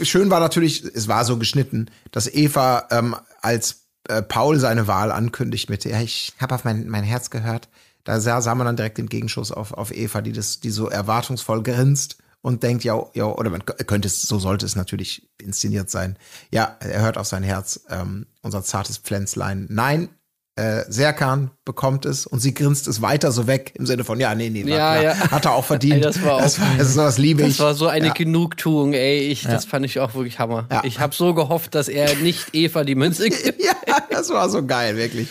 schön 0.03 0.29
war 0.29 0.39
natürlich, 0.39 0.83
es 0.83 1.07
war 1.07 1.25
so 1.25 1.37
geschnitten, 1.37 1.89
dass 2.11 2.31
Eva 2.31 2.87
ähm, 2.91 3.15
als 3.41 3.87
äh, 4.07 4.21
Paul 4.21 4.59
seine 4.59 4.87
Wahl 4.87 5.11
ankündigt 5.11 5.69
mit, 5.69 5.85
ja, 5.85 6.01
ich 6.01 6.33
habe 6.39 6.55
auf 6.55 6.63
mein, 6.63 6.87
mein 6.87 7.03
Herz 7.03 7.29
gehört. 7.29 7.69
Da 8.03 8.19
sah, 8.19 8.41
sah 8.41 8.53
man 8.53 8.65
dann 8.65 8.75
direkt 8.75 8.99
den 8.99 9.09
Gegenschuss 9.09 9.51
auf, 9.51 9.73
auf 9.73 9.91
Eva, 9.91 10.21
die 10.21 10.31
das, 10.31 10.59
die 10.59 10.69
so 10.69 10.87
erwartungsvoll 10.87 11.63
grinst 11.63 12.17
und 12.41 12.61
denkt, 12.61 12.83
ja, 12.83 13.03
ja, 13.15 13.25
oder 13.25 13.49
man 13.49 13.65
könnte 13.65 14.07
es, 14.07 14.21
so 14.21 14.37
sollte 14.37 14.67
es 14.67 14.75
natürlich 14.75 15.27
inszeniert 15.41 15.89
sein. 15.89 16.17
Ja, 16.51 16.77
er 16.79 17.01
hört 17.01 17.17
auf 17.17 17.25
sein 17.25 17.41
Herz, 17.41 17.81
ähm, 17.89 18.27
unser 18.43 18.61
zartes 18.61 18.99
Pflänzlein. 18.99 19.65
Nein, 19.71 20.09
äh, 20.57 20.83
Serkan 20.89 21.51
bekommt 21.65 22.05
es 22.05 22.25
und 22.25 22.39
sie 22.39 22.53
grinst 22.53 22.87
es 22.87 23.01
weiter 23.01 23.31
so 23.33 23.45
weg 23.45 23.73
im 23.75 23.85
Sinne 23.85 24.05
von, 24.05 24.19
ja, 24.21 24.33
nee, 24.35 24.49
nee, 24.49 24.61
Ja, 24.61 25.01
ja. 25.01 25.15
hat 25.31 25.43
er 25.45 25.51
auch 25.53 25.65
verdient. 25.65 25.95
Ey, 25.95 26.01
das 26.01 26.23
war 26.23 26.35
auch- 26.35 26.41
das, 26.41 26.61
war, 26.61 26.67
das, 26.77 26.93
sowas 26.93 27.17
liebe 27.17 27.41
ich. 27.43 27.57
Das 27.57 27.59
war 27.59 27.73
so 27.73 27.87
eine 27.87 28.07
ja. 28.07 28.13
Genugtuung, 28.13 28.93
ey. 28.93 29.19
Ich, 29.27 29.43
Das 29.43 29.65
fand 29.65 29.85
ich 29.85 29.99
auch 29.99 30.13
wirklich 30.13 30.39
Hammer. 30.39 30.67
Ich 30.83 30.99
habe 31.01 31.13
so 31.13 31.33
gehofft, 31.33 31.75
dass 31.75 31.89
er 31.89 32.15
nicht 32.15 32.53
Eva 32.55 32.85
die 32.85 32.95
Münze 32.95 33.29
gibt. 33.29 33.61
Ja, 33.61 33.73
das 34.09 34.29
war 34.29 34.49
so 34.49 34.65
geil, 34.65 34.95
wirklich. 34.95 35.27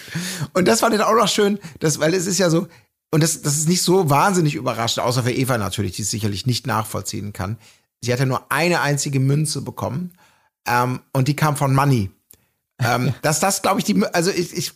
Und 0.52 0.68
das 0.68 0.80
fand 0.80 0.94
ich 0.94 1.00
auch 1.00 1.14
noch 1.14 1.28
schön, 1.28 1.58
dass, 1.80 2.00
weil 2.00 2.12
es 2.12 2.26
ist 2.26 2.38
ja 2.38 2.50
so, 2.50 2.68
und 3.10 3.22
das, 3.22 3.40
das 3.40 3.56
ist 3.56 3.68
nicht 3.68 3.80
so 3.82 4.10
wahnsinnig 4.10 4.54
überraschend, 4.56 5.06
außer 5.06 5.22
für 5.22 5.32
Eva 5.32 5.56
natürlich, 5.56 5.92
die 5.92 6.02
es 6.02 6.10
sicherlich 6.10 6.44
nicht 6.44 6.66
nachvollziehen 6.66 7.32
kann. 7.32 7.56
Sie 8.02 8.12
hat 8.12 8.18
ja 8.20 8.26
nur 8.26 8.52
eine 8.52 8.82
einzige 8.82 9.20
Münze 9.20 9.62
bekommen 9.62 10.12
ähm, 10.68 11.00
und 11.14 11.28
die 11.28 11.36
kam 11.36 11.56
von 11.56 11.74
Money. 11.74 12.10
Ähm, 12.82 13.14
dass 13.22 13.40
das, 13.40 13.62
glaube 13.62 13.78
ich, 13.78 13.84
die, 13.86 14.04
also 14.12 14.30
ich, 14.30 14.52
ich, 14.54 14.72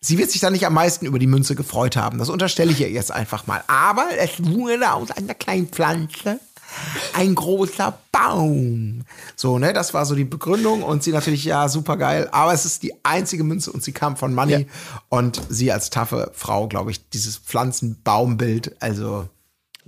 sie 0.00 0.18
wird 0.18 0.30
sich 0.30 0.40
da 0.40 0.50
nicht 0.50 0.66
am 0.66 0.74
meisten 0.74 1.06
über 1.06 1.18
die 1.18 1.26
Münze 1.26 1.54
gefreut 1.54 1.96
haben. 1.96 2.18
Das 2.18 2.28
unterstelle 2.28 2.72
ich 2.72 2.80
ihr 2.80 2.90
jetzt 2.90 3.10
einfach 3.12 3.46
mal. 3.46 3.62
Aber 3.66 4.06
es 4.18 4.42
wurde 4.44 4.92
aus 4.92 5.10
einer 5.10 5.34
kleinen 5.34 5.68
Pflanze 5.68 6.40
ein 7.14 7.34
großer 7.34 7.96
Baum. 8.10 9.04
So, 9.36 9.58
ne, 9.58 9.72
das 9.72 9.94
war 9.94 10.06
so 10.06 10.14
die 10.14 10.24
Begründung 10.24 10.82
und 10.82 11.02
sie 11.04 11.12
natürlich, 11.12 11.44
ja, 11.44 11.68
super 11.68 11.96
geil. 11.96 12.28
Aber 12.32 12.52
es 12.52 12.64
ist 12.64 12.82
die 12.82 12.94
einzige 13.04 13.44
Münze 13.44 13.70
und 13.70 13.82
sie 13.84 13.92
kam 13.92 14.16
von 14.16 14.34
Money 14.34 14.66
und 15.08 15.40
sie 15.48 15.70
als 15.70 15.90
taffe 15.90 16.32
Frau, 16.34 16.66
glaube 16.66 16.90
ich, 16.90 17.08
dieses 17.10 17.36
Pflanzenbaumbild, 17.36 18.76
also, 18.82 19.28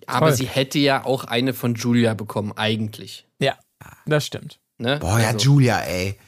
Aber 0.07 0.29
Toll. 0.29 0.37
sie 0.37 0.47
hätte 0.47 0.79
ja 0.79 1.05
auch 1.05 1.25
eine 1.25 1.55
von 1.55 1.75
Julia 1.75 2.15
bekommen, 2.15 2.53
eigentlich. 2.57 3.27
ja, 3.41 3.55
das 4.07 4.27
stimmt. 4.27 4.61
Ne? 4.79 4.99
boah, 5.01 5.19
ja, 5.19 5.29
Also, 5.29 5.39
Julia, 5.45 5.81
ey. 5.81 6.19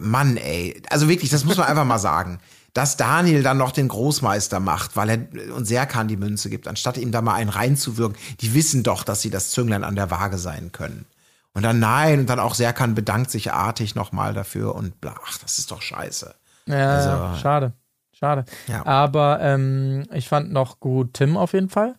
Mann, 0.00 0.36
ey. 0.36 0.82
Also 0.88 1.08
wirklich, 1.08 1.30
das 1.30 1.44
muss 1.44 1.56
man 1.56 1.66
einfach 1.66 1.84
mal 1.84 1.98
sagen. 1.98 2.38
Dass 2.72 2.96
Daniel 2.96 3.42
dann 3.42 3.58
noch 3.58 3.72
den 3.72 3.88
Großmeister 3.88 4.60
macht, 4.60 4.94
weil 4.96 5.10
er 5.10 5.54
und 5.54 5.64
Serkan 5.66 6.06
die 6.08 6.16
Münze 6.16 6.50
gibt, 6.50 6.68
anstatt 6.68 6.96
ihm 6.98 7.10
da 7.12 7.20
mal 7.20 7.34
einen 7.34 7.50
reinzuwirken. 7.50 8.16
Die 8.40 8.54
wissen 8.54 8.82
doch, 8.82 9.02
dass 9.04 9.22
sie 9.22 9.30
das 9.30 9.50
Zünglein 9.50 9.82
an 9.84 9.96
der 9.96 10.10
Waage 10.10 10.38
sein 10.38 10.70
können. 10.72 11.06
Und 11.52 11.62
dann 11.64 11.80
nein, 11.80 12.20
und 12.20 12.26
dann 12.30 12.38
auch 12.38 12.54
Serkan 12.54 12.94
bedankt 12.94 13.30
sich 13.30 13.52
artig 13.52 13.96
nochmal 13.96 14.34
dafür 14.34 14.74
und 14.76 15.00
bla, 15.00 15.14
ach, 15.26 15.38
das 15.38 15.58
ist 15.58 15.70
doch 15.72 15.82
scheiße. 15.82 16.32
Ja, 16.66 16.94
Also- 16.96 17.40
schade. 17.42 17.72
Schade. 18.12 18.44
Ja. 18.68 18.84
Aber 18.84 19.40
ähm, 19.40 20.04
ich 20.12 20.28
fand 20.28 20.52
noch 20.52 20.78
gut 20.78 21.14
Tim 21.14 21.38
auf 21.38 21.54
jeden 21.54 21.70
Fall. 21.70 21.94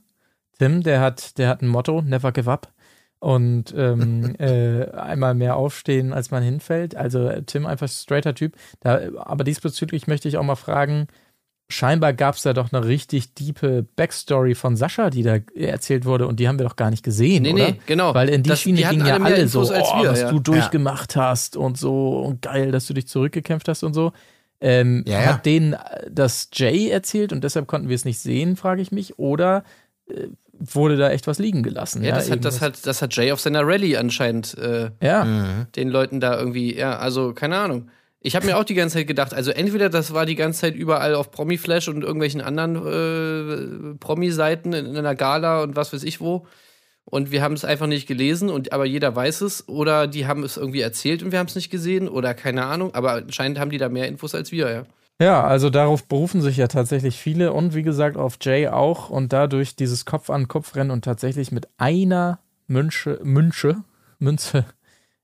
Tim, 0.59 0.83
der 0.83 1.01
hat, 1.01 1.37
der 1.39 1.49
hat 1.49 1.63
ein 1.63 1.67
Motto, 1.67 2.03
never 2.03 2.31
give 2.31 2.49
up. 2.49 2.67
Und 3.21 3.73
ähm, 3.77 4.35
äh, 4.39 4.89
einmal 4.91 5.35
mehr 5.35 5.55
aufstehen, 5.55 6.11
als 6.11 6.31
man 6.31 6.41
hinfällt. 6.43 6.95
Also 6.95 7.27
äh, 7.27 7.43
Tim 7.43 7.65
einfach 7.67 7.87
straighter 7.87 8.33
Typ. 8.35 8.55
Da, 8.81 8.99
aber 9.19 9.43
diesbezüglich 9.43 10.07
möchte 10.07 10.27
ich 10.27 10.37
auch 10.37 10.43
mal 10.43 10.55
fragen, 10.55 11.05
scheinbar 11.69 12.13
gab 12.13 12.35
es 12.35 12.41
da 12.41 12.51
doch 12.53 12.73
eine 12.73 12.83
richtig 12.85 13.35
diepe 13.35 13.85
Backstory 13.95 14.55
von 14.55 14.75
Sascha, 14.75 15.11
die 15.11 15.21
da 15.23 15.37
erzählt 15.55 16.03
wurde 16.05 16.25
und 16.27 16.39
die 16.39 16.47
haben 16.47 16.57
wir 16.59 16.65
doch 16.65 16.75
gar 16.75 16.89
nicht 16.89 17.03
gesehen, 17.03 17.43
Nee, 17.43 17.53
oder? 17.53 17.67
nee, 17.71 17.79
genau. 17.85 18.13
Weil 18.15 18.27
in 18.29 18.41
die 18.43 18.49
Das- 18.49 18.59
Schiene 18.59 18.79
die 18.81 18.87
gingen 18.87 19.05
ja 19.05 19.13
alle 19.15 19.23
alle 19.25 19.47
so, 19.47 19.61
oh, 19.61 19.69
wir, 20.03 20.09
was 20.09 20.21
ja. 20.21 20.29
du 20.31 20.39
durchgemacht 20.39 21.15
hast 21.15 21.55
und 21.55 21.77
so 21.77 22.17
und 22.21 22.41
geil, 22.41 22.71
dass 22.71 22.87
du 22.87 22.93
dich 22.95 23.07
zurückgekämpft 23.07 23.67
hast 23.67 23.83
und 23.83 23.93
so. 23.93 24.11
Ähm, 24.59 25.03
Ja, 25.07 25.21
ja. 25.21 25.25
Hat 25.33 25.45
denen 25.45 25.75
das 26.09 26.49
Jay 26.53 26.89
erzählt 26.89 27.31
und 27.33 27.43
deshalb 27.43 27.67
konnten 27.67 27.87
wir 27.87 27.95
es 27.95 28.03
nicht 28.03 28.19
sehen, 28.19 28.55
frage 28.57 28.81
ich 28.81 28.91
mich, 28.91 29.17
oder 29.19 29.63
äh, 30.09 30.27
wurde 30.61 30.97
da 30.97 31.09
echt 31.09 31.27
was 31.27 31.39
liegen 31.39 31.63
gelassen? 31.63 32.03
Ja, 32.03 32.15
das, 32.15 32.29
hat, 32.29 32.45
das, 32.45 32.61
hat, 32.61 32.85
das 32.85 33.01
hat 33.01 33.15
Jay 33.15 33.31
auf 33.31 33.39
seiner 33.39 33.65
Rallye 33.65 33.97
anscheinend 33.97 34.57
äh, 34.57 34.91
ja. 35.01 35.65
den 35.75 35.89
Leuten 35.89 36.19
da 36.19 36.37
irgendwie, 36.37 36.75
ja, 36.75 36.97
also 36.97 37.33
keine 37.33 37.57
Ahnung. 37.57 37.89
Ich 38.23 38.35
habe 38.35 38.45
mir 38.45 38.57
auch 38.57 38.63
die 38.63 38.75
ganze 38.75 38.97
Zeit 38.97 39.07
gedacht, 39.07 39.33
also 39.33 39.49
entweder 39.49 39.89
das 39.89 40.13
war 40.13 40.27
die 40.27 40.35
ganze 40.35 40.61
Zeit 40.61 40.75
überall 40.75 41.15
auf 41.15 41.31
Promi-Flash 41.31 41.87
und 41.87 42.03
irgendwelchen 42.03 42.41
anderen 42.41 42.75
äh, 42.75 43.95
Promi-Seiten 43.97 44.73
in, 44.73 44.85
in 44.85 44.97
einer 44.97 45.15
Gala 45.15 45.63
und 45.63 45.75
was 45.75 45.91
weiß 45.91 46.03
ich 46.03 46.21
wo. 46.21 46.45
Und 47.03 47.31
wir 47.31 47.41
haben 47.41 47.55
es 47.55 47.65
einfach 47.65 47.87
nicht 47.87 48.07
gelesen, 48.07 48.49
und, 48.49 48.73
aber 48.73 48.85
jeder 48.85 49.15
weiß 49.15 49.41
es. 49.41 49.67
Oder 49.67 50.07
die 50.07 50.27
haben 50.27 50.43
es 50.43 50.55
irgendwie 50.55 50.81
erzählt 50.81 51.23
und 51.23 51.31
wir 51.31 51.39
haben 51.39 51.47
es 51.47 51.55
nicht 51.55 51.71
gesehen. 51.71 52.07
Oder 52.07 52.33
keine 52.33 52.65
Ahnung. 52.65 52.93
Aber 52.93 53.13
anscheinend 53.13 53.59
haben 53.59 53.71
die 53.71 53.79
da 53.79 53.89
mehr 53.89 54.07
Infos 54.07 54.35
als 54.35 54.51
wir, 54.51 54.71
ja. 54.71 54.83
Ja, 55.21 55.43
also 55.43 55.69
darauf 55.69 56.07
berufen 56.07 56.41
sich 56.41 56.57
ja 56.57 56.67
tatsächlich 56.67 57.15
viele 57.19 57.53
und 57.53 57.75
wie 57.75 57.83
gesagt 57.83 58.17
auf 58.17 58.39
Jay 58.41 58.67
auch 58.69 59.11
und 59.11 59.31
dadurch 59.31 59.75
dieses 59.75 60.05
Kopf 60.05 60.31
an 60.31 60.47
Kopf 60.47 60.75
rennen 60.75 60.89
und 60.89 61.05
tatsächlich 61.05 61.51
mit 61.51 61.67
einer 61.77 62.39
Münche, 62.65 63.19
Münche, 63.21 63.83
Münze 64.17 64.65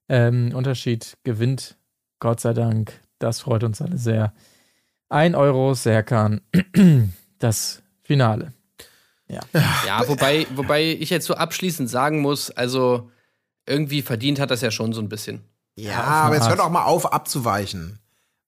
ähm, 0.08 0.52
Unterschied 0.54 1.18
gewinnt. 1.24 1.78
Gott 2.20 2.40
sei 2.40 2.54
Dank, 2.54 2.94
das 3.18 3.40
freut 3.40 3.64
uns 3.64 3.82
alle 3.82 3.98
sehr. 3.98 4.34
Ein 5.10 5.34
Euro 5.34 5.74
Serkan, 5.74 6.42
das 7.40 7.82
Finale. 8.04 8.54
Ja, 9.28 10.08
wobei, 10.08 10.46
wobei 10.54 10.92
ich 10.92 11.10
jetzt 11.10 11.26
so 11.26 11.34
abschließend 11.34 11.90
sagen 11.90 12.22
muss, 12.22 12.52
also 12.52 13.10
irgendwie 13.66 14.04
verdient 14.04 14.40
hat 14.40 14.52
das 14.52 14.62
ja 14.62 14.70
schon 14.70 14.94
so 14.94 15.02
ein 15.02 15.10
bisschen. 15.10 15.42
Ja, 15.76 15.92
Ja, 15.92 16.04
aber 16.04 16.36
jetzt 16.36 16.50
hört 16.50 16.60
auch 16.60 16.70
mal 16.70 16.86
auf, 16.86 17.12
abzuweichen. 17.12 17.98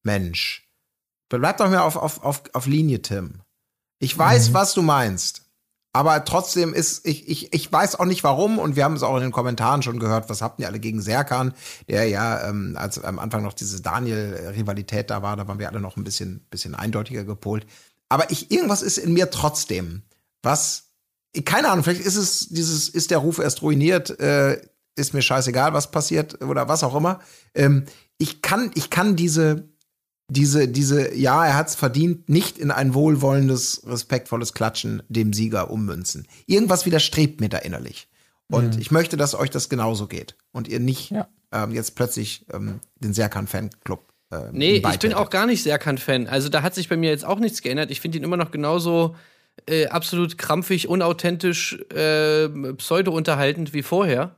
Mensch. 0.03 0.68
Bleib 1.30 1.57
doch 1.57 1.69
mal 1.69 1.80
auf, 1.80 1.95
auf, 1.95 2.23
auf, 2.23 2.43
auf 2.53 2.65
Linie, 2.65 3.01
Tim. 3.01 3.41
Ich 3.99 4.17
weiß, 4.17 4.53
was 4.53 4.73
du 4.73 4.82
meinst. 4.82 5.43
Aber 5.91 6.23
trotzdem 6.23 6.73
ist, 6.73 7.05
ich, 7.05 7.27
ich, 7.27 7.51
ich 7.53 7.71
weiß 7.71 7.95
auch 7.95 8.05
nicht 8.05 8.23
warum, 8.23 8.59
und 8.59 8.75
wir 8.75 8.84
haben 8.84 8.95
es 8.95 9.01
auch 9.01 9.15
in 9.15 9.23
den 9.23 9.32
Kommentaren 9.32 9.82
schon 9.82 9.99
gehört, 9.99 10.30
was 10.30 10.41
habt 10.41 10.59
ihr 10.59 10.67
alle 10.67 10.80
gegen 10.80 11.01
Serkan, 11.01 11.53
der 11.88 12.07
ja, 12.07 12.47
ähm, 12.47 12.75
als 12.77 13.03
am 13.03 13.17
Anfang 13.17 13.41
noch 13.41 13.53
diese 13.53 13.82
Daniel-Rivalität 13.82 15.09
da 15.09 15.23
war, 15.23 15.36
da 15.36 15.47
waren 15.47 15.57
wir 15.57 15.67
alle 15.67 15.80
noch 15.80 15.97
ein 15.97 16.03
bisschen, 16.03 16.45
bisschen 16.51 16.75
eindeutiger 16.75 17.23
gepolt. 17.23 17.65
Aber 18.07 18.30
ich, 18.30 18.51
irgendwas 18.51 18.84
ist 18.84 18.97
in 18.97 19.13
mir 19.13 19.32
trotzdem, 19.32 20.03
was, 20.43 20.91
keine 21.45 21.69
Ahnung, 21.69 21.84
vielleicht 21.84 22.05
ist 22.05 22.15
es 22.15 22.49
dieses, 22.49 22.89
ist 22.89 23.09
der 23.09 23.19
Ruf 23.19 23.39
erst 23.39 23.63
ruiniert, 23.63 24.19
äh, 24.19 24.61
ist 24.95 25.13
mir 25.13 25.21
scheißegal, 25.23 25.73
was 25.73 25.89
passiert 25.89 26.43
oder 26.43 26.67
was 26.67 26.84
auch 26.84 26.95
immer. 26.95 27.19
Ähm, 27.55 27.86
ich 28.19 28.43
kann, 28.43 28.71
ich 28.75 28.91
kann 28.91 29.15
diese, 29.15 29.68
diese, 30.30 30.67
diese, 30.67 31.15
ja, 31.15 31.45
er 31.45 31.55
hat's 31.55 31.75
verdient, 31.75 32.30
nicht 32.30 32.57
in 32.57 32.71
ein 32.71 32.93
wohlwollendes, 32.93 33.84
respektvolles 33.86 34.53
Klatschen 34.53 35.03
dem 35.09 35.34
Sieger 35.34 35.71
ummünzen. 35.71 36.27
Irgendwas 36.45 36.86
widerstrebt 36.86 37.41
mir 37.41 37.49
da 37.49 37.57
innerlich. 37.57 38.07
Und 38.49 38.75
mhm. 38.75 38.82
ich 38.82 38.91
möchte, 38.91 39.17
dass 39.17 39.36
euch 39.36 39.49
das 39.49 39.69
genauso 39.69 40.07
geht. 40.07 40.36
Und 40.51 40.67
ihr 40.67 40.80
nicht 40.80 41.11
ja. 41.11 41.27
ähm, 41.51 41.71
jetzt 41.71 41.95
plötzlich 41.95 42.45
ähm, 42.53 42.80
den 42.99 43.13
Serkan-Fanclub. 43.13 44.01
Äh, 44.32 44.38
nee, 44.51 44.84
ich 44.91 44.99
bin 44.99 45.13
auch 45.13 45.30
gar 45.30 45.45
nicht 45.45 45.63
Serkan-Fan. 45.63 46.27
Also 46.27 46.49
da 46.49 46.61
hat 46.61 46.75
sich 46.75 46.89
bei 46.89 46.97
mir 46.97 47.09
jetzt 47.09 47.25
auch 47.25 47.39
nichts 47.39 47.61
geändert. 47.61 47.91
Ich 47.91 48.01
finde 48.01 48.17
ihn 48.17 48.23
immer 48.23 48.38
noch 48.38 48.51
genauso 48.51 49.15
äh, 49.67 49.88
absolut 49.88 50.38
krampfig, 50.38 50.88
unauthentisch, 50.88 51.73
äh, 51.93 52.49
pseudo-unterhaltend 52.49 53.73
wie 53.73 53.84
vorher. 53.84 54.36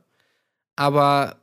Aber 0.76 1.36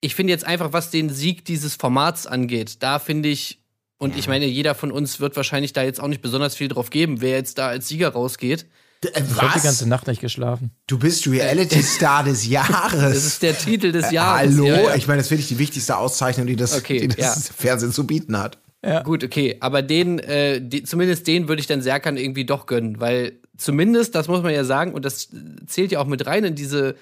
ich 0.00 0.14
finde 0.14 0.32
jetzt 0.32 0.46
einfach, 0.46 0.72
was 0.72 0.90
den 0.90 1.10
Sieg 1.10 1.44
dieses 1.44 1.76
Formats 1.76 2.26
angeht, 2.26 2.82
da 2.82 2.98
finde 2.98 3.28
ich, 3.28 3.60
und 3.98 4.12
ja. 4.12 4.18
ich 4.18 4.28
meine, 4.28 4.46
jeder 4.46 4.74
von 4.74 4.92
uns 4.92 5.20
wird 5.20 5.36
wahrscheinlich 5.36 5.72
da 5.72 5.82
jetzt 5.82 6.00
auch 6.00 6.08
nicht 6.08 6.22
besonders 6.22 6.54
viel 6.54 6.68
drauf 6.68 6.90
geben, 6.90 7.20
wer 7.20 7.36
jetzt 7.36 7.58
da 7.58 7.68
als 7.68 7.88
Sieger 7.88 8.10
rausgeht. 8.10 8.66
Äh, 9.04 9.08
ich 9.22 9.40
habe 9.40 9.52
die 9.56 9.62
ganze 9.62 9.88
Nacht 9.88 10.06
nicht 10.06 10.20
geschlafen. 10.20 10.70
Du 10.86 10.98
bist 10.98 11.26
Reality-Star 11.26 12.24
des 12.24 12.46
Jahres. 12.48 13.00
Das 13.00 13.24
ist 13.24 13.42
der 13.42 13.56
Titel 13.56 13.92
des 13.92 14.10
Jahres. 14.10 14.52
Hallo? 14.52 14.66
Ja, 14.66 14.80
ja. 14.80 14.94
Ich 14.94 15.06
meine, 15.06 15.18
das 15.18 15.28
finde 15.28 15.42
ich 15.42 15.48
die 15.48 15.58
wichtigste 15.58 15.96
Auszeichnung, 15.96 16.46
die 16.46 16.56
das, 16.56 16.76
okay, 16.76 17.06
die 17.06 17.08
das 17.08 17.48
Fernsehen 17.48 17.92
zu 17.92 18.06
bieten 18.06 18.38
hat. 18.38 18.58
Ja. 18.84 19.02
Gut, 19.02 19.24
okay, 19.24 19.56
aber 19.60 19.82
den, 19.82 20.18
äh, 20.20 20.60
die, 20.60 20.84
zumindest 20.84 21.26
den 21.26 21.48
würde 21.48 21.60
ich 21.60 21.66
dann 21.66 21.82
Serkan 21.82 22.16
irgendwie 22.16 22.44
doch 22.44 22.66
gönnen, 22.66 23.00
weil 23.00 23.40
zumindest, 23.56 24.14
das 24.14 24.28
muss 24.28 24.42
man 24.42 24.52
ja 24.52 24.64
sagen, 24.64 24.92
und 24.92 25.04
das 25.04 25.28
zählt 25.66 25.90
ja 25.92 26.00
auch 26.00 26.06
mit 26.06 26.26
rein 26.26 26.44
in 26.44 26.54
diese 26.54 26.94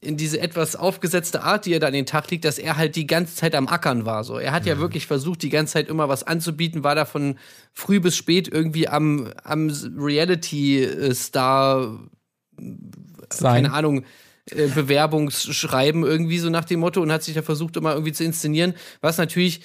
in 0.00 0.16
diese 0.16 0.40
etwas 0.40 0.76
aufgesetzte 0.76 1.42
Art, 1.42 1.66
die 1.66 1.72
er 1.72 1.80
da 1.80 1.88
an 1.88 1.92
den 1.92 2.06
Tag 2.06 2.30
liegt, 2.30 2.44
dass 2.44 2.58
er 2.58 2.76
halt 2.76 2.96
die 2.96 3.06
ganze 3.06 3.34
Zeit 3.34 3.54
am 3.54 3.68
Ackern 3.68 4.04
war. 4.04 4.24
So, 4.24 4.38
er 4.38 4.52
hat 4.52 4.64
mhm. 4.64 4.68
ja 4.68 4.78
wirklich 4.78 5.06
versucht, 5.06 5.42
die 5.42 5.50
ganze 5.50 5.74
Zeit 5.74 5.88
immer 5.88 6.08
was 6.08 6.22
anzubieten, 6.22 6.84
war 6.84 6.94
da 6.94 7.04
von 7.04 7.38
früh 7.72 8.00
bis 8.00 8.16
spät 8.16 8.48
irgendwie 8.48 8.88
am, 8.88 9.32
am 9.42 9.70
Reality-Star, 9.96 11.98
keine 13.28 13.72
Ahnung, 13.72 14.04
äh, 14.50 14.68
Bewerbungsschreiben 14.68 16.04
irgendwie 16.04 16.38
so 16.38 16.50
nach 16.50 16.64
dem 16.64 16.80
Motto 16.80 17.02
und 17.02 17.10
hat 17.10 17.24
sich 17.24 17.34
da 17.34 17.42
versucht, 17.42 17.76
immer 17.76 17.92
irgendwie 17.92 18.12
zu 18.12 18.22
inszenieren, 18.22 18.74
was 19.00 19.18
natürlich 19.18 19.62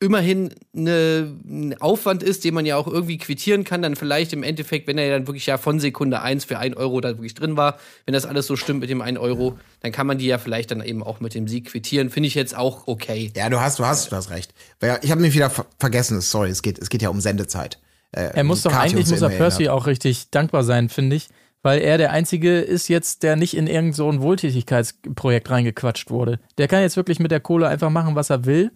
immerhin 0.00 0.54
eine, 0.76 1.34
ein 1.44 1.80
Aufwand 1.80 2.22
ist, 2.22 2.44
den 2.44 2.54
man 2.54 2.64
ja 2.64 2.76
auch 2.76 2.86
irgendwie 2.86 3.18
quittieren 3.18 3.64
kann, 3.64 3.82
dann 3.82 3.96
vielleicht 3.96 4.32
im 4.32 4.42
Endeffekt, 4.42 4.86
wenn 4.86 4.96
er 4.96 5.10
dann 5.10 5.26
wirklich 5.26 5.46
ja 5.46 5.58
von 5.58 5.80
Sekunde 5.80 6.22
eins 6.22 6.44
für 6.44 6.58
ein 6.58 6.74
Euro 6.74 7.00
da 7.00 7.10
wirklich 7.10 7.34
drin 7.34 7.56
war, 7.56 7.78
wenn 8.06 8.14
das 8.14 8.24
alles 8.24 8.46
so 8.46 8.54
stimmt 8.56 8.80
mit 8.80 8.90
dem 8.90 9.00
ein 9.00 9.18
Euro, 9.18 9.58
dann 9.80 9.90
kann 9.90 10.06
man 10.06 10.18
die 10.18 10.26
ja 10.26 10.38
vielleicht 10.38 10.70
dann 10.70 10.82
eben 10.82 11.02
auch 11.02 11.20
mit 11.20 11.34
dem 11.34 11.48
Sieg 11.48 11.66
quittieren. 11.66 12.10
Finde 12.10 12.28
ich 12.28 12.34
jetzt 12.34 12.56
auch 12.56 12.86
okay. 12.86 13.32
Ja, 13.36 13.48
du 13.50 13.60
hast, 13.60 13.78
du 13.78 13.86
hast, 13.86 14.12
du 14.12 14.16
hast 14.16 14.30
recht. 14.30 14.54
Ich 15.02 15.10
habe 15.10 15.20
mich 15.20 15.34
wieder 15.34 15.50
vergessen, 15.78 16.20
sorry, 16.20 16.50
es 16.50 16.62
geht, 16.62 16.78
es 16.78 16.90
geht 16.90 17.02
ja 17.02 17.08
um 17.08 17.20
Sendezeit. 17.20 17.80
Äh, 18.12 18.30
er 18.34 18.44
muss 18.44 18.62
doch 18.62 18.72
eigentlich, 18.72 19.08
muss 19.08 19.20
er 19.20 19.30
Percy 19.30 19.68
auch 19.68 19.86
richtig 19.86 20.30
dankbar 20.30 20.64
sein, 20.64 20.88
finde 20.88 21.16
ich 21.16 21.28
weil 21.62 21.80
er 21.80 21.98
der 21.98 22.12
Einzige 22.12 22.60
ist 22.60 22.88
jetzt, 22.88 23.22
der 23.22 23.36
nicht 23.36 23.56
in 23.56 23.66
irgendein 23.66 23.92
so 23.92 24.10
ein 24.10 24.20
Wohltätigkeitsprojekt 24.20 25.50
reingequatscht 25.50 26.10
wurde. 26.10 26.38
Der 26.56 26.68
kann 26.68 26.82
jetzt 26.82 26.96
wirklich 26.96 27.18
mit 27.18 27.30
der 27.30 27.40
Kohle 27.40 27.68
einfach 27.68 27.90
machen, 27.90 28.14
was 28.14 28.30
er 28.30 28.44
will. 28.44 28.70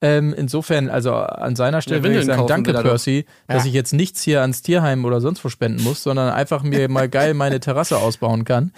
Ähm, 0.00 0.34
insofern, 0.36 0.90
also 0.90 1.14
an 1.14 1.56
seiner 1.56 1.80
Stelle 1.80 2.02
würde 2.02 2.18
ich 2.18 2.26
sagen, 2.26 2.46
danke 2.46 2.72
Percy, 2.72 3.24
ja. 3.48 3.54
dass 3.54 3.64
ich 3.64 3.72
jetzt 3.72 3.92
nichts 3.92 4.22
hier 4.22 4.42
ans 4.42 4.60
Tierheim 4.60 5.04
oder 5.04 5.20
sonst 5.20 5.44
wo 5.44 5.48
spenden 5.48 5.82
muss, 5.82 6.02
sondern 6.02 6.32
einfach 6.32 6.62
mir 6.62 6.88
mal 6.90 7.08
geil 7.08 7.32
meine 7.32 7.60
Terrasse 7.60 7.96
ausbauen 7.96 8.44
kann. 8.44 8.72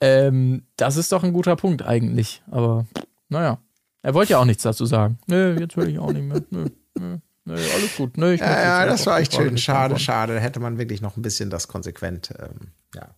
Ähm, 0.00 0.64
das 0.76 0.96
ist 0.96 1.12
doch 1.12 1.22
ein 1.22 1.32
guter 1.32 1.56
Punkt 1.56 1.82
eigentlich. 1.82 2.42
Aber 2.50 2.86
naja, 3.28 3.58
er 4.02 4.14
wollte 4.14 4.32
ja 4.32 4.38
auch 4.38 4.44
nichts 4.44 4.62
dazu 4.62 4.86
sagen. 4.86 5.18
Nö, 5.26 5.56
jetzt 5.58 5.76
will 5.76 5.88
ich 5.88 5.98
auch 5.98 6.12
nicht 6.12 6.24
mehr. 6.24 6.42
Nö, 6.50 6.66
nö. 6.98 7.18
Nö, 7.44 7.54
alles 7.54 7.96
gut. 7.96 8.16
Nö, 8.16 8.32
ich 8.32 8.40
ja, 8.40 8.60
ja 8.60 8.86
das 8.86 9.06
war 9.06 9.20
echt 9.20 9.32
schön. 9.34 9.56
Schade, 9.56 10.00
schade. 10.00 10.40
Hätte 10.40 10.58
man 10.58 10.78
wirklich 10.78 11.00
noch 11.00 11.16
ein 11.16 11.22
bisschen 11.22 11.48
das 11.48 11.68
konsequent, 11.68 12.34
ähm, 12.40 12.72
ja. 12.92 13.14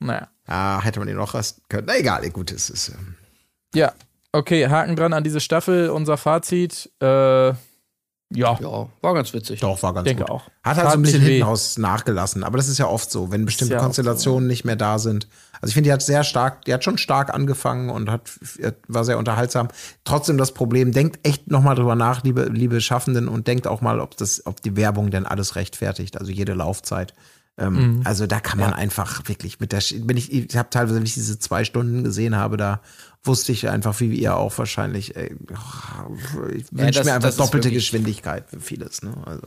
Naja. 0.00 0.28
Ja, 0.48 0.80
hätte 0.82 1.00
man 1.00 1.08
ihn 1.08 1.16
noch 1.16 1.34
rasten 1.34 1.62
können. 1.68 1.86
Na 1.86 1.98
egal, 1.98 2.28
gut, 2.30 2.50
es 2.50 2.70
ist. 2.70 2.88
Ähm, 2.90 3.16
ja, 3.74 3.92
Okay, 4.32 4.68
Haken 4.68 4.96
dran 4.96 5.12
an 5.12 5.24
diese 5.24 5.40
Staffel. 5.40 5.90
Unser 5.90 6.16
Fazit. 6.16 6.90
Äh, 7.00 7.52
ja. 8.30 8.58
ja, 8.60 8.88
war 9.00 9.14
ganz 9.14 9.32
witzig. 9.32 9.60
Doch, 9.60 9.82
war 9.82 9.94
ganz 9.94 10.04
Denke 10.04 10.24
gut. 10.24 10.30
auch. 10.30 10.50
Hat 10.62 10.76
halt 10.76 10.90
so 10.90 10.98
ein 10.98 11.02
bisschen 11.02 11.22
hinten 11.22 11.44
aus 11.44 11.78
nachgelassen, 11.78 12.44
aber 12.44 12.58
das 12.58 12.68
ist 12.68 12.76
ja 12.76 12.86
oft 12.86 13.10
so, 13.10 13.32
wenn 13.32 13.46
bestimmte 13.46 13.74
ja 13.74 13.80
Konstellationen 13.80 14.44
so. 14.44 14.48
nicht 14.48 14.66
mehr 14.66 14.76
da 14.76 14.98
sind. 14.98 15.28
Also 15.62 15.68
ich 15.68 15.74
finde, 15.74 15.88
die 15.88 15.92
hat 15.94 16.02
sehr 16.02 16.24
stark, 16.24 16.66
die 16.66 16.74
hat 16.74 16.84
schon 16.84 16.98
stark 16.98 17.32
angefangen 17.32 17.88
und 17.88 18.10
hat 18.10 18.30
war 18.86 19.04
sehr 19.04 19.16
unterhaltsam. 19.16 19.68
Trotzdem 20.04 20.36
das 20.36 20.52
Problem, 20.52 20.92
denkt 20.92 21.26
echt 21.26 21.50
noch 21.50 21.62
mal 21.62 21.74
drüber 21.74 21.94
nach, 21.94 22.22
liebe 22.22 22.44
liebe 22.44 22.82
Schaffenden 22.82 23.28
und 23.28 23.46
denkt 23.46 23.66
auch 23.66 23.80
mal, 23.80 23.98
ob 23.98 24.14
das 24.18 24.44
ob 24.44 24.60
die 24.60 24.76
Werbung 24.76 25.10
denn 25.10 25.24
alles 25.24 25.56
rechtfertigt, 25.56 26.18
also 26.18 26.30
jede 26.30 26.52
Laufzeit. 26.52 27.14
Ähm, 27.56 27.72
mhm. 27.72 28.00
Also 28.04 28.26
da 28.26 28.40
kann 28.40 28.58
man 28.58 28.70
ja. 28.70 28.76
einfach 28.76 29.26
wirklich 29.26 29.58
mit 29.58 29.72
der, 29.72 29.80
wenn 29.80 30.18
ich, 30.18 30.32
ich 30.32 30.56
habe 30.56 30.68
teilweise, 30.70 30.96
wenn 30.96 31.06
ich 31.06 31.14
diese 31.14 31.38
zwei 31.38 31.64
Stunden 31.64 32.04
gesehen 32.04 32.36
habe, 32.36 32.58
da 32.58 32.82
wusste 33.28 33.52
ich 33.52 33.68
einfach, 33.68 34.00
wie 34.00 34.12
ihr 34.14 34.36
auch 34.36 34.56
wahrscheinlich, 34.58 35.14
ey, 35.14 35.36
ich 36.56 36.64
wünsche 36.72 36.98
ja, 37.00 37.04
mir 37.04 37.14
einfach 37.14 37.36
doppelte 37.36 37.70
Geschwindigkeit 37.70 38.48
für 38.48 38.60
vieles. 38.60 39.02
Ne? 39.02 39.14
Also, 39.24 39.46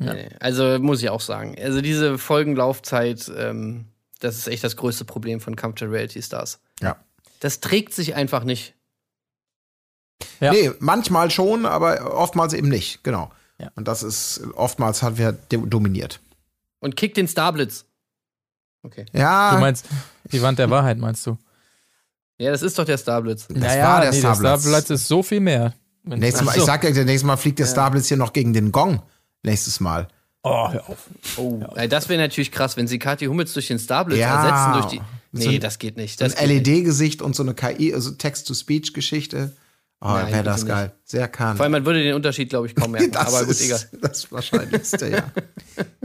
ja. 0.00 0.14
ja. 0.14 0.28
Also 0.40 0.78
muss 0.78 1.02
ich 1.02 1.08
auch 1.08 1.22
sagen. 1.22 1.56
Also 1.58 1.80
diese 1.80 2.18
Folgenlaufzeit, 2.18 3.32
ähm, 3.34 3.86
das 4.20 4.36
ist 4.36 4.48
echt 4.48 4.64
das 4.64 4.76
größte 4.76 5.04
Problem 5.04 5.40
von 5.40 5.56
Kampf 5.56 5.78
der 5.78 5.90
Reality 5.90 6.22
Stars. 6.22 6.60
Ja. 6.82 6.96
Das 7.40 7.60
trägt 7.60 7.94
sich 7.94 8.14
einfach 8.14 8.44
nicht. 8.44 8.74
Ja. 10.40 10.52
Nee, 10.52 10.72
manchmal 10.78 11.30
schon, 11.30 11.66
aber 11.66 12.14
oftmals 12.14 12.52
eben 12.52 12.68
nicht, 12.68 13.04
genau. 13.04 13.30
Ja. 13.58 13.70
Und 13.74 13.88
das 13.88 14.02
ist, 14.02 14.42
oftmals 14.54 15.02
hat 15.02 15.16
wir 15.18 15.32
dominiert. 15.32 16.20
Und 16.80 16.96
kickt 16.96 17.16
den 17.16 17.28
Starblitz. 17.28 17.86
Okay. 18.82 19.06
Ja. 19.12 19.54
Du 19.54 19.60
meinst, 19.60 19.86
die 20.32 20.42
Wand 20.42 20.58
der 20.58 20.70
Wahrheit, 20.70 20.98
meinst 20.98 21.26
du? 21.26 21.38
Ja, 22.38 22.50
das 22.50 22.62
ist 22.62 22.78
doch 22.78 22.84
der 22.84 22.98
Starblitz. 22.98 23.46
Das 23.48 23.56
naja, 23.56 23.84
war 23.84 24.00
der 24.02 24.10
nee, 24.10 24.18
Starblitz. 24.18 24.42
Der 24.42 24.58
Starblitz 24.58 24.90
ist 24.90 25.08
so 25.08 25.22
viel 25.22 25.40
mehr. 25.40 25.74
Nächstes 26.04 26.44
Mal, 26.44 26.54
so. 26.54 26.60
Ich 26.60 26.66
sag 26.66 26.84
ja, 26.84 26.90
nächstes 26.90 27.24
Mal 27.24 27.36
fliegt 27.36 27.58
der 27.58 27.66
Starblitz 27.66 28.08
hier 28.08 28.16
noch 28.16 28.32
gegen 28.32 28.52
den 28.52 28.72
Gong. 28.72 29.02
Nächstes 29.42 29.80
Mal. 29.80 30.08
Oh, 30.42 30.70
hör 30.70 30.88
auf. 30.88 31.08
Oh, 31.36 31.60
ja. 31.76 31.88
das 31.88 32.08
wäre 32.08 32.20
natürlich 32.20 32.52
krass, 32.52 32.76
wenn 32.76 32.86
sie 32.86 32.98
Kathi 33.00 33.26
Hummels 33.26 33.52
durch 33.52 33.66
den 33.66 33.80
Starblitz 33.80 34.20
ja. 34.20 34.36
ersetzen. 34.36 34.72
Durch 34.80 34.86
die 34.86 35.00
nee, 35.32 35.44
so 35.44 35.50
ein, 35.50 35.60
das 35.60 35.78
geht 35.78 35.96
nicht. 35.96 36.20
Das 36.20 36.36
ein 36.36 36.48
LED-Gesicht 36.48 37.20
und 37.20 37.34
so 37.34 37.42
eine 37.42 37.54
KI, 37.54 37.92
also 37.92 38.12
Text-to-Speech-Geschichte. 38.12 39.52
Oh, 40.00 40.14
wäre 40.14 40.44
das 40.44 40.66
geil. 40.66 40.84
Nicht. 40.84 40.94
Sehr 41.04 41.26
kann. 41.26 41.56
Vor 41.56 41.64
allem, 41.64 41.72
man 41.72 41.86
würde 41.86 42.02
den 42.02 42.14
Unterschied, 42.14 42.50
glaube 42.50 42.66
ich, 42.66 42.76
kaum 42.76 42.92
merken. 42.92 43.10
das 43.12 43.26
Aber 43.26 43.40
gut, 43.40 43.50
ist 43.52 43.64
egal. 43.64 43.80
das 44.02 44.30
Wahrscheinlichste, 44.30 45.08
ja. 45.08 45.32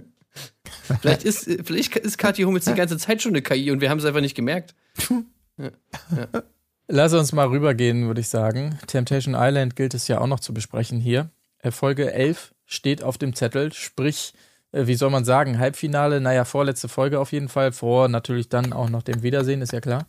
vielleicht 1.01 1.23
ist, 1.23 1.47
vielleicht 1.63 1.95
ist 1.97 2.17
Kathi 2.17 2.43
Hummels 2.43 2.65
die 2.65 2.73
ganze 2.73 2.97
Zeit 2.97 3.21
schon 3.21 3.33
eine 3.33 3.41
KI 3.41 3.69
und 3.69 3.81
wir 3.81 3.89
haben 3.89 3.99
es 3.99 4.05
einfach 4.05 4.21
nicht 4.21 4.35
gemerkt. 4.35 4.73
Ja. 5.57 5.71
Ja. 6.15 6.43
Lass 6.87 7.13
uns 7.13 7.31
mal 7.31 7.47
rübergehen, 7.47 8.07
würde 8.07 8.21
ich 8.21 8.27
sagen. 8.27 8.77
Temptation 8.87 9.35
Island 9.37 9.75
gilt 9.75 9.93
es 9.93 10.07
ja 10.07 10.19
auch 10.19 10.27
noch 10.27 10.41
zu 10.41 10.53
besprechen 10.53 10.99
hier. 10.99 11.29
Äh, 11.59 11.71
Folge 11.71 12.11
11 12.13 12.53
steht 12.65 13.03
auf 13.03 13.17
dem 13.17 13.33
Zettel, 13.33 13.71
sprich, 13.71 14.33
äh, 14.71 14.87
wie 14.87 14.95
soll 14.95 15.09
man 15.09 15.23
sagen, 15.23 15.57
Halbfinale, 15.59 16.19
naja, 16.19 16.43
vorletzte 16.43 16.89
Folge 16.89 17.19
auf 17.19 17.31
jeden 17.31 17.49
Fall, 17.49 17.71
vor 17.71 18.07
natürlich 18.09 18.49
dann 18.49 18.73
auch 18.73 18.89
noch 18.89 19.03
dem 19.03 19.23
Wiedersehen, 19.23 19.61
ist 19.61 19.71
ja 19.71 19.79
klar. 19.79 20.07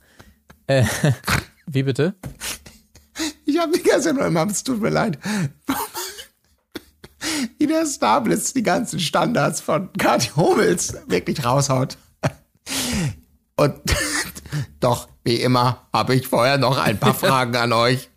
Äh, 0.66 0.84
wie 1.66 1.84
bitte? 1.84 2.14
Ich 3.45 3.59
habe 3.59 3.72
die 3.72 3.82
ganze 3.82 4.09
Zeit 4.09 4.16
nur 4.16 4.26
immer, 4.26 4.47
es 4.47 4.64
tut 4.64 4.80
mir 4.80 4.90
leid. 4.90 5.18
Wie 7.59 7.66
der 7.68 7.86
Starblitz 7.86 8.53
die 8.53 8.64
ganzen 8.64 8.99
Standards 8.99 9.61
von 9.61 9.93
Kati 9.93 10.30
Hummels 10.34 10.97
wirklich 11.07 11.45
raushaut. 11.45 11.97
Und 13.57 13.74
doch, 14.80 15.09
wie 15.24 15.36
immer, 15.36 15.88
habe 15.92 16.14
ich 16.14 16.26
vorher 16.26 16.59
noch 16.59 16.78
ein 16.78 16.98
paar 16.98 17.14
Fragen 17.14 17.57
an 17.57 17.72
euch. 17.72 18.11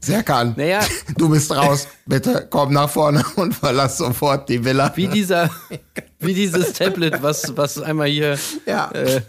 Serkan, 0.00 0.54
naja. 0.56 0.80
du 1.16 1.28
bist 1.28 1.54
raus. 1.54 1.86
Bitte 2.06 2.48
komm 2.50 2.72
nach 2.72 2.90
vorne 2.90 3.24
und 3.36 3.54
verlass 3.54 3.98
sofort 3.98 4.48
die 4.48 4.64
Villa. 4.64 4.92
Wie 4.96 5.06
dieser, 5.06 5.48
wie 6.18 6.34
dieses 6.34 6.72
Tablet, 6.72 7.22
was, 7.22 7.56
was 7.56 7.80
einmal 7.80 8.08
hier. 8.08 8.36
Ja. 8.66 8.90
Äh, 8.90 9.22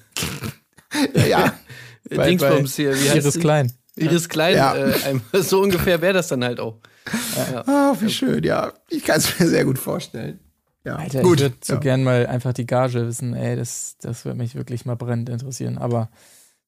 ja. 1.27 1.53
Dingsbums 2.09 2.75
hier. 2.75 2.95
Wie 2.95 3.07
Iris 3.07 3.39
Klein. 3.39 3.71
Iris 3.95 4.27
Klein. 4.27 4.55
Ja. 4.55 4.75
Äh, 4.75 5.19
so 5.33 5.61
ungefähr 5.61 6.01
wäre 6.01 6.13
das 6.13 6.29
dann 6.29 6.43
halt 6.43 6.59
auch. 6.59 6.79
Ja. 7.51 7.63
Ah, 7.67 7.95
wie 7.99 8.09
schön, 8.09 8.43
ja. 8.43 8.73
Ich 8.89 9.03
kann 9.03 9.17
es 9.17 9.39
mir 9.39 9.47
sehr 9.47 9.65
gut 9.65 9.77
vorstellen. 9.77 10.39
Ja. 10.83 10.95
Alter, 10.97 11.21
Gut. 11.21 11.39
ich 11.39 11.43
würde 11.43 11.55
so 11.63 11.73
ja. 11.75 11.79
gern 11.79 12.03
mal 12.03 12.27
einfach 12.27 12.53
die 12.53 12.65
Gage 12.65 13.07
wissen, 13.07 13.33
ey, 13.33 13.55
das, 13.55 13.97
das 14.01 14.25
würde 14.25 14.37
mich 14.37 14.55
wirklich 14.55 14.85
mal 14.85 14.95
brennend 14.95 15.29
interessieren. 15.29 15.77
Aber 15.77 16.09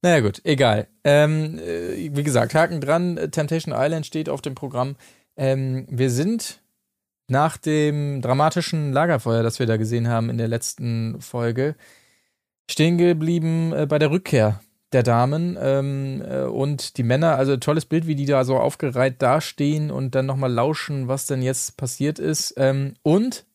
naja 0.01 0.19
gut, 0.19 0.41
egal. 0.43 0.87
Ähm, 1.03 1.59
äh, 1.59 2.15
wie 2.15 2.23
gesagt, 2.23 2.53
Haken 2.53 2.79
dran, 2.79 3.15
Temptation 3.31 3.73
Island 3.75 4.05
steht 4.05 4.29
auf 4.29 4.41
dem 4.41 4.55
Programm. 4.55 4.95
Ähm, 5.35 5.85
wir 5.89 6.09
sind 6.09 6.61
nach 7.27 7.57
dem 7.57 8.21
dramatischen 8.21 8.93
Lagerfeuer, 8.93 9.43
das 9.43 9.59
wir 9.59 9.65
da 9.65 9.77
gesehen 9.77 10.07
haben 10.07 10.29
in 10.29 10.37
der 10.37 10.47
letzten 10.47 11.19
Folge, 11.21 11.75
stehen 12.69 12.97
geblieben 12.97 13.73
äh, 13.73 13.85
bei 13.87 13.99
der 13.99 14.11
Rückkehr 14.11 14.61
der 14.93 15.03
Damen 15.03 15.57
ähm, 15.59 16.23
äh, 16.25 16.43
und 16.43 16.97
die 16.97 17.03
Männer. 17.03 17.35
Also 17.35 17.57
tolles 17.57 17.85
Bild, 17.85 18.07
wie 18.07 18.15
die 18.15 18.25
da 18.25 18.45
so 18.45 18.57
aufgereiht 18.57 19.21
dastehen 19.21 19.91
und 19.91 20.15
dann 20.15 20.25
nochmal 20.25 20.51
lauschen, 20.51 21.07
was 21.07 21.25
denn 21.25 21.41
jetzt 21.41 21.77
passiert 21.77 22.19
ist. 22.19 22.53
Ähm, 22.57 22.93
und 23.01 23.45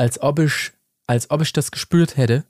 als 0.00 0.20
ob 0.22 0.38
ich, 0.38 0.72
als 1.06 1.30
ob 1.30 1.42
ich 1.42 1.52
das 1.52 1.70
gespürt 1.70 2.16
hätte, 2.16 2.44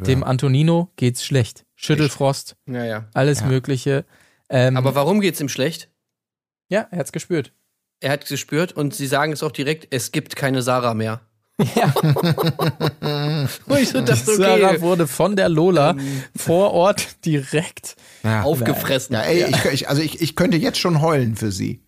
dem 0.00 0.22
Antonino 0.22 0.90
geht's 0.96 1.24
schlecht. 1.24 1.64
Schüttelfrost, 1.74 2.56
Naja. 2.66 3.08
alles 3.14 3.40
Ja. 3.40 3.46
Mögliche. 3.46 4.04
Ähm, 4.50 4.76
Aber 4.76 4.94
warum 4.94 5.20
geht's 5.22 5.40
ihm 5.40 5.48
schlecht? 5.48 5.88
ja, 6.68 6.86
er 6.90 6.98
hat's 6.98 7.10
gespürt. 7.12 7.52
Er 8.00 8.12
hat 8.12 8.26
gespürt 8.26 8.72
und 8.74 8.94
sie 8.94 9.06
sagen 9.06 9.32
es 9.32 9.42
auch 9.42 9.50
direkt, 9.50 9.88
es 9.90 10.12
gibt 10.12 10.36
keine 10.36 10.60
Sarah 10.62 10.94
mehr. 10.94 11.22
Ja. 11.74 11.92
Ich 13.80 13.88
so 13.90 14.00
dachte, 14.02 14.36
Sarah 14.36 14.70
okay, 14.70 14.80
wurde 14.82 15.06
von 15.06 15.36
der 15.36 15.48
Lola 15.48 15.96
vor 16.36 16.72
Ort 16.72 17.24
direkt. 17.24 17.96
Ja. 18.22 18.42
aufgefressen. 18.42 19.14
Ja, 19.14 19.22
ey, 19.22 19.46
Ich, 19.48 19.64
ich, 19.64 19.88
also 19.88 20.02
ich, 20.02 20.20
ich 20.20 20.36
könnte 20.36 20.56
jetzt 20.58 20.78
schon 20.78 21.00
heulen 21.00 21.34
für 21.36 21.50
sie. 21.50 21.82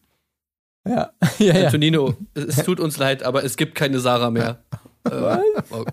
Ja, 0.88 1.12
ja, 1.38 1.54
ja. 1.58 1.64
Antonino, 1.66 2.14
es 2.34 2.56
tut 2.64 2.80
uns 2.80 2.96
leid, 2.96 3.22
aber 3.22 3.44
es 3.44 3.56
gibt 3.56 3.74
keine 3.74 4.00
Sarah 4.00 4.30
mehr. 4.30 4.62
äh, 5.10 5.38
oh, 5.70 5.84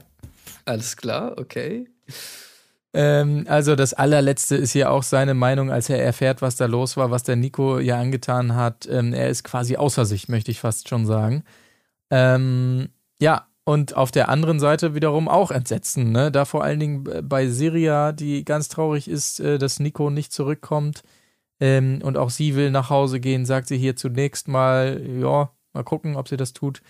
alles 0.65 0.97
klar, 0.97 1.37
okay. 1.37 1.87
Ähm, 2.93 3.45
also 3.47 3.75
das 3.75 3.93
allerletzte 3.93 4.55
ist 4.55 4.71
hier 4.71 4.91
auch 4.91 5.03
seine 5.03 5.33
Meinung, 5.33 5.71
als 5.71 5.89
er 5.89 6.03
erfährt, 6.03 6.41
was 6.41 6.55
da 6.55 6.65
los 6.65 6.97
war, 6.97 7.11
was 7.11 7.23
der 7.23 7.35
Nico 7.35 7.79
ja 7.79 7.99
angetan 7.99 8.55
hat. 8.55 8.87
Ähm, 8.89 9.13
er 9.13 9.29
ist 9.29 9.43
quasi 9.43 9.75
außer 9.75 10.05
sich, 10.05 10.27
möchte 10.27 10.51
ich 10.51 10.59
fast 10.59 10.89
schon 10.89 11.05
sagen. 11.05 11.43
Ähm, 12.09 12.89
ja, 13.21 13.47
und 13.63 13.95
auf 13.95 14.09
der 14.09 14.29
anderen 14.29 14.59
Seite 14.59 14.95
wiederum 14.95 15.27
auch 15.27 15.51
Entsetzen, 15.51 16.11
ne? 16.11 16.31
Da 16.31 16.45
vor 16.45 16.63
allen 16.63 16.79
Dingen 16.79 17.03
bei 17.23 17.47
Siria, 17.47 18.11
die 18.11 18.43
ganz 18.43 18.67
traurig 18.69 19.07
ist, 19.07 19.39
äh, 19.39 19.59
dass 19.59 19.79
Nico 19.79 20.09
nicht 20.09 20.33
zurückkommt. 20.33 21.03
Ähm, 21.59 21.99
und 22.03 22.17
auch 22.17 22.29
sie 22.31 22.55
will 22.55 22.71
nach 22.71 22.89
Hause 22.89 23.19
gehen, 23.19 23.45
sagt 23.45 23.67
sie 23.67 23.77
hier 23.77 23.95
zunächst 23.95 24.47
mal, 24.47 25.01
ja, 25.05 25.51
mal 25.73 25.83
gucken, 25.83 26.15
ob 26.15 26.27
sie 26.27 26.37
das 26.37 26.53
tut. 26.53 26.81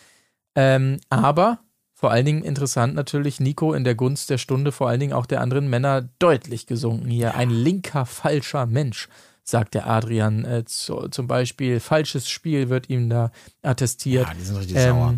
Ähm, 0.55 0.99
aber 1.09 1.59
vor 1.99 2.11
allen 2.11 2.25
Dingen 2.25 2.43
interessant 2.43 2.95
natürlich, 2.95 3.41
Nico 3.41 3.73
in 3.73 3.83
der 3.83 3.93
Gunst 3.93 4.29
der 4.29 4.37
Stunde, 4.37 4.71
vor 4.71 4.87
allen 4.87 5.01
Dingen 5.01 5.11
auch 5.11 5.25
der 5.25 5.41
anderen 5.41 5.69
Männer, 5.69 6.07
deutlich 6.19 6.65
gesunken 6.65 7.09
hier. 7.09 7.35
Ein 7.35 7.49
linker, 7.49 8.05
falscher 8.05 8.65
Mensch, 8.67 9.09
sagt 9.43 9.73
der 9.73 9.85
Adrian 9.85 10.45
äh, 10.45 10.63
zu, 10.63 11.09
zum 11.09 11.27
Beispiel. 11.27 11.81
Falsches 11.81 12.29
Spiel 12.29 12.69
wird 12.69 12.89
ihm 12.89 13.09
da 13.09 13.31
attestiert. 13.63 14.29
Ja, 14.29 14.33
die 14.33 14.45
sind 14.45 14.55
richtig 14.55 14.77
Ähm, 14.77 14.95
sauer. 14.95 15.15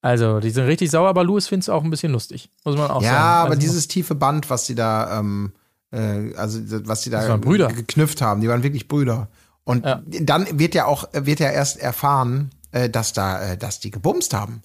Also, 0.00 0.40
die 0.40 0.50
sind 0.50 0.64
richtig 0.64 0.90
sauer, 0.90 1.08
aber 1.08 1.22
Louis 1.22 1.46
findet 1.46 1.62
es 1.64 1.68
auch 1.68 1.84
ein 1.84 1.90
bisschen 1.90 2.10
lustig, 2.10 2.50
muss 2.64 2.76
man 2.76 2.90
auch 2.90 3.00
Ja, 3.00 3.10
sagen. 3.10 3.24
aber 3.42 3.50
also, 3.50 3.60
dieses 3.60 3.86
tiefe 3.86 4.16
Band, 4.16 4.50
was 4.50 4.66
sie 4.66 4.74
da, 4.74 5.20
ähm, 5.20 5.52
äh, 5.92 6.34
also 6.34 6.58
was 6.84 7.02
sie 7.04 7.10
da 7.10 7.36
geknüpft 7.36 8.20
haben, 8.20 8.40
die 8.40 8.48
waren 8.48 8.64
wirklich 8.64 8.88
Brüder. 8.88 9.28
Und 9.62 9.84
Ja. 9.84 10.02
dann 10.04 10.58
wird 10.58 10.74
ja 10.74 10.86
auch, 10.86 11.04
wird 11.12 11.38
ja 11.38 11.50
erst 11.50 11.78
erfahren, 11.78 12.50
äh, 12.72 12.90
dass 12.90 13.12
da, 13.12 13.52
äh, 13.52 13.56
dass 13.56 13.78
die 13.78 13.92
gebumst 13.92 14.34
haben. 14.34 14.62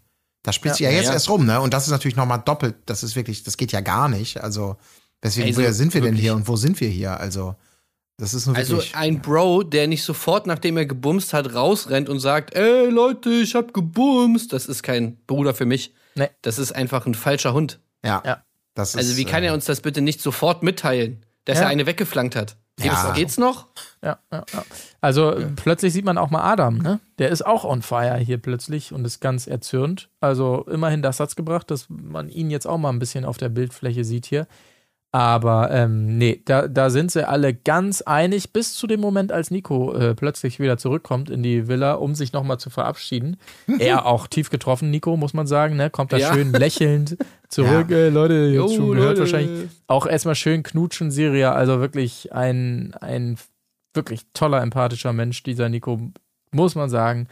Das 0.48 0.56
spielt 0.56 0.76
sich 0.76 0.86
ja, 0.86 0.90
Ja, 0.90 0.96
jetzt 0.98 1.08
ja. 1.08 1.14
erst 1.14 1.30
rum, 1.30 1.46
ne? 1.46 1.60
Und 1.60 1.74
das 1.74 1.84
ist 1.88 1.92
natürlich 1.92 2.16
nochmal 2.16 2.42
doppelt. 2.44 2.76
Das 2.86 3.04
ist 3.04 3.18
wirklich, 3.18 3.44
das 3.44 3.58
geht 3.58 3.74
ja 3.74 3.82
gar 3.82 4.08
nicht. 4.08 4.42
Also, 4.42 4.78
weswegen, 5.22 5.50
Also, 5.50 5.60
woher 5.62 5.74
sind 5.74 5.94
wir 5.94 6.00
denn 6.00 6.12
wirklich. 6.12 6.22
hier 6.24 6.36
und 6.36 6.48
wo 6.48 6.56
sind 6.56 6.80
wir 6.80 6.88
hier? 6.88 7.20
Also, 7.20 7.56
das 8.16 8.34
ist 8.34 8.48
nur 8.48 8.56
Also 8.56 8.78
wirklich. 8.78 8.96
ein 8.96 9.22
Bro, 9.22 9.64
der 9.64 9.88
nicht 9.88 10.04
sofort, 10.04 10.48
nachdem 10.48 10.78
er 10.78 10.86
gebumst 10.86 11.34
hat, 11.34 11.54
rausrennt 11.54 12.08
und 12.08 12.20
sagt, 12.22 12.56
ey 12.56 12.90
Leute, 12.90 13.30
ich 13.30 13.56
hab 13.56 13.74
gebumst, 13.74 14.54
das 14.54 14.68
ist 14.68 14.84
kein 14.84 15.18
Bruder 15.28 15.54
für 15.54 15.66
mich. 15.66 15.94
Nee. 16.16 16.30
Das 16.44 16.58
ist 16.60 16.72
einfach 16.72 17.06
ein 17.06 17.14
falscher 17.14 17.54
Hund. 17.54 17.80
ja, 18.06 18.24
Ja. 18.26 18.44
Das 18.74 18.92
ist, 18.92 18.98
Also 18.98 19.18
wie 19.18 19.26
kann 19.26 19.44
äh, 19.44 19.48
er 19.48 19.54
uns 19.54 19.66
das 19.66 19.82
bitte 19.82 20.02
nicht 20.02 20.22
sofort 20.22 20.64
mitteilen, 20.64 21.26
dass 21.46 21.58
Ja. 21.58 21.64
er 21.64 21.70
eine 21.70 21.86
weggeflankt 21.88 22.36
hat? 22.38 22.56
Geht's, 22.78 22.94
Ja. 22.94 23.12
geht's 23.12 23.38
noch? 23.38 23.68
Ja, 24.08 24.18
ja, 24.32 24.44
ja. 24.54 24.64
Also 25.02 25.36
plötzlich 25.58 25.92
sieht 25.94 26.06
man 26.06 26.18
auch 26.18 26.30
mal 26.30 26.42
Adam, 26.50 26.78
ne? 26.78 27.00
Der 27.20 27.30
ist 27.30 27.46
auch 27.46 27.66
on 27.66 27.82
fire 27.82 28.16
hier 28.18 28.38
plötzlich 28.38 28.94
und 28.94 29.06
ist 29.06 29.20
ganz 29.20 29.48
erzürnt. 29.48 30.10
Also 30.22 30.66
immerhin 30.72 31.02
das 31.02 31.18
Satz 31.18 31.36
gebracht, 31.36 31.70
dass 31.70 31.88
man 31.90 32.30
ihn 32.30 32.50
jetzt 32.50 32.66
auch 32.68 32.78
mal 32.78 32.90
ein 32.90 33.00
bisschen 33.00 33.26
auf 33.26 33.38
der 33.38 33.50
Bildfläche 33.50 34.04
sieht 34.06 34.26
hier. 34.26 34.48
Aber 35.14 35.72
ähm, 35.72 36.18
nee, 36.18 36.42
da, 36.46 36.68
da 36.68 36.90
sind 36.90 37.12
sie 37.12 37.28
alle 37.28 37.54
ganz 37.54 38.02
einig, 38.02 38.52
bis 38.52 38.76
zu 38.76 38.88
dem 38.88 39.00
Moment, 39.00 39.32
als 39.32 39.52
Nico 39.52 39.94
äh, 39.96 40.14
plötzlich 40.14 40.60
wieder 40.60 40.78
zurückkommt 40.78 41.30
in 41.30 41.42
die 41.42 41.68
Villa, 41.70 41.94
um 41.94 42.14
sich 42.14 42.34
nochmal 42.34 42.60
zu 42.60 42.70
verabschieden. 42.70 43.38
er 43.80 44.06
auch 44.06 44.28
tief 44.28 44.50
getroffen, 44.50 44.92
Nico, 44.92 45.16
muss 45.16 45.34
man 45.34 45.48
sagen, 45.48 45.78
ne? 45.78 45.90
Kommt 45.90 46.12
da 46.12 46.18
Ja. 46.18 46.34
schön 46.34 46.52
lächelnd 46.52 47.18
zurück. 47.50 47.90
Äh, 47.90 48.10
Leute, 48.10 48.34
jetzt 48.34 48.56
Jo, 48.56 48.68
schon 48.70 48.92
gehört 48.92 49.18
Leute. 49.18 49.20
wahrscheinlich. 49.22 49.70
Auch 49.88 50.06
erstmal 50.06 50.36
schön 50.36 50.62
knutschen, 50.62 51.10
Syria. 51.10 51.54
Also 51.54 51.80
wirklich 51.80 52.34
ein, 52.34 52.94
ein 53.00 53.38
wirklich 53.98 54.22
toller, 54.34 54.62
empathischer 54.62 55.12
Mensch, 55.12 55.44
dieser 55.44 55.68
Nico, 55.68 56.00
muss 56.52 56.76
man 56.76 56.90
sagen. 56.90 57.28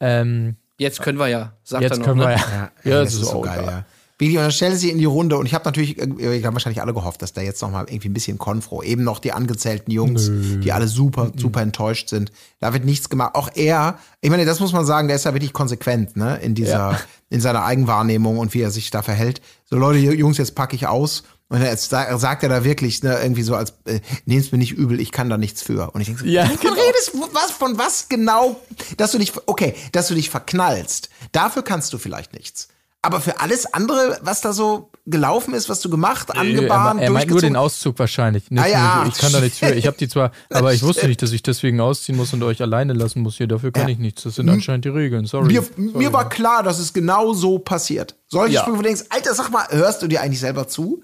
Ähm, 0.00 0.56
Jetzt 0.78 1.02
können 1.02 1.18
wir 1.18 1.28
ja, 1.28 1.52
sagt 1.62 1.82
jetzt 1.82 1.92
er 1.92 1.98
noch. 1.98 2.04
können 2.06 2.20
wir 2.20 2.28
ne? 2.28 2.32
ja. 2.36 2.70
Ja, 2.82 2.90
Ja, 2.90 3.04
das 3.04 3.14
ist 3.14 3.20
so 3.26 3.38
auch 3.40 3.42
geil, 3.44 3.62
ja. 3.64 3.84
Billy, 4.16 4.36
und 4.36 4.44
dann 4.44 4.52
stellen 4.52 4.76
sie 4.76 4.90
in 4.90 4.98
die 4.98 5.04
Runde 5.06 5.36
und 5.36 5.44
ich 5.46 5.54
habe 5.54 5.64
natürlich, 5.64 5.98
äh, 6.00 6.36
ich 6.36 6.44
habe 6.44 6.54
wahrscheinlich 6.54 6.80
alle 6.80 6.94
gehofft, 6.94 7.20
dass 7.22 7.32
da 7.32 7.40
jetzt 7.42 7.60
nochmal 7.62 7.86
irgendwie 7.88 8.08
ein 8.08 8.12
bisschen 8.14 8.38
Konfro, 8.38 8.82
eben 8.82 9.02
noch 9.02 9.18
die 9.18 9.32
angezählten 9.32 9.90
Jungs, 9.90 10.30
die 10.60 10.70
alle 10.72 10.86
super, 10.88 11.32
super 11.36 11.62
enttäuscht 11.62 12.08
sind. 12.08 12.30
Da 12.60 12.72
wird 12.72 12.84
nichts 12.84 13.08
gemacht. 13.08 13.34
Auch 13.34 13.50
er, 13.54 13.98
ich 14.20 14.30
meine, 14.30 14.44
das 14.44 14.60
muss 14.60 14.72
man 14.72 14.84
sagen, 14.84 15.08
der 15.08 15.16
ist 15.16 15.24
ja 15.24 15.32
wirklich 15.34 15.52
konsequent, 15.52 16.16
ne, 16.16 16.36
in 16.38 16.54
dieser, 16.54 16.92
Ja. 16.92 17.00
in 17.28 17.40
seiner 17.40 17.64
Eigenwahrnehmung 17.64 18.38
und 18.38 18.54
wie 18.54 18.60
er 18.62 18.70
sich 18.70 18.90
da 18.92 19.02
verhält. 19.02 19.40
So, 19.64 19.76
Leute, 19.76 19.98
Jungs, 19.98 20.38
jetzt 20.38 20.54
packe 20.54 20.76
ich 20.76 20.86
aus. 20.86 21.24
Und 21.50 21.60
jetzt 21.62 21.90
sa- 21.90 22.16
sagt 22.18 22.42
er 22.42 22.48
da 22.48 22.64
wirklich, 22.64 23.02
ne, 23.02 23.18
irgendwie 23.22 23.42
so 23.42 23.54
als, 23.54 23.74
äh, 23.84 24.00
nehmt's 24.24 24.50
mir 24.50 24.58
nicht 24.58 24.72
übel, 24.72 24.98
ich 24.98 25.12
kann 25.12 25.28
da 25.28 25.36
nichts 25.36 25.62
für. 25.62 25.90
Und 25.90 26.00
ich 26.00 26.06
denke 26.08 26.22
so, 26.22 26.26
Ja, 26.26 26.44
genau. 26.60 26.72
redest, 26.74 27.12
was, 27.32 27.50
von 27.50 27.76
was 27.78 28.08
genau, 28.08 28.60
dass 28.96 29.12
du 29.12 29.18
dich, 29.18 29.32
okay, 29.46 29.74
dass 29.92 30.08
du 30.08 30.14
dich 30.14 30.30
verknallst. 30.30 31.10
Dafür 31.32 31.62
kannst 31.62 31.92
du 31.92 31.98
vielleicht 31.98 32.32
nichts. 32.32 32.68
Aber 33.02 33.20
für 33.20 33.40
alles 33.40 33.66
andere, 33.74 34.18
was 34.22 34.40
da 34.40 34.54
so 34.54 34.90
gelaufen 35.04 35.52
ist, 35.52 35.68
was 35.68 35.80
du 35.80 35.90
gemacht, 35.90 36.34
angebahnt, 36.34 36.98
er, 37.00 37.04
er 37.08 37.10
meint 37.10 37.28
nur 37.28 37.42
den 37.42 37.54
Auszug 37.56 37.98
wahrscheinlich. 37.98 38.50
Nicht, 38.50 38.62
Ah 38.62 38.66
ja, 38.66 38.96
nur, 39.02 39.12
ich 39.12 39.18
kann 39.18 39.30
da 39.30 39.40
nichts 39.40 39.58
für. 39.58 39.74
Ich 39.74 39.86
habe 39.86 39.98
die 39.98 40.08
zwar, 40.08 40.32
aber 40.50 40.72
ich 40.72 40.82
wusste 40.82 41.06
nicht, 41.06 41.20
dass 41.20 41.30
ich 41.32 41.42
deswegen 41.42 41.78
ausziehen 41.82 42.16
muss 42.16 42.32
und 42.32 42.42
euch 42.42 42.62
alleine 42.62 42.94
lassen 42.94 43.20
muss 43.20 43.36
hier. 43.36 43.46
Dafür 43.46 43.70
kann 43.72 43.82
Ja. 43.88 43.88
ich 43.92 43.98
nichts. 43.98 44.22
Das 44.22 44.36
sind 44.36 44.48
anscheinend 44.48 44.86
die 44.86 44.88
Regeln. 44.88 45.26
Sorry. 45.26 45.48
Mir, 45.52 45.62
Sorry. 45.62 45.90
mir 45.98 46.14
war 46.14 46.30
klar, 46.30 46.62
dass 46.62 46.78
es 46.78 46.94
genau 46.94 47.34
so 47.34 47.58
passiert. 47.58 48.14
Solche 48.28 48.54
Ja. 48.54 48.60
Sprüche, 48.62 48.78
wo 48.78 48.82
du 48.82 48.88
denkst, 48.88 49.04
Alter, 49.10 49.34
sag 49.34 49.50
mal, 49.50 49.66
hörst 49.68 50.00
du 50.00 50.06
dir 50.08 50.22
eigentlich 50.22 50.40
selber 50.40 50.66
zu? 50.66 51.02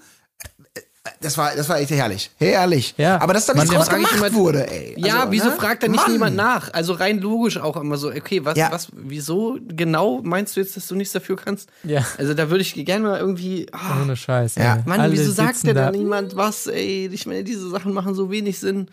Das 1.19 1.35
war, 1.35 1.55
das 1.55 1.67
war 1.67 1.79
echt 1.79 1.89
herrlich. 1.89 2.29
Herrlich. 2.37 2.93
Ja. 2.95 3.19
Aber 3.19 3.33
dass 3.33 3.47
da 3.47 3.53
nichts 3.55 3.71
draus 3.71 3.89
gemacht 3.89 4.15
immer- 4.17 4.33
wurde, 4.33 4.69
ey. 4.69 4.93
Ja, 4.99 5.21
Also, 5.21 5.31
wieso 5.31 5.49
ne? 5.49 5.55
fragt 5.55 5.81
da 5.81 5.87
nicht 5.87 5.99
Mann. 6.03 6.11
niemand 6.11 6.35
nach? 6.35 6.71
Also 6.73 6.93
rein 6.93 7.19
logisch 7.19 7.57
auch 7.57 7.75
immer 7.77 7.97
so, 7.97 8.09
okay, 8.09 8.45
was, 8.45 8.55
Ja. 8.55 8.71
was, 8.71 8.89
wieso 8.93 9.57
genau 9.67 10.21
meinst 10.21 10.55
du 10.55 10.59
jetzt, 10.59 10.77
dass 10.77 10.87
du 10.87 10.93
nichts 10.95 11.11
dafür 11.13 11.37
kannst? 11.37 11.69
Ja. 11.83 12.05
Also 12.19 12.35
da 12.35 12.51
würde 12.51 12.61
ich 12.61 12.75
gerne 12.85 13.03
mal 13.07 13.19
irgendwie, 13.19 13.65
ah, 13.71 13.99
Ohne 14.03 14.15
Scheiß. 14.15 14.55
Ja. 14.55 14.75
ey. 14.75 14.83
Mann, 14.85 14.99
Alle 14.99 15.13
wieso 15.13 15.31
sagt 15.31 15.63
denn 15.65 15.73
da 15.75 15.85
da? 15.85 15.91
niemand 15.91 16.35
was, 16.35 16.67
ey? 16.67 17.09
Ich 17.11 17.25
meine, 17.25 17.43
diese 17.43 17.67
Sachen 17.67 17.93
machen 17.93 18.13
so 18.13 18.29
wenig 18.29 18.59
Sinn. 18.59 18.87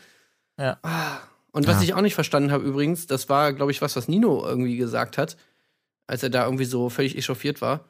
Ja. 0.59 0.79
Und 1.53 1.67
was 1.67 1.77
Ja. 1.77 1.83
ich 1.83 1.95
auch 1.95 2.01
nicht 2.01 2.15
verstanden 2.15 2.53
habe 2.53 2.65
übrigens, 2.65 3.07
das 3.07 3.29
war, 3.29 3.53
glaube 3.53 3.71
ich, 3.71 3.83
was, 3.83 3.97
was 3.97 4.09
Nino 4.09 4.47
irgendwie 4.47 4.79
gesagt 4.79 5.19
hat, 5.19 5.37
als 6.07 6.23
er 6.23 6.31
da 6.31 6.45
irgendwie 6.47 6.65
so 6.65 6.89
völlig 6.89 7.19
echauffiert 7.19 7.61
war. 7.61 7.85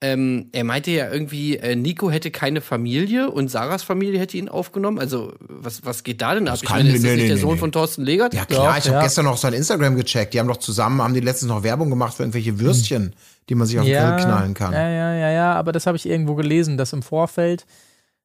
Ähm, 0.00 0.48
er 0.52 0.62
meinte 0.62 0.92
ja 0.92 1.10
irgendwie, 1.10 1.56
äh, 1.56 1.74
Nico 1.74 2.08
hätte 2.08 2.30
keine 2.30 2.60
Familie 2.60 3.30
und 3.32 3.48
Sarahs 3.50 3.82
Familie 3.82 4.20
hätte 4.20 4.36
ihn 4.36 4.48
aufgenommen. 4.48 5.00
Also, 5.00 5.32
was, 5.40 5.84
was 5.84 6.04
geht 6.04 6.22
da 6.22 6.34
denn 6.34 6.46
ab? 6.46 6.54
Das 6.54 6.62
Ich 6.62 6.68
kann- 6.68 6.78
meine, 6.78 6.90
ist 6.90 7.02
nee, 7.02 7.08
das 7.08 7.16
nee, 7.16 7.16
nicht 7.22 7.28
der 7.30 7.36
nee, 7.36 7.42
Sohn 7.42 7.54
nee. 7.54 7.58
von 7.58 7.72
Thorsten 7.72 8.04
Legert? 8.04 8.32
Ja 8.32 8.44
klar, 8.44 8.68
Doch, 8.74 8.78
ich 8.78 8.84
habe 8.84 8.98
ja. 8.98 9.02
gestern 9.02 9.24
noch 9.24 9.36
sein 9.36 9.54
Instagram 9.54 9.96
gecheckt. 9.96 10.34
Die 10.34 10.38
haben 10.38 10.46
doch 10.46 10.58
zusammen, 10.58 11.02
haben 11.02 11.14
die 11.14 11.20
letztens 11.20 11.48
noch 11.48 11.64
Werbung 11.64 11.90
gemacht 11.90 12.14
für 12.14 12.22
irgendwelche 12.22 12.60
Würstchen, 12.60 13.12
die 13.48 13.56
man 13.56 13.66
sich 13.66 13.76
auf 13.78 13.84
den 13.84 13.92
Grill 13.92 14.16
knallen 14.24 14.54
kann. 14.54 14.72
Ja, 14.72 14.88
ja, 14.88 15.14
ja, 15.16 15.30
ja, 15.30 15.52
aber 15.54 15.72
das 15.72 15.86
habe 15.88 15.96
ich 15.96 16.06
irgendwo 16.08 16.36
gelesen, 16.36 16.76
dass 16.78 16.92
im 16.92 17.02
Vorfeld, 17.02 17.66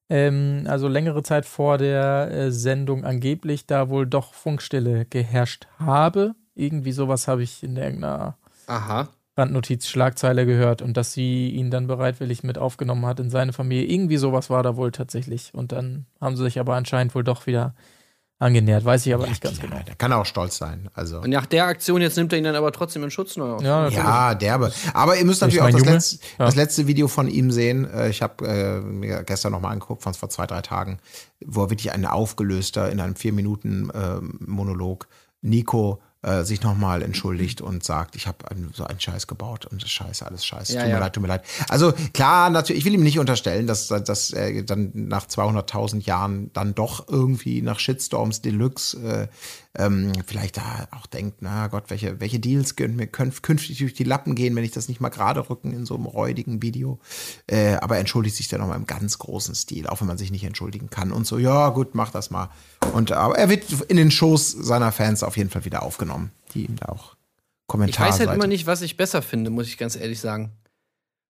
ähm, 0.09 0.65
also 0.67 0.87
längere 0.87 1.23
Zeit 1.23 1.45
vor 1.47 1.79
der 1.79 2.29
äh, 2.31 2.51
Sendung 2.51 3.03
angeblich 3.03 3.65
da 3.65 3.89
wohl 3.89 4.05
doch 4.05 4.35
Funkstille 4.35 5.05
geherrscht 5.09 5.65
habe. 5.79 6.35
Irgendwie 6.53 6.91
sowas 6.91 7.27
habe 7.27 7.41
ich 7.41 7.63
in 7.63 7.77
irgendeiner 7.77 8.37
Aha. 8.67 9.07
Randnotiz 9.35 9.87
Schlagzeile 9.87 10.45
gehört 10.45 10.81
und 10.81 10.95
dass 10.95 11.13
sie 11.13 11.49
ihn 11.49 11.71
dann 11.71 11.87
bereitwillig 11.87 12.43
mit 12.43 12.57
aufgenommen 12.57 13.05
hat 13.05 13.19
in 13.19 13.29
seine 13.29 13.53
Familie. 13.53 13.85
Irgendwie 13.85 14.17
sowas 14.17 14.49
war 14.49 14.61
da 14.63 14.75
wohl 14.75 14.91
tatsächlich. 14.91 15.51
Und 15.53 15.71
dann 15.71 16.05
haben 16.21 16.35
sie 16.37 16.43
sich 16.43 16.59
aber 16.59 16.75
anscheinend 16.75 17.15
wohl 17.15 17.23
doch 17.23 17.47
wieder 17.47 17.73
angenähert, 18.39 18.83
weiß 18.83 19.05
ich 19.05 19.13
aber 19.13 19.25
nicht 19.27 19.41
ganz 19.41 19.57
ja, 19.57 19.63
genau. 19.65 19.81
Der 19.87 19.95
kann 19.95 20.11
auch 20.11 20.25
stolz 20.25 20.57
sein. 20.57 20.89
Also. 20.93 21.21
Und 21.21 21.29
nach 21.29 21.45
der 21.45 21.65
Aktion 21.65 22.01
jetzt 22.01 22.17
nimmt 22.17 22.33
er 22.33 22.39
ihn 22.39 22.43
dann 22.43 22.55
aber 22.55 22.71
trotzdem 22.73 23.01
in 23.03 23.09
Schutz 23.09 23.37
neu 23.37 23.53
auf. 23.53 23.61
Ja, 23.61 23.87
Ja, 23.87 24.35
derbe. 24.35 24.71
Aber 24.93 25.17
ihr 25.17 25.23
müsst 25.25 25.41
natürlich 25.41 25.61
auch 25.61 25.69
das, 25.69 25.85
letzte, 25.85 26.17
Ja. 26.37 26.45
das 26.45 26.55
letzte 26.55 26.85
Video 26.87 27.07
von 27.07 27.27
ihm 27.27 27.51
sehen. 27.51 27.89
Äh, 27.89 28.09
Ich 28.09 28.21
habe 28.21 28.45
äh, 28.45 28.79
mir 28.81 29.23
gestern 29.23 29.53
nochmal 29.53 29.71
angeguckt, 29.71 30.03
von 30.03 30.13
vor 30.13 30.29
zwei, 30.29 30.45
drei 30.45 30.61
Tagen, 30.61 30.99
wo 31.45 31.63
er 31.63 31.69
wirklich 31.69 31.91
ein 31.93 32.05
aufgelöster 32.05 32.91
in 32.91 32.99
einem 32.99 33.15
vier 33.15 33.33
Minuten 33.33 33.89
äh, 33.91 34.19
Monolog 34.45 35.07
Nico 35.41 36.01
äh, 36.23 36.43
sich 36.43 36.61
nochmal 36.61 37.01
entschuldigt 37.03 37.61
und 37.61 37.83
sagt, 37.83 38.15
ich 38.15 38.27
habe 38.27 38.37
so 38.73 38.85
einen 38.85 38.99
Scheiß 38.99 39.27
gebaut 39.27 39.65
und 39.65 39.83
das 39.83 39.91
scheiße, 39.91 40.25
alles 40.25 40.45
scheiße. 40.45 40.73
Ja, 40.73 40.79
tut 40.79 40.87
mir 40.87 40.93
ja. 40.93 40.99
leid, 40.99 41.13
tut 41.13 41.21
mir 41.21 41.27
leid. 41.27 41.43
Also 41.67 41.93
klar, 42.13 42.49
natürlich, 42.49 42.79
ich 42.79 42.85
will 42.85 42.93
ihm 42.93 43.03
nicht 43.03 43.19
unterstellen, 43.19 43.67
dass, 43.67 43.87
dass 43.87 44.31
er 44.31 44.63
dann 44.63 44.91
nach 44.93 45.27
200.000 45.27 46.03
Jahren 46.05 46.49
dann 46.53 46.75
doch 46.75 47.07
irgendwie 47.09 47.61
nach 47.61 47.79
Shitstorms 47.79 48.41
Deluxe 48.41 48.97
äh, 48.97 49.27
ähm, 49.75 50.11
vielleicht 50.25 50.57
da 50.57 50.87
auch 50.91 51.07
denkt, 51.07 51.37
na 51.41 51.67
Gott, 51.67 51.85
welche, 51.89 52.19
welche 52.19 52.39
Deals 52.39 52.75
können 52.75 52.95
mir 52.95 53.07
künftig 53.07 53.79
durch 53.79 53.93
die 53.93 54.03
Lappen 54.03 54.35
gehen, 54.35 54.55
wenn 54.55 54.63
ich 54.63 54.71
das 54.71 54.87
nicht 54.87 55.01
mal 55.01 55.09
gerade 55.09 55.49
rücken 55.49 55.73
in 55.73 55.85
so 55.85 55.95
einem 55.95 56.05
räudigen 56.05 56.61
Video. 56.61 56.99
Äh, 57.47 57.75
aber 57.75 57.95
er 57.95 58.01
entschuldigt 58.01 58.35
sich 58.35 58.47
dann 58.47 58.61
nochmal 58.61 58.77
im 58.77 58.85
ganz 58.85 59.17
großen 59.17 59.55
Stil, 59.55 59.87
auch 59.87 60.01
wenn 60.01 60.07
man 60.07 60.17
sich 60.17 60.31
nicht 60.31 60.43
entschuldigen 60.43 60.89
kann. 60.89 61.11
Und 61.11 61.25
so, 61.25 61.39
ja 61.39 61.69
gut, 61.69 61.95
mach 61.95 62.11
das 62.11 62.29
mal. 62.29 62.51
Und 62.93 63.11
aber 63.11 63.37
er 63.37 63.49
wird 63.49 63.65
in 63.87 63.97
den 63.97 64.11
Shows 64.11 64.51
seiner 64.51 64.91
Fans 64.91 65.23
auf 65.23 65.37
jeden 65.37 65.49
Fall 65.49 65.65
wieder 65.65 65.81
aufgenommen, 65.81 66.31
die 66.53 66.65
ihm 66.65 66.75
da 66.75 66.89
auch 66.89 67.15
Ich 67.15 67.67
Kommentare. 67.67 68.09
weiß 68.09 68.19
halt 68.19 68.33
immer 68.33 68.47
nicht, 68.47 68.67
was 68.67 68.83
ich 68.83 68.95
besser 68.95 69.23
finde, 69.23 69.49
muss 69.49 69.67
ich 69.67 69.79
ganz 69.79 69.95
ehrlich 69.95 70.19
sagen. 70.19 70.51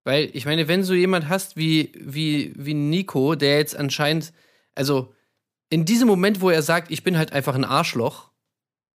Weil, 0.04 0.30
ich 0.34 0.46
meine, 0.46 0.68
wenn 0.68 0.86
du 0.86 0.94
jemand 0.94 1.28
hast 1.28 1.58
wie, 1.58 1.92
wie, 2.00 2.54
wie 2.56 2.74
Nico, 2.76 3.36
der 3.36 3.58
jetzt 3.58 3.76
anscheinend, 3.76 4.32
also 4.76 5.14
in 5.70 5.86
diesem 5.86 6.08
Moment, 6.08 6.42
wo 6.42 6.50
er 6.50 6.62
sagt, 6.62 6.92
ich 6.92 7.04
bin 7.04 7.18
halt 7.18 7.34
einfach 7.34 7.56
ein 7.56 7.66
Arschloch, 7.66 8.32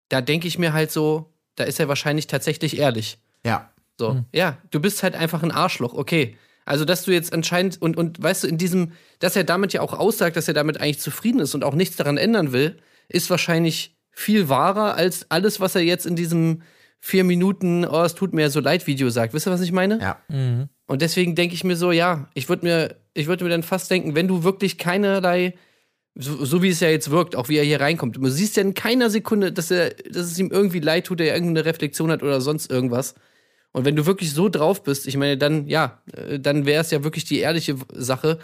da 0.09 0.21
denke 0.21 0.49
ich 0.49 0.59
mir 0.59 0.73
halt 0.73 0.91
so, 0.91 1.33
da 1.57 1.65
ist 1.65 1.81
er 1.81 1.89
wahrscheinlich 1.89 2.27
tatsächlich 2.27 2.79
ehrlich. 2.79 3.19
Ja. 3.45 3.73
So, 3.99 4.25
ja, 4.33 4.59
du 4.71 4.81
bist 4.81 5.03
halt 5.03 5.15
einfach 5.15 5.43
ein 5.43 5.51
Arschloch, 5.53 5.95
okay. 5.95 6.37
Also, 6.65 6.85
dass 6.85 7.05
du 7.05 7.13
jetzt 7.13 7.33
anscheinend, 7.33 7.81
und, 7.83 7.97
und 7.97 8.23
weißt 8.23 8.45
du, 8.45 8.49
in 8.49 8.57
diesem, 8.57 8.93
dass 9.19 9.37
er 9.37 9.45
damit 9.45 9.73
ja 9.73 9.81
auch 9.81 9.93
aussagt, 9.93 10.37
dass 10.37 10.49
er 10.49 10.55
damit 10.55 10.81
eigentlich 10.81 11.01
zufrieden 11.01 11.41
ist 11.41 11.55
und 11.55 11.65
auch 11.65 11.75
nichts 11.75 11.97
daran 11.97 12.17
ändern 12.17 12.53
will, 12.53 12.79
ist 13.09 13.31
wahrscheinlich 13.31 13.97
viel 14.11 14.49
wahrer 14.49 14.95
als 14.95 15.31
alles, 15.31 15.61
was 15.61 15.75
er 15.75 15.83
jetzt 15.83 16.07
in 16.07 16.17
diesem 16.17 16.63
vier 17.01 17.25
Minuten, 17.25 17.85
oh, 17.85 18.03
es 18.03 18.15
tut 18.15 18.33
mir 18.33 18.49
so 18.49 18.61
leid 18.61 18.87
Video 18.87 19.11
sagt. 19.11 19.35
Wisst 19.35 19.49
ihr, 19.49 19.53
was 19.53 19.61
ich 19.61 19.73
meine? 19.73 20.01
Ja. 20.01 20.19
Und 20.87 21.03
deswegen 21.03 21.35
denke 21.35 21.55
ich 21.55 21.65
mir 21.65 21.77
so, 21.77 21.91
ja, 21.91 22.29
ich 22.35 22.49
würde 22.49 22.65
mir, 22.65 22.97
ich 23.13 23.27
würde 23.27 23.43
mir 23.43 23.51
dann 23.51 23.65
fast 23.65 23.91
denken, 23.91 24.15
wenn 24.15 24.29
du 24.29 24.45
wirklich 24.45 24.79
keinerlei, 24.79 25.55
so, 26.15 26.45
so 26.45 26.63
wie 26.63 26.69
es 26.69 26.81
ja 26.81 26.89
jetzt 26.89 27.11
wirkt, 27.11 27.37
auch 27.37 27.49
wie 27.49 27.57
er 27.57 27.65
hier 27.65 27.81
reinkommt, 27.81 28.17
du 28.17 28.29
siehst 28.29 28.57
ja 28.57 28.63
in 28.63 28.75
keiner 28.75 29.11
Sekunde, 29.11 29.53
dass 29.53 29.71
er, 29.71 29.91
dass 29.91 30.27
es 30.27 30.39
ihm 30.39 30.51
irgendwie 30.51 30.81
leid 30.81 31.07
tut, 31.07 31.21
er 31.21 31.35
irgendeine 31.35 31.65
Reflexion 31.65 32.11
hat 32.11 32.23
oder 32.23 32.41
sonst 32.41 32.71
irgendwas. 32.71 33.15
Und 33.73 33.87
wenn 33.87 33.97
du 33.97 34.05
wirklich 34.05 34.33
so 34.33 34.49
drauf 34.51 34.83
bist, 34.83 35.07
ich 35.07 35.17
meine, 35.17 35.39
dann, 35.39 35.67
ja, 35.67 36.03
äh, 36.15 36.39
dann 36.39 36.67
wäre 36.67 36.83
es 36.83 36.91
ja 36.91 37.05
wirklich 37.05 37.25
die 37.25 37.39
ehrliche 37.39 37.77
Sache, 37.93 38.39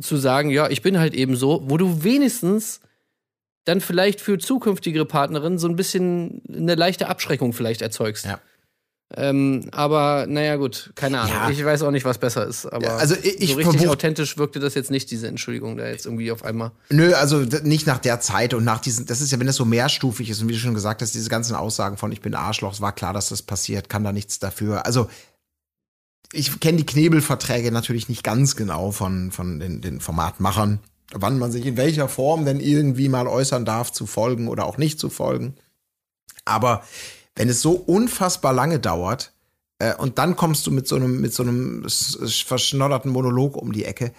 zu 0.00 0.16
sagen, 0.16 0.50
ja, 0.50 0.70
ich 0.70 0.80
bin 0.80 0.98
halt 0.98 1.14
eben 1.14 1.36
so, 1.36 1.64
wo 1.66 1.76
du 1.76 2.02
wenigstens 2.02 2.80
dann 3.64 3.80
vielleicht 3.80 4.20
für 4.20 4.38
zukünftige 4.38 5.04
Partnerinnen 5.04 5.58
so 5.58 5.68
ein 5.68 5.76
bisschen 5.76 6.42
eine 6.48 6.74
leichte 6.74 7.08
Abschreckung 7.08 7.52
vielleicht 7.52 7.82
erzeugst. 7.82 8.24
Ja. 8.24 8.40
Ähm, 9.14 9.68
aber 9.72 10.26
naja, 10.26 10.56
gut, 10.56 10.92
keine 10.94 11.20
Ahnung. 11.20 11.34
Ja. 11.34 11.50
Ich 11.50 11.62
weiß 11.62 11.82
auch 11.82 11.90
nicht, 11.90 12.04
was 12.06 12.16
besser 12.18 12.46
ist. 12.46 12.64
Aber 12.66 12.84
Ja, 12.86 12.96
also 12.96 13.14
ich- 13.14 13.40
ich 13.42 13.50
so 13.50 13.56
richtig 13.56 13.88
authentisch 13.88 14.38
wirkte 14.38 14.58
das 14.58 14.74
jetzt 14.74 14.90
nicht, 14.90 15.10
diese 15.10 15.28
Entschuldigung 15.28 15.76
da 15.76 15.86
jetzt 15.86 16.06
irgendwie 16.06 16.32
auf 16.32 16.44
einmal. 16.44 16.70
Nö, 16.88 17.12
also 17.14 17.40
nicht 17.62 17.86
nach 17.86 17.98
der 17.98 18.20
Zeit 18.20 18.54
und 18.54 18.64
nach 18.64 18.80
diesen, 18.80 19.04
das 19.04 19.20
ist 19.20 19.30
ja, 19.30 19.38
wenn 19.38 19.46
das 19.46 19.56
so 19.56 19.66
mehrstufig 19.66 20.30
ist 20.30 20.40
und 20.40 20.48
wie 20.48 20.52
du 20.54 20.58
schon 20.58 20.72
gesagt 20.74 21.02
hast, 21.02 21.14
diese 21.14 21.28
ganzen 21.28 21.54
Aussagen 21.54 21.98
von 21.98 22.10
ich 22.10 22.22
bin 22.22 22.34
Arschloch, 22.34 22.72
es 22.72 22.80
war 22.80 22.92
klar, 22.94 23.12
dass 23.12 23.28
das 23.28 23.42
passiert, 23.42 23.88
kann 23.90 24.02
da 24.02 24.12
nichts 24.12 24.38
dafür. 24.38 24.86
Also 24.86 25.10
ich 26.32 26.60
kenne 26.60 26.78
die 26.78 26.86
Knebelverträge 26.86 27.70
natürlich 27.70 28.08
nicht 28.08 28.24
ganz 28.24 28.56
genau 28.56 28.90
von, 28.92 29.30
von 29.32 29.58
den, 29.60 29.82
den 29.82 30.00
Formatmachern, 30.00 30.78
wann 31.12 31.38
man 31.38 31.52
sich 31.52 31.66
in 31.66 31.76
welcher 31.76 32.08
Form 32.08 32.46
denn 32.46 32.60
irgendwie 32.60 33.10
mal 33.10 33.26
äußern 33.26 33.66
darf, 33.66 33.92
zu 33.92 34.06
folgen 34.06 34.48
oder 34.48 34.64
auch 34.64 34.78
nicht 34.78 34.98
zu 34.98 35.10
folgen. 35.10 35.54
Aber 36.46 36.82
wenn 37.36 37.48
es 37.48 37.62
so 37.62 37.72
unfassbar 37.72 38.52
lange 38.52 38.78
dauert, 38.78 39.32
äh, 39.78 39.94
und 39.96 40.18
dann 40.18 40.36
kommst 40.36 40.66
du 40.66 40.70
mit 40.70 40.86
so 40.86 40.96
einem, 40.96 41.20
mit 41.20 41.34
so 41.34 41.42
einem 41.42 41.86
verschnodderten 41.88 43.10
Monolog 43.10 43.56
um 43.56 43.72
die 43.72 43.84
Ecke, 43.84 44.12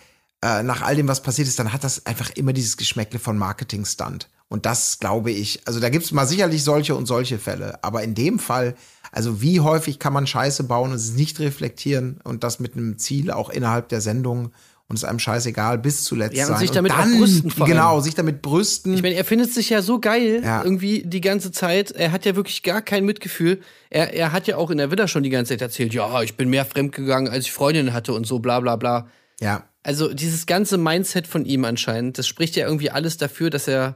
äh, 0.44 0.62
nach 0.62 0.82
all 0.82 0.98
dem, 0.98 1.08
was 1.08 1.24
passiert 1.24 1.48
ist, 1.48 1.58
dann 1.58 1.72
hat 1.72 1.86
das 1.86 2.06
einfach 2.06 2.32
immer 2.32 2.52
dieses 2.52 2.76
Geschmäckle 2.76 3.18
von 3.18 3.38
Marketing-Stunt. 3.38 4.30
Und 4.50 4.66
das 4.66 5.00
glaube 5.00 5.32
ich, 5.32 5.66
also 5.66 5.80
da 5.80 5.90
gibt 5.90 6.04
es 6.04 6.12
mal 6.12 6.28
sicherlich 6.28 6.64
solche 6.64 6.96
und 6.96 7.06
solche 7.06 7.40
Fälle. 7.40 7.82
Aber 7.82 8.04
in 8.04 8.14
dem 8.14 8.40
Fall, 8.40 8.76
also 9.12 9.42
wie 9.42 9.62
häufig 9.62 10.00
kann 10.00 10.12
man 10.12 10.28
Scheiße 10.28 10.66
bauen 10.66 10.92
und 10.92 10.98
es 10.98 11.14
nicht 11.14 11.40
reflektieren 11.40 12.20
und 12.24 12.44
das 12.44 12.60
mit 12.60 12.76
einem 12.76 12.98
Ziel 12.98 13.32
auch 13.32 13.50
innerhalb 13.50 13.88
der 13.88 14.02
Sendung 14.02 14.52
und 14.94 14.98
es 14.98 15.04
einem 15.04 15.18
scheißegal 15.18 15.80
bis 15.80 16.04
zuletzt 16.04 16.38
Ja, 16.38 16.46
und 16.46 16.52
sein. 16.54 16.60
sich 16.60 16.70
damit 16.72 16.92
auch 16.92 16.98
dann, 17.00 17.18
brüsten 17.18 17.50
vor 17.50 17.66
allem. 17.66 17.74
Genau, 17.76 18.00
sich 18.00 18.14
damit 18.14 18.44
brüsten. 18.44 18.94
Ich 18.94 19.02
meine, 19.02 19.16
er 19.16 19.26
findet 19.26 19.52
sich 19.52 19.72
ja 19.72 19.82
so 19.82 20.00
geil 20.00 20.42
Ja. 20.44 20.64
irgendwie 20.64 21.02
die 21.04 21.20
ganze 21.20 21.52
Zeit. 21.52 21.90
Er 21.92 22.12
hat 22.12 22.26
ja 22.26 22.36
wirklich 22.36 22.62
gar 22.62 22.84
kein 22.84 23.04
Mitgefühl. 23.06 23.60
Er, 23.90 24.14
er 24.14 24.32
hat 24.32 24.46
ja 24.48 24.58
auch 24.58 24.70
in 24.70 24.78
der 24.78 24.92
Villa 24.92 25.08
schon 25.08 25.24
die 25.24 25.32
ganze 25.32 25.54
Zeit 25.54 25.62
erzählt, 25.62 25.94
ja, 25.96 26.22
ich 26.22 26.38
bin 26.38 26.50
mehr 26.50 26.64
fremdgegangen, 26.66 27.32
als 27.32 27.46
ich 27.46 27.52
Freundinnen 27.52 27.92
hatte 27.94 28.14
und 28.14 28.28
so, 28.28 28.38
bla 28.40 28.60
bla 28.60 28.76
bla. 28.76 29.08
ja. 29.42 29.64
Also 29.86 30.14
dieses 30.14 30.46
ganze 30.46 30.78
Mindset 30.78 31.28
von 31.28 31.44
ihm 31.44 31.66
anscheinend, 31.66 32.18
das 32.18 32.26
spricht 32.26 32.56
ja 32.56 32.66
irgendwie 32.66 32.90
alles 32.92 33.18
dafür, 33.18 33.50
dass 33.50 33.68
er 33.68 33.96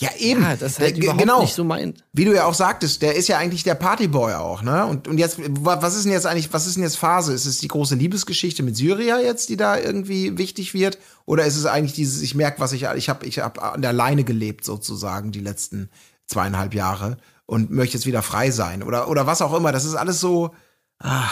Ja, 0.00 0.10
eben. 0.18 0.42
ja, 0.42 0.56
das 0.56 0.80
halt 0.80 0.96
Äh, 0.96 1.00
überhaupt 1.00 1.20
genau. 1.20 1.40
nicht 1.42 1.54
so 1.54 1.62
meint. 1.62 2.02
Wie 2.12 2.24
du 2.24 2.34
ja 2.34 2.46
auch 2.46 2.54
sagtest, 2.54 3.00
der 3.02 3.14
ist 3.14 3.28
ja 3.28 3.38
eigentlich 3.38 3.62
der 3.62 3.76
Partyboy 3.76 4.34
auch, 4.34 4.60
ne? 4.62 4.84
Und, 4.86 5.06
und 5.06 5.18
jetzt, 5.18 5.38
wa- 5.64 5.78
was 5.82 5.94
ist 5.94 6.04
denn 6.04 6.10
jetzt 6.12 6.26
eigentlich, 6.26 6.52
was 6.52 6.66
ist 6.66 6.74
denn 6.74 6.82
jetzt 6.82 6.96
Phase? 6.98 7.32
Ist 7.32 7.46
es 7.46 7.58
die 7.58 7.68
große 7.68 7.94
Liebesgeschichte 7.94 8.64
mit 8.64 8.76
Syria 8.76 9.20
jetzt, 9.20 9.50
die 9.50 9.56
da 9.56 9.78
irgendwie 9.78 10.36
wichtig 10.36 10.74
wird? 10.74 10.98
Oder 11.26 11.44
ist 11.44 11.54
es 11.56 11.66
eigentlich 11.66 11.92
dieses, 11.92 12.22
ich 12.22 12.34
merke, 12.34 12.58
was 12.60 12.72
ich, 12.72 12.82
ich 12.96 13.08
habe 13.08 13.24
ich 13.24 13.38
hab 13.38 13.62
an 13.62 13.82
der 13.82 13.92
Leine 13.92 14.24
gelebt 14.24 14.64
sozusagen 14.64 15.30
die 15.30 15.40
letzten 15.40 15.90
zweieinhalb 16.26 16.74
Jahre 16.74 17.16
und 17.46 17.70
möchte 17.70 17.96
jetzt 17.96 18.06
wieder 18.06 18.22
frei 18.22 18.50
sein? 18.50 18.82
Oder, 18.82 19.06
oder 19.08 19.26
was 19.28 19.42
auch 19.42 19.54
immer. 19.54 19.70
Das 19.70 19.84
ist 19.84 19.94
alles 19.94 20.18
so, 20.18 20.50
ah, 20.98 21.28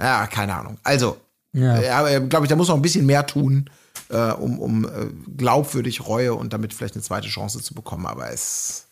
ja, 0.00 0.26
keine 0.26 0.56
Ahnung. 0.56 0.78
Also, 0.82 1.18
Ja. 1.52 1.80
ja, 1.80 2.18
glaube 2.18 2.46
ich, 2.46 2.50
da 2.50 2.56
muss 2.56 2.66
noch 2.66 2.74
ein 2.74 2.82
bisschen 2.82 3.06
mehr 3.06 3.26
tun, 3.26 3.70
äh, 4.12 4.32
um, 4.32 4.58
um 4.60 4.84
äh, 4.84 5.08
glaubwürdig 5.36 6.06
Reue 6.06 6.34
und 6.34 6.52
damit 6.52 6.74
vielleicht 6.74 6.94
eine 6.94 7.02
zweite 7.02 7.28
Chance 7.28 7.60
zu 7.62 7.74
bekommen. 7.74 8.06
Aber 8.06 8.30
es, 8.30 8.86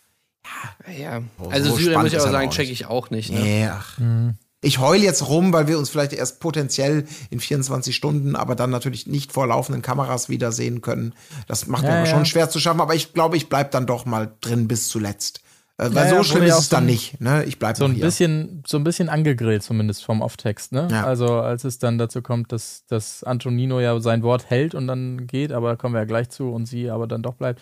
Ja. 0.99 1.23
So- 1.39 1.51
Also 1.51 1.71
so 1.71 1.77
Syrien 1.77 1.93
spannend 1.93 2.03
muss 2.05 2.13
ich 2.13 2.19
aber 2.19 2.29
er 2.29 2.33
sagen, 2.33 2.49
auch 2.49 2.53
check 2.53 2.69
nicht. 2.69 2.81
ich 2.81 2.87
auch 2.87 3.11
nicht. 3.11 3.31
Ne? 3.31 3.41
Nee, 3.41 3.69
ach. 3.69 3.99
Ich 4.63 4.79
heul 4.79 4.99
jetzt 4.99 5.27
rum, 5.29 5.53
weil 5.55 5.69
wir 5.69 5.79
uns 5.79 5.89
vielleicht 5.89 6.13
erst 6.13 6.39
potenziell 6.41 7.07
in 7.31 7.41
24 7.41 7.97
Stunden, 7.97 8.37
aber 8.37 8.55
dann 8.55 8.69
natürlich 8.71 9.07
nicht 9.07 9.33
vor 9.33 9.47
laufenden 9.47 9.81
Kameras 9.81 10.29
wiedersehen 10.29 10.83
können. 10.83 11.15
Das 11.47 11.67
macht 11.67 11.83
mir 11.83 11.89
Ja, 11.89 11.99
aber 12.01 12.07
ja. 12.09 12.15
schon 12.15 12.27
schwer 12.27 12.51
zu 12.51 12.59
schaffen, 12.61 12.81
aber 12.83 12.95
ich 12.95 13.15
glaube, 13.15 13.39
ich 13.39 13.49
bleib 13.49 13.71
dann 13.71 13.87
doch 13.87 14.05
mal 14.05 14.33
drin 14.43 14.69
bis 14.69 14.89
zuletzt. 14.89 15.41
Äh, 15.81 15.95
weil 15.95 16.11
Ja, 16.11 16.17
so 16.19 16.23
schlimm 16.25 16.43
ist 16.45 16.59
es 16.59 16.69
so 16.69 16.77
dann 16.77 16.87
nicht. 16.87 17.21
Ne? 17.21 17.45
Ich 17.45 17.59
bleib 17.59 17.77
so 17.77 17.85
ein 17.87 17.93
hier. 17.93 18.05
bisschen, 18.05 18.63
so 18.67 18.77
ein 18.77 18.85
bisschen 18.85 19.09
angegrillt 19.09 19.63
zumindest 19.63 20.05
vom 20.05 20.21
Off-Text, 20.21 20.73
ne? 20.73 20.89
Ja. 20.91 21.05
Also 21.07 21.41
als 21.41 21.65
es 21.65 21.79
dann 21.79 21.97
dazu 21.97 22.21
kommt, 22.23 22.53
dass, 22.53 22.85
dass 22.87 23.25
Antonino 23.25 23.81
ja 23.81 23.99
sein 24.01 24.23
Wort 24.23 24.51
hält 24.51 24.75
und 24.75 24.87
dann 24.87 25.27
geht, 25.27 25.53
aber 25.53 25.71
da 25.71 25.77
kommen 25.77 25.95
wir 25.95 26.01
ja 26.01 26.05
gleich 26.07 26.29
zu 26.29 26.51
und 26.51 26.67
sie 26.67 26.91
aber 26.91 27.07
dann 27.07 27.23
doch 27.23 27.35
bleibt. 27.35 27.61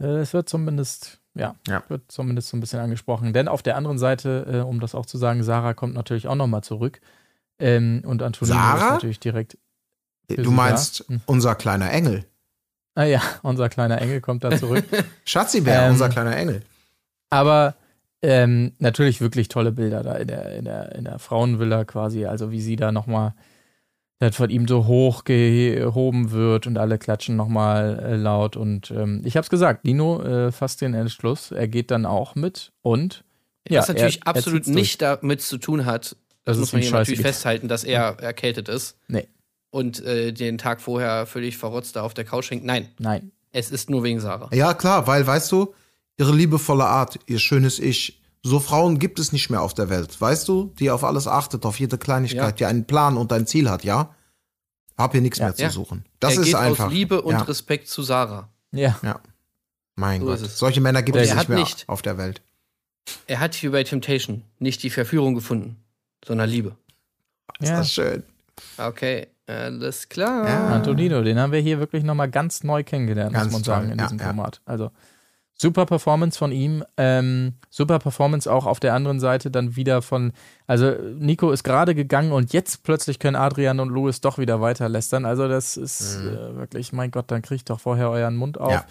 Äh, 0.00 0.06
es 0.20 0.32
wird 0.32 0.48
zumindest, 0.48 1.20
ja, 1.34 1.54
Ja. 1.68 1.82
wird 1.88 2.10
zumindest 2.10 2.48
so 2.48 2.56
ein 2.56 2.60
bisschen 2.60 2.80
angesprochen. 2.80 3.32
Denn 3.34 3.46
auf 3.48 3.62
der 3.62 3.76
anderen 3.76 3.98
Seite, 3.98 4.46
äh, 4.50 4.56
um 4.60 4.80
das 4.80 4.94
auch 4.94 5.04
zu 5.06 5.18
sagen, 5.18 5.42
Sarah 5.42 5.74
kommt 5.74 5.94
natürlich 5.94 6.26
auch 6.28 6.34
nochmal 6.36 6.62
zurück. 6.64 7.00
Ähm, 7.58 8.02
und 8.06 8.22
Antonino 8.22 8.56
Sarah? 8.56 8.86
ist 8.86 8.92
natürlich 8.94 9.20
direkt. 9.20 9.58
Du 10.28 10.50
meinst 10.50 11.00
da. 11.00 11.14
Hm. 11.14 11.20
unser 11.26 11.54
kleiner 11.56 11.90
Engel. 11.92 12.24
Ah 12.94 13.04
ja, 13.04 13.20
unser 13.42 13.68
kleiner 13.68 14.00
Engel 14.00 14.20
kommt 14.20 14.44
da 14.44 14.56
zurück. 14.56 14.84
Schatzibär, 15.24 15.82
Ähm, 15.82 15.92
unser 15.92 16.08
kleiner 16.08 16.36
Engel. 16.36 16.62
Aber 17.30 17.76
ähm, 18.22 18.72
natürlich 18.78 19.20
wirklich 19.20 19.48
tolle 19.48 19.72
Bilder 19.72 20.02
da 20.02 20.14
in 20.16 20.28
der, 20.28 20.56
in 20.56 20.64
der, 20.64 20.94
in 20.94 21.04
der 21.04 21.18
Frauenvilla 21.18 21.84
quasi. 21.84 22.26
Also 22.26 22.50
wie 22.50 22.60
sie 22.60 22.76
da 22.76 22.92
nochmal 22.92 23.34
dann 24.18 24.32
von 24.34 24.50
ihm 24.50 24.68
so 24.68 24.86
hoch 24.86 25.24
gehoben 25.24 26.30
wird 26.30 26.66
und 26.66 26.76
alle 26.76 26.98
klatschen 26.98 27.36
nochmal 27.36 27.98
äh, 28.04 28.16
laut. 28.16 28.56
Und 28.56 28.90
ähm, 28.90 29.22
ich 29.24 29.36
hab's 29.38 29.48
gesagt, 29.48 29.84
Nino 29.84 30.22
äh, 30.22 30.52
fasst 30.52 30.82
den 30.82 30.92
Entschluss. 30.92 31.50
Er 31.52 31.68
geht 31.68 31.90
dann 31.90 32.04
auch 32.04 32.34
mit 32.34 32.72
und 32.82 33.24
ja, 33.68 33.80
Was 33.80 33.88
natürlich 33.88 34.18
er- 34.18 34.26
er 34.26 34.28
absolut 34.28 34.64
zieht's 34.64 34.74
nicht 34.76 35.00
damit 35.02 35.40
zu 35.40 35.56
tun 35.58 35.86
hat, 35.86 36.16
das, 36.44 36.56
Das 36.56 36.58
muss 36.58 36.72
man 36.72 36.82
ihm 36.82 36.88
hier 36.88 36.92
natürlich 36.92 37.18
scheißegal. 37.20 37.32
festhalten, 37.32 37.68
dass 37.68 37.84
er 37.84 38.18
erkältet 38.20 38.68
ist 38.68 38.96
Nee, 39.08 39.28
und 39.70 40.02
äh, 40.04 40.32
den 40.32 40.58
Tag 40.58 40.80
vorher 40.80 41.24
völlig 41.26 41.56
verrotzt 41.58 41.96
da 41.96 42.02
auf 42.02 42.12
der 42.14 42.24
Couch 42.24 42.50
hängt. 42.50 42.64
Nein, 42.64 42.88
nein. 42.98 43.30
es 43.52 43.70
ist 43.70 43.88
nur 43.90 44.02
wegen 44.02 44.18
Sarah. 44.20 44.48
Ja, 44.52 44.74
klar, 44.74 45.06
weil, 45.06 45.26
weißt 45.26 45.52
du, 45.52 45.74
ihre 46.20 46.32
liebevolle 46.34 46.84
Art, 46.84 47.18
ihr 47.26 47.38
schönes 47.38 47.78
Ich, 47.78 48.20
so 48.42 48.60
Frauen 48.60 48.98
gibt 48.98 49.18
es 49.18 49.32
nicht 49.32 49.50
mehr 49.50 49.62
auf 49.62 49.74
der 49.74 49.88
Welt, 49.88 50.20
weißt 50.20 50.46
du, 50.48 50.72
die 50.78 50.90
auf 50.90 51.02
alles 51.02 51.26
achtet, 51.26 51.64
auf 51.66 51.80
jede 51.80 51.98
Kleinigkeit, 51.98 52.60
die 52.60 52.66
einen 52.66 52.84
Plan 52.84 53.16
und 53.16 53.32
ein 53.32 53.46
Ziel 53.46 53.68
hat, 53.70 53.84
ja? 53.84 54.14
Hab 54.98 55.12
hier 55.12 55.22
nichts 55.22 55.38
mehr 55.38 55.54
zu 55.54 55.62
Ja. 55.62 55.70
suchen. 55.70 56.04
Das 56.20 56.34
er 56.34 56.40
ist 56.40 56.46
geht 56.46 56.54
einfach. 56.56 56.86
aus 56.86 56.92
Liebe 56.92 57.22
und 57.22 57.32
ja, 57.32 57.42
Respekt 57.42 57.88
zu 57.88 58.02
Sarah. 58.02 58.50
Ja, 58.72 58.98
ja. 59.02 59.18
Mein 59.96 60.20
So 60.20 60.26
Gott. 60.26 60.38
Solche 60.40 60.80
Männer 60.82 61.02
gibt 61.02 61.16
Und 61.16 61.22
es 61.24 61.34
nicht 61.34 61.48
mehr 61.48 61.58
nicht- 61.58 61.88
auf 61.88 62.02
der 62.02 62.18
Welt. 62.18 62.42
Er 63.26 63.40
hat 63.40 63.60
wie 63.62 63.68
bei 63.70 63.82
Temptation 63.82 64.44
nicht 64.58 64.82
die 64.82 64.90
Verführung 64.90 65.34
gefunden, 65.34 65.76
sondern 66.24 66.48
Liebe. 66.50 66.76
Ist 67.60 67.68
Ja. 67.70 67.78
das 67.78 67.90
schön. 67.92 68.22
Okay, 68.76 69.26
alles 69.46 70.08
klar. 70.10 70.46
Ja. 70.48 70.66
Antonino, 70.68 71.22
den 71.22 71.38
haben 71.38 71.52
wir 71.52 71.60
hier 71.60 71.78
wirklich 71.78 72.04
nochmal 72.04 72.30
ganz 72.30 72.62
neu 72.62 72.84
kennengelernt, 72.84 73.32
Ganz 73.32 73.46
muss 73.46 73.52
man 73.54 73.62
toll, 73.62 73.74
sagen, 73.74 73.90
in 73.92 73.98
ja, 73.98 74.04
diesem 74.04 74.18
ja. 74.18 74.24
Format. 74.26 74.60
Also 74.66 74.90
super 75.60 75.84
Performance 75.84 76.38
von 76.38 76.52
ihm, 76.52 76.82
ähm, 76.96 77.52
super 77.68 77.98
Performance 77.98 78.50
auch 78.50 78.64
auf 78.64 78.80
der 78.80 78.94
anderen 78.94 79.20
Seite 79.20 79.50
dann 79.50 79.76
wieder 79.76 80.00
von, 80.00 80.32
also 80.66 80.92
Nico 81.18 81.50
ist 81.50 81.64
gerade 81.64 81.94
gegangen 81.94 82.32
und 82.32 82.54
jetzt 82.54 82.82
plötzlich 82.82 83.18
können 83.18 83.36
Adrian 83.36 83.78
und 83.78 83.90
Louis 83.90 84.22
doch 84.22 84.38
wieder 84.38 84.62
weiter 84.62 84.88
lästern. 84.88 85.26
Also 85.26 85.48
das 85.48 85.76
ist 85.76 86.16
äh, 86.16 86.56
wirklich, 86.56 86.94
mein 86.94 87.10
Gott, 87.10 87.30
dann 87.30 87.42
kriegt 87.42 87.68
doch 87.68 87.78
vorher 87.78 88.08
euren 88.08 88.36
Mund 88.36 88.58
auf. 88.58 88.68
Mhm. 88.70 88.74
Ja. 88.74 88.84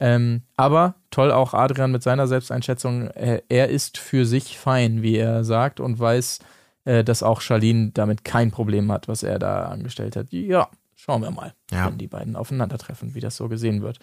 Ähm, 0.00 0.42
aber 0.56 0.96
toll 1.12 1.30
auch 1.30 1.54
Adrian 1.54 1.92
mit 1.92 2.02
seiner 2.02 2.26
Selbsteinschätzung. 2.26 3.06
Er, 3.06 3.44
er 3.48 3.68
ist 3.68 3.96
für 3.96 4.26
sich 4.26 4.58
fein, 4.58 5.02
wie 5.02 5.16
er 5.16 5.44
sagt, 5.44 5.78
und 5.78 5.98
weiß, 6.00 6.40
äh, 6.86 7.04
dass 7.04 7.22
auch 7.22 7.40
Charlene 7.40 7.92
damit 7.94 8.24
kein 8.24 8.50
Problem 8.50 8.90
hat, 8.90 9.06
was 9.06 9.22
er 9.22 9.38
da 9.38 9.66
angestellt 9.66 10.16
hat. 10.16 10.26
Ja, 10.32 10.68
schauen 10.96 11.22
wir 11.22 11.30
mal, 11.30 11.54
Ja. 11.70 11.86
wenn 11.86 11.98
die 11.98 12.08
beiden 12.08 12.34
aufeinandertreffen, 12.34 13.14
wie 13.14 13.20
das 13.20 13.36
so 13.36 13.48
gesehen 13.48 13.80
wird. 13.82 14.00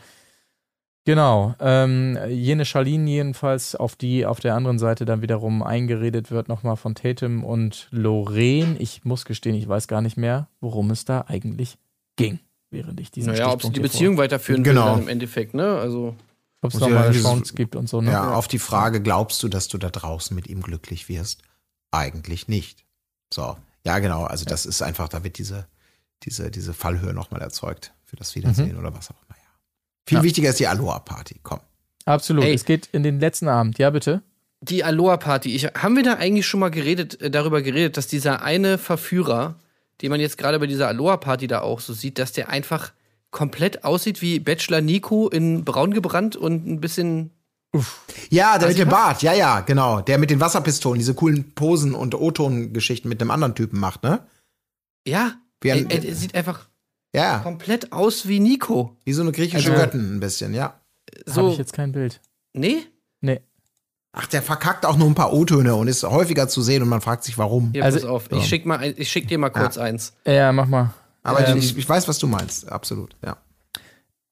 Genau, 1.05 1.53
ähm, 1.59 2.17
jene 2.29 2.63
Charlene 2.63 3.09
jedenfalls, 3.09 3.75
auf 3.75 3.97
die 3.97 4.25
auf 4.25 4.39
der 4.39 4.55
anderen 4.55 4.79
Seite 4.79 5.03
dann 5.03 5.21
wiederum 5.21 5.61
eingeredet 5.61 6.31
wird, 6.31 6.47
nochmal 6.47 6.77
von 6.77 6.95
Tatum 6.95 7.43
und 7.43 7.87
Lorraine. 7.91 8.77
Ich 8.79 9.03
muss 9.03 9.25
gestehen, 9.25 9.53
ich 9.55 9.67
weiß 9.67 9.89
gar 9.89 10.01
nicht 10.01 10.15
mehr, 10.15 10.47
worum 10.61 10.91
es 10.91 11.03
da 11.03 11.25
eigentlich 11.27 11.77
ging, 12.15 12.39
während 12.69 13.01
ich 13.01 13.11
diesen 13.11 13.33
Naja, 13.33 13.51
ob 13.51 13.61
sie 13.61 13.71
die 13.71 13.81
Beziehung 13.81 14.17
weiterführen 14.17 14.63
Genau. 14.63 14.85
will 14.85 14.91
dann 14.93 15.01
im 15.01 15.07
Endeffekt, 15.09 15.53
ne? 15.53 15.77
Also, 15.77 16.15
vor- 16.61 16.67
ob 16.69 16.73
es 16.73 16.79
nochmal 16.79 17.07
eine 17.09 17.19
Chance 17.21 17.53
gibt 17.53 17.75
und 17.75 17.89
so. 17.89 17.99
Ne? 17.99 18.11
Ja, 18.11 18.33
auf 18.35 18.47
die 18.47 18.59
Frage, 18.59 19.01
glaubst 19.01 19.43
du, 19.43 19.49
dass 19.49 19.67
du 19.67 19.77
da 19.77 19.89
draußen 19.89 20.33
mit 20.33 20.47
ihm 20.47 20.61
glücklich 20.61 21.09
wirst? 21.09 21.41
Eigentlich 21.91 22.47
nicht. 22.47 22.85
So, 23.33 23.57
ja, 23.85 23.99
genau. 23.99 24.23
Also, 24.23 24.45
das 24.45 24.65
ist 24.65 24.81
einfach, 24.81 25.09
da 25.09 25.21
wird 25.25 25.37
diese, 25.37 25.67
diese, 26.23 26.49
diese 26.49 26.73
Fallhöhe 26.73 27.13
nochmal 27.13 27.41
erzeugt 27.41 27.93
für 28.05 28.15
das 28.15 28.35
Wiedersehen 28.35 28.77
oder 28.77 28.93
was 28.93 29.09
auch 29.11 29.15
immer. 29.27 29.35
Viel 30.07 30.17
Ja. 30.19 30.23
wichtiger 30.23 30.49
ist 30.49 30.59
die 30.59 30.67
Aloha-Party. 30.67 31.39
Komm. 31.43 31.59
Absolut. 32.05 32.43
Ey. 32.43 32.53
Es 32.53 32.65
geht 32.65 32.87
in 32.91 33.03
den 33.03 33.19
letzten 33.19 33.47
Abend. 33.47 33.77
Ja, 33.79 33.89
bitte. 33.89 34.21
die 34.61 34.83
Aloha-Party. 34.85 35.53
Ich, 35.55 35.65
haben 35.65 35.95
wir 35.97 36.03
da 36.03 36.13
eigentlich 36.13 36.45
schon 36.47 36.61
mal 36.61 36.71
geredet, 36.71 37.21
äh, 37.21 37.29
darüber 37.29 37.61
geredet, 37.61 37.97
dass 37.97 38.07
dieser 38.07 38.41
eine 38.43 38.77
Verführer, 38.77 39.55
den 40.01 40.09
man 40.09 40.21
jetzt 40.21 40.37
gerade 40.37 40.57
bei 40.57 40.67
dieser 40.67 40.87
Aloha-Party 40.87 41.47
da 41.47 41.59
auch 41.61 41.81
so 41.81 41.91
sieht, 41.93 42.17
dass 42.17 42.31
der 42.31 42.47
einfach 42.49 42.93
komplett 43.29 43.83
aussieht 43.83 44.21
wie 44.21 44.39
Bachelor 44.39 44.79
Nico 44.79 45.27
in 45.27 45.65
braun 45.65 45.93
gebrannt 45.93 46.35
und 46.37 46.65
ein 46.65 46.79
bisschen. 46.79 47.31
Ja, 48.29 48.57
der 48.59 48.69
mit 48.69 48.77
dem? 48.77 48.87
Bart, 48.89 49.21
ja, 49.23 49.33
ja, 49.33 49.59
genau. 49.61 49.99
Der 50.01 50.17
mit 50.17 50.29
den 50.29 50.39
Wasserpistolen, 50.39 50.99
diese 50.99 51.13
coolen 51.15 51.53
Posen 51.55 51.93
und 51.93 52.15
O-Ton-Geschichten 52.15 53.09
mit 53.09 53.19
einem 53.19 53.31
anderen 53.31 53.55
Typen 53.55 53.79
macht, 53.79 54.03
ne? 54.03 54.19
Ja, 55.05 55.33
Wie 55.61 55.69
er, 55.69 55.75
ein- 55.75 55.89
er, 55.89 56.05
er 56.05 56.15
sieht 56.15 56.35
einfach 56.35 56.67
Ja, 57.15 57.39
komplett 57.39 57.91
aus 57.91 58.27
wie 58.27 58.39
Nico. 58.39 58.97
wie 59.05 59.13
so 59.13 59.21
eine 59.21 59.31
griechische 59.31 59.69
Also- 59.71 59.81
Göttin 59.83 60.15
ein 60.15 60.19
bisschen, 60.19 60.53
ja. 60.53 60.79
Habe 61.27 61.31
So, 61.31 61.51
ich 61.51 61.57
jetzt 61.57 61.73
kein 61.73 61.91
Bild. 61.91 62.19
nee? 62.53 62.77
Nee. 63.21 63.41
Ach, 64.13 64.27
der 64.27 64.41
verkackt 64.43 64.85
auch 64.85 64.95
nur 64.97 65.07
ein 65.07 65.15
paar 65.15 65.33
O-Töne 65.33 65.75
und 65.75 65.87
ist 65.87 66.03
häufiger 66.03 66.47
zu 66.47 66.61
sehen 66.61 66.81
und 66.83 66.89
man 66.89 67.01
fragt 67.01 67.23
sich, 67.23 67.37
warum. 67.37 67.71
Hier, 67.73 67.83
Also- 67.83 67.99
pass 67.99 68.07
auf. 68.07 68.31
Ich 68.31 68.45
schick, 68.47 68.65
mal 68.65 68.83
ich 68.97 69.09
schick 69.11 69.27
dir 69.27 69.37
mal 69.37 69.49
kurz 69.49 69.77
eins. 69.77 70.13
Ja, 70.25 70.51
mach 70.51 70.67
mal. 70.67 70.93
Aber 71.23 71.47
Ähm, 71.47 71.57
ich, 71.57 71.77
ich 71.77 71.87
weiß, 71.87 72.07
was 72.07 72.17
du 72.19 72.27
meinst, 72.27 72.69
absolut, 72.71 73.15
ja. 73.23 73.37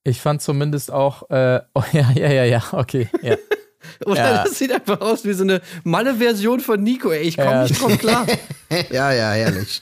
Ich 0.03 0.19
fand 0.19 0.41
zumindest 0.41 0.91
auch, 0.91 1.29
äh, 1.29 1.61
oh 1.75 1.83
ja, 1.93 2.11
ja, 2.11 2.31
ja, 2.31 2.43
ja, 2.45 2.63
okay, 2.73 3.07
ja. 3.21 3.35
Oder 4.05 4.15
Ja. 4.17 4.43
das 4.43 4.57
sieht 4.57 4.71
einfach 4.71 4.99
aus 5.01 5.23
wie 5.25 5.33
so 5.33 5.43
eine 5.43 5.61
Malle-Version 5.83 6.59
von 6.59 6.81
Nico, 6.83 7.09
ey. 7.11 7.21
Ich 7.23 7.37
komme 7.37 7.51
Ja. 7.51 7.63
nicht 7.63 7.79
drauf 7.81 7.97
klar. 7.97 8.25
Ja, 8.91 9.11
ja, 9.11 9.31
herrlich. 9.31 9.81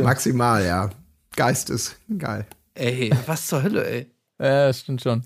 Maximal, 0.00 0.64
ja. 0.64 0.90
Geistes, 1.36 1.96
geil. 2.18 2.46
ey, 2.74 3.10
was 3.26 3.46
zur 3.46 3.62
Hölle, 3.62 3.86
ey. 3.88 4.10
Ja, 4.38 4.72
stimmt 4.72 5.02
schon. 5.02 5.22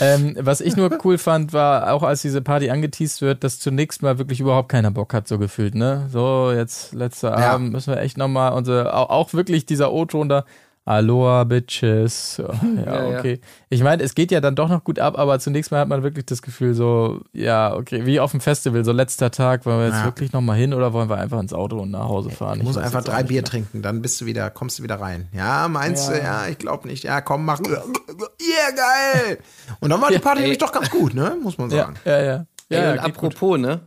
Ähm, 0.00 0.36
was 0.40 0.60
ich 0.60 0.74
nur 0.74 0.90
cool 1.04 1.18
fand, 1.18 1.52
war 1.52 1.92
auch 1.92 2.02
als 2.02 2.22
diese 2.22 2.40
Party 2.40 2.70
angeteased 2.70 3.20
wird, 3.20 3.44
dass 3.44 3.60
zunächst 3.60 4.02
mal 4.02 4.18
wirklich 4.18 4.40
überhaupt 4.40 4.70
keiner 4.70 4.90
Bock 4.90 5.12
hat, 5.12 5.28
so 5.28 5.38
gefühlt, 5.38 5.74
ne? 5.74 6.08
So, 6.10 6.50
jetzt 6.50 6.92
letzter 6.94 7.38
Ja. 7.38 7.52
Abend 7.52 7.72
müssen 7.72 7.94
wir 7.94 8.00
echt 8.00 8.16
nochmal 8.16 8.52
unsere, 8.54 8.94
auch, 8.94 9.10
auch 9.10 9.32
wirklich 9.34 9.66
dieser 9.66 9.92
O-Ton 9.92 10.28
da. 10.28 10.44
Aloha, 10.84 11.44
Bitches. 11.44 12.34
So, 12.34 12.42
ja, 12.76 12.82
Ja, 12.84 13.10
ja. 13.10 13.18
okay. 13.18 13.40
Ich 13.70 13.82
meine, 13.84 14.02
es 14.02 14.14
geht 14.16 14.32
ja 14.32 14.40
dann 14.40 14.56
doch 14.56 14.68
noch 14.68 14.82
gut 14.82 14.98
ab, 14.98 15.16
aber 15.16 15.38
zunächst 15.38 15.70
mal 15.70 15.78
hat 15.80 15.88
man 15.88 16.02
wirklich 16.02 16.26
das 16.26 16.42
Gefühl, 16.42 16.74
so, 16.74 17.20
ja, 17.32 17.72
okay, 17.74 18.04
wie 18.04 18.18
auf 18.18 18.32
dem 18.32 18.40
Festival, 18.40 18.84
so 18.84 18.90
letzter 18.90 19.30
Tag, 19.30 19.64
wollen 19.64 19.78
wir 19.78 19.86
jetzt 19.86 19.98
Ja. 19.98 20.04
wirklich 20.06 20.32
nochmal 20.32 20.56
hin 20.56 20.74
oder 20.74 20.92
wollen 20.92 21.08
wir 21.08 21.18
einfach 21.18 21.38
ins 21.40 21.52
Auto 21.52 21.78
und 21.78 21.92
nach 21.92 22.08
Hause 22.08 22.30
fahren? 22.30 22.58
Du 22.58 22.64
musst 22.64 22.76
Ich 22.78 22.84
weiß 22.84 22.94
einfach 22.96 23.04
drei 23.04 23.22
Bier 23.22 23.44
trinken, 23.44 23.80
dann 23.82 24.02
bist 24.02 24.20
du 24.20 24.26
wieder, 24.26 24.50
kommst 24.50 24.80
du 24.80 24.82
wieder 24.82 24.96
rein. 25.00 25.28
Ja, 25.32 25.68
meinst 25.68 26.08
Ja. 26.10 26.16
du? 26.16 26.22
Ja, 26.22 26.46
ich 26.48 26.58
glaube 26.58 26.88
nicht. 26.88 27.04
Ja, 27.04 27.20
komm, 27.20 27.44
mach. 27.44 27.60
Yeah, 27.60 28.70
geil. 28.74 29.38
Und 29.80 29.90
dann 29.90 30.00
war 30.00 30.10
die 30.10 30.18
Party 30.18 30.40
nämlich 30.40 30.58
doch 30.58 30.72
ganz 30.72 30.90
gut, 30.90 31.14
ne? 31.14 31.36
Muss 31.42 31.58
man 31.58 31.70
Ja, 31.70 31.84
sagen. 31.84 31.96
ja, 32.04 32.20
ja. 32.22 32.46
Ey, 32.68 32.78
Ja, 32.82 32.90
und 32.90 32.96
ja, 32.96 33.02
geht 33.04 33.14
gut. 33.18 33.34
apropos, 33.34 33.58
ne? 33.58 33.80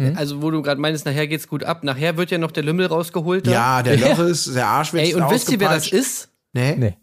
Hm? 0.00 0.16
Also, 0.16 0.42
wo 0.42 0.52
du 0.52 0.62
gerade 0.62 0.80
meinst, 0.80 1.06
nachher 1.06 1.26
geht's 1.26 1.48
gut 1.48 1.64
ab. 1.64 1.82
Nachher 1.82 2.16
wird 2.16 2.30
ja 2.30 2.38
noch 2.38 2.52
der 2.52 2.62
Lümmel 2.62 2.86
rausgeholt. 2.86 3.48
da. 3.48 3.50
Ja, 3.50 3.82
der 3.82 3.96
Ja. 3.98 4.08
Lörres, 4.14 4.44
der 4.52 4.66
Arsch 4.68 4.92
wird 4.92 5.02
Ey, 5.04 5.14
und 5.14 5.28
wisst 5.30 5.50
ihr, 5.50 5.58
wer 5.58 5.70
das 5.70 5.88
ist? 5.90 6.27
Nee? 6.52 6.74
Nee, 6.76 6.96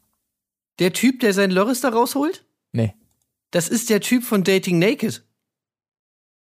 Der 0.80 0.92
Typ, 0.94 1.20
der 1.20 1.34
seinen 1.34 1.52
Lörres 1.52 1.82
da 1.82 1.90
rausholt? 1.90 2.46
nee. 2.72 2.94
Das 3.52 3.70
ist 3.70 3.90
der 3.90 4.02
Typ 4.02 4.24
von 4.26 4.44
Dating 4.44 4.80
Naked. 4.80 5.24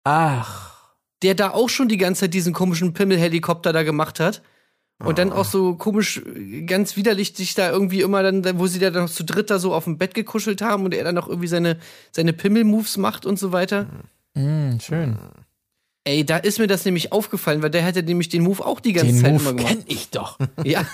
Ach. 0.05 0.95
Der 1.23 1.35
da 1.35 1.51
auch 1.51 1.69
schon 1.69 1.89
die 1.89 1.99
ganze 1.99 2.23
Zeit 2.23 2.35
diesen 2.35 2.53
komischen 2.55 2.95
Pimmelhelikopter 2.95 3.73
da 3.73 3.83
gemacht 3.83 4.19
hat. 4.19 4.43
Und 4.99 5.19
dann 5.19 5.33
auch 5.33 5.45
so 5.45 5.75
komisch, 5.75 6.19
äh, 6.25 6.63
ganz 6.63 6.97
widerlich 6.97 7.35
sich 7.35 7.55
da 7.55 7.71
irgendwie 7.71 8.03
immer 8.03 8.23
dann, 8.23 8.59
wo 8.59 8.67
sie 8.69 8.79
da 8.79 8.89
noch 8.91 9.11
zu 9.11 9.25
dritt 9.25 9.51
da 9.51 9.59
so 9.59 9.75
auf 9.75 9.85
dem 9.85 9.99
Bett 9.99 10.15
gekuschelt 10.15 10.63
haben 10.63 10.85
und 10.85 10.95
er 10.95 11.03
dann 11.03 11.19
auch 11.19 11.29
irgendwie 11.29 11.49
seine, 11.49 11.79
seine 12.13 12.33
Pimmel-Moves 12.33 12.97
macht 12.99 13.27
und 13.27 13.37
so 13.39 13.51
weiter. 13.51 13.89
Mm, 14.35 14.79
schön. 14.79 15.19
Ey, 16.05 16.27
da 16.27 16.39
ist 16.39 16.59
mir 16.59 16.67
das 16.67 16.85
nämlich 16.85 17.13
aufgefallen, 17.13 17.63
weil 17.63 17.71
der 17.71 17.83
hätte 17.83 18.03
nämlich 18.03 18.29
den 18.29 18.43
Move 18.43 18.65
auch 18.67 18.81
die 18.81 18.93
ganze 18.93 19.13
Den 19.13 19.21
Zeit 19.23 19.33
Move 19.35 19.43
immer 19.43 19.53
gemacht. 19.55 19.69
kenn 19.69 19.85
ich 19.87 20.11
doch. 20.11 20.37
Ja, 20.65 20.85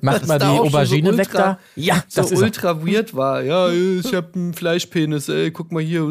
Macht 0.00 0.26
mal 0.26 0.38
die 0.38 0.44
schon 0.44 0.56
so 0.56 0.62
Aubergine 0.64 1.16
weg 1.16 1.28
da. 1.32 1.58
Ja, 1.76 2.04
so 2.08 2.20
das 2.22 2.32
ist 2.32 2.38
er. 2.40 2.44
ultra 2.44 2.86
weird 2.86 3.14
war. 3.14 3.42
Ja, 3.42 3.70
ich 3.70 4.14
hab 4.14 4.34
einen 4.36 4.52
Fleischpenis, 4.54 5.28
ey, 5.28 5.50
guck 5.50 5.72
mal 5.72 5.82
hier. 5.82 6.02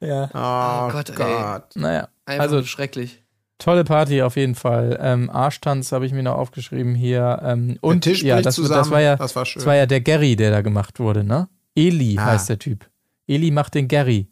Ja. 0.00 0.30
Oh, 0.32 0.88
Oh 0.88 0.92
Gott, 0.92 1.14
Gott, 1.16 1.64
ey. 1.74 1.80
Naja, 1.82 2.08
Einfach 2.26 2.42
also 2.44 2.62
schrecklich. 2.64 3.22
tolle 3.58 3.82
Party 3.84 4.22
auf 4.22 4.36
jeden 4.36 4.54
Fall. 4.54 4.98
Ähm, 5.00 5.30
Arschtanz 5.30 5.90
habe 5.92 6.06
ich 6.06 6.12
mir 6.12 6.22
noch 6.22 6.34
aufgeschrieben 6.36 6.94
hier. 6.94 7.40
Ähm, 7.42 7.78
und 7.80 8.02
Tisch 8.02 8.22
ja, 8.22 8.40
das, 8.42 8.54
zusammen. 8.54 8.78
das 8.80 8.90
war 8.90 9.00
ja, 9.00 9.16
Das 9.16 9.34
war 9.34 9.44
schön. 9.44 9.60
das 9.60 9.66
war 9.66 9.74
ja 9.74 9.86
der 9.86 10.00
Gary, 10.02 10.36
der 10.36 10.50
da 10.50 10.60
gemacht 10.60 11.00
wurde, 11.00 11.24
ne? 11.24 11.48
Eli 11.74 12.16
Ah. 12.18 12.26
heißt 12.26 12.48
der 12.48 12.58
Typ. 12.60 12.86
Eli 13.26 13.50
macht 13.50 13.74
den 13.74 13.88
Gary. 13.88 14.28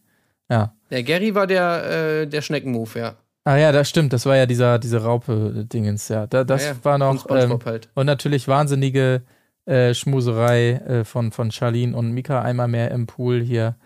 Ja. 0.52 0.74
Der 0.90 1.02
Gary 1.02 1.34
war 1.34 1.46
der, 1.46 2.20
äh, 2.22 2.26
der 2.26 2.42
Schneckenmove, 2.42 2.98
ja. 2.98 3.14
Ah 3.44 3.56
ja, 3.56 3.72
das 3.72 3.88
stimmt. 3.88 4.12
Das 4.12 4.26
war 4.26 4.36
ja 4.36 4.46
dieser 4.46 4.78
diese 4.78 5.02
Raupe-Dingens. 5.02 6.08
Ja, 6.08 6.26
da, 6.26 6.44
das 6.44 6.62
ja, 6.62 6.72
ja. 6.72 6.76
war 6.82 6.98
noch 6.98 7.18
SpongeBob 7.20 7.62
ähm, 7.66 7.72
halt. 7.72 7.88
und 7.94 8.06
natürlich 8.06 8.46
wahnsinnige 8.46 9.22
äh, 9.64 9.94
Schmuserei 9.94 10.72
äh, 10.72 11.04
von 11.04 11.32
von 11.32 11.50
Charlene 11.50 11.96
und 11.96 12.12
Mika 12.12 12.42
einmal 12.42 12.68
mehr 12.68 12.90
im 12.90 13.06
Pool 13.06 13.40
hier. 13.40 13.76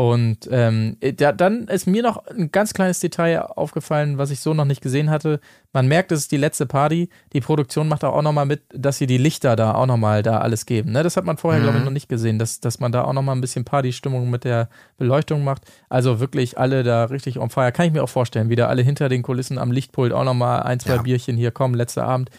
Und 0.00 0.48
ähm, 0.50 0.96
da, 1.16 1.30
dann 1.30 1.68
ist 1.68 1.86
mir 1.86 2.02
noch 2.02 2.26
ein 2.28 2.50
ganz 2.50 2.72
kleines 2.72 3.00
Detail 3.00 3.42
aufgefallen, 3.42 4.16
was 4.16 4.30
ich 4.30 4.40
so 4.40 4.54
noch 4.54 4.64
nicht 4.64 4.80
gesehen 4.80 5.10
hatte. 5.10 5.40
Man 5.74 5.88
merkt, 5.88 6.10
es 6.10 6.20
ist 6.20 6.32
die 6.32 6.38
letzte 6.38 6.64
Party. 6.64 7.10
Die 7.34 7.42
Produktion 7.42 7.86
macht 7.86 8.02
auch 8.04 8.22
nochmal 8.22 8.46
mit, 8.46 8.62
dass 8.72 8.96
sie 8.96 9.06
die 9.06 9.18
Lichter 9.18 9.56
da 9.56 9.74
auch 9.74 9.84
nochmal 9.84 10.22
da 10.22 10.38
alles 10.38 10.64
geben. 10.64 10.92
Ne? 10.92 11.02
Das 11.02 11.18
hat 11.18 11.26
man 11.26 11.36
vorher, 11.36 11.60
glaube 11.60 11.76
ich, 11.76 11.84
noch 11.84 11.90
nicht 11.90 12.08
gesehen, 12.08 12.38
dass, 12.38 12.60
dass 12.60 12.80
man 12.80 12.92
da 12.92 13.04
auch 13.04 13.12
nochmal 13.12 13.36
ein 13.36 13.42
bisschen 13.42 13.66
Partystimmung 13.66 14.30
mit 14.30 14.44
der 14.44 14.70
Beleuchtung 14.96 15.44
macht. 15.44 15.64
Also 15.90 16.18
wirklich 16.18 16.56
alle 16.56 16.82
da 16.82 17.04
richtig 17.04 17.38
on 17.38 17.50
fire. 17.50 17.70
Kann 17.70 17.84
ich 17.84 17.92
mir 17.92 18.02
auch 18.02 18.08
vorstellen, 18.08 18.48
wieder 18.48 18.70
alle 18.70 18.80
hinter 18.80 19.10
den 19.10 19.22
Kulissen 19.22 19.58
am 19.58 19.70
Lichtpult 19.70 20.14
auch 20.14 20.24
nochmal 20.24 20.62
ein, 20.62 20.80
zwei 20.80 20.94
Ja. 20.94 21.02
Bierchen 21.02 21.36
hier 21.36 21.50
kommen, 21.50 21.74
letzter 21.74 22.04
Abend. 22.06 22.30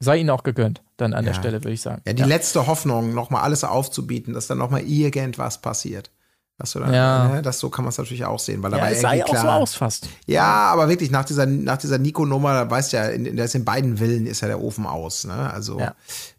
Sei 0.00 0.18
ihnen 0.18 0.28
auch 0.28 0.42
gegönnt, 0.42 0.82
dann 0.98 1.14
an 1.14 1.24
der 1.24 1.32
Ja. 1.32 1.40
Stelle, 1.40 1.64
würde 1.64 1.72
ich 1.72 1.80
sagen. 1.80 2.02
Ja, 2.06 2.12
die 2.12 2.24
letzte 2.24 2.66
Hoffnung, 2.66 3.14
nochmal 3.14 3.40
alles 3.40 3.64
aufzubieten, 3.64 4.34
dass 4.34 4.48
dann 4.48 4.58
nochmal 4.58 4.82
irgendwas 4.82 5.62
passiert. 5.62 6.10
Dass 6.58 6.72
du 6.72 6.78
dann, 6.78 6.94
Ja. 6.94 7.28
ne, 7.28 7.42
das 7.42 7.58
so 7.58 7.68
kann 7.68 7.84
man 7.84 7.90
es 7.90 7.98
natürlich 7.98 8.24
auch 8.24 8.38
sehen, 8.38 8.62
weil 8.62 8.70
da 8.70 8.78
Ja, 8.78 8.82
war 8.84 8.90
es 8.90 9.00
sah 9.02 9.12
ja 9.12 9.24
auch 9.24 9.28
so 9.28 9.40
klar. 9.42 9.56
aus 9.56 9.74
fast. 9.74 10.08
Ja, 10.26 10.44
aber 10.72 10.88
wirklich 10.88 11.10
nach 11.10 11.24
dieser, 11.26 11.44
nach 11.44 11.76
dieser 11.76 11.98
Nico-Nummer, 11.98 12.54
da 12.64 12.70
weißt 12.70 12.92
du 12.92 12.96
ja, 12.96 13.04
in, 13.08 13.26
in, 13.26 13.36
in 13.36 13.64
beiden 13.64 13.98
Villen 13.98 14.26
ist 14.26 14.40
ja 14.40 14.48
der 14.48 14.62
Ofen 14.62 14.86
aus. 14.86 15.24
Ne? 15.24 15.34
Also 15.52 15.78
Ja. 15.78 15.94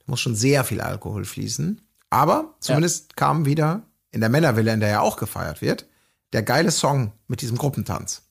muss 0.08 0.20
schon 0.20 0.36
sehr 0.36 0.64
viel 0.64 0.82
Alkohol 0.82 1.24
fließen. 1.24 1.82
Aber 2.10 2.56
zumindest 2.62 3.16
kam 3.16 3.46
wieder 3.46 3.82
in 4.12 4.22
der 4.22 4.30
Männerville, 4.30 4.74
in 4.74 4.80
der 4.80 4.90
ja 4.90 5.00
auch 5.02 5.18
gefeiert 5.18 5.62
wird, 5.62 5.86
der 6.34 6.42
geile 6.42 6.72
Song 6.72 7.12
mit 7.28 7.42
diesem 7.42 7.58
Gruppentanz. 7.58 8.24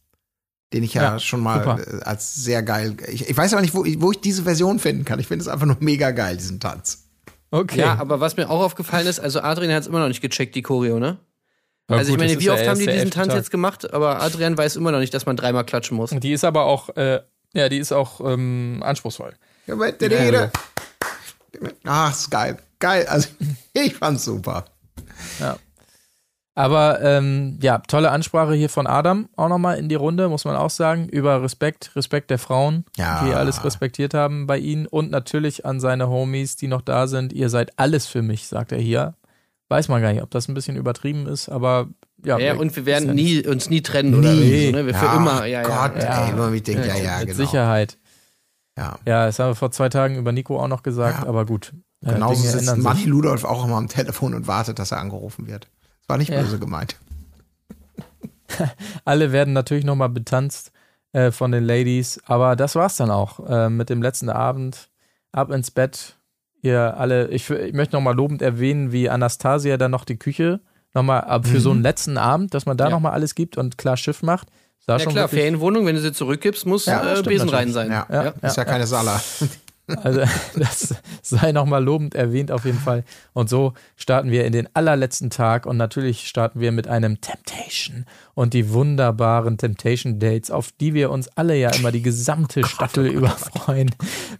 Den 0.72 0.82
ich 0.82 0.94
ja, 0.94 1.02
Ja, 1.02 1.18
schon 1.20 1.40
mal 1.40 1.60
super. 1.62 2.00
äh, 2.00 2.02
als 2.02 2.34
sehr 2.34 2.64
geil. 2.64 2.96
Ich, 3.06 3.28
ich 3.30 3.36
weiß 3.36 3.52
aber 3.52 3.62
nicht, 3.62 3.74
wo, 3.74 3.84
ich- 3.84 4.00
wo 4.00 4.10
ich 4.10 4.20
diese 4.20 4.42
Version 4.42 4.80
finden 4.80 5.04
kann. 5.04 5.20
Ich 5.20 5.28
finde 5.28 5.42
es 5.42 5.48
einfach 5.48 5.66
nur 5.66 5.76
mega 5.78 6.10
geil, 6.10 6.36
diesen 6.36 6.58
Tanz. 6.58 7.04
Okay. 7.52 7.78
Ja, 7.80 7.94
aber 8.00 8.18
was 8.18 8.36
mir 8.36 8.50
auch 8.50 8.60
aufgefallen 8.64 9.06
ist, 9.06 9.20
also 9.20 9.40
Adrian 9.40 9.72
hat 9.72 9.82
es 9.82 9.86
immer 9.86 10.00
noch 10.00 10.08
nicht 10.08 10.20
gecheckt, 10.20 10.56
die 10.56 10.62
Choreo, 10.62 10.98
ne? 10.98 11.18
Ja, 11.88 11.98
also 11.98 12.10
ich 12.12 12.16
gut, 12.18 12.24
das 12.24 12.28
meine, 12.30 12.40
wie 12.40 12.44
ja 12.44 12.52
oft 12.54 12.66
haben 12.66 12.78
die 12.80 12.86
diesen 12.86 13.10
Tanz 13.12 13.32
jetzt 13.32 13.50
gemacht? 13.50 13.92
Aber 13.94 14.20
Adrian 14.20 14.58
weiß 14.58 14.76
immer 14.76 14.90
noch 14.90 14.98
nicht, 14.98 15.14
dass 15.14 15.24
man 15.26 15.36
dreimal 15.36 15.64
klatschen 15.64 15.96
muss. 15.96 16.10
Die 16.10 16.32
ist 16.32 16.44
aber 16.44 16.64
auch, 16.64 16.96
äh, 16.96 17.20
ja, 17.52 17.68
die 17.68 17.78
ist 17.78 17.92
auch 17.92 18.20
ähm, 18.20 18.82
anspruchsvoll. 18.84 19.34
Ja, 19.66 19.74
aber 19.74 19.92
der 19.92 20.10
Rede. 20.10 20.50
Ach, 21.84 22.10
ist 22.10 22.30
geil. 22.30 22.58
Geil. 22.78 23.06
Also, 23.06 23.28
ich 23.72 23.94
fand's 23.94 24.24
super. 24.24 24.64
Aber 26.54 27.02
ähm, 27.02 27.58
ja, 27.60 27.78
tolle 27.78 28.10
Ansprache 28.10 28.54
hier 28.54 28.70
von 28.70 28.86
Adam 28.86 29.28
auch 29.36 29.48
nochmal 29.48 29.78
in 29.78 29.90
die 29.90 29.94
Runde, 29.94 30.28
muss 30.30 30.46
man 30.46 30.56
auch 30.56 30.70
sagen, 30.70 31.06
über 31.08 31.42
Respekt, 31.42 31.94
Respekt 31.94 32.30
der 32.30 32.38
Frauen, 32.38 32.86
Ja. 32.96 33.22
die 33.24 33.34
alles 33.34 33.62
respektiert 33.62 34.14
haben 34.14 34.46
bei 34.46 34.56
ihnen 34.56 34.86
und 34.86 35.10
natürlich 35.10 35.66
an 35.66 35.80
seine 35.80 36.08
Homies, 36.08 36.56
die 36.56 36.66
noch 36.66 36.80
da 36.80 37.08
sind. 37.08 37.34
Ihr 37.34 37.50
seid 37.50 37.78
alles 37.78 38.06
für 38.06 38.22
mich, 38.22 38.48
sagt 38.48 38.72
er 38.72 38.78
hier. 38.78 39.14
Weiß 39.68 39.88
man 39.88 40.00
gar 40.00 40.12
nicht, 40.12 40.22
ob 40.22 40.30
das 40.30 40.46
ein 40.48 40.54
bisschen 40.54 40.76
übertrieben 40.76 41.26
ist, 41.26 41.48
aber 41.48 41.88
ja. 42.24 42.38
Ja, 42.38 42.54
und 42.54 42.74
wir 42.76 42.86
werden 42.86 43.08
ja 43.08 43.14
nie, 43.14 43.46
uns 43.46 43.68
nie 43.68 43.82
trennen 43.82 44.14
oder 44.14 44.32
Nie. 44.32 44.38
irgendwie 44.40 44.66
so, 44.66 44.72
ne? 44.72 44.86
Wir 44.86 44.94
für 44.94 45.04
Ja, 45.06 45.16
immer. 45.16 45.46
Ja, 45.46 45.62
ja. 45.62 45.88
Gott, 45.88 46.02
ja. 46.02 46.24
ey, 46.26 46.30
immer 46.30 46.52
ich 46.52 46.62
denke, 46.62 46.86
ja, 46.86 46.94
nicht- 46.94 47.04
ja, 47.04 47.18
mit 47.18 47.26
genau. 47.28 47.36
Sicherheit. 47.38 47.98
Ja. 48.78 48.98
Ja, 49.06 49.26
das 49.26 49.38
haben 49.38 49.50
wir 49.50 49.54
vor 49.56 49.70
zwei 49.72 49.88
Tagen 49.88 50.16
über 50.16 50.32
Nico 50.32 50.60
auch 50.60 50.68
noch 50.68 50.82
gesagt, 50.82 51.22
Ja. 51.22 51.28
aber 51.28 51.44
gut. 51.46 51.72
Äh, 52.04 52.12
Genauso 52.12 52.42
Dinge 52.42 52.52
sitzt 52.58 52.76
Manni 52.76 53.00
sich. 53.00 53.06
Ludolf 53.08 53.44
auch 53.44 53.64
immer 53.64 53.76
am 53.76 53.88
Telefon 53.88 54.34
und 54.34 54.46
wartet, 54.46 54.78
dass 54.78 54.92
er 54.92 54.98
angerufen 55.00 55.46
wird. 55.48 55.68
Das 56.00 56.08
war 56.08 56.18
nicht 56.18 56.28
Ja. 56.30 56.40
böse 56.42 56.58
gemeint. 56.58 56.96
Alle 59.04 59.32
werden 59.32 59.52
natürlich 59.52 59.84
nochmal 59.84 60.08
betanzt 60.10 60.72
äh, 61.12 61.30
von 61.32 61.52
den 61.52 61.64
Ladies, 61.64 62.20
aber 62.26 62.54
das 62.56 62.74
war's 62.74 62.96
dann 62.96 63.10
auch 63.10 63.40
äh, 63.48 63.68
mit 63.70 63.90
dem 63.90 64.02
letzten 64.02 64.28
Abend. 64.30 64.90
Ab 65.32 65.50
ins 65.50 65.70
Bett. 65.70 66.16
Ihr 66.66 66.96
alle, 66.98 67.28
ich, 67.28 67.48
ich 67.50 67.72
möchte 67.74 67.94
nochmal 67.96 68.14
lobend 68.16 68.42
erwähnen, 68.42 68.90
wie 68.92 69.08
Anastasia 69.08 69.76
dann 69.76 69.90
noch 69.92 70.04
die 70.04 70.16
Küche 70.18 70.60
nochmal 70.94 71.20
ab 71.22 71.46
für 71.46 71.60
so 71.60 71.70
einen 71.70 71.82
letzten 71.82 72.18
Abend, 72.18 72.54
dass 72.54 72.66
man 72.66 72.76
da 72.76 72.84
Ja. 72.86 72.90
nochmal 72.90 73.12
alles 73.12 73.34
gibt 73.34 73.56
und 73.56 73.78
klar 73.78 73.96
Schiff 73.96 74.22
macht. 74.22 74.48
Ja 74.88 74.98
schon 75.00 75.12
klar, 75.12 75.24
wirklich, 75.24 75.40
Ferienwohnung, 75.40 75.84
wenn 75.86 75.96
du 75.96 76.00
sie 76.00 76.12
zurückgibst, 76.12 76.64
muss 76.64 76.86
Ja, 76.86 77.18
äh, 77.18 77.22
Besen 77.22 77.48
rein 77.48 77.72
sein. 77.72 77.90
Ja, 77.90 78.06
Ja. 78.10 78.34
ist 78.48 78.56
ja, 78.56 78.64
keine 78.64 78.86
Sala. 78.86 79.20
Also 79.88 80.22
das 80.56 80.94
sei 81.22 81.52
nochmal 81.52 81.82
lobend 81.82 82.14
erwähnt 82.14 82.50
auf 82.50 82.64
jeden 82.64 82.78
Fall. 82.78 83.04
Und 83.32 83.48
so 83.48 83.74
starten 83.96 84.30
wir 84.30 84.44
in 84.44 84.52
den 84.52 84.68
allerletzten 84.74 85.30
Tag 85.30 85.66
und 85.66 85.76
natürlich 85.76 86.26
starten 86.26 86.60
wir 86.60 86.72
mit 86.72 86.88
einem 86.88 87.20
Temptation 87.20 88.04
und 88.34 88.52
die 88.52 88.70
wunderbaren 88.70 89.58
Temptation 89.58 90.18
Dates, 90.18 90.50
auf 90.50 90.72
die 90.72 90.94
wir 90.94 91.10
uns 91.10 91.28
alle 91.36 91.56
ja 91.56 91.70
immer 91.70 91.92
die 91.92 92.02
gesamte 92.02 92.64
Staffel 92.64 93.06
über 93.06 93.28
freuen, 93.28 93.90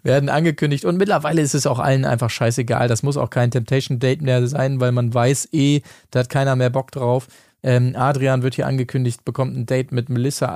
werden 0.03 0.29
angekündigt. 0.29 0.85
Und 0.85 0.97
mittlerweile 0.97 1.43
ist 1.43 1.55
es 1.55 1.67
auch 1.67 1.79
allen 1.79 2.05
einfach 2.05 2.31
scheißegal. 2.31 2.89
Das 2.89 3.03
muss 3.03 3.17
auch 3.17 3.31
kein 3.31 3.51
Temptation 3.51 3.99
Date 3.99 4.23
mehr 4.23 4.47
sein, 4.49 4.81
weil 4.81 4.93
man 4.93 5.15
weiß 5.15 5.51
eh, 5.53 5.83
da 6.11 6.21
hat 6.21 6.29
keiner 6.29 6.57
mehr 6.57 6.71
Bock 6.71 6.91
drauf. 6.91 7.29
Ähm, 7.63 7.95
Adrian 7.97 8.43
wird 8.43 8.55
hier 8.55 8.67
angekündigt, 8.67 9.25
bekommt 9.25 9.57
ein 9.57 9.67
Date 9.67 9.91
mit 9.91 10.09
Melissa, 10.09 10.47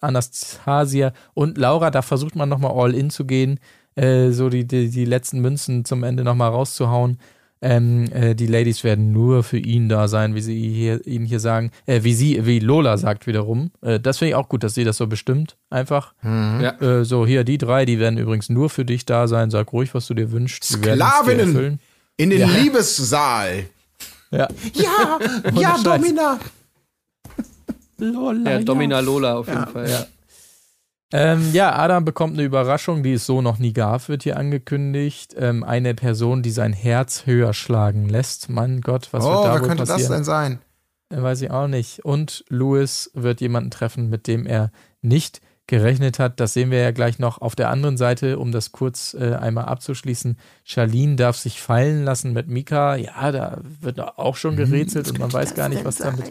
Anastasia 0.00 1.12
und 1.34 1.56
Laura. 1.56 1.90
Da 1.90 2.02
versucht 2.02 2.36
man 2.36 2.48
nochmal 2.48 2.72
all 2.74 2.94
in 2.94 3.10
zu 3.10 3.24
gehen 3.24 3.60
äh, 3.98 4.30
so 4.32 4.48
die, 4.48 4.64
die, 4.66 4.88
die 4.90 5.04
letzten 5.04 5.40
Münzen 5.40 5.84
zum 5.84 6.04
Ende 6.04 6.24
nochmal 6.24 6.50
rauszuhauen. 6.50 7.18
Ähm, 7.60 8.04
äh, 8.12 8.36
die 8.36 8.46
Ladies 8.46 8.84
werden 8.84 9.10
nur 9.10 9.42
für 9.42 9.58
ihn 9.58 9.88
da 9.88 10.06
sein, 10.06 10.36
wie 10.36 10.40
sie 10.40 10.68
hier, 10.70 11.04
ihn 11.08 11.24
hier 11.24 11.40
sagen, 11.40 11.72
äh, 11.86 12.04
wie 12.04 12.14
sie, 12.14 12.46
wie 12.46 12.60
Lola 12.60 12.96
sagt 12.96 13.26
wiederum. 13.26 13.72
Äh, 13.82 13.98
das 13.98 14.18
finde 14.18 14.28
ich 14.30 14.34
auch 14.36 14.48
gut, 14.48 14.62
dass 14.62 14.74
sie 14.74 14.84
das 14.84 14.96
so 14.96 15.08
bestimmt. 15.08 15.56
Einfach. 15.68 16.14
Ja. 16.22 16.80
Äh, 16.80 17.04
so, 17.04 17.26
hier, 17.26 17.42
die 17.42 17.58
drei, 17.58 17.84
die 17.84 17.98
werden 17.98 18.16
übrigens 18.16 18.48
nur 18.48 18.70
für 18.70 18.84
dich 18.84 19.06
da 19.06 19.26
sein. 19.26 19.50
Sag 19.50 19.72
ruhig, 19.72 19.92
was 19.92 20.06
du 20.06 20.14
dir 20.14 20.30
wünschst. 20.30 20.62
Sie 20.62 20.74
Sklavinnen 20.76 21.80
in 22.16 22.30
den 22.30 22.38
Ja. 22.40 22.46
Liebessaal. 22.46 23.64
Ja. 24.30 24.46
Ja, 24.74 25.18
ja. 25.60 25.76
Domina. 25.82 26.38
Lola, 27.98 28.50
Ja, 28.52 28.58
Domina 28.60 29.00
Lola 29.00 29.36
auf 29.36 29.48
jeden 29.48 29.66
Fall. 29.66 29.90
Ja. 29.90 30.06
Ähm, 31.10 31.50
ja, 31.54 31.74
Adam 31.74 32.04
bekommt 32.04 32.34
eine 32.34 32.42
Überraschung, 32.42 33.02
die 33.02 33.14
es 33.14 33.24
so 33.24 33.40
noch 33.40 33.58
nie 33.58 33.72
gab, 33.72 34.08
wird 34.08 34.24
hier 34.24 34.36
angekündigt. 34.36 35.34
Ähm, 35.38 35.64
eine 35.64 35.94
Person, 35.94 36.42
die 36.42 36.50
sein 36.50 36.72
Herz 36.74 37.24
höher 37.24 37.54
schlagen 37.54 38.08
lässt. 38.08 38.50
Mein 38.50 38.82
Gott, 38.82 39.08
was 39.12 39.24
wird 39.24 39.34
Oh, 39.34 39.42
da 39.44 39.54
wer 39.54 39.60
wohl 39.62 39.68
könnte 39.68 39.82
das 39.84 39.88
passieren? 39.90 40.12
denn 40.12 40.24
sein? 40.24 40.58
Äh, 41.10 41.22
Weiß 41.22 41.40
ich 41.40 41.50
auch 41.50 41.66
nicht. 41.68 42.04
Und 42.04 42.44
Louis 42.48 43.10
wird 43.14 43.40
jemanden 43.40 43.70
treffen, 43.70 44.10
mit 44.10 44.26
dem 44.26 44.44
er 44.44 44.70
nicht 45.00 45.40
gerechnet 45.66 46.18
hat. 46.18 46.40
Das 46.40 46.52
sehen 46.52 46.70
wir 46.70 46.80
ja 46.80 46.90
gleich 46.90 47.18
noch 47.18 47.40
auf 47.40 47.54
der 47.56 47.70
anderen 47.70 47.96
Seite, 47.96 48.38
um 48.38 48.52
das 48.52 48.72
kurz 48.72 49.14
äh, 49.18 49.34
einmal 49.34 49.64
abzuschließen. 49.64 50.38
Charlene 50.64 51.16
darf 51.16 51.36
sich 51.36 51.60
fallen 51.62 52.04
lassen 52.04 52.34
mit 52.34 52.48
Mika. 52.48 52.96
Ja, 52.96 53.32
da 53.32 53.58
wird 53.80 53.98
auch 54.18 54.36
schon 54.36 54.56
gerätselt 54.56 55.08
und 55.08 55.18
man 55.18 55.32
weiß 55.32 55.54
gar 55.54 55.68
nicht, 55.70 55.84
was 55.86 55.96
damit 55.96 56.30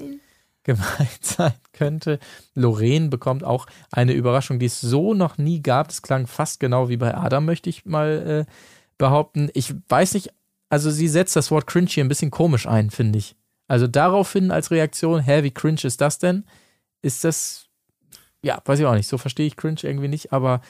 gemeint 0.67 1.17
sein 1.21 1.53
könnte. 1.73 2.19
Lorraine 2.53 3.07
bekommt 3.07 3.43
auch 3.43 3.65
eine 3.91 4.13
Überraschung, 4.13 4.59
die 4.59 4.67
es 4.67 4.79
so 4.79 5.15
noch 5.15 5.39
nie 5.39 5.63
gab. 5.63 5.87
Das 5.87 6.03
klang 6.03 6.27
fast 6.27 6.59
genau 6.59 6.89
wie 6.89 6.97
bei 6.97 7.15
Adam, 7.15 7.45
möchte 7.45 7.71
ich 7.71 7.85
mal 7.85 8.45
äh, 8.47 8.51
behaupten. 8.99 9.49
Ich 9.53 9.73
weiß 9.89 10.13
nicht, 10.13 10.29
also 10.69 10.91
sie 10.91 11.07
setzt 11.07 11.35
das 11.35 11.49
Wort 11.49 11.65
cringe 11.65 11.87
hier 11.87 12.03
ein 12.03 12.09
bisschen 12.09 12.29
komisch 12.29 12.67
ein, 12.67 12.91
finde 12.91 13.17
ich. 13.17 13.35
Also 13.67 13.87
daraufhin 13.87 14.51
als 14.51 14.69
Reaktion, 14.69 15.21
hä, 15.21 15.43
wie 15.43 15.51
cringe 15.51 15.83
ist 15.83 16.01
das 16.01 16.19
denn? 16.19 16.45
Ist 17.01 17.23
das, 17.23 17.67
ja, 18.43 18.61
weiß 18.63 18.79
ich 18.79 18.85
auch 18.85 18.93
nicht, 18.93 19.07
so 19.07 19.17
verstehe 19.17 19.47
ich 19.47 19.55
cringe 19.55 19.79
irgendwie 19.83 20.09
nicht, 20.09 20.33
aber 20.33 20.61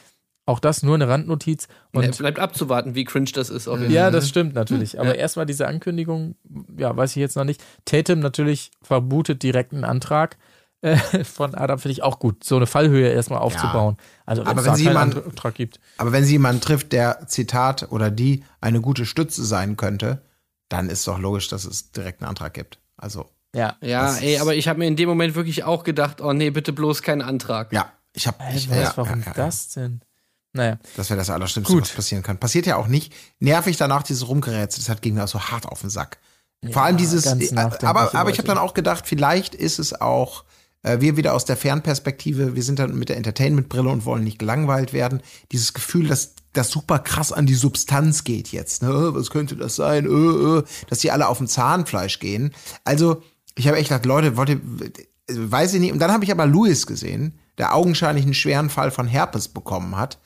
auch 0.47 0.59
das 0.59 0.81
nur 0.81 0.95
eine 0.95 1.07
Randnotiz. 1.07 1.67
Und 1.93 2.03
Ja, 2.03 2.11
bleibt 2.11 2.39
abzuwarten, 2.39 2.95
wie 2.95 3.03
cringe 3.03 3.29
das 3.33 3.49
ist. 3.49 3.67
Ja, 3.89 4.09
das 4.09 4.29
stimmt 4.29 4.55
natürlich. 4.55 4.99
Aber 4.99 5.09
Ja. 5.09 5.15
erstmal 5.15 5.45
diese 5.45 5.67
Ankündigung, 5.67 6.35
ja, 6.77 6.95
weiß 6.95 7.11
ich 7.11 7.17
jetzt 7.17 7.35
noch 7.35 7.43
nicht. 7.43 7.61
Tatum 7.85 8.19
natürlich 8.19 8.71
vermutet 8.81 9.43
direkt 9.43 9.73
einen 9.73 9.83
Antrag 9.83 10.37
äh, 10.81 10.95
von 11.23 11.53
Adam, 11.53 11.79
finde 11.79 11.93
ich 11.93 12.03
auch 12.03 12.19
gut, 12.19 12.43
so 12.43 12.55
eine 12.55 12.65
Fallhöhe 12.65 13.09
erstmal 13.09 13.39
aufzubauen. 13.39 13.97
Also 14.25 14.43
wenn 14.43 14.47
Aber 14.51 14.61
es 14.61 14.65
wenn 14.65 14.71
da 14.73 14.77
sie 14.77 14.89
Antrag 14.89 15.55
gibt. 15.55 15.79
Aber 15.97 16.11
wenn 16.11 16.23
sie 16.23 16.33
jemanden 16.33 16.61
trifft, 16.61 16.93
der 16.93 17.27
Zitat 17.27 17.91
oder 17.91 18.09
die 18.09 18.43
eine 18.61 18.79
gute 18.79 19.05
Stütze 19.05 19.43
sein 19.45 19.75
könnte, 19.75 20.21
dann 20.69 20.89
ist 20.89 21.07
doch 21.07 21.19
logisch, 21.19 21.47
dass 21.49 21.65
es 21.65 21.91
direkt 21.91 22.21
einen 22.21 22.29
Antrag 22.29 22.53
gibt. 22.53 22.79
Also, 22.95 23.25
Ja. 23.55 23.75
Ja, 23.81 24.15
ey, 24.17 24.37
aber 24.39 24.55
ich 24.55 24.67
habe 24.67 24.79
mir 24.79 24.87
in 24.87 24.95
dem 24.95 25.09
Moment 25.09 25.35
wirklich 25.35 25.63
auch 25.63 25.83
gedacht, 25.83 26.21
oh 26.21 26.31
nee, 26.33 26.51
bitte 26.51 26.71
bloß 26.73 27.01
keinen 27.01 27.21
Antrag. 27.21 27.73
ja, 27.73 27.91
ich 28.13 28.27
habe, 28.27 28.43
Hä, 28.43 28.55
ich, 28.57 28.69
was, 28.69 28.77
ja, 28.77 28.93
warum 28.95 29.19
ja, 29.21 29.27
ja, 29.27 29.33
das 29.33 29.69
denn? 29.69 30.01
Naja, 30.53 30.79
Das 30.95 31.09
wäre 31.09 31.17
das 31.17 31.29
Allerschlimmste, 31.29 31.73
Gut. 31.73 31.83
was 31.83 31.91
passieren 31.91 32.23
kann. 32.23 32.39
Passiert 32.39 32.65
ja 32.65 32.77
auch 32.77 32.87
nicht. 32.87 33.13
Nervig 33.39 33.77
danach 33.77 34.03
dieses 34.03 34.27
Rumgerätsel, 34.27 34.81
das 34.81 34.89
hat 34.89 35.01
ging 35.01 35.13
mir 35.13 35.23
auch 35.23 35.27
so 35.27 35.39
hart 35.39 35.65
auf 35.67 35.81
den 35.81 35.89
Sack. 35.89 36.17
Vor 36.71 36.81
allem 36.81 36.97
dieses, 36.97 37.25
äh, 37.25 37.55
aber, 37.55 38.15
aber 38.15 38.29
ich 38.31 38.39
habe 38.39 38.47
dann 38.47 38.57
auch 38.57 38.73
gedacht, 38.73 39.05
vielleicht 39.05 39.53
ist 39.53 39.77
es 39.77 39.99
auch, 40.01 40.43
äh, 40.81 40.99
wir 40.99 41.15
wieder 41.15 41.33
aus 41.35 41.45
der 41.45 41.55
Fernperspektive, 41.55 42.55
wir 42.55 42.63
sind 42.63 42.79
dann 42.79 42.97
mit 42.97 43.09
der 43.09 43.17
Entertainment-Brille 43.17 43.89
und 43.89 44.05
wollen 44.05 44.23
nicht 44.23 44.39
gelangweilt 44.39 44.91
werden. 44.91 45.21
Dieses 45.51 45.73
Gefühl, 45.73 46.07
dass 46.07 46.33
das 46.53 46.69
super 46.71 46.97
krass 46.99 47.31
an 47.31 47.45
die 47.45 47.53
Substanz 47.53 48.23
geht 48.23 48.51
jetzt. 48.51 48.81
Ne? 48.81 48.89
Was 49.13 49.29
könnte 49.29 49.55
das 49.55 49.75
sein? 49.75 50.05
Äh, 50.05 50.09
äh, 50.09 50.63
dass 50.89 50.99
die 50.99 51.11
alle 51.11 51.27
auf 51.27 51.37
dem 51.37 51.47
Zahnfleisch 51.47 52.19
gehen. 52.19 52.53
Also, 52.83 53.21
ich 53.55 53.67
habe 53.67 53.77
echt 53.77 53.89
gedacht, 53.89 54.05
Leute, 54.05 54.35
wollt 54.35 54.49
ihr, 54.49 54.55
äh, 54.55 54.99
weiß 55.27 55.75
ich 55.75 55.79
nicht. 55.79 55.93
Und 55.93 55.99
dann 55.99 56.11
habe 56.11 56.23
ich 56.23 56.31
aber 56.31 56.47
Louis 56.47 56.87
gesehen, 56.87 57.37
der 57.59 57.75
augenscheinlich 57.75 58.25
einen 58.25 58.33
schweren 58.33 58.69
Fall 58.71 58.89
von 58.89 59.07
Herpes 59.07 59.47
bekommen 59.47 59.95
hat. 59.95 60.17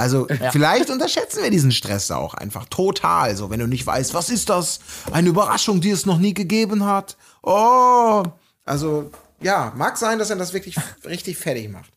Also 0.00 0.26
vielleicht 0.52 0.90
unterschätzen 0.90 1.42
wir 1.42 1.50
diesen 1.50 1.72
Stress 1.72 2.10
auch 2.10 2.34
einfach 2.34 2.64
total. 2.66 3.36
So, 3.36 3.50
wenn 3.50 3.60
du 3.60 3.66
nicht 3.66 3.86
weißt, 3.86 4.14
was 4.14 4.30
ist 4.30 4.48
das? 4.48 4.80
Eine 5.12 5.28
Überraschung, 5.28 5.80
die 5.80 5.90
es 5.90 6.06
noch 6.06 6.18
nie 6.18 6.34
gegeben 6.34 6.84
hat. 6.86 7.16
Oh, 7.42 8.22
also 8.64 9.10
ja, 9.40 9.72
mag 9.76 9.96
sein, 9.96 10.18
dass 10.18 10.30
er 10.30 10.36
das 10.36 10.52
wirklich 10.52 10.76
richtig 11.04 11.36
fertig 11.38 11.68
macht. 11.70 11.90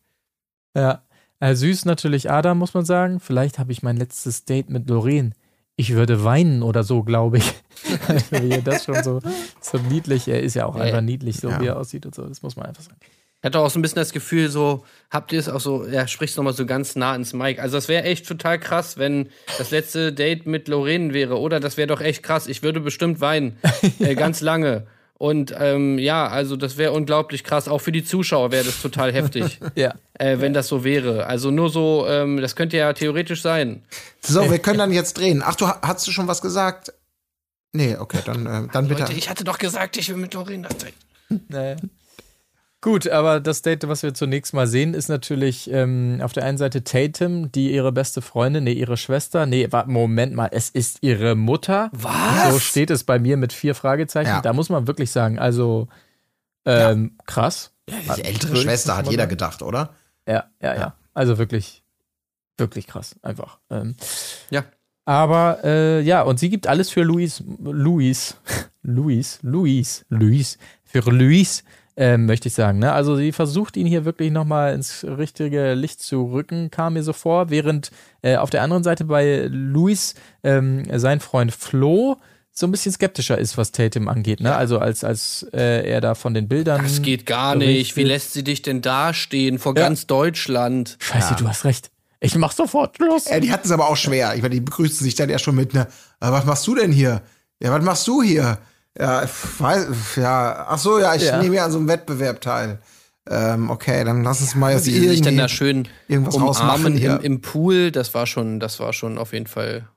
ja. 0.75 1.01
Äh, 1.39 1.55
süß 1.55 1.83
natürlich 1.83 2.31
Adam, 2.31 2.57
muss 2.57 2.73
man 2.73 2.85
sagen. 2.85 3.19
Vielleicht 3.19 3.59
habe 3.59 3.73
ich 3.73 3.83
mein 3.83 3.97
letztes 3.97 4.45
Date 4.45 4.69
mit 4.69 4.89
Lorraine. 4.89 5.31
Ich 5.75 5.93
würde 5.93 6.23
weinen 6.23 6.63
oder 6.63 6.83
so, 6.83 7.03
glaube 7.03 7.39
ich. 7.39 7.53
Wie 8.31 8.61
das 8.61 8.85
schon 8.85 9.03
so, 9.03 9.19
so 9.59 9.77
niedlich. 9.77 10.29
Er 10.29 10.41
ist 10.41 10.53
ja 10.53 10.65
auch 10.67 10.75
Ja, 10.77 10.83
einfach 10.83 10.97
ja. 10.97 11.01
niedlich, 11.01 11.37
so 11.41 11.49
Ja. 11.49 11.59
wie 11.59 11.67
er 11.67 11.77
aussieht 11.77 12.05
und 12.05 12.15
so. 12.15 12.25
Das 12.25 12.43
muss 12.43 12.55
man 12.55 12.67
einfach 12.67 12.83
sagen. 12.83 12.95
Ich 13.43 13.45
hatte 13.45 13.59
auch 13.59 13.69
so 13.69 13.77
ein 13.77 13.81
bisschen 13.81 13.97
das 13.97 14.13
Gefühl, 14.13 14.49
so, 14.49 14.85
habt 15.11 15.33
ihr 15.33 15.39
es 15.39 15.49
auch 15.49 15.59
so, 15.59 15.85
ja, 15.85 16.07
sprichst 16.07 16.37
nochmal 16.37 16.53
so 16.53 16.65
ganz 16.65 16.95
nah 16.95 17.13
ins 17.13 17.33
Mic. 17.33 17.59
Also, 17.59 17.75
das 17.75 17.89
wäre 17.89 18.05
echt 18.05 18.25
total 18.25 18.57
krass, 18.57 18.97
wenn 18.97 19.27
das 19.57 19.69
letzte 19.69 20.13
Date 20.13 20.45
mit 20.45 20.69
Lorraine 20.69 21.13
wäre, 21.13 21.37
oder? 21.37 21.59
Das 21.59 21.75
wäre 21.75 21.87
doch 21.87 21.99
echt 21.99 22.23
krass. 22.23 22.47
Ich 22.47 22.63
würde 22.63 22.79
bestimmt 22.79 23.19
weinen. 23.19 23.57
äh, 23.99 24.15
ganz 24.15 24.39
lange. 24.39 24.87
Und 25.15 25.53
ähm, 25.59 25.99
ja, 25.99 26.25
also 26.27 26.55
das 26.55 26.77
wäre 26.77 26.93
unglaublich 26.93 27.43
krass. 27.43 27.67
Auch 27.67 27.79
für 27.79 27.91
die 27.91 28.05
Zuschauer 28.05 28.53
wäre 28.53 28.63
das 28.63 28.81
total 28.81 29.11
heftig, 29.11 29.59
Ja. 29.75 29.93
äh, 30.13 30.39
wenn 30.39 30.53
das 30.53 30.69
so 30.69 30.85
wäre. 30.85 31.25
Also 31.27 31.51
nur 31.51 31.69
so, 31.69 32.05
ähm, 32.07 32.39
das 32.39 32.55
könnte 32.55 32.77
ja 32.77 32.93
theoretisch 32.93 33.41
sein. 33.41 33.83
So, 34.21 34.49
wir 34.49 34.59
können 34.59 34.79
dann 34.79 34.93
jetzt 34.93 35.17
drehen. 35.17 35.43
Ach, 35.45 35.55
du 35.55 35.67
hast 35.67 36.07
du 36.07 36.11
schon 36.11 36.29
was 36.29 36.41
gesagt? 36.41 36.93
Nee, 37.73 37.97
okay, 37.97 38.19
dann, 38.23 38.45
äh, 38.45 38.67
dann 38.71 38.87
bitte. 38.87 39.01
Leute, 39.01 39.13
ich 39.13 39.29
hatte 39.29 39.43
doch 39.43 39.57
gesagt, 39.57 39.97
ich 39.97 40.07
will 40.07 40.15
mit 40.15 40.33
Lorraine 40.33 40.65
das 40.69 40.77
Date. 40.77 40.93
Naja. 41.49 41.75
Gut, 42.83 43.07
aber 43.07 43.39
das 43.39 43.61
Date, 43.61 43.87
was 43.87 44.03
wir 44.03 44.13
zunächst 44.13 44.53
mal 44.53 44.67
sehen, 44.67 44.93
ist 44.93 45.07
natürlich 45.07 45.71
ähm, 45.71 46.19
auf 46.21 46.33
der 46.33 46.43
einen 46.43 46.57
Seite 46.57 46.83
Tatum, 46.83 47.49
die 47.49 47.71
ihre 47.73 47.93
beste 47.93 48.21
Freundin, 48.21 48.65
nee, 48.65 48.73
ihre 48.73 48.97
Schwester, 48.97 49.45
nee, 49.45 49.67
warte, 49.71 49.89
Moment 49.89 50.35
mal, 50.35 50.49
es 50.51 50.69
ist 50.69 50.97
ihre 50.99 51.35
Mutter. 51.35 51.89
Was? 51.93 52.51
So 52.51 52.59
steht 52.59 52.89
es 52.91 53.05
bei 53.05 53.19
mir 53.19 53.37
mit 53.37 53.53
vier 53.53 53.73
Fragezeichen. 53.73 54.27
Ja. 54.27 54.41
Da 54.41 54.51
muss 54.51 54.67
man 54.67 54.85
wirklich 54.85 55.11
sagen, 55.11 55.39
also 55.39 55.87
Ähm, 56.65 57.15
krass. 57.25 57.71
Die 58.17 58.21
ältere 58.23 58.57
Schwester 58.57 58.97
hat 58.97 59.09
jeder 59.09 59.27
gedacht, 59.27 59.61
oder? 59.61 59.93
Ja, 60.27 60.43
ja, 60.61 60.75
ja. 60.75 60.95
Also 61.13 61.37
wirklich, 61.37 61.83
wirklich 62.57 62.85
krass, 62.87 63.15
einfach. 63.21 63.59
Ähm, 63.69 63.95
Ja. 64.49 64.65
aber 65.05 65.59
äh, 65.63 66.01
ja, 66.01 66.21
und 66.23 66.37
sie 66.37 66.49
gibt 66.49 66.67
alles 66.67 66.89
für 66.89 67.03
Luis, 67.03 67.41
Luis, 67.59 68.35
Luis, 68.81 69.39
Luis, 69.41 70.05
Luis, 70.09 70.57
für 70.83 70.99
Luis, 71.09 71.63
ähm, 71.95 72.25
möchte 72.25 72.47
ich 72.47 72.53
sagen. 72.53 72.79
Ne? 72.79 72.91
Also 72.91 73.15
sie 73.15 73.31
versucht 73.31 73.77
ihn 73.77 73.85
hier 73.87 74.05
wirklich 74.05 74.31
nochmal 74.31 74.73
ins 74.73 75.03
richtige 75.03 75.73
Licht 75.73 76.01
zu 76.01 76.31
rücken, 76.31 76.71
kam 76.71 76.93
mir 76.93 77.03
so 77.03 77.13
vor, 77.13 77.49
während 77.49 77.91
äh, 78.21 78.37
auf 78.37 78.49
der 78.49 78.61
anderen 78.63 78.83
Seite 78.83 79.05
bei 79.05 79.47
Luis 79.49 80.15
ähm, 80.43 80.83
sein 80.99 81.19
Freund 81.19 81.53
Flo 81.53 82.17
so 82.55 82.67
ein 82.67 82.71
bisschen 82.71 82.91
skeptischer 82.91 83.37
ist, 83.37 83.57
was 83.57 83.71
Tatum 83.71 84.07
angeht. 84.07 84.39
Ne? 84.39 84.55
Also 84.55 84.77
als, 84.77 85.03
als 85.03 85.47
äh, 85.53 85.89
er 85.89 86.01
da 86.01 86.13
von 86.13 86.35
den 86.35 86.47
Bildern. 86.47 86.83
Das 86.83 87.01
geht 87.01 87.25
gar 87.25 87.55
nicht. 87.55 87.95
Wie 87.95 88.01
berichtet. 88.03 88.07
lässt 88.07 88.33
sie 88.33 88.43
dich 88.43 88.61
denn 88.61 88.81
dastehen 88.81 89.57
vor 89.57 89.75
Ja. 89.75 89.83
ganz 89.87 90.05
Deutschland? 90.05 90.97
Scheiße, 90.99 91.35
du 91.39 91.47
hast 91.47 91.65
recht. 91.65 91.89
Ich 92.19 92.35
mach 92.35 92.51
sofort 92.53 92.95
Schluss. 92.97 93.27
Ja, 93.29 93.39
die 93.39 93.51
hatten 93.51 93.65
es 93.65 93.71
aber 93.71 93.89
auch 93.89 93.97
schwer. 93.97 94.33
Ich 94.35 94.41
meine, 94.43 94.53
die 94.53 94.61
begrüßten 94.61 95.03
sich 95.03 95.15
dann 95.15 95.29
ja 95.29 95.39
schon 95.39 95.55
mit, 95.55 95.73
ne, 95.73 95.87
"Ah, 96.19 96.31
was 96.31 96.45
machst 96.45 96.65
du 96.67 96.75
denn 96.75 96.91
hier? 96.91 97.21
Ja, 97.59 97.71
was 97.71 97.83
machst 97.83 98.07
du 98.07 98.21
hier? 98.21 98.59
Ja, 98.97 99.23
ich 99.23 99.31
weiß, 99.59 99.87
ja, 100.17 100.65
ach 100.69 100.77
so, 100.77 100.99
ja, 100.99 101.15
ich 101.15 101.23
Ja. 101.23 101.41
nehme 101.41 101.55
ja 101.55 101.65
an 101.65 101.71
so 101.71 101.79
einem 101.79 101.87
Wettbewerb 101.87 102.41
teil. 102.41 102.79
Ähm, 103.29 103.69
okay, 103.69 104.03
dann 104.03 104.23
lass 104.23 104.41
uns 104.41 104.53
mal 104.53 104.73
jetzt 104.73 104.85
Wie 104.85 104.91
sie 104.91 104.99
sich 104.99 105.07
irgendwie 105.19 105.21
dann 105.23 105.37
da 105.37 105.47
schön 105.47 105.87
irgendwas 106.07 106.35
rausmachen 106.39 106.97
umarmen 106.97 106.97
im, 106.97 107.19
im 107.21 107.41
Pool, 107.41 107.91
das 107.91 108.13
war 108.13 108.27
schon, 108.27 108.59
das 108.59 108.79
war 108.79 108.91
schon 108.93 109.17
auf 109.17 109.31
jeden 109.33 109.47
Fall 109.47 109.87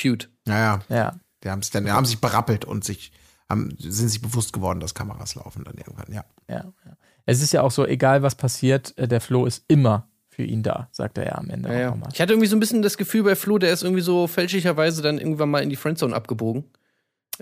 cute. 0.00 0.30
Ja, 0.46 0.58
ja. 0.58 0.80
Ja. 0.88 1.14
Die 1.42 1.50
haben, 1.50 1.60
dann, 1.72 1.84
die 1.84 1.90
haben 1.90 2.06
sich 2.06 2.20
berappelt 2.20 2.64
und 2.64 2.84
sich, 2.84 3.12
haben, 3.48 3.76
sind 3.78 4.08
sich 4.08 4.22
bewusst 4.22 4.52
geworden, 4.52 4.80
dass 4.80 4.94
Kameras 4.94 5.34
laufen 5.34 5.64
dann 5.64 5.74
irgendwann, 5.76 6.12
ja. 6.12 6.24
Ja, 6.48 6.64
ja. 6.84 6.96
Es 7.26 7.42
ist 7.42 7.52
ja 7.52 7.62
auch 7.62 7.72
so, 7.72 7.84
egal 7.84 8.22
was 8.22 8.36
passiert, 8.36 8.96
äh, 8.96 9.08
der 9.08 9.20
Flo 9.20 9.46
ist 9.46 9.64
immer 9.68 10.08
für 10.28 10.44
ihn 10.44 10.62
da, 10.62 10.88
sagt 10.92 11.18
er 11.18 11.26
ja 11.26 11.32
am 11.36 11.50
Ende 11.50 11.68
Ja, 11.68 11.74
auch 11.74 11.80
ja. 11.80 11.90
nochmal. 11.90 12.10
Ich 12.12 12.20
hatte 12.20 12.32
irgendwie 12.34 12.48
so 12.48 12.56
ein 12.56 12.60
bisschen 12.60 12.82
das 12.82 12.96
Gefühl 12.96 13.24
bei 13.24 13.34
Flo, 13.34 13.58
der 13.58 13.72
ist 13.72 13.82
irgendwie 13.82 14.02
so 14.02 14.28
fälschlicherweise 14.28 15.02
dann 15.02 15.18
irgendwann 15.18 15.50
mal 15.50 15.62
in 15.62 15.70
die 15.70 15.76
Friendzone 15.76 16.14
abgebogen. 16.14 16.64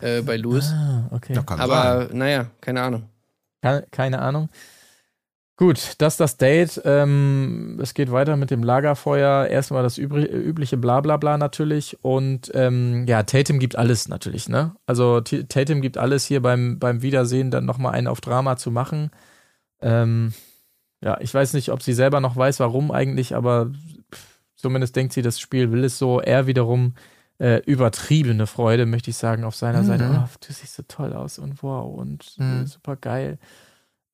Äh, 0.01 0.23
bei 0.23 0.37
Louis. 0.37 0.71
Ah, 0.73 1.09
okay. 1.11 1.39
Aber 1.49 2.09
naja, 2.13 2.51
keine 2.61 2.83
Ahnung. 2.83 3.09
Keine, 3.91 4.21
Ahnung. 4.21 4.51
Gut, 5.57 5.95
das 5.99 6.15
ist 6.15 6.21
das 6.21 6.37
Date. 6.37 6.83
Ähm, 6.85 7.79
es 7.81 7.95
geht 7.95 8.11
weiter 8.11 8.37
mit 8.37 8.51
dem 8.51 8.63
Lagerfeuer. 8.63 9.47
Erstmal 9.47 9.83
das 9.85 9.99
übri- 9.99 10.29
übliche 10.29 10.77
Blablabla 10.77 11.39
natürlich. 11.39 11.97
Und 12.03 12.51
ähm, 12.55 13.07
ja, 13.07 13.23
Tatum 13.23 13.61
gibt 13.61 13.77
alles 13.77 14.09
natürlich, 14.09 14.49
ne? 14.49 14.75
Also 14.85 15.21
T 15.21 15.45
Tatum 15.45 15.81
gibt 15.81 15.97
alles 15.97 16.27
hier 16.27 16.43
beim, 16.43 16.79
beim 16.81 17.03
Wiedersehen 17.03 17.51
dann 17.51 17.65
nochmal 17.65 17.95
einen 17.95 18.09
auf 18.09 18.21
Drama 18.21 18.57
zu 18.57 18.71
machen. 18.73 19.11
Ähm, 19.81 20.35
ja, 21.01 21.19
ich 21.21 21.33
weiß 21.33 21.53
nicht, 21.55 21.71
ob 21.71 21.83
sie 21.83 21.93
selber 21.93 22.21
noch 22.21 22.37
weiß, 22.37 22.59
warum 22.61 22.91
eigentlich, 22.91 23.37
aber 23.37 23.71
pff, 24.13 24.41
zumindest 24.57 24.97
denkt 24.97 25.13
sie, 25.13 25.23
das 25.23 25.39
Spiel 25.39 25.71
will 25.71 25.85
es 25.85 25.99
so. 25.99 26.21
Er 26.21 26.47
wiederum 26.47 26.95
äh, 27.45 27.59
übertriebene 27.67 28.47
Freude, 28.47 28.87
möchte 28.87 29.11
ich 29.11 29.17
sagen, 29.17 29.45
auf 29.45 29.55
seiner 29.55 29.83
Mhm. 29.83 29.87
Seite. 29.87 30.25
Oh, 30.25 30.29
du 30.47 30.53
siehst 30.53 30.77
so 30.77 30.83
toll 30.89 31.13
aus 31.13 31.39
und 31.39 31.63
wow 31.63 31.93
und 31.99 32.25
Mhm. 32.39 32.63
äh, 32.63 32.67
super 32.67 32.97
geil. 32.97 33.39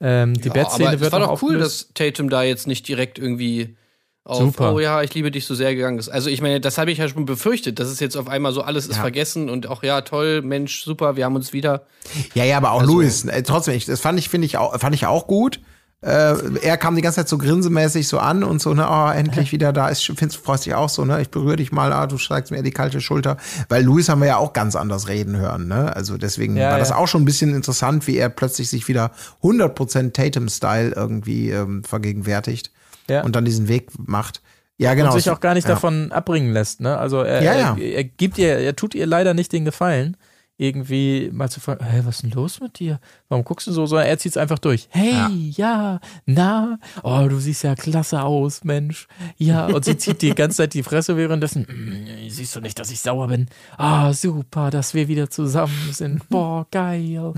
Ähm, 0.00 0.34
die 0.34 0.48
Ja, 0.48 0.54
Bettszene 0.54 0.86
aber 0.88 0.94
es 0.96 1.00
wird 1.02 1.12
war 1.12 1.20
doch 1.20 1.42
cool, 1.42 1.58
dass 1.58 1.90
Tatum 1.94 2.30
da 2.30 2.42
jetzt 2.42 2.66
nicht 2.66 2.88
direkt 2.88 3.18
irgendwie 3.18 3.76
auf, 4.24 4.38
Super. 4.38 4.74
oh 4.74 4.80
ja, 4.80 5.02
ich 5.02 5.12
liebe 5.14 5.30
dich 5.30 5.44
so 5.46 5.54
sehr 5.54 5.74
gegangen 5.74 5.98
ist. 5.98 6.08
Also 6.08 6.28
ich 6.30 6.40
meine, 6.40 6.60
das 6.60 6.78
habe 6.78 6.90
ich 6.90 6.98
ja 6.98 7.08
schon 7.08 7.24
befürchtet, 7.24 7.78
dass 7.78 7.88
es 7.88 8.00
jetzt 8.00 8.16
auf 8.16 8.28
einmal 8.28 8.52
so 8.52 8.62
alles 8.62 8.86
ist 8.86 8.96
Ja. 8.96 9.02
vergessen 9.02 9.48
und 9.50 9.66
auch 9.66 9.82
ja, 9.82 10.00
toll, 10.02 10.42
Mensch, 10.42 10.82
super, 10.84 11.16
wir 11.16 11.24
haben 11.24 11.36
uns 11.36 11.52
wieder. 11.52 11.86
Ja, 12.34 12.44
ja, 12.44 12.56
aber 12.56 12.72
auch 12.72 12.80
Also- 12.80 12.94
Louis, 12.94 13.24
äh, 13.24 13.42
trotzdem, 13.42 13.74
ich, 13.74 13.86
das 13.86 14.00
fand 14.00 14.18
ich, 14.18 14.28
finde 14.28 14.46
ich 14.46 14.56
auch, 14.56 14.78
fand 14.78 14.94
ich 14.94 15.06
auch 15.06 15.26
gut. 15.26 15.60
Äh, 16.02 16.34
er 16.62 16.78
kam 16.78 16.96
die 16.96 17.02
ganze 17.02 17.16
Zeit 17.16 17.28
so 17.28 17.36
grinsemäßig 17.36 18.08
so 18.08 18.18
an 18.18 18.42
und 18.42 18.62
so, 18.62 18.72
ne, 18.72 18.86
oh, 18.90 19.10
endlich 19.10 19.52
wieder 19.52 19.70
da 19.72 19.88
ist, 19.88 20.02
findest, 20.06 20.36
freust 20.38 20.64
dich 20.64 20.74
auch 20.74 20.88
so, 20.88 21.04
ne, 21.04 21.20
ich 21.20 21.30
berühre 21.30 21.56
dich 21.56 21.72
mal, 21.72 21.92
ah, 21.92 22.06
du 22.06 22.16
steigst 22.16 22.50
mir 22.50 22.62
die 22.62 22.70
kalte 22.70 23.02
Schulter. 23.02 23.36
Weil 23.68 23.84
Louis 23.84 24.08
haben 24.08 24.20
wir 24.20 24.28
ja 24.28 24.36
auch 24.38 24.54
ganz 24.54 24.76
anders 24.76 25.08
reden 25.08 25.36
hören, 25.36 25.68
ne, 25.68 25.94
also 25.94 26.16
deswegen 26.16 26.56
Ja, 26.56 26.70
war 26.70 26.78
das 26.78 26.88
ja. 26.88 26.96
auch 26.96 27.06
schon 27.06 27.20
ein 27.20 27.26
bisschen 27.26 27.54
interessant, 27.54 28.06
wie 28.06 28.16
er 28.16 28.30
plötzlich 28.30 28.70
sich 28.70 28.88
wieder 28.88 29.10
100% 29.42 30.12
Tatum-Style 30.14 30.92
irgendwie 30.96 31.50
ähm, 31.50 31.84
vergegenwärtigt 31.84 32.70
Ja. 33.08 33.22
und 33.22 33.36
dann 33.36 33.44
diesen 33.44 33.68
Weg 33.68 33.90
macht. 33.98 34.40
Ja, 34.78 34.94
genau. 34.94 35.12
und 35.12 35.18
sich 35.18 35.30
auch 35.30 35.40
gar 35.40 35.52
nicht 35.52 35.68
davon 35.68 36.10
abbringen 36.12 36.54
lässt, 36.54 36.80
ne? 36.80 36.96
Also 36.96 37.18
er, 37.20 37.42
er, 37.42 37.76
er 37.76 38.04
gibt 38.04 38.38
ihr, 38.38 38.56
er 38.56 38.74
tut 38.74 38.94
ihr 38.94 39.04
leider 39.06 39.34
nicht 39.34 39.52
den 39.52 39.66
Gefallen, 39.66 40.16
irgendwie 40.60 41.30
mal 41.32 41.48
zu 41.48 41.58
fragen, 41.58 41.82
hey, 41.84 42.04
was 42.04 42.16
ist 42.16 42.22
denn 42.22 42.32
los 42.32 42.60
mit 42.60 42.78
dir? 42.78 43.00
Warum 43.30 43.44
guckst 43.44 43.66
du 43.66 43.72
so? 43.72 43.86
Sondern 43.86 44.06
er 44.08 44.18
zieht 44.18 44.32
es 44.32 44.36
einfach 44.36 44.58
durch. 44.58 44.88
Hey, 44.90 45.50
ja. 45.56 46.00
na, 46.26 46.78
oh, 47.02 47.26
du 47.28 47.38
siehst 47.38 47.64
ja 47.64 47.74
klasse 47.74 48.22
aus, 48.22 48.62
Mensch. 48.62 49.08
Ja, 49.38 49.66
und 49.66 49.86
sie 49.86 49.96
zieht 49.96 50.20
die 50.20 50.34
ganze 50.34 50.58
Zeit 50.58 50.74
die 50.74 50.82
Fresse 50.82 51.16
währenddessen. 51.16 51.62
"Mm, 51.62 52.28
siehst 52.28 52.54
du 52.54 52.60
nicht, 52.60 52.78
dass 52.78 52.90
ich 52.90 53.00
sauer 53.00 53.28
bin? 53.28 53.46
Ah, 53.78 54.12
super, 54.12 54.70
dass 54.70 54.92
wir 54.92 55.08
wieder 55.08 55.30
zusammen 55.30 55.92
sind. 55.92 56.28
Boah, 56.28 56.66
geil. 56.70 57.32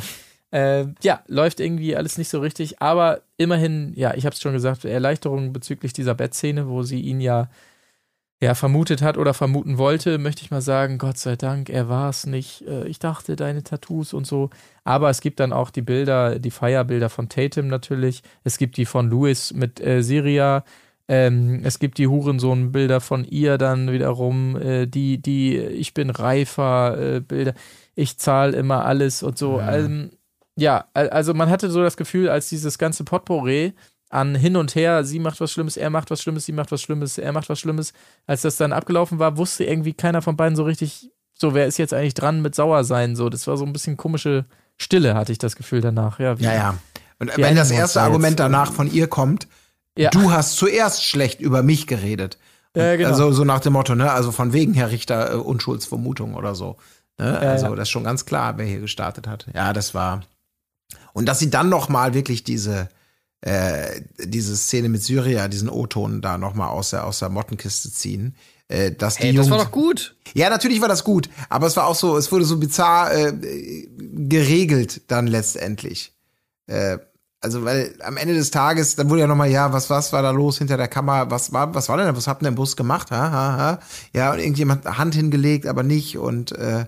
Äh, 0.50 0.86
ja, 1.02 1.22
läuft 1.28 1.60
irgendwie 1.60 1.96
alles 1.96 2.18
nicht 2.18 2.28
so 2.28 2.40
richtig, 2.40 2.82
aber 2.82 3.22
immerhin, 3.38 3.92
ja, 3.94 4.14
ich 4.14 4.26
habe 4.26 4.34
es 4.34 4.42
schon 4.42 4.52
gesagt, 4.52 4.84
Erleichterung 4.84 5.52
bezüglich 5.52 5.92
dieser 5.92 6.14
Bettszene, 6.14 6.68
wo 6.68 6.82
sie 6.82 7.00
ihn 7.00 7.20
ja, 7.20 7.48
ja 8.42 8.54
vermutet 8.54 9.02
hat 9.02 9.16
oder 9.16 9.34
vermuten 9.34 9.78
wollte, 9.78 10.18
möchte 10.18 10.42
ich 10.42 10.50
mal 10.50 10.60
sagen, 10.60 10.98
Gott 10.98 11.16
sei 11.16 11.36
Dank, 11.36 11.70
er 11.70 11.88
war 11.88 12.10
es 12.10 12.26
nicht. 12.26 12.66
Äh, 12.66 12.86
ich 12.88 12.98
dachte, 12.98 13.36
deine 13.36 13.62
Tattoos 13.62 14.12
und 14.12 14.26
so. 14.26 14.50
Aber 14.84 15.08
es 15.10 15.20
gibt 15.20 15.38
dann 15.40 15.52
auch 15.52 15.70
die 15.70 15.82
Bilder, 15.82 16.38
die 16.38 16.50
Feierbilder 16.50 17.08
von 17.08 17.28
Tatum 17.28 17.68
natürlich. 17.68 18.22
Es 18.44 18.58
gibt 18.58 18.76
die 18.76 18.84
von 18.84 19.08
Louis 19.08 19.52
mit 19.54 19.80
äh, 19.80 20.02
Syria. 20.02 20.64
Ähm, 21.08 21.60
es 21.64 21.78
gibt 21.78 21.98
die 21.98 22.08
Hurensohn-Bilder 22.08 23.00
von 23.00 23.24
ihr 23.24 23.58
dann 23.58 23.92
wiederum, 23.92 24.56
äh, 24.56 24.86
die, 24.86 25.18
die 25.18 25.56
Ich 25.58 25.94
bin 25.94 26.10
reifer 26.10 27.16
äh, 27.16 27.20
Bilder. 27.20 27.54
Ich 27.94 28.18
zahle 28.18 28.56
immer 28.56 28.84
alles 28.84 29.22
und 29.22 29.38
so. 29.38 29.60
Ähm, 29.60 30.10
ja, 30.56 30.86
al- 30.94 31.10
also 31.10 31.32
man 31.32 31.48
hatte 31.48 31.70
so 31.70 31.82
das 31.82 31.96
Gefühl, 31.96 32.28
als 32.28 32.48
dieses 32.48 32.76
ganze 32.78 33.04
Potpourri 33.04 33.72
an 34.12 34.34
hin 34.34 34.56
und 34.56 34.74
her, 34.74 35.04
sie 35.04 35.18
macht 35.18 35.40
was 35.40 35.50
Schlimmes, 35.50 35.76
er 35.76 35.88
macht 35.88 36.10
was 36.10 36.20
Schlimmes, 36.22 36.44
sie 36.44 36.52
macht 36.52 36.70
was 36.70 36.82
Schlimmes, 36.82 37.16
er 37.16 37.32
macht 37.32 37.48
was 37.48 37.58
Schlimmes, 37.58 37.94
als 38.26 38.42
das 38.42 38.56
dann 38.56 38.72
abgelaufen 38.72 39.18
war, 39.18 39.38
wusste 39.38 39.64
irgendwie 39.64 39.94
keiner 39.94 40.20
von 40.20 40.36
beiden 40.36 40.54
so 40.54 40.64
richtig, 40.64 41.10
so 41.32 41.54
wer 41.54 41.66
ist 41.66 41.78
jetzt 41.78 41.94
eigentlich 41.94 42.14
dran 42.14 42.42
mit 42.42 42.54
sauer 42.54 42.84
sein, 42.84 43.16
so, 43.16 43.30
das 43.30 43.46
war 43.46 43.56
so 43.56 43.64
ein 43.64 43.72
bisschen 43.72 43.96
komische 43.96 44.44
Stille, 44.76 45.14
hatte 45.14 45.32
ich 45.32 45.38
das 45.38 45.56
Gefühl 45.56 45.80
danach, 45.80 46.20
ja. 46.20 46.34
Ja, 46.34 46.52
ja. 46.52 46.78
Und 47.18 47.36
wenn 47.38 47.56
das 47.56 47.70
erste 47.70 48.02
Argument 48.02 48.38
danach 48.38 48.72
von 48.72 48.92
ihr 48.92 49.06
kommt, 49.06 49.48
Ja. 49.96 50.10
du 50.10 50.30
hast 50.30 50.56
zuerst 50.56 51.04
schlecht 51.04 51.40
über 51.40 51.62
mich 51.62 51.86
geredet. 51.86 52.36
Ja, 52.76 52.96
genau. 52.96 53.08
Also 53.10 53.32
so 53.32 53.44
nach 53.44 53.60
dem 53.60 53.72
Motto, 53.74 53.94
ne, 53.94 54.10
also 54.10 54.30
von 54.32 54.52
wegen 54.52 54.74
Herr 54.74 54.90
Richter 54.90 55.32
äh, 55.32 55.36
Unschuldsvermutung 55.36 56.34
oder 56.34 56.54
so. 56.54 56.76
Ne? 57.18 57.38
also 57.38 57.66
ja. 57.66 57.74
das 57.74 57.88
ist 57.88 57.90
schon 57.90 58.04
ganz 58.04 58.24
klar, 58.26 58.58
wer 58.58 58.66
hier 58.66 58.80
gestartet 58.80 59.26
hat. 59.26 59.46
Ja, 59.54 59.72
das 59.72 59.94
war. 59.94 60.22
Und 61.12 61.26
dass 61.26 61.38
sie 61.38 61.50
dann 61.50 61.68
noch 61.68 61.88
mal 61.88 62.14
wirklich 62.14 62.44
diese 62.44 62.88
äh, 63.42 64.00
diese 64.18 64.56
Szene 64.56 64.88
mit 64.88 65.02
Syria, 65.02 65.46
diesen 65.48 65.68
O-Ton 65.68 66.20
da 66.22 66.38
noch 66.38 66.54
mal 66.54 66.68
aus 66.68 66.90
der 66.90 67.04
aus 67.04 67.18
der 67.20 67.28
Mottenkiste 67.28 67.92
ziehen. 67.92 68.34
Äh, 68.68 68.92
dass 68.92 69.16
die 69.16 69.24
Hey, 69.24 69.34
das 69.34 69.50
war 69.50 69.58
Jungs- 69.58 69.64
doch 69.66 69.72
gut. 69.72 70.16
ja, 70.34 70.48
natürlich 70.48 70.80
war 70.80 70.88
das 70.88 71.04
gut, 71.04 71.28
aber 71.50 71.66
es 71.66 71.76
war 71.76 71.86
auch 71.86 71.94
so, 71.94 72.16
es 72.16 72.32
wurde 72.32 72.44
so 72.46 72.56
bizarr 72.58 73.12
äh, 73.14 73.32
geregelt 73.98 75.02
dann 75.08 75.26
letztendlich. 75.26 76.14
Äh, 76.66 76.98
also, 77.40 77.64
weil 77.64 77.96
am 78.04 78.16
Ende 78.16 78.34
des 78.34 78.52
Tages, 78.52 78.94
dann 78.94 79.10
wurde 79.10 79.22
ja 79.22 79.26
nochmal, 79.26 79.50
ja, 79.50 79.72
was, 79.72 79.90
was 79.90 80.12
war 80.12 80.22
da 80.22 80.30
los 80.30 80.58
hinter 80.58 80.76
der 80.76 80.86
Kamera? 80.86 81.28
Was 81.28 81.52
war, 81.52 81.74
was 81.74 81.88
war 81.88 81.96
denn, 81.96 82.16
was 82.16 82.28
habt 82.28 82.42
ihr 82.42 82.48
im 82.48 82.54
Bus 82.54 82.76
gemacht? 82.76 83.10
Ha, 83.10 83.16
ha, 83.32 83.56
ha. 83.56 83.78
Ja, 84.14 84.32
und 84.32 84.38
irgendjemand 84.38 84.84
hat 84.84 84.96
Hand 84.98 85.16
hingelegt, 85.16 85.66
aber 85.66 85.82
nicht 85.82 86.16
und 86.18 86.52
äh, 86.52 86.84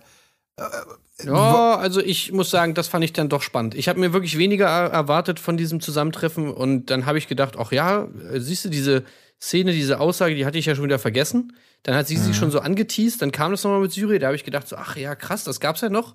Ja, 1.23 1.77
also 1.77 2.01
ich 2.01 2.33
muss 2.33 2.51
sagen, 2.51 2.75
das 2.75 2.89
fand 2.89 3.05
ich 3.05 3.13
dann 3.13 3.29
doch 3.29 3.43
spannend. 3.43 3.75
Ich 3.77 3.89
habe 3.89 4.01
mir 4.01 4.13
wirklich 4.13 4.37
weniger 4.37 4.67
er- 4.67 4.91
erwartet 4.91 5.39
von 5.39 5.57
diesem 5.57 5.81
Zusammentreffen 5.81 6.51
und 6.53 6.87
dann 6.91 7.07
habe 7.07 7.19
ich 7.19 7.29
gedacht, 7.29 7.55
ach 7.57 7.71
ja, 7.71 8.09
äh, 8.33 8.41
siehst 8.41 8.65
du, 8.65 8.69
diese 8.69 9.05
Szene, 9.41 9.73
diese 9.73 10.01
Aussage, 10.01 10.35
die 10.35 10.45
hatte 10.45 10.59
ich 10.59 10.67
ja 10.67 10.75
schon 10.75 10.85
wieder 10.85 10.99
vergessen. 10.99 11.57
Dann 11.85 11.95
hat 11.95 12.09
sie 12.09 12.17
sich 12.17 12.35
schon 12.35 12.51
so 12.51 12.61
angeteased, 12.61 13.21
dann 13.23 13.31
kam 13.31 13.53
das 13.53 13.63
nochmal 13.63 13.81
mit 13.81 13.93
Syrien, 13.93 14.21
da 14.21 14.29
habe 14.29 14.37
ich 14.37 14.45
gedacht, 14.45 14.67
so, 14.67 14.77
ach 14.77 14.97
ja, 14.97 15.15
krass, 15.15 15.45
das 15.45 15.61
gab's 15.61 15.83
ja 15.83 15.91
noch. 15.91 16.15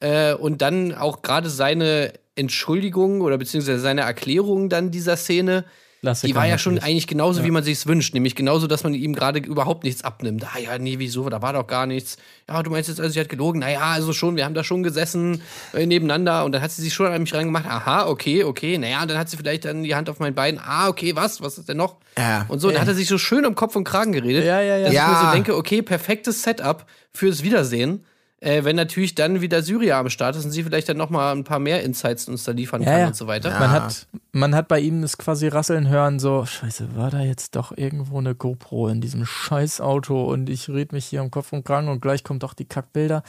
Äh, 0.00 0.34
und 0.34 0.62
dann 0.62 0.94
auch 0.94 1.22
gerade 1.22 1.50
seine 1.50 2.12
Entschuldigung 2.36 3.22
oder 3.22 3.38
beziehungsweise 3.38 3.80
seine 3.80 4.02
Erklärung 4.02 4.68
dann 4.68 4.90
dieser 4.92 5.16
Szene, 5.16 5.64
Klassiker 6.00 6.28
die 6.28 6.34
war 6.36 6.46
ja 6.46 6.58
schon 6.58 6.74
natürlich. 6.74 6.90
eigentlich 6.94 7.06
genauso, 7.08 7.42
wie 7.44 7.50
man 7.50 7.64
sich's 7.64 7.86
wünscht. 7.86 8.14
Nämlich 8.14 8.36
genauso, 8.36 8.68
dass 8.68 8.84
man 8.84 8.94
ihm 8.94 9.14
gerade 9.14 9.40
überhaupt 9.40 9.82
nichts 9.82 10.04
abnimmt. 10.04 10.44
Ah 10.54 10.58
ja, 10.58 10.78
nee, 10.78 10.94
wieso? 10.98 11.28
Da 11.28 11.42
war 11.42 11.52
doch 11.52 11.66
gar 11.66 11.86
nichts. 11.86 12.18
Ja, 12.48 12.62
du 12.62 12.70
meinst 12.70 12.88
jetzt 12.88 13.00
also, 13.00 13.12
sie 13.12 13.18
hat 13.18 13.28
gelogen? 13.28 13.58
Naja, 13.60 13.80
also 13.80 14.12
schon, 14.12 14.36
wir 14.36 14.44
haben 14.44 14.54
da 14.54 14.62
schon 14.62 14.84
gesessen 14.84 15.42
äh, 15.74 15.86
nebeneinander 15.86 16.44
und 16.44 16.52
dann 16.52 16.62
hat 16.62 16.70
sie 16.70 16.82
sich 16.82 16.94
schon 16.94 17.06
an 17.06 17.20
mich 17.20 17.34
reingemacht. 17.34 17.66
Aha, 17.66 18.06
okay, 18.06 18.44
okay. 18.44 18.78
Naja, 18.78 19.02
und 19.02 19.10
dann 19.10 19.18
hat 19.18 19.28
sie 19.28 19.36
vielleicht 19.36 19.64
dann 19.64 19.82
die 19.82 19.94
Hand 19.96 20.08
auf 20.08 20.20
mein 20.20 20.34
Bein. 20.34 20.60
Ah, 20.64 20.88
okay, 20.88 21.16
was? 21.16 21.40
Was 21.42 21.58
ist 21.58 21.68
denn 21.68 21.78
noch? 21.78 21.96
Ja. 22.16 22.46
Und 22.48 22.60
so, 22.60 22.70
dann 22.70 22.80
hat 22.80 22.88
er 22.88 22.94
sich 22.94 23.08
so 23.08 23.18
schön 23.18 23.44
um 23.44 23.56
Kopf 23.56 23.74
und 23.74 23.84
Kragen 23.84 24.12
geredet. 24.12 24.44
Ja, 24.44 24.60
ja, 24.60 24.76
ja. 24.76 24.84
Dass 24.84 24.92
ich 24.92 24.98
mir 24.98 25.04
Ja. 25.04 25.22
so 25.26 25.32
denke, 25.32 25.56
okay, 25.56 25.82
perfektes 25.82 26.42
Setup 26.44 26.86
fürs 27.12 27.42
Wiedersehen. 27.42 28.04
Äh, 28.40 28.64
wenn 28.64 28.76
natürlich 28.76 29.14
dann 29.14 29.40
wieder 29.40 29.62
Syria 29.62 29.98
am 29.98 30.10
Start 30.10 30.36
ist 30.36 30.44
und 30.44 30.50
sie 30.52 30.62
vielleicht 30.62 30.88
dann 30.88 30.96
nochmal 30.96 31.34
ein 31.34 31.44
paar 31.44 31.58
mehr 31.58 31.82
Insights 31.82 32.28
uns 32.28 32.44
da 32.44 32.52
liefern 32.52 32.82
Ja, 32.82 32.90
kann 32.90 33.00
ja. 33.00 33.06
und 33.08 33.16
so 33.16 33.26
weiter. 33.26 33.50
Man, 33.50 33.70
hat, 33.70 34.06
man 34.32 34.54
hat 34.54 34.68
bei 34.68 34.78
ihm 34.78 35.02
das 35.02 35.18
quasi 35.18 35.48
rasseln 35.48 35.88
hören, 35.88 36.18
so, 36.18 36.46
scheiße, 36.46 36.96
war 36.96 37.10
da 37.10 37.20
jetzt 37.20 37.56
doch 37.56 37.76
irgendwo 37.76 38.18
eine 38.18 38.34
GoPro 38.34 38.88
in 38.88 39.00
diesem 39.00 39.26
scheiß 39.26 39.80
Auto 39.80 40.24
und 40.24 40.48
ich 40.48 40.68
red 40.68 40.92
mich 40.92 41.06
hier 41.06 41.20
am 41.20 41.30
Kopf 41.30 41.52
und 41.52 41.64
Kragen 41.64 41.88
und 41.88 42.00
gleich 42.00 42.22
kommt 42.22 42.42
doch 42.42 42.54
die 42.54 42.66
Kackbilder. 42.66 43.22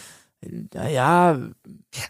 Naja, 0.73 1.37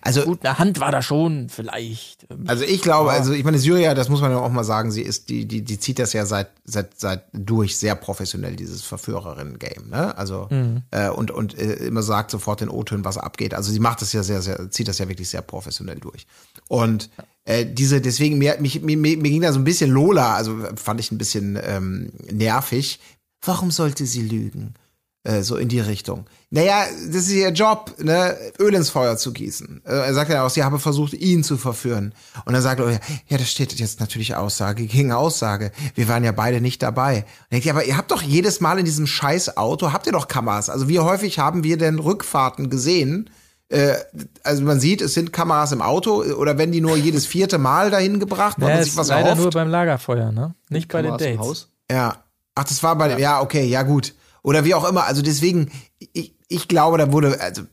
Also, 0.01 0.23
gut, 0.23 0.45
eine 0.45 0.59
Hand 0.59 0.79
war 0.79 0.91
da 0.91 1.01
schon, 1.01 1.49
vielleicht. 1.49 2.27
also 2.45 2.63
ich 2.63 2.81
glaube, 2.81 3.11
also 3.11 3.33
ich 3.33 3.43
meine, 3.43 3.57
Syria, 3.57 3.95
das 3.95 4.09
muss 4.09 4.21
man 4.21 4.29
ja 4.31 4.37
auch 4.37 4.51
mal 4.51 4.63
sagen, 4.63 4.91
sie 4.91 5.01
ist, 5.01 5.29
die, 5.29 5.47
die, 5.47 5.63
die 5.63 5.79
zieht 5.79 5.97
das 5.97 6.13
ja 6.13 6.25
seit, 6.25 6.49
seit, 6.63 6.99
seit 6.99 7.23
durch 7.33 7.77
sehr 7.77 7.95
professionell, 7.95 8.55
dieses 8.55 8.83
Verführerinnen-Game, 8.83 9.89
ne? 9.89 10.15
Also, 10.17 10.47
äh, 10.91 11.09
und, 11.09 11.31
und 11.31 11.57
äh, 11.57 11.73
immer 11.87 12.03
sagt 12.03 12.29
sofort 12.29 12.61
den 12.61 12.69
O-Tönen, 12.69 13.03
was 13.03 13.17
abgeht. 13.17 13.53
Also 13.55 13.71
sie 13.71 13.79
macht 13.79 14.01
das 14.01 14.13
ja 14.13 14.21
sehr, 14.21 14.41
sehr, 14.41 14.69
zieht 14.69 14.87
das 14.87 14.99
ja 14.99 15.07
wirklich 15.07 15.29
sehr 15.29 15.41
professionell 15.41 15.99
durch. 15.99 16.27
Und 16.67 17.09
äh, 17.45 17.65
diese, 17.65 17.99
deswegen, 17.99 18.37
mir, 18.37 18.57
mich, 18.59 18.81
mir 18.81 18.97
mir 18.97 19.17
ging 19.17 19.41
da 19.41 19.51
so 19.51 19.59
ein 19.59 19.63
bisschen 19.63 19.89
Lola, 19.89 20.35
also 20.35 20.55
fand 20.75 20.99
ich 20.99 21.11
ein 21.11 21.17
bisschen 21.17 21.57
ähm, 21.63 22.11
nervig. 22.31 22.99
Warum 23.43 23.71
sollte 23.71 24.05
sie 24.05 24.21
lügen? 24.21 24.75
Äh, 25.29 25.43
so 25.43 25.57
in 25.57 25.67
die 25.67 25.79
Richtung. 25.79 26.25
Naja, 26.49 26.85
das 27.07 27.15
ist 27.27 27.31
ihr 27.31 27.49
Job, 27.49 27.93
ne, 27.99 28.35
Öl 28.57 28.73
ins 28.73 28.89
Feuer 28.89 29.15
zu 29.17 29.31
gießen. 29.31 29.81
Äh, 29.85 29.91
er 29.91 30.13
sagt 30.15 30.31
ja 30.31 30.43
auch, 30.43 30.49
sie 30.49 30.63
habe 30.63 30.79
versucht, 30.79 31.13
ihn 31.13 31.43
zu 31.43 31.57
verführen. 31.57 32.15
Und 32.45 32.53
dann 32.53 32.63
sagt 32.63 32.79
er, 32.79 32.99
ja, 33.27 33.37
das 33.37 33.51
steht 33.51 33.73
jetzt 33.73 33.99
natürlich 33.99 34.35
Aussage 34.35 34.85
gegen 34.87 35.11
Aussage. 35.11 35.71
Wir 35.93 36.07
waren 36.07 36.23
ja 36.23 36.31
beide 36.31 36.61
nicht 36.61 36.81
dabei. 36.81 37.17
Und 37.43 37.51
denkt 37.51 37.65
ihr, 37.67 37.73
aber 37.73 37.85
ihr 37.85 37.95
habt 37.95 38.09
doch 38.09 38.23
jedes 38.23 38.59
Mal 38.59 38.79
in 38.79 38.85
diesem 38.85 39.05
scheiß 39.05 39.55
Auto, 39.57 39.93
habt 39.93 40.07
ihr 40.07 40.13
doch 40.13 40.27
Kameras. 40.27 40.69
Also 40.71 40.89
wie 40.89 40.99
häufig 40.99 41.37
haben 41.37 41.63
wir 41.63 41.77
denn 41.77 41.99
Rückfahrten 41.99 42.71
gesehen? 42.71 43.29
Äh, 43.67 43.93
also 44.43 44.63
man 44.63 44.79
sieht, 44.79 45.01
es 45.01 45.13
sind 45.13 45.31
Kameras 45.31 45.71
im 45.73 45.83
Auto 45.83 46.23
oder 46.23 46.57
wenn 46.57 46.71
die 46.71 46.81
nur 46.81 46.97
jedes 46.97 47.27
vierte 47.27 47.59
Mal 47.59 47.91
dahin 47.91 48.19
gebracht, 48.19 48.57
Ja, 48.59 48.67
man 48.69 48.83
sich 48.83 48.97
was 48.97 49.09
leider 49.09 49.29
erhofft. 49.29 49.43
nur 49.43 49.51
beim 49.51 49.69
Lagerfeuer, 49.69 50.31
ne? 50.31 50.55
Nicht 50.69 50.87
bei 50.91 51.03
den 51.03 51.11
Kameras 51.11 51.27
im 51.27 51.37
Dates. 51.37 51.47
Haus. 51.47 51.69
Ja. 51.91 52.15
Ach, 52.55 52.63
das 52.63 52.81
war 52.81 52.95
bei 52.97 53.09
dem, 53.09 53.19
ja, 53.19 53.41
okay, 53.41 53.65
ja 53.65 53.83
gut. 53.83 54.15
Oder 54.43 54.65
wie 54.65 54.73
auch 54.73 54.87
immer. 54.87 55.05
Also 55.05 55.21
deswegen, 55.21 55.71
ich, 56.13 56.33
ich 56.47 56.67
glaube, 56.67 56.97
da 56.97 57.11
wurde, 57.11 57.39
also 57.41 57.63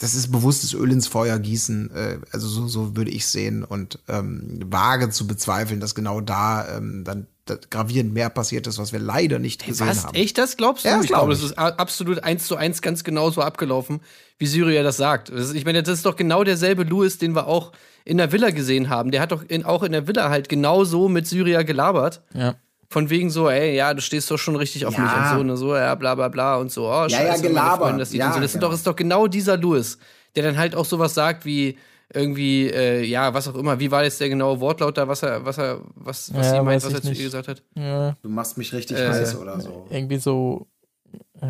das 0.00 0.14
ist 0.14 0.30
bewusstes 0.30 0.74
Öl 0.74 0.92
ins 0.92 1.06
Feuer 1.06 1.38
gießen. 1.38 1.90
Äh, 1.94 2.18
also 2.30 2.48
so, 2.48 2.68
so 2.68 2.96
würde 2.96 3.10
ich 3.10 3.26
sehen 3.26 3.64
und 3.64 3.98
ähm, 4.08 4.60
wage 4.66 5.10
zu 5.10 5.26
bezweifeln, 5.26 5.80
dass 5.80 5.94
genau 5.94 6.20
da 6.20 6.76
ähm, 6.76 7.04
dann 7.04 7.26
da 7.46 7.56
gravierend 7.70 8.12
mehr 8.12 8.28
passiert 8.28 8.66
ist, 8.66 8.78
was 8.78 8.92
wir 8.92 8.98
leider 8.98 9.38
nicht 9.38 9.64
gesehen 9.64 9.86
Was? 9.86 10.04
haben. 10.04 10.14
Echt, 10.14 10.36
das 10.36 10.56
glaubst 10.56 10.84
du? 10.84 10.88
Ja, 10.88 10.96
das 10.96 11.04
ich 11.04 11.10
glaube, 11.10 11.32
glaub 11.32 11.40
das 11.40 11.50
ist 11.50 11.58
absolut 11.58 12.24
eins 12.24 12.46
zu 12.46 12.56
eins 12.56 12.82
ganz 12.82 13.04
genauso 13.04 13.40
abgelaufen, 13.40 14.00
wie 14.38 14.46
Syria 14.46 14.82
das 14.82 14.96
sagt. 14.96 15.30
Das 15.30 15.48
ist, 15.48 15.54
ich 15.54 15.64
meine, 15.64 15.82
das 15.84 15.98
ist 15.98 16.06
doch 16.06 16.16
genau 16.16 16.42
derselbe 16.42 16.82
Louis, 16.82 17.18
den 17.18 17.36
wir 17.36 17.46
auch 17.46 17.72
in 18.04 18.18
der 18.18 18.32
Villa 18.32 18.50
gesehen 18.50 18.88
haben. 18.88 19.12
Der 19.12 19.20
hat 19.20 19.30
doch 19.30 19.44
in, 19.46 19.64
auch 19.64 19.84
in 19.84 19.92
der 19.92 20.08
Villa 20.08 20.28
halt 20.28 20.48
genauso 20.48 21.08
mit 21.08 21.28
Syria 21.28 21.62
gelabert. 21.62 22.22
Ja. 22.34 22.56
Von 22.88 23.10
wegen 23.10 23.30
so, 23.30 23.48
ey, 23.50 23.74
ja, 23.74 23.92
du 23.94 24.00
stehst 24.00 24.30
doch 24.30 24.38
schon 24.38 24.54
richtig 24.56 24.86
auf 24.86 24.94
Ja. 24.94 25.00
mich 25.00 25.12
und 25.12 25.46
so, 25.46 25.52
und 25.52 25.56
so, 25.56 25.74
ja, 25.76 25.94
bla 25.96 26.14
bla 26.14 26.28
bla 26.28 26.56
und 26.56 26.70
so, 26.70 26.86
oh, 26.86 26.92
Ja, 26.92 27.08
ja, 27.08 27.08
scheiße, 27.08 27.42
meine 27.42 27.48
gelabert. 27.48 27.78
Freundin, 27.78 27.98
das 27.98 28.12
Ja, 28.12 28.28
und 28.28 28.34
so. 28.34 28.40
Das 28.40 28.52
sind 28.52 28.60
genau. 28.60 28.70
doch, 28.70 28.74
ist 28.78 28.86
doch 28.86 28.96
genau 28.96 29.26
dieser 29.26 29.56
Louis, 29.56 29.98
der 30.36 30.44
dann 30.44 30.56
halt 30.56 30.76
auch 30.76 30.84
sowas 30.84 31.14
sagt 31.14 31.44
wie 31.44 31.76
irgendwie, 32.14 32.68
äh, 32.70 33.02
ja, 33.02 33.34
was 33.34 33.48
auch 33.48 33.56
immer, 33.56 33.80
wie 33.80 33.90
war 33.90 34.04
jetzt 34.04 34.20
der 34.20 34.28
genaue 34.28 34.60
Wortlaut 34.60 34.96
da, 34.96 35.08
was 35.08 35.22
er, 35.24 35.44
was 35.44 35.58
er, 35.58 35.80
was, 35.96 36.32
was 36.32 36.46
Ja, 36.46 36.52
sie 36.52 36.60
meint, 36.62 36.84
was 36.84 36.92
er 36.92 36.98
ich 36.98 37.02
zu 37.04 37.08
nicht. 37.10 37.18
ihr 37.18 37.24
gesagt 37.24 37.48
hat? 37.48 37.62
ja. 37.74 38.16
Du 38.22 38.28
machst 38.28 38.56
mich 38.56 38.72
richtig 38.72 38.98
Äh, 38.98 39.08
heiß 39.08 39.34
oder 39.36 39.60
so. 39.60 39.86
Irgendwie 39.90 40.18
so, 40.18 40.68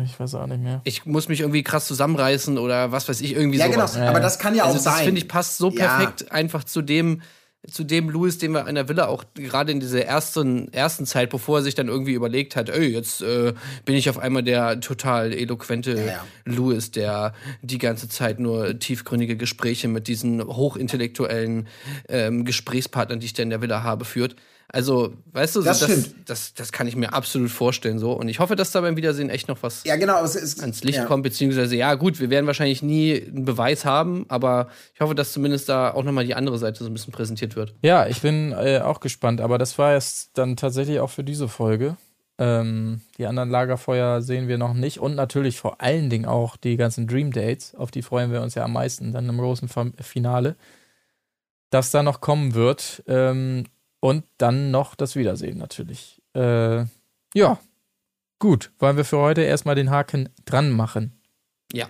ich 0.03 0.19
weiß 0.19 0.33
auch 0.35 0.47
nicht 0.47 0.61
mehr. 0.63 0.81
Ich 0.83 1.05
muss 1.05 1.27
mich 1.29 1.41
irgendwie 1.41 1.61
krass 1.61 1.85
zusammenreißen 1.85 2.57
oder 2.57 2.91
was 2.91 3.07
weiß 3.07 3.21
ich, 3.21 3.33
irgendwie 3.33 3.59
Ja, 3.59 3.67
genau. 3.67 3.85
sowas. 3.85 3.97
Aber 3.97 4.19
das 4.19 4.39
kann 4.39 4.55
ja 4.55 4.63
Also 4.63 4.79
auch 4.79 4.83
das 4.83 4.95
sein. 4.95 5.05
finde 5.05 5.21
ich 5.21 5.27
passt 5.27 5.57
so 5.57 5.69
Ja. 5.69 5.75
perfekt 5.75 6.31
einfach 6.31 6.63
zu 6.63 6.81
dem 6.81 7.21
zu 7.69 7.83
dem 7.83 8.09
Louis, 8.09 8.37
den 8.37 8.51
wir 8.51 8.67
in 8.67 8.75
der 8.75 8.87
Villa 8.87 9.07
auch 9.07 9.25
gerade 9.35 9.71
in 9.71 9.79
dieser 9.79 10.03
ersten 10.05 10.71
ersten 10.71 11.05
Zeit, 11.05 11.29
bevor 11.29 11.59
er 11.59 11.63
sich 11.63 11.75
dann 11.75 11.87
irgendwie 11.87 12.13
überlegt 12.13 12.55
hat, 12.55 12.69
ey, 12.69 12.87
jetzt 12.87 13.21
äh, 13.21 13.53
bin 13.85 13.95
ich 13.95 14.09
auf 14.09 14.17
einmal 14.17 14.43
der 14.43 14.79
total 14.79 15.33
eloquente 15.33 16.05
ja. 16.07 16.25
Louis, 16.45 16.91
der 16.91 17.33
die 17.61 17.77
ganze 17.77 18.07
Zeit 18.09 18.39
nur 18.39 18.79
tiefgründige 18.79 19.35
Gespräche 19.35 19.87
mit 19.87 20.07
diesen 20.07 20.43
hochintellektuellen 20.43 21.67
ähm, 22.07 22.45
Gesprächspartnern, 22.45 23.19
die 23.19 23.25
ich 23.25 23.33
da 23.33 23.43
in 23.43 23.49
der 23.49 23.61
Villa 23.61 23.83
habe, 23.83 24.05
führt. 24.05 24.35
Also, 24.69 25.13
weißt 25.31 25.55
du, 25.55 25.61
so 25.61 25.65
Das 25.65 25.79
das, 25.79 26.09
das, 26.25 26.53
das 26.53 26.71
kann 26.73 26.87
ich 26.87 26.95
mir 26.97 27.13
absolut 27.13 27.49
vorstellen 27.49 27.99
so. 27.99 28.11
Und 28.11 28.27
ich 28.27 28.39
hoffe, 28.39 28.57
dass 28.57 28.71
da 28.71 28.81
beim 28.81 28.97
Wiedersehen 28.97 29.29
echt 29.29 29.47
noch 29.47 29.63
was 29.63 29.85
Ja, 29.85 29.95
genau. 29.95 30.21
Es 30.23 30.35
ist, 30.35 30.59
ans 30.61 30.83
Licht 30.83 30.99
ja. 30.99 31.05
kommt, 31.05 31.23
beziehungsweise 31.23 31.75
ja 31.77 31.95
gut, 31.95 32.19
wir 32.19 32.29
werden 32.29 32.47
wahrscheinlich 32.47 32.81
nie 32.81 33.23
einen 33.27 33.45
Beweis 33.45 33.85
haben, 33.85 34.25
aber 34.27 34.67
ich 34.93 34.99
hoffe, 34.99 35.15
dass 35.15 35.31
zumindest 35.31 35.69
da 35.69 35.93
auch 35.93 36.03
nochmal 36.03 36.25
die 36.25 36.35
andere 36.35 36.57
Seite 36.57 36.83
so 36.83 36.89
ein 36.89 36.93
bisschen 36.93 37.13
präsentiert 37.13 37.55
wird. 37.55 37.75
Ja, 37.81 38.07
ich 38.07 38.21
bin 38.21 38.51
äh, 38.51 38.79
auch 38.79 38.99
gespannt, 38.99 39.39
aber 39.39 39.57
das 39.57 39.77
war 39.77 39.93
jetzt 39.93 40.31
dann 40.37 40.57
tatsächlich 40.57 40.99
auch 40.99 41.09
für 41.09 41.23
diese 41.23 41.47
Folge. 41.47 41.95
Ähm, 42.37 43.01
die 43.17 43.25
anderen 43.25 43.49
Lagerfeuer 43.49 44.21
sehen 44.21 44.49
wir 44.49 44.57
noch 44.57 44.73
nicht 44.73 44.99
und 44.99 45.15
natürlich 45.15 45.57
vor 45.57 45.81
allen 45.81 46.09
Dingen 46.09 46.25
auch 46.25 46.57
die 46.57 46.75
ganzen 46.75 47.07
Dream 47.07 47.31
Dates, 47.31 47.73
auf 47.73 47.89
die 47.89 48.01
freuen 48.01 48.33
wir 48.33 48.41
uns 48.41 48.53
ja 48.53 48.65
am 48.65 48.73
meisten 48.73 49.13
dann 49.13 49.29
im 49.29 49.37
großen 49.37 49.69
Finale, 50.01 50.55
das 51.69 51.89
da 51.89 52.03
noch 52.03 52.21
kommen 52.21 52.53
wird 52.53 53.03
ähm, 53.07 53.63
und 53.99 54.23
dann 54.37 54.71
noch 54.71 54.95
das 54.95 55.15
Wiedersehen 55.15 55.57
natürlich. 55.57 56.21
Äh, 56.33 56.85
ja, 57.33 57.59
gut, 58.39 58.71
wollen 58.79 58.97
wir 58.97 59.05
für 59.05 59.17
heute 59.17 59.41
erstmal 59.41 59.75
den 59.75 59.89
Haken 59.89 60.29
dran 60.45 60.71
machen. 60.71 61.19
Ja. 61.73 61.87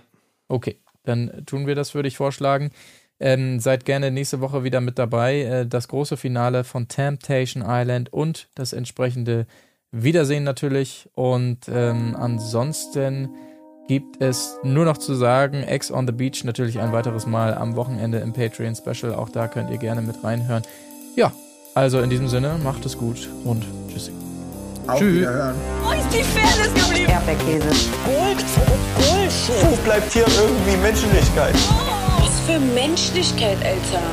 Okay, 0.47 0.79
dann 1.03 1.45
tun 1.45 1.67
wir 1.67 1.75
das, 1.75 1.93
würde 1.95 2.07
ich 2.07 2.17
vorschlagen. 2.17 2.71
Ähm, 3.19 3.59
seid 3.59 3.85
gerne 3.85 4.11
nächste 4.11 4.41
Woche 4.41 4.63
wieder 4.63 4.79
mit 4.79 4.99
dabei. 4.99 5.41
Äh, 5.41 5.67
das 5.67 5.87
große 5.87 6.17
Finale 6.17 6.63
von 6.63 6.87
Temptation 6.87 7.63
Island 7.65 8.13
und 8.13 8.47
das 8.55 8.73
entsprechende 8.73 9.47
Wiedersehen 9.91 10.43
natürlich. 10.43 11.09
Und 11.13 11.67
ähm, 11.67 12.15
ansonsten 12.15 13.29
gibt 13.87 14.21
es 14.21 14.57
nur 14.63 14.85
noch 14.85 14.97
zu 14.97 15.15
sagen, 15.15 15.63
Ex 15.63 15.91
on 15.91 16.05
the 16.05 16.13
Beach 16.13 16.43
natürlich 16.43 16.79
ein 16.79 16.91
weiteres 16.91 17.25
Mal 17.25 17.53
am 17.53 17.75
Wochenende 17.75 18.19
im 18.19 18.33
Patreon 18.33 18.75
Special. 18.75 19.15
Auch 19.15 19.29
da 19.29 19.47
könnt 19.47 19.71
ihr 19.71 19.77
gerne 19.77 20.01
mit 20.01 20.23
reinhören. 20.23 20.63
Ja, 21.15 21.33
also 21.77 21.99
in 21.99 22.09
diesem 22.09 22.27
Sinne, 22.27 22.57
macht 22.63 22.85
es 22.87 22.97
gut 22.97 23.29
und 23.43 23.63
tschüssi. 23.91 24.11
Auf 24.87 24.99
Tschüss. 24.99 25.19
Wiederhören. 25.19 25.55
Wo 25.83 25.91
ist 25.91 26.09
die 26.11 26.23
Fairness 26.23 26.73
geblieben? 26.73 27.11
Erdbeerkäse. 27.11 27.69
Gold, 28.03 28.43
Bullshit. 28.95 29.69
Wo 29.69 29.75
bleibt 29.85 30.11
hier 30.11 30.25
irgendwie 30.41 30.77
Menschlichkeit? 30.77 31.53
Was 32.19 32.39
für 32.47 32.59
Menschlichkeit, 32.59 33.57
Alter. 33.63 34.03